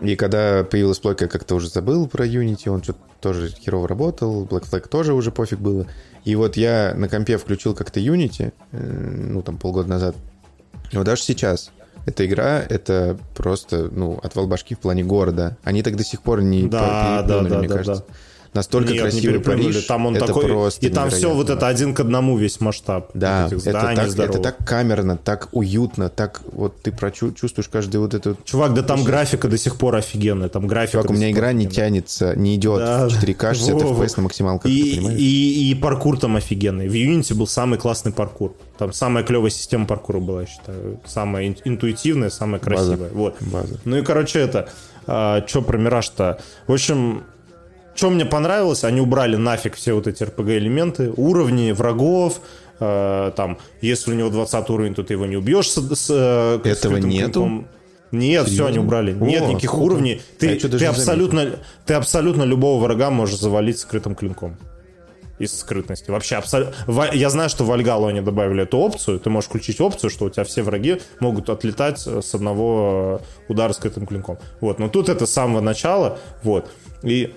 И 0.00 0.16
когда 0.16 0.64
появилась 0.64 0.98
плойка, 0.98 1.26
я 1.26 1.28
как-то 1.28 1.54
уже 1.54 1.68
забыл 1.68 2.08
про 2.08 2.26
Unity, 2.26 2.68
он 2.68 2.82
что-то 2.82 2.98
тоже 3.20 3.50
херово 3.50 3.86
работал, 3.86 4.44
Black 4.44 4.68
Flag 4.68 4.88
тоже 4.88 5.14
уже 5.14 5.30
пофиг 5.30 5.60
было. 5.60 5.86
И 6.24 6.34
вот 6.34 6.56
я 6.56 6.94
на 6.96 7.08
компе 7.08 7.36
включил 7.36 7.74
как-то 7.74 8.00
Unity, 8.00 8.52
э, 8.72 8.78
ну, 8.78 9.42
там 9.42 9.58
полгода 9.58 9.88
назад, 9.88 10.16
но 10.92 11.04
даже 11.04 11.22
сейчас 11.22 11.70
эта 12.06 12.26
игра— 12.26 12.60
это 12.68 13.16
просто, 13.34 13.88
ну, 13.90 14.18
отвал 14.22 14.46
башки 14.46 14.74
в 14.74 14.78
плане 14.78 15.04
города. 15.04 15.56
Они 15.62 15.82
так 15.82 15.96
до 15.96 16.04
сих 16.04 16.22
пор 16.22 16.42
не 16.42 16.64
да, 16.64 17.22
да, 17.22 17.42
да, 17.42 17.58
мне 17.58 17.68
да, 17.68 17.76
кажется. 17.76 18.04
Да. 18.06 18.14
Настолько 18.54 18.92
Нет, 18.92 19.02
красивый 19.02 19.40
Париж. 19.40 19.84
Там 19.84 20.04
он 20.04 20.16
это 20.16 20.26
такой, 20.26 20.46
просто 20.46 20.86
и 20.86 20.90
там 20.90 21.08
все 21.08 21.32
вот 21.32 21.48
это 21.48 21.66
один 21.68 21.94
к 21.94 22.00
одному 22.00 22.36
весь 22.36 22.60
масштаб. 22.60 23.10
Да, 23.14 23.48
вот 23.50 23.66
это, 23.66 23.72
так, 23.72 23.98
это 23.98 24.38
так 24.38 24.56
камерно, 24.66 25.16
так 25.16 25.48
уютно, 25.52 26.10
так 26.10 26.42
вот 26.52 26.82
ты 26.82 26.94
чувствуешь 27.34 27.68
каждый 27.68 27.96
вот 27.96 28.12
этот... 28.12 28.44
Чувак, 28.44 28.74
да 28.74 28.82
там 28.82 29.04
графика 29.04 29.48
до 29.48 29.56
сих 29.56 29.76
пор 29.76 29.96
офигенная, 29.96 30.50
там 30.50 30.66
графика... 30.66 30.98
Чувак, 30.98 31.10
у 31.10 31.14
меня 31.14 31.30
игра 31.30 31.52
не 31.52 31.66
тянется, 31.66 32.36
не 32.36 32.56
идет 32.56 32.78
да. 32.78 33.08
в 33.08 33.12
4К 33.12 33.54
60 33.54 33.74
FPS 33.74 34.12
на 34.16 34.22
максималках, 34.24 34.70
и, 34.70 34.98
и, 34.98 35.70
и 35.70 35.74
паркур 35.74 36.18
там 36.18 36.36
офигенный. 36.36 36.88
В 36.88 36.92
Unity 36.92 37.34
был 37.34 37.46
самый 37.46 37.78
классный 37.78 38.12
паркур. 38.12 38.54
Там 38.76 38.92
самая 38.92 39.24
клевая 39.24 39.50
система 39.50 39.86
паркура 39.86 40.18
была, 40.18 40.42
я 40.42 40.46
считаю. 40.46 41.00
Самая 41.06 41.54
интуитивная, 41.64 42.30
самая 42.30 42.60
красивая. 42.60 42.96
База. 42.96 43.14
Вот. 43.14 43.36
База. 43.40 43.80
Ну 43.84 43.96
и, 43.96 44.02
короче, 44.02 44.40
это... 44.40 44.68
А, 45.06 45.44
что 45.46 45.62
про 45.62 45.78
Мираж-то? 45.78 46.40
В 46.66 46.72
общем, 46.72 47.24
что 47.94 48.10
мне 48.10 48.24
понравилось, 48.24 48.84
они 48.84 49.00
убрали 49.00 49.36
нафиг 49.36 49.74
все 49.76 49.92
вот 49.94 50.06
эти 50.06 50.22
RPG-элементы, 50.22 51.12
уровни 51.16 51.72
врагов, 51.72 52.40
э, 52.80 53.32
там, 53.36 53.58
если 53.80 54.12
у 54.12 54.14
него 54.14 54.30
20 54.30 54.70
уровень, 54.70 54.94
то 54.94 55.02
ты 55.02 55.14
его 55.14 55.26
не 55.26 55.36
убьешь 55.36 55.70
с, 55.70 55.76
с 55.94 56.06
э, 56.10 56.60
Этого 56.64 56.96
нету? 56.96 57.32
Клинком. 57.42 57.68
Нет, 58.12 58.46
Серьезно? 58.46 58.52
все 58.52 58.66
они 58.66 58.78
убрали. 58.78 59.12
О, 59.18 59.24
Нет 59.24 59.48
никаких 59.48 59.70
круто. 59.70 59.86
уровней. 59.86 60.20
Ты, 60.38 60.56
а 60.62 60.68
ты, 60.68 60.84
абсолютно, 60.84 61.58
ты 61.86 61.94
абсолютно 61.94 62.42
любого 62.42 62.82
врага 62.82 63.10
можешь 63.10 63.38
завалить 63.38 63.78
скрытым 63.78 64.14
клинком. 64.14 64.56
Из 65.38 65.58
скрытности. 65.58 66.10
Вообще, 66.10 66.36
абсолютно. 66.36 66.74
Я 67.14 67.30
знаю, 67.30 67.48
что 67.48 67.64
в 67.64 67.68
Вальгалу 67.68 68.06
они 68.06 68.20
добавили 68.20 68.64
эту 68.64 68.76
опцию. 68.78 69.18
Ты 69.18 69.30
можешь 69.30 69.48
включить 69.48 69.80
опцию, 69.80 70.10
что 70.10 70.26
у 70.26 70.30
тебя 70.30 70.44
все 70.44 70.62
враги 70.62 71.00
могут 71.20 71.48
отлетать 71.48 72.00
с 72.00 72.34
одного 72.34 73.22
удара 73.48 73.72
скрытым 73.72 74.06
клинком. 74.06 74.38
Вот. 74.60 74.78
Но 74.78 74.88
тут 74.88 75.08
это 75.08 75.26
с 75.26 75.32
самого 75.32 75.60
начала. 75.62 76.18
Вот. 76.42 76.70
И 77.02 77.34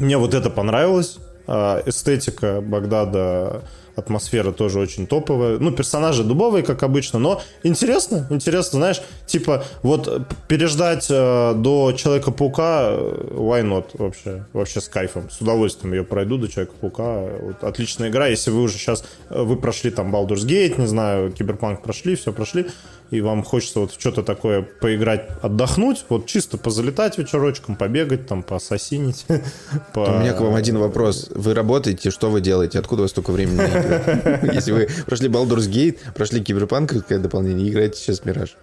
мне 0.00 0.16
вот 0.18 0.34
это 0.34 0.50
понравилось. 0.50 1.18
А, 1.46 1.82
эстетика 1.86 2.60
Багдада, 2.60 3.62
атмосфера 3.98 4.52
тоже 4.52 4.78
очень 4.78 5.06
топовая. 5.06 5.58
Ну, 5.58 5.72
персонажи 5.72 6.24
дубовые, 6.24 6.64
как 6.64 6.82
обычно, 6.82 7.18
но 7.18 7.42
интересно, 7.62 8.26
интересно, 8.30 8.78
знаешь, 8.78 9.02
типа, 9.26 9.64
вот 9.82 10.26
переждать 10.46 11.06
э, 11.10 11.54
до 11.54 11.92
Человека-паука, 11.92 12.88
э, 12.90 13.28
why 13.32 13.62
not 13.62 13.86
вообще, 13.94 14.44
вообще 14.52 14.80
с 14.80 14.88
кайфом, 14.88 15.30
с 15.30 15.40
удовольствием 15.40 15.94
ее 15.94 16.04
пройду 16.04 16.38
до 16.38 16.48
Человека-паука, 16.48 17.22
вот, 17.42 17.64
отличная 17.64 18.08
игра, 18.08 18.28
если 18.28 18.50
вы 18.50 18.62
уже 18.62 18.78
сейчас, 18.78 19.04
э, 19.30 19.42
вы 19.42 19.56
прошли 19.56 19.90
там 19.90 20.14
Baldur's 20.14 20.46
Gate, 20.46 20.80
не 20.80 20.86
знаю, 20.86 21.32
Киберпанк 21.32 21.82
прошли, 21.82 22.14
все 22.14 22.32
прошли, 22.32 22.66
и 23.10 23.20
вам 23.20 23.42
хочется 23.42 23.80
вот 23.80 23.92
что-то 23.98 24.22
такое 24.22 24.62
поиграть, 24.62 25.28
отдохнуть, 25.42 26.04
вот 26.08 26.26
чисто 26.26 26.58
позалетать 26.58 27.18
вечерочком, 27.18 27.76
побегать, 27.76 28.26
там, 28.26 28.42
поассасинить. 28.42 29.26
По... 29.94 30.00
У 30.00 30.18
меня 30.20 30.34
к 30.34 30.40
вам 30.40 30.54
один 30.54 30.78
вопрос. 30.78 31.28
Вы 31.30 31.54
работаете, 31.54 32.10
что 32.10 32.30
вы 32.30 32.40
делаете? 32.40 32.78
Откуда 32.78 33.02
у 33.02 33.04
вас 33.04 33.12
столько 33.12 33.32
времени 33.32 33.58
Если 34.54 34.72
вы 34.72 34.88
прошли 35.06 35.28
Baldur's 35.28 35.70
Gate, 35.70 35.98
прошли 36.14 36.42
Киберпанк, 36.42 36.90
какое 36.90 37.18
дополнение, 37.18 37.68
играете 37.68 37.98
сейчас 37.98 38.24
Мираж. 38.24 38.56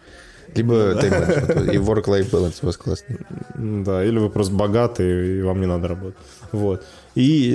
Либо 0.54 0.94
ну 0.94 1.02
time 1.02 1.14
и 1.70 1.78
work-life 1.78 2.30
balance 2.30 2.60
у 2.62 2.68
вас 2.68 2.78
классный. 2.78 3.18
Да, 3.56 4.04
или 4.06 4.20
вы 4.20 4.30
просто 4.30 4.54
богатый, 4.54 5.40
и 5.40 5.42
вам 5.42 5.60
не 5.60 5.68
надо 5.68 5.88
работать. 5.88 6.18
Вот. 6.52 6.84
И, 7.16 7.54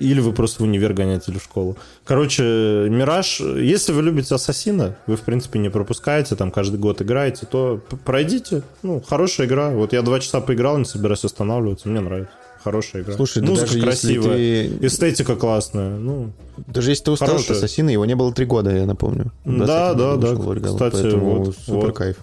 или 0.00 0.20
вы 0.20 0.32
просто 0.32 0.62
в 0.62 0.66
универ 0.66 0.92
гоняете 0.92 1.32
или 1.32 1.38
в 1.38 1.42
школу. 1.42 1.76
Короче, 2.04 2.42
Мираж, 2.42 3.40
если 3.40 3.92
вы 3.92 4.02
любите 4.02 4.34
Ассасина, 4.34 4.96
вы, 5.06 5.16
в 5.16 5.22
принципе, 5.22 5.58
не 5.58 5.70
пропускаете, 5.70 6.36
там 6.36 6.50
каждый 6.50 6.78
год 6.78 7.00
играете, 7.00 7.46
то 7.46 7.80
пройдите. 8.04 8.62
Ну, 8.82 9.02
хорошая 9.06 9.46
игра. 9.46 9.70
Вот 9.70 9.92
я 9.94 10.02
два 10.02 10.20
часа 10.20 10.40
поиграл, 10.40 10.76
не 10.78 10.84
собираюсь 10.84 11.24
останавливаться, 11.24 11.88
мне 11.88 12.00
нравится. 12.00 12.32
Хорошая 12.62 13.02
игра. 13.02 13.14
Слушай, 13.14 13.42
Музыка 13.42 13.68
даже 13.68 13.80
красивая, 13.80 14.36
ты... 14.36 14.86
эстетика 14.86 15.36
классная. 15.36 15.96
Ну, 15.96 16.32
даже 16.66 16.90
если 16.90 17.04
ты 17.04 17.10
устал 17.12 17.28
хорошая. 17.28 17.56
от 17.56 17.64
Ассасина, 17.64 17.90
его 17.90 18.04
не 18.04 18.14
было 18.14 18.32
три 18.32 18.46
года, 18.46 18.76
я 18.76 18.84
напомню. 18.84 19.32
Да, 19.44 19.94
да, 19.94 20.16
да. 20.16 20.34
Кстати, 20.34 20.92
поэтому 20.92 21.44
вот, 21.44 21.56
супер 21.56 21.86
вот. 21.86 21.96
кайф. 21.96 22.16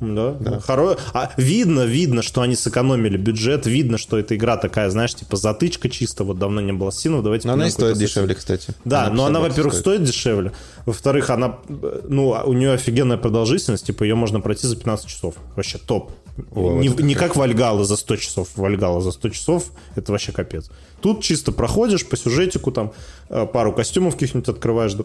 Да, 0.00 0.32
да. 0.32 0.60
Хоро... 0.60 0.96
А, 1.12 1.30
видно, 1.36 1.84
видно, 1.84 2.22
что 2.22 2.40
они 2.40 2.56
сэкономили 2.56 3.16
бюджет, 3.16 3.66
видно, 3.66 3.98
что 3.98 4.18
эта 4.18 4.34
игра 4.34 4.56
такая, 4.56 4.88
знаешь, 4.90 5.14
типа 5.14 5.36
затычка 5.36 5.88
чисто, 5.88 6.24
вот 6.24 6.38
давно 6.38 6.60
не 6.60 6.72
было 6.72 6.90
синов, 6.90 7.22
давайте... 7.22 7.46
Но 7.46 7.54
она 7.54 7.66
и 7.66 7.70
стоит 7.70 7.98
дешевле, 7.98 8.34
кстати. 8.34 8.74
Да, 8.84 9.06
она 9.06 9.14
но 9.14 9.24
она, 9.26 9.40
во-первых, 9.40 9.74
стоит. 9.74 9.98
стоит 9.98 10.04
дешевле, 10.04 10.52
во-вторых, 10.86 11.30
она, 11.30 11.58
ну, 11.68 12.36
у 12.44 12.52
нее 12.52 12.72
офигенная 12.72 13.18
продолжительность, 13.18 13.86
типа 13.86 14.04
ее 14.04 14.14
можно 14.14 14.40
пройти 14.40 14.66
за 14.66 14.76
15 14.76 15.06
часов, 15.06 15.34
вообще 15.54 15.78
топ. 15.78 16.12
О, 16.54 16.78
не, 16.78 16.88
не 16.88 17.14
как 17.14 17.36
Вальгала 17.36 17.84
за 17.84 17.96
100 17.96 18.16
часов, 18.16 18.48
Вальгала 18.56 19.00
за 19.00 19.10
100 19.10 19.28
часов, 19.30 19.72
это 19.96 20.12
вообще 20.12 20.32
капец. 20.32 20.70
Тут 21.02 21.22
чисто 21.22 21.52
проходишь 21.52 22.06
по 22.06 22.16
сюжетику, 22.16 22.72
там 22.72 22.92
э, 23.28 23.46
пару 23.46 23.72
костюмов 23.72 24.14
каких-нибудь 24.14 24.48
открываешь, 24.48 24.96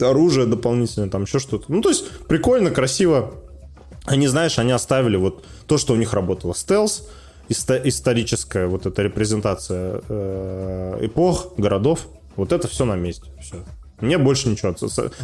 оружие 0.00 0.46
дополнительное, 0.46 1.08
там 1.08 1.22
еще 1.22 1.38
что-то. 1.38 1.66
Ну, 1.68 1.80
то 1.80 1.88
есть 1.88 2.08
прикольно, 2.28 2.70
красиво, 2.70 3.34
они, 4.06 4.26
знаешь, 4.26 4.58
они 4.58 4.72
оставили 4.72 5.16
вот 5.16 5.44
то, 5.66 5.78
что 5.78 5.92
у 5.92 5.96
них 5.96 6.12
работало. 6.12 6.54
Стелс, 6.54 7.08
историческая 7.48 8.66
вот 8.66 8.86
эта 8.86 9.02
репрезентация 9.02 10.00
э, 10.08 10.98
эпох, 11.02 11.54
городов, 11.56 12.08
вот 12.36 12.52
это 12.52 12.68
все 12.68 12.84
на 12.84 12.96
месте. 12.96 13.28
Все. 13.40 13.56
Мне 14.00 14.18
больше 14.18 14.48
ничего. 14.48 14.74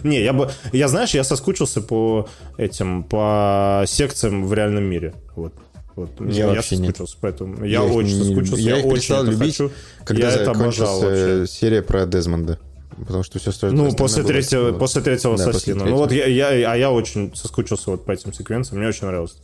Не, 0.02 0.22
я 0.22 0.32
бы, 0.32 0.50
я 0.72 0.88
знаешь, 0.88 1.10
я 1.10 1.24
соскучился 1.24 1.82
по 1.82 2.28
этим, 2.56 3.04
по 3.04 3.84
секциям 3.86 4.46
в 4.46 4.54
реальном 4.54 4.84
мире. 4.84 5.14
Вот. 5.36 5.52
Вот, 5.94 6.10
я, 6.20 6.46
я 6.46 6.46
вообще 6.48 6.76
соскучился, 6.76 7.12
нет. 7.12 7.18
поэтому 7.20 7.64
я, 7.64 7.70
я 7.72 7.82
очень 7.82 8.16
не, 8.18 8.24
соскучился, 8.24 8.62
я, 8.62 8.76
я 8.78 8.84
очень 8.86 9.14
это 9.14 9.24
любить, 9.24 9.56
хочу. 9.59 9.70
Когда 10.04 10.30
я 10.30 10.36
это 10.36 10.50
обожал 10.52 11.00
вообще. 11.02 11.46
серия 11.46 11.82
про 11.82 12.06
Дезмонда. 12.06 12.59
Потому 12.98 13.23
что 13.23 13.39
все 13.39 13.51
остальное... 13.51 13.90
Ну, 13.90 13.97
после 13.97 14.23
третьего, 14.23 14.77
после 14.77 15.02
третьего 15.02 15.36
да, 15.36 15.48
Ассасина. 15.48 15.81
После 15.81 15.90
ну 15.93 15.97
вот 15.98 16.12
я, 16.12 16.27
я, 16.27 16.73
а 16.73 16.77
я 16.77 16.90
очень 16.90 17.35
соскучился 17.35 17.90
вот 17.90 18.05
по 18.05 18.12
этим 18.12 18.32
секвенциям. 18.32 18.78
Мне 18.78 18.89
очень 18.89 19.06
нравилось. 19.06 19.36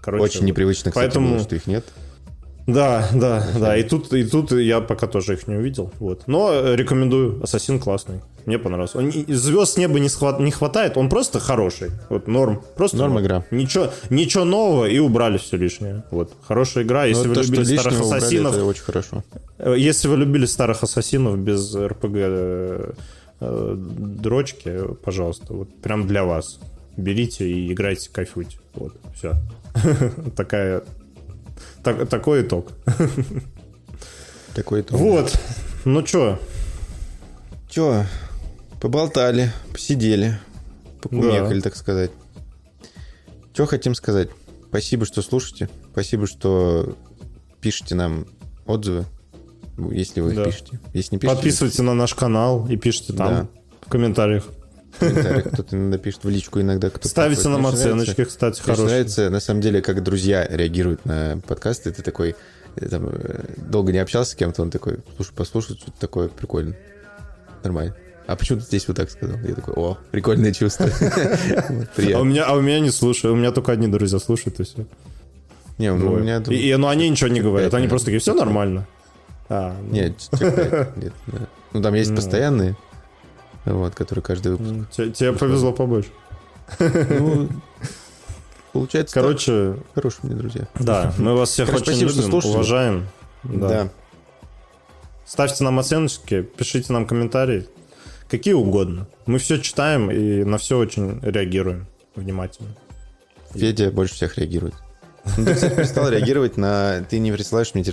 Короче, 0.00 0.24
очень 0.24 0.44
непривычно, 0.44 0.90
кстати, 0.90 1.06
поэтому... 1.06 1.34
было, 1.34 1.40
что 1.40 1.56
их 1.56 1.66
нет. 1.66 1.84
Да, 2.66 3.08
да, 3.12 3.46
да. 3.58 3.76
И 3.76 3.82
тут, 3.82 4.12
и 4.12 4.24
тут 4.24 4.52
я 4.52 4.80
пока 4.80 5.06
тоже 5.06 5.34
их 5.34 5.48
не 5.48 5.56
увидел. 5.56 5.92
Вот. 5.98 6.22
Но 6.26 6.74
рекомендую. 6.74 7.42
Ассасин 7.42 7.78
классный. 7.78 8.20
Мне 8.46 8.58
понравился. 8.58 8.98
Он, 8.98 9.12
звезд 9.12 9.78
неба 9.78 9.98
не, 10.00 10.08
схват, 10.08 10.40
не 10.40 10.50
хватает, 10.50 10.96
он 10.96 11.08
просто 11.08 11.40
хороший. 11.40 11.90
Вот 12.08 12.26
норм. 12.26 12.62
Просто 12.76 12.96
норм, 12.96 13.14
норм. 13.14 13.24
игра. 13.24 13.44
Ничего, 13.50 13.90
ничего 14.08 14.44
нового 14.44 14.86
и 14.86 14.98
убрали 14.98 15.38
все 15.38 15.56
лишнее. 15.56 16.04
Вот. 16.10 16.32
Хорошая 16.42 16.84
игра. 16.84 17.04
Если 17.04 17.28
Но 17.28 17.34
ну, 17.34 17.40
вы 17.40 17.46
то, 17.46 17.52
любили 17.52 17.76
старых 17.76 18.00
ассасинов. 18.00 18.52
Убрали, 18.52 18.56
это 18.56 18.64
очень 18.64 18.82
хорошо. 18.82 19.24
Э, 19.58 19.74
если 19.76 20.08
вы 20.08 20.16
любили 20.16 20.46
старых 20.46 20.82
ассасинов 20.82 21.38
без 21.38 21.74
РПГ 21.74 22.14
э, 22.14 22.92
э, 23.40 23.74
дрочки, 23.76 24.80
пожалуйста, 25.04 25.54
вот 25.54 25.68
прям 25.82 26.06
для 26.06 26.24
вас. 26.24 26.60
Берите 26.96 27.48
и 27.48 27.72
играйте, 27.72 28.10
кайфуйте. 28.12 28.58
Вот, 28.74 28.94
все. 29.14 29.34
Такая 30.36 30.82
так, 31.82 32.08
такой 32.08 32.42
итог. 32.42 32.72
Такой 34.54 34.80
итог. 34.80 34.98
Вот. 34.98 35.38
Ну 35.84 36.02
чё? 36.02 36.38
Чё? 37.68 38.04
Поболтали, 38.80 39.52
посидели, 39.72 40.38
покумекали, 41.00 41.56
да. 41.56 41.62
так 41.62 41.76
сказать. 41.76 42.10
Что 43.52 43.66
хотим 43.66 43.94
сказать? 43.94 44.30
Спасибо, 44.68 45.04
что 45.06 45.22
слушаете. 45.22 45.68
Спасибо, 45.92 46.26
что 46.26 46.96
пишете 47.60 47.94
нам 47.94 48.26
отзывы, 48.66 49.04
если 49.90 50.20
вы 50.20 50.34
да. 50.34 50.44
пишете. 50.44 50.80
Если 50.94 51.14
не 51.14 51.18
пишете, 51.18 51.36
Подписывайтесь 51.36 51.78
на 51.80 51.94
наш 51.94 52.14
канал 52.14 52.66
и 52.68 52.76
пишите 52.76 53.12
там 53.12 53.28
да. 53.28 53.48
в 53.82 53.90
комментариях. 53.90 54.44
Кто-то 54.98 55.76
иногда 55.76 55.98
пишет 55.98 56.24
в 56.24 56.28
личку, 56.28 56.60
иногда 56.60 56.90
кто-то... 56.90 57.08
Ставите 57.08 57.48
нам 57.48 57.66
оценочки, 57.66 58.24
кстати, 58.24 58.60
хорошие. 58.60 58.86
Нравится, 58.86 59.30
на 59.30 59.40
самом 59.40 59.60
деле, 59.60 59.82
как 59.82 60.02
друзья 60.02 60.46
реагируют 60.46 61.04
на 61.04 61.40
подкасты. 61.46 61.90
Ты 61.92 62.02
такой, 62.02 62.34
э, 62.76 62.88
там, 62.88 63.08
э, 63.10 63.44
долго 63.56 63.92
не 63.92 63.98
общался 63.98 64.32
с 64.32 64.34
кем-то, 64.34 64.62
он 64.62 64.70
такой, 64.70 64.98
слушай, 65.16 65.32
послушай, 65.34 65.76
что-то 65.76 65.98
такое 65.98 66.28
прикольно. 66.28 66.74
Нормально. 67.62 67.94
А 68.26 68.36
почему 68.36 68.60
ты 68.60 68.66
здесь 68.66 68.86
вот 68.86 68.96
так 68.96 69.10
сказал? 69.10 69.38
Я 69.40 69.54
такой, 69.54 69.74
о, 69.74 69.98
прикольное 70.10 70.52
чувство. 70.52 70.88
А 72.14 72.20
у 72.20 72.24
меня, 72.24 72.44
а 72.46 72.54
у 72.54 72.60
меня 72.60 72.80
не 72.80 72.90
слушаю, 72.90 73.32
у 73.32 73.36
меня 73.36 73.50
только 73.50 73.72
одни 73.72 73.88
друзья 73.88 74.18
слушают, 74.18 74.60
и 74.60 74.64
все. 74.64 74.86
Не, 75.78 75.92
ну, 75.92 76.12
у 76.12 76.18
меня... 76.18 76.38
И, 76.48 76.76
ну, 76.76 76.88
они 76.88 77.08
ничего 77.08 77.28
не 77.28 77.40
говорят, 77.40 77.72
они 77.74 77.88
просто 77.88 78.06
такие, 78.06 78.20
все 78.20 78.34
нормально. 78.34 78.86
А, 79.48 79.74
ну. 79.82 79.92
Нет, 79.92 80.14
нет, 80.96 81.12
ну 81.72 81.82
там 81.82 81.94
есть 81.94 82.14
постоянные, 82.14 82.76
вот, 83.64 83.94
который 83.94 84.20
каждый 84.20 84.52
выпуск. 84.52 84.90
Тебе, 84.90 85.10
тебе 85.10 85.32
повезло 85.32 85.72
побольше. 85.72 86.10
Ну, 86.78 87.48
получается, 88.72 89.14
короче, 89.14 89.74
так. 89.74 89.94
хорошие 89.94 90.20
мне 90.24 90.34
друзья. 90.34 90.68
Да, 90.78 91.12
мы 91.18 91.34
вас 91.34 91.50
всех 91.50 91.68
Короче, 91.68 91.90
очень 91.92 92.08
спасибо, 92.08 92.36
любим, 92.36 92.50
уважаем. 92.50 93.08
Да. 93.42 93.68
да. 93.68 93.88
Ставьте 95.26 95.64
нам 95.64 95.78
оценочки, 95.78 96.42
пишите 96.42 96.92
нам 96.92 97.06
комментарии, 97.06 97.66
какие 98.28 98.54
угодно. 98.54 99.06
Мы 99.26 99.38
все 99.38 99.58
читаем 99.58 100.10
и 100.10 100.44
на 100.44 100.58
все 100.58 100.78
очень 100.78 101.20
реагируем 101.22 101.86
внимательно. 102.16 102.70
Федя 103.54 103.86
и... 103.86 103.90
больше 103.90 104.14
всех 104.14 104.38
реагирует. 104.38 104.74
Ты, 105.36 105.54
кстати, 105.54 105.74
перестал 105.74 106.08
реагировать 106.08 106.56
на... 106.56 107.04
Ты 107.08 107.18
не 107.18 107.30
присылаешь 107.30 107.74
мне 107.74 107.84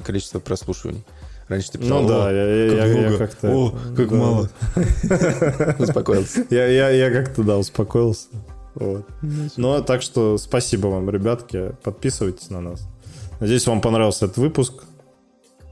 количество 0.00 0.38
прослушиваний. 0.38 1.04
Раньше 1.48 1.72
ты 1.72 1.78
писал, 1.78 2.02
ну 2.02 2.08
да, 2.08 2.32
я, 2.32 2.70
как, 2.70 2.78
я, 2.88 3.08
я 3.10 3.18
как-то... 3.18 3.48
О, 3.48 3.78
как 3.96 4.08
да. 4.08 4.16
мало. 4.16 4.50
Успокоился. 5.78 6.44
Я, 6.50 6.66
я, 6.66 6.90
я 6.90 7.10
как-то, 7.10 7.44
да, 7.44 7.56
успокоился. 7.56 8.26
Вот. 8.74 9.06
Ну, 9.56 9.72
а 9.72 9.82
так 9.82 10.02
что 10.02 10.38
спасибо 10.38 10.88
вам, 10.88 11.08
ребятки. 11.08 11.72
Подписывайтесь 11.82 12.50
на 12.50 12.60
нас. 12.60 12.88
Надеюсь, 13.38 13.66
вам 13.66 13.80
понравился 13.80 14.26
этот 14.26 14.38
выпуск. 14.38 14.84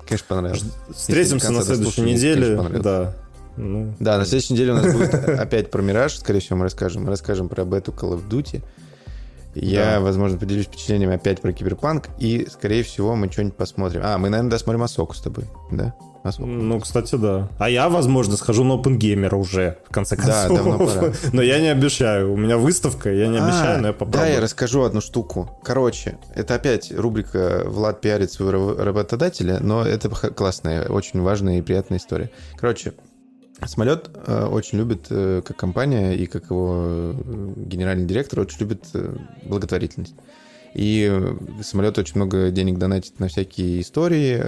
Конечно, 0.06 0.26
понравился. 0.28 0.66
Встретимся 0.94 1.50
на 1.50 1.62
следующей 1.62 2.02
неделе. 2.02 2.56
Да. 2.80 3.16
Ну, 3.56 3.94
да, 4.00 4.18
на 4.18 4.24
следующей 4.24 4.54
неделе 4.54 4.72
у 4.72 4.76
нас 4.76 4.92
будет 4.92 5.14
опять 5.14 5.70
про 5.70 5.80
Мираж, 5.80 6.16
скорее 6.16 6.40
всего, 6.40 6.56
мы 6.56 6.64
расскажем. 6.64 7.04
Мы 7.04 7.10
расскажем 7.10 7.48
про 7.48 7.64
бету 7.64 7.92
Call 7.92 8.18
of 8.18 8.28
Duty. 8.28 8.62
Я, 9.54 9.94
да. 9.94 10.00
возможно, 10.00 10.38
поделюсь 10.38 10.66
впечатлениями 10.66 11.14
опять 11.14 11.40
про 11.40 11.52
Киберпанк, 11.52 12.08
и, 12.18 12.46
скорее 12.50 12.82
всего, 12.82 13.14
мы 13.14 13.30
что-нибудь 13.30 13.56
посмотрим. 13.56 14.00
А, 14.04 14.18
мы, 14.18 14.28
наверное, 14.28 14.50
досмотрим 14.50 14.82
Асоку 14.82 15.14
с 15.14 15.20
тобой, 15.20 15.44
да? 15.70 15.94
Асоку. 16.24 16.46
Ну, 16.46 16.80
кстати, 16.80 17.16
да. 17.16 17.48
А 17.58 17.68
я, 17.68 17.88
возможно, 17.90 18.36
схожу 18.36 18.64
на 18.64 18.80
OpenGamer 18.80 19.34
уже, 19.34 19.78
в 19.88 19.92
конце 19.92 20.16
концов. 20.16 20.48
Да, 20.48 20.48
давно 20.48 20.78
пора. 20.78 21.12
Но 21.32 21.42
я 21.42 21.60
не 21.60 21.68
обещаю. 21.68 22.32
У 22.32 22.36
меня 22.36 22.56
выставка, 22.56 23.12
я 23.12 23.28
не 23.28 23.36
обещаю, 23.36 23.78
а, 23.78 23.80
но 23.80 23.86
я 23.88 23.92
попробую. 23.92 24.22
Да, 24.22 24.26
я 24.26 24.40
расскажу 24.40 24.82
одну 24.82 25.02
штуку. 25.02 25.60
Короче, 25.62 26.16
это 26.34 26.54
опять 26.54 26.90
рубрика 26.92 27.64
«Влад 27.66 28.00
пиарит 28.00 28.32
своего 28.32 28.74
работодателя», 28.74 29.58
но 29.60 29.82
это 29.82 30.08
классная, 30.08 30.88
очень 30.88 31.20
важная 31.20 31.58
и 31.58 31.62
приятная 31.62 31.98
история. 31.98 32.30
Короче, 32.56 32.94
Самолет 33.62 34.10
э, 34.26 34.46
очень 34.46 34.78
любит, 34.78 35.06
э, 35.10 35.42
как 35.44 35.56
компания 35.56 36.14
и 36.14 36.26
как 36.26 36.50
его 36.50 36.82
э, 36.84 37.52
генеральный 37.56 38.04
директор, 38.04 38.40
очень 38.40 38.60
любит 38.60 38.84
благотворительность. 39.44 40.14
И 40.74 41.22
самолет 41.62 41.98
очень 41.98 42.16
много 42.16 42.50
денег 42.50 42.78
донатит 42.78 43.20
на 43.20 43.28
всякие 43.28 43.80
истории, 43.80 44.42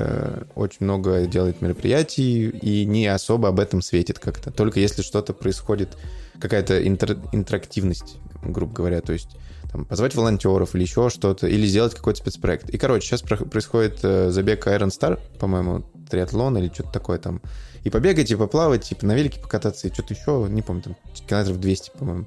очень 0.57 0.79
много 0.81 1.25
делает 1.27 1.63
мероприятий 1.63 2.49
и 2.49 2.85
не 2.85 3.07
особо 3.07 3.49
об 3.49 3.61
этом 3.61 3.81
светит 3.81 4.19
как-то. 4.19 4.51
Только 4.51 4.81
если 4.81 5.03
что-то 5.03 5.33
происходит, 5.35 5.97
какая-то 6.41 6.83
интер- 6.83 7.29
интерактивность, 7.31 8.17
грубо 8.43 8.75
говоря, 8.75 9.03
то 9.03 9.13
есть 9.13 9.37
там, 9.71 9.85
позвать 9.85 10.17
волонтеров 10.17 10.75
или 10.75 10.83
еще 10.83 11.11
что-то, 11.11 11.47
или 11.47 11.65
сделать 11.65 11.95
какой-то 11.95 12.19
спецпроект. 12.19 12.71
И, 12.71 12.77
короче, 12.77 13.07
сейчас 13.07 13.23
происходит 13.23 14.01
забег 14.01 14.67
Iron 14.67 14.89
Star, 14.89 15.21
по-моему, 15.39 15.85
триатлон 16.11 16.59
или 16.59 16.73
что-то 16.75 16.91
такое 16.91 17.19
там 17.19 17.41
и 17.87 17.91
побегать, 17.91 18.33
и 18.33 18.35
поплавать, 18.35 18.83
типа 18.83 19.07
на 19.07 19.15
велике 19.15 19.39
покататься, 19.39 19.87
и 19.87 19.93
что-то 19.93 20.13
еще, 20.13 20.47
не 20.51 20.61
помню, 20.61 20.83
там 20.83 20.97
километров 21.29 21.61
200, 21.61 21.93
по-моему. 21.97 22.27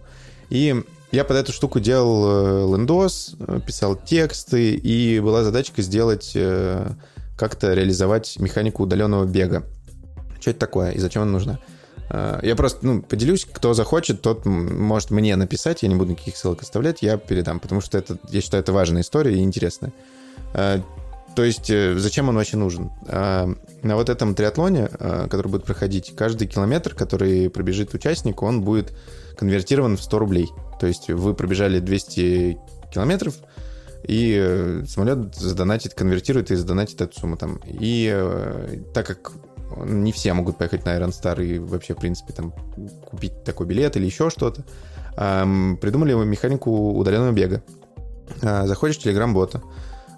И 0.49 0.83
я 1.11 1.25
под 1.25 1.35
эту 1.35 1.51
штуку 1.51 1.81
делал 1.81 2.23
э, 2.25 2.77
лендос, 2.77 3.35
э, 3.37 3.59
писал 3.67 3.97
тексты, 3.97 4.75
и 4.75 5.19
была 5.19 5.43
задачка 5.43 5.81
сделать, 5.81 6.31
э, 6.33 6.91
как-то 7.37 7.73
реализовать 7.73 8.39
механику 8.39 8.83
удаленного 8.83 9.25
бега. 9.25 9.63
Что 10.39 10.51
это 10.51 10.59
такое 10.61 10.91
и 10.91 10.99
зачем 10.99 11.23
она 11.23 11.31
нужна? 11.31 11.59
Я 12.41 12.55
просто, 12.55 12.83
ну, 12.87 13.03
поделюсь, 13.03 13.45
кто 13.45 13.75
захочет, 13.75 14.21
тот 14.21 14.43
может 14.45 15.11
мне 15.11 15.35
написать, 15.35 15.83
я 15.83 15.89
не 15.89 15.95
буду 15.95 16.11
никаких 16.11 16.37
ссылок 16.37 16.63
оставлять, 16.63 17.03
я 17.03 17.17
передам, 17.17 17.59
потому 17.59 17.81
что 17.81 17.99
это, 17.99 18.17
я 18.29 18.41
считаю, 18.41 18.63
это 18.63 18.73
важная 18.73 19.03
история 19.03 19.35
и 19.35 19.41
интересная. 19.41 19.93
То 20.51 21.43
есть 21.43 21.67
зачем 21.67 22.29
он 22.29 22.35
вообще 22.35 22.57
нужен? 22.57 22.89
На 23.83 23.95
вот 23.95 24.09
этом 24.09 24.35
триатлоне, 24.35 24.89
а, 24.91 25.27
который 25.27 25.47
будет 25.47 25.63
проходить, 25.63 26.13
каждый 26.15 26.47
километр, 26.47 26.93
который 26.93 27.49
пробежит 27.49 27.93
участник, 27.93 28.41
он 28.41 28.61
будет 28.61 28.93
конвертирован 29.37 29.97
в 29.97 30.01
100 30.01 30.19
рублей. 30.19 30.49
То 30.79 30.87
есть 30.87 31.09
вы 31.09 31.33
пробежали 31.33 31.79
200 31.79 32.57
километров, 32.93 33.35
и 34.03 34.37
э, 34.39 34.83
самолет 34.87 35.35
задонатит, 35.35 35.93
конвертирует 35.93 36.51
и 36.51 36.55
задонатит 36.55 37.01
эту 37.01 37.19
сумму 37.19 37.37
там. 37.37 37.59
И 37.67 38.09
э, 38.11 38.79
так 38.93 39.05
как 39.05 39.33
не 39.85 40.11
все 40.11 40.33
могут 40.33 40.57
поехать 40.57 40.85
на 40.85 40.97
Iron 40.97 41.09
Star 41.09 41.43
и 41.43 41.59
вообще, 41.59 41.93
в 41.93 41.97
принципе, 41.97 42.33
там 42.33 42.51
купить 43.05 43.43
такой 43.43 43.67
билет 43.67 43.95
или 43.97 44.05
еще 44.05 44.29
что-то, 44.29 44.63
придумали 45.15 46.13
механику 46.25 46.91
удаленного 46.93 47.31
бега. 47.31 47.61
Заходишь 48.41 48.97
в 48.97 49.05
Telegram-бота, 49.05 49.61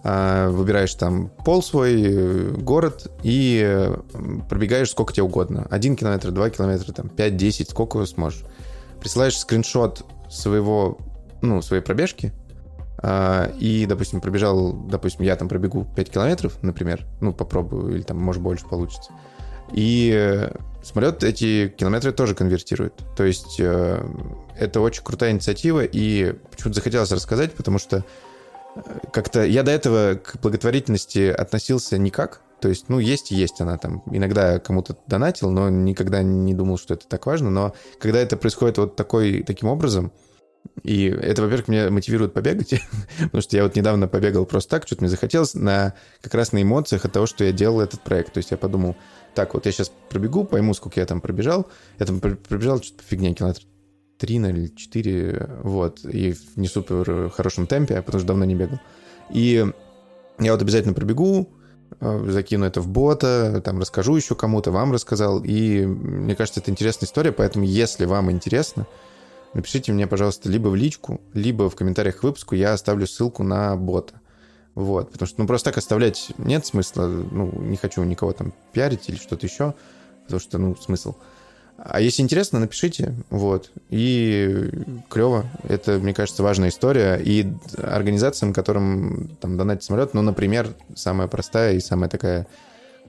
выбираешь 0.04 0.96
там 0.96 1.30
пол 1.46 1.62
свой, 1.62 2.02
э, 2.02 2.50
город 2.58 3.12
и 3.22 3.62
э, 3.64 3.96
пробегаешь 4.50 4.90
сколько 4.90 5.14
тебе 5.14 5.24
угодно. 5.24 5.68
Один 5.70 5.96
километр, 5.96 6.32
два 6.32 6.50
километра, 6.50 6.92
там, 6.92 7.08
5-10, 7.08 7.70
сколько 7.70 8.04
сможешь. 8.06 8.44
Присылаешь 9.00 9.38
скриншот 9.38 10.04
своего, 10.30 10.98
ну, 11.42 11.62
своей 11.62 11.84
пробежки, 11.84 12.34
а, 12.98 13.52
и, 13.60 13.86
допустим, 13.86 14.22
пробежал, 14.22 14.74
допустим, 14.74 15.24
я 15.24 15.36
там 15.36 15.48
пробегу 15.48 15.88
5 15.96 16.10
километров, 16.10 16.58
например, 16.64 17.06
ну, 17.20 17.32
попробую, 17.32 17.96
или 17.96 18.02
там, 18.02 18.18
может, 18.18 18.42
больше 18.42 18.68
получится. 18.68 19.12
И 19.72 20.12
э, 20.14 20.52
самолет 20.84 21.24
эти 21.24 21.68
километры 21.78 22.12
тоже 22.12 22.34
конвертирует. 22.34 22.94
То 23.16 23.24
есть 23.24 23.60
это 23.60 24.82
очень 24.82 25.04
крутая 25.04 25.32
инициатива, 25.32 25.84
и 25.84 26.34
почему-то 26.50 26.76
захотелось 26.76 27.12
рассказать, 27.12 27.54
потому 27.54 27.78
что 27.78 28.04
как-то 29.12 29.44
я 29.44 29.64
до 29.64 29.72
этого 29.72 30.16
к 30.16 30.40
благотворительности 30.42 31.30
относился 31.30 31.98
никак. 31.98 32.42
То 32.60 32.70
есть, 32.70 32.90
ну, 32.90 33.00
есть 33.00 33.32
и 33.32 33.36
есть 33.36 33.60
она 33.60 33.78
там. 33.78 34.04
Иногда 34.12 34.60
кому-то 34.60 34.96
донатил, 35.08 35.50
но 35.50 35.70
никогда 35.70 36.22
не 36.22 36.54
думал, 36.54 36.78
что 36.78 36.94
это 36.94 37.08
так 37.08 37.26
важно. 37.26 37.50
Но 37.50 37.74
когда 38.00 38.20
это 38.20 38.38
происходит 38.38 38.78
вот 38.78 38.96
такой, 38.96 39.42
таким 39.42 39.68
образом, 39.68 40.12
и 40.84 41.06
это, 41.06 41.42
во-первых, 41.42 41.68
меня 41.68 41.90
мотивирует 41.90 42.34
побегать, 42.34 42.80
потому 43.20 43.42
что 43.42 43.58
я 43.58 43.64
вот 43.64 43.76
недавно 43.76 44.08
побегал 44.08 44.46
просто 44.46 44.70
так, 44.70 44.86
что-то 44.86 45.02
мне 45.02 45.10
захотелось, 45.10 45.56
на, 45.56 45.96
как 46.22 46.36
раз 46.36 46.52
на 46.52 46.62
эмоциях 46.62 47.04
от 47.04 47.12
того, 47.12 47.26
что 47.26 47.44
я 47.44 47.52
делал 47.52 47.82
этот 47.82 48.02
проект. 48.02 48.34
То 48.34 48.38
есть 48.38 48.52
я 48.52 48.58
подумал, 48.58 48.96
так, 49.34 49.56
вот 49.56 49.66
я 49.66 49.72
сейчас 49.72 49.92
пробегу, 50.10 50.44
пойму, 50.44 50.76
сколько 50.76 51.00
я 51.00 51.08
там 51.08 51.20
пробежал. 51.20 51.68
Я 51.98 52.06
там 52.06 52.20
пробежал 52.20 52.82
что-то 52.82 53.02
по 53.02 53.10
фигне, 53.10 53.34
километр 53.34 53.64
3 54.22 54.36
или 54.36 54.68
4, 54.68 55.50
вот, 55.64 56.06
и 56.06 56.34
в 56.34 56.56
не 56.56 56.68
супер 56.68 57.32
хорошем 57.32 57.66
темпе, 57.66 58.00
потому 58.04 58.20
что 58.20 58.28
давно 58.28 58.46
не 58.46 58.54
бегал. 58.54 58.80
И 59.32 59.66
Я 60.40 60.54
вот 60.54 60.62
обязательно 60.62 60.94
пробегу, 60.94 61.50
э, 62.00 62.26
закину 62.30 62.66
это 62.66 62.82
в 62.82 62.88
бота, 62.88 63.62
там 63.64 63.80
расскажу 63.80 64.16
еще 64.16 64.36
кому-то, 64.36 64.72
вам 64.72 64.92
рассказал. 64.92 65.44
И 65.44 65.86
мне 65.86 66.36
кажется, 66.36 66.60
это 66.60 66.72
интересная 66.72 67.08
история, 67.08 67.32
поэтому 67.32 67.66
если 67.66 68.06
вам 68.06 68.32
интересно, 68.32 68.88
напишите 69.54 69.92
мне, 69.92 70.08
пожалуйста, 70.08 70.50
либо 70.50 70.70
в 70.70 70.76
личку, 70.76 71.22
либо 71.34 71.70
в 71.70 71.76
комментариях 71.76 72.18
к 72.18 72.24
выпуску 72.24 72.56
я 72.56 72.74
оставлю 72.74 73.06
ссылку 73.06 73.44
на 73.44 73.76
бота. 73.76 74.22
Вот, 74.74 75.12
потому 75.12 75.28
что, 75.28 75.42
ну, 75.42 75.48
просто 75.48 75.70
так 75.70 75.78
оставлять 75.78 76.32
нет 76.38 76.66
смысла, 76.66 77.08
ну, 77.08 77.52
не 77.62 77.78
хочу 77.78 78.04
никого 78.04 78.32
там 78.34 78.54
пиарить 78.72 79.10
или 79.10 79.18
что-то 79.18 79.46
еще, 79.46 79.74
потому 80.24 80.40
что, 80.40 80.58
ну, 80.58 80.76
смысл. 80.76 81.16
А 81.84 82.00
если 82.00 82.22
интересно, 82.22 82.60
напишите, 82.60 83.16
вот, 83.32 83.72
и 83.90 84.70
клево, 85.10 85.46
это, 85.68 85.98
мне 85.98 86.14
кажется, 86.14 86.44
важная 86.44 86.70
история, 86.70 87.16
и 87.16 87.52
организациям, 87.78 88.54
которым 88.54 89.36
там 89.42 89.58
донатить 89.58 89.86
самолет, 89.86 90.14
ну, 90.14 90.22
например, 90.22 90.70
самая 90.96 91.28
простая 91.28 91.74
и 91.74 91.80
самая 91.80 92.08
такая, 92.08 92.46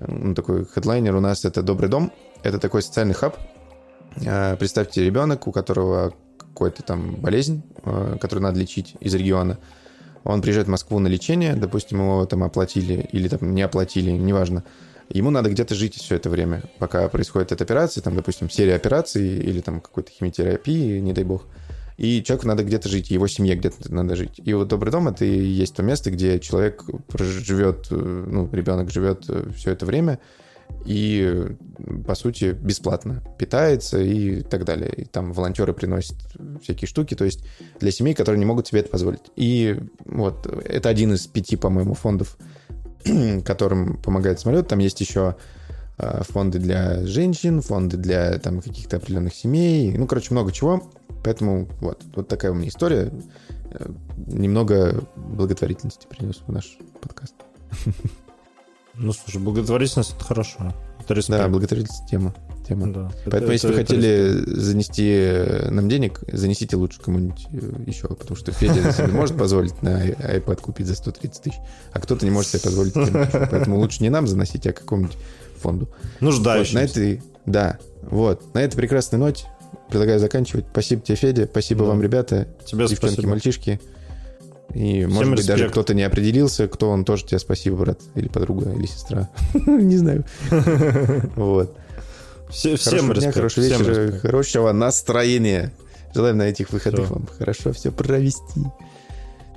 ну, 0.00 0.34
такой 0.34 0.64
хедлайнер 0.64 1.14
у 1.14 1.20
нас 1.20 1.44
это 1.44 1.62
«Добрый 1.62 1.90
дом», 1.90 2.12
это 2.42 2.58
такой 2.58 2.82
социальный 2.82 3.14
хаб, 3.14 3.36
а, 4.26 4.56
представьте 4.56 5.04
ребенок, 5.04 5.46
у 5.46 5.52
которого 5.52 6.14
какой-то 6.38 6.82
там 6.82 7.16
болезнь, 7.16 7.62
а, 7.84 8.16
которую 8.16 8.42
надо 8.42 8.58
лечить 8.58 8.94
из 9.00 9.14
региона, 9.14 9.58
он 10.24 10.40
приезжает 10.40 10.68
в 10.68 10.70
Москву 10.70 10.98
на 10.98 11.08
лечение, 11.08 11.54
допустим, 11.54 11.98
его 11.98 12.24
там 12.24 12.42
оплатили 12.42 13.08
или 13.12 13.28
там 13.28 13.54
не 13.54 13.62
оплатили, 13.62 14.12
неважно. 14.12 14.64
Ему 15.12 15.30
надо 15.30 15.50
где-то 15.50 15.74
жить 15.74 15.94
все 15.96 16.16
это 16.16 16.30
время, 16.30 16.62
пока 16.78 17.06
происходит 17.08 17.52
эта 17.52 17.64
операция, 17.64 18.02
там, 18.02 18.16
допустим, 18.16 18.48
серия 18.48 18.76
операций 18.76 19.38
или 19.38 19.60
там 19.60 19.80
какой-то 19.80 20.10
химиотерапии, 20.10 21.00
не 21.00 21.12
дай 21.12 21.24
бог. 21.24 21.44
И 21.98 22.22
человеку 22.22 22.48
надо 22.48 22.64
где-то 22.64 22.88
жить, 22.88 23.10
его 23.10 23.26
семье 23.28 23.54
где-то 23.54 23.92
надо 23.92 24.16
жить. 24.16 24.40
И 24.42 24.54
вот 24.54 24.68
Добрый 24.68 24.90
дом— 24.90 25.08
это 25.08 25.26
и 25.26 25.44
есть 25.44 25.76
то 25.76 25.82
место, 25.82 26.10
где 26.10 26.40
человек 26.40 26.84
живет, 27.18 27.88
ну, 27.90 28.48
ребенок 28.50 28.90
живет 28.90 29.28
все 29.54 29.72
это 29.72 29.84
время, 29.84 30.18
и, 30.86 31.54
по 32.06 32.14
сути, 32.14 32.56
бесплатно 32.58 33.22
питается 33.38 34.00
и 34.00 34.40
так 34.40 34.64
далее. 34.64 34.90
И 34.96 35.04
там 35.04 35.32
волонтеры 35.32 35.74
приносят 35.74 36.16
всякие 36.62 36.88
штуки, 36.88 37.14
то 37.14 37.26
есть 37.26 37.44
для 37.78 37.90
семей, 37.90 38.14
которые 38.14 38.38
не 38.38 38.46
могут 38.46 38.66
себе 38.66 38.80
это 38.80 38.88
позволить. 38.88 39.30
И 39.36 39.78
вот 40.06 40.46
это 40.46 40.88
один 40.88 41.12
из 41.12 41.26
пяти, 41.26 41.56
по-моему, 41.56 41.92
фондов, 41.92 42.38
которым 43.44 43.96
помогает 43.96 44.40
самолет. 44.40 44.68
Там 44.68 44.78
есть 44.78 45.00
еще 45.00 45.36
а, 45.98 46.22
фонды 46.24 46.58
для 46.58 47.04
женщин, 47.06 47.60
фонды 47.62 47.96
для 47.96 48.38
там 48.38 48.60
каких-то 48.60 48.96
определенных 48.96 49.34
семей. 49.34 49.96
Ну, 49.96 50.06
короче, 50.06 50.32
много 50.32 50.52
чего. 50.52 50.90
Поэтому 51.22 51.68
вот, 51.80 52.02
вот 52.14 52.28
такая 52.28 52.50
у 52.50 52.54
меня 52.54 52.68
история. 52.68 53.12
Э, 53.70 53.90
немного 54.16 55.04
благотворительности 55.16 56.06
принес 56.08 56.42
в 56.46 56.52
наш 56.52 56.78
подкаст. 57.00 57.34
Ну, 58.94 59.10
слушай, 59.14 59.40
благотворительность— 59.40 60.14
это 60.16 60.24
хорошо. 60.24 60.74
Это. 61.06 61.38
Да, 61.38 61.48
благотворительность— 61.48 62.06
тема. 62.10 62.34
Тема. 62.74 62.92
Да. 62.92 63.10
Поэтому, 63.24 63.44
это, 63.44 63.52
если 63.52 63.70
это, 63.70 63.78
вы 63.78 63.84
хотели 63.84 64.42
это 64.42 64.60
занести 64.60 65.70
нам 65.70 65.88
денег, 65.88 66.20
занесите 66.30 66.76
лучше 66.76 67.00
кому-нибудь 67.00 67.46
э, 67.52 67.70
еще, 67.86 68.08
потому 68.08 68.36
что 68.36 68.52
Федя 68.52 68.92
себе 68.92 69.08
может 69.08 69.36
позволить 69.36 69.82
на 69.82 70.06
iPad 70.06 70.60
купить 70.60 70.86
за 70.86 70.94
130 70.94 71.42
тысяч, 71.42 71.56
а 71.92 72.00
кто-то 72.00 72.24
не 72.24 72.30
может 72.30 72.50
себе 72.50 72.62
позволить. 72.62 72.94
Поэтому 72.94 73.78
лучше 73.78 74.02
не 74.02 74.10
нам 74.10 74.26
заносить, 74.26 74.66
а 74.66 74.72
какому-нибудь 74.72 75.16
фонду. 75.56 75.88
Нуждающимся. 76.20 76.78
Вот, 76.78 76.82
на 76.82 76.90
этой, 76.90 77.22
да, 77.46 77.78
вот. 78.02 78.54
На 78.54 78.62
этой 78.62 78.76
прекрасной 78.76 79.18
ноте 79.18 79.46
предлагаю 79.88 80.18
заканчивать. 80.18 80.66
Спасибо 80.70 81.02
тебе, 81.02 81.16
Федя. 81.16 81.46
Спасибо 81.50 81.84
да. 81.84 81.90
вам, 81.90 82.02
ребята. 82.02 82.48
Тебе 82.64 82.86
девчонки, 82.86 83.14
спасибо. 83.14 83.28
мальчишки. 83.28 83.80
И, 84.74 85.00
Всем 85.00 85.12
может 85.12 85.30
быть, 85.30 85.40
респект. 85.40 85.58
даже 85.58 85.70
кто-то 85.70 85.94
не 85.94 86.02
определился, 86.02 86.66
кто 86.66 86.88
он, 86.88 87.04
тоже 87.04 87.26
тебе 87.26 87.38
спасибо, 87.38 87.76
брат, 87.76 88.00
или 88.14 88.28
подруга, 88.28 88.72
или 88.72 88.86
сестра. 88.86 89.28
Не 89.66 89.96
знаю. 89.98 90.24
Вот. 91.36 91.76
Все, 92.52 92.76
хорошего 92.76 92.96
всем 92.96 93.06
дня, 93.06 93.14
респект. 93.14 93.34
хорошего 93.34 93.66
всем 93.66 93.80
вечера, 93.80 94.02
респект. 94.02 94.22
хорошего 94.22 94.72
настроения. 94.72 95.72
Желаем 96.14 96.36
на 96.36 96.42
этих 96.42 96.70
выходах 96.70 97.06
все. 97.06 97.14
вам 97.14 97.26
хорошо 97.26 97.72
все 97.72 97.90
провести. 97.90 98.60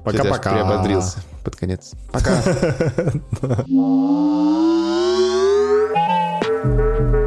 Пока-пока. 0.03 0.53
Приободрился 0.53 1.19
под 1.43 1.55
конец. 1.55 1.91
Пока. 2.11 2.41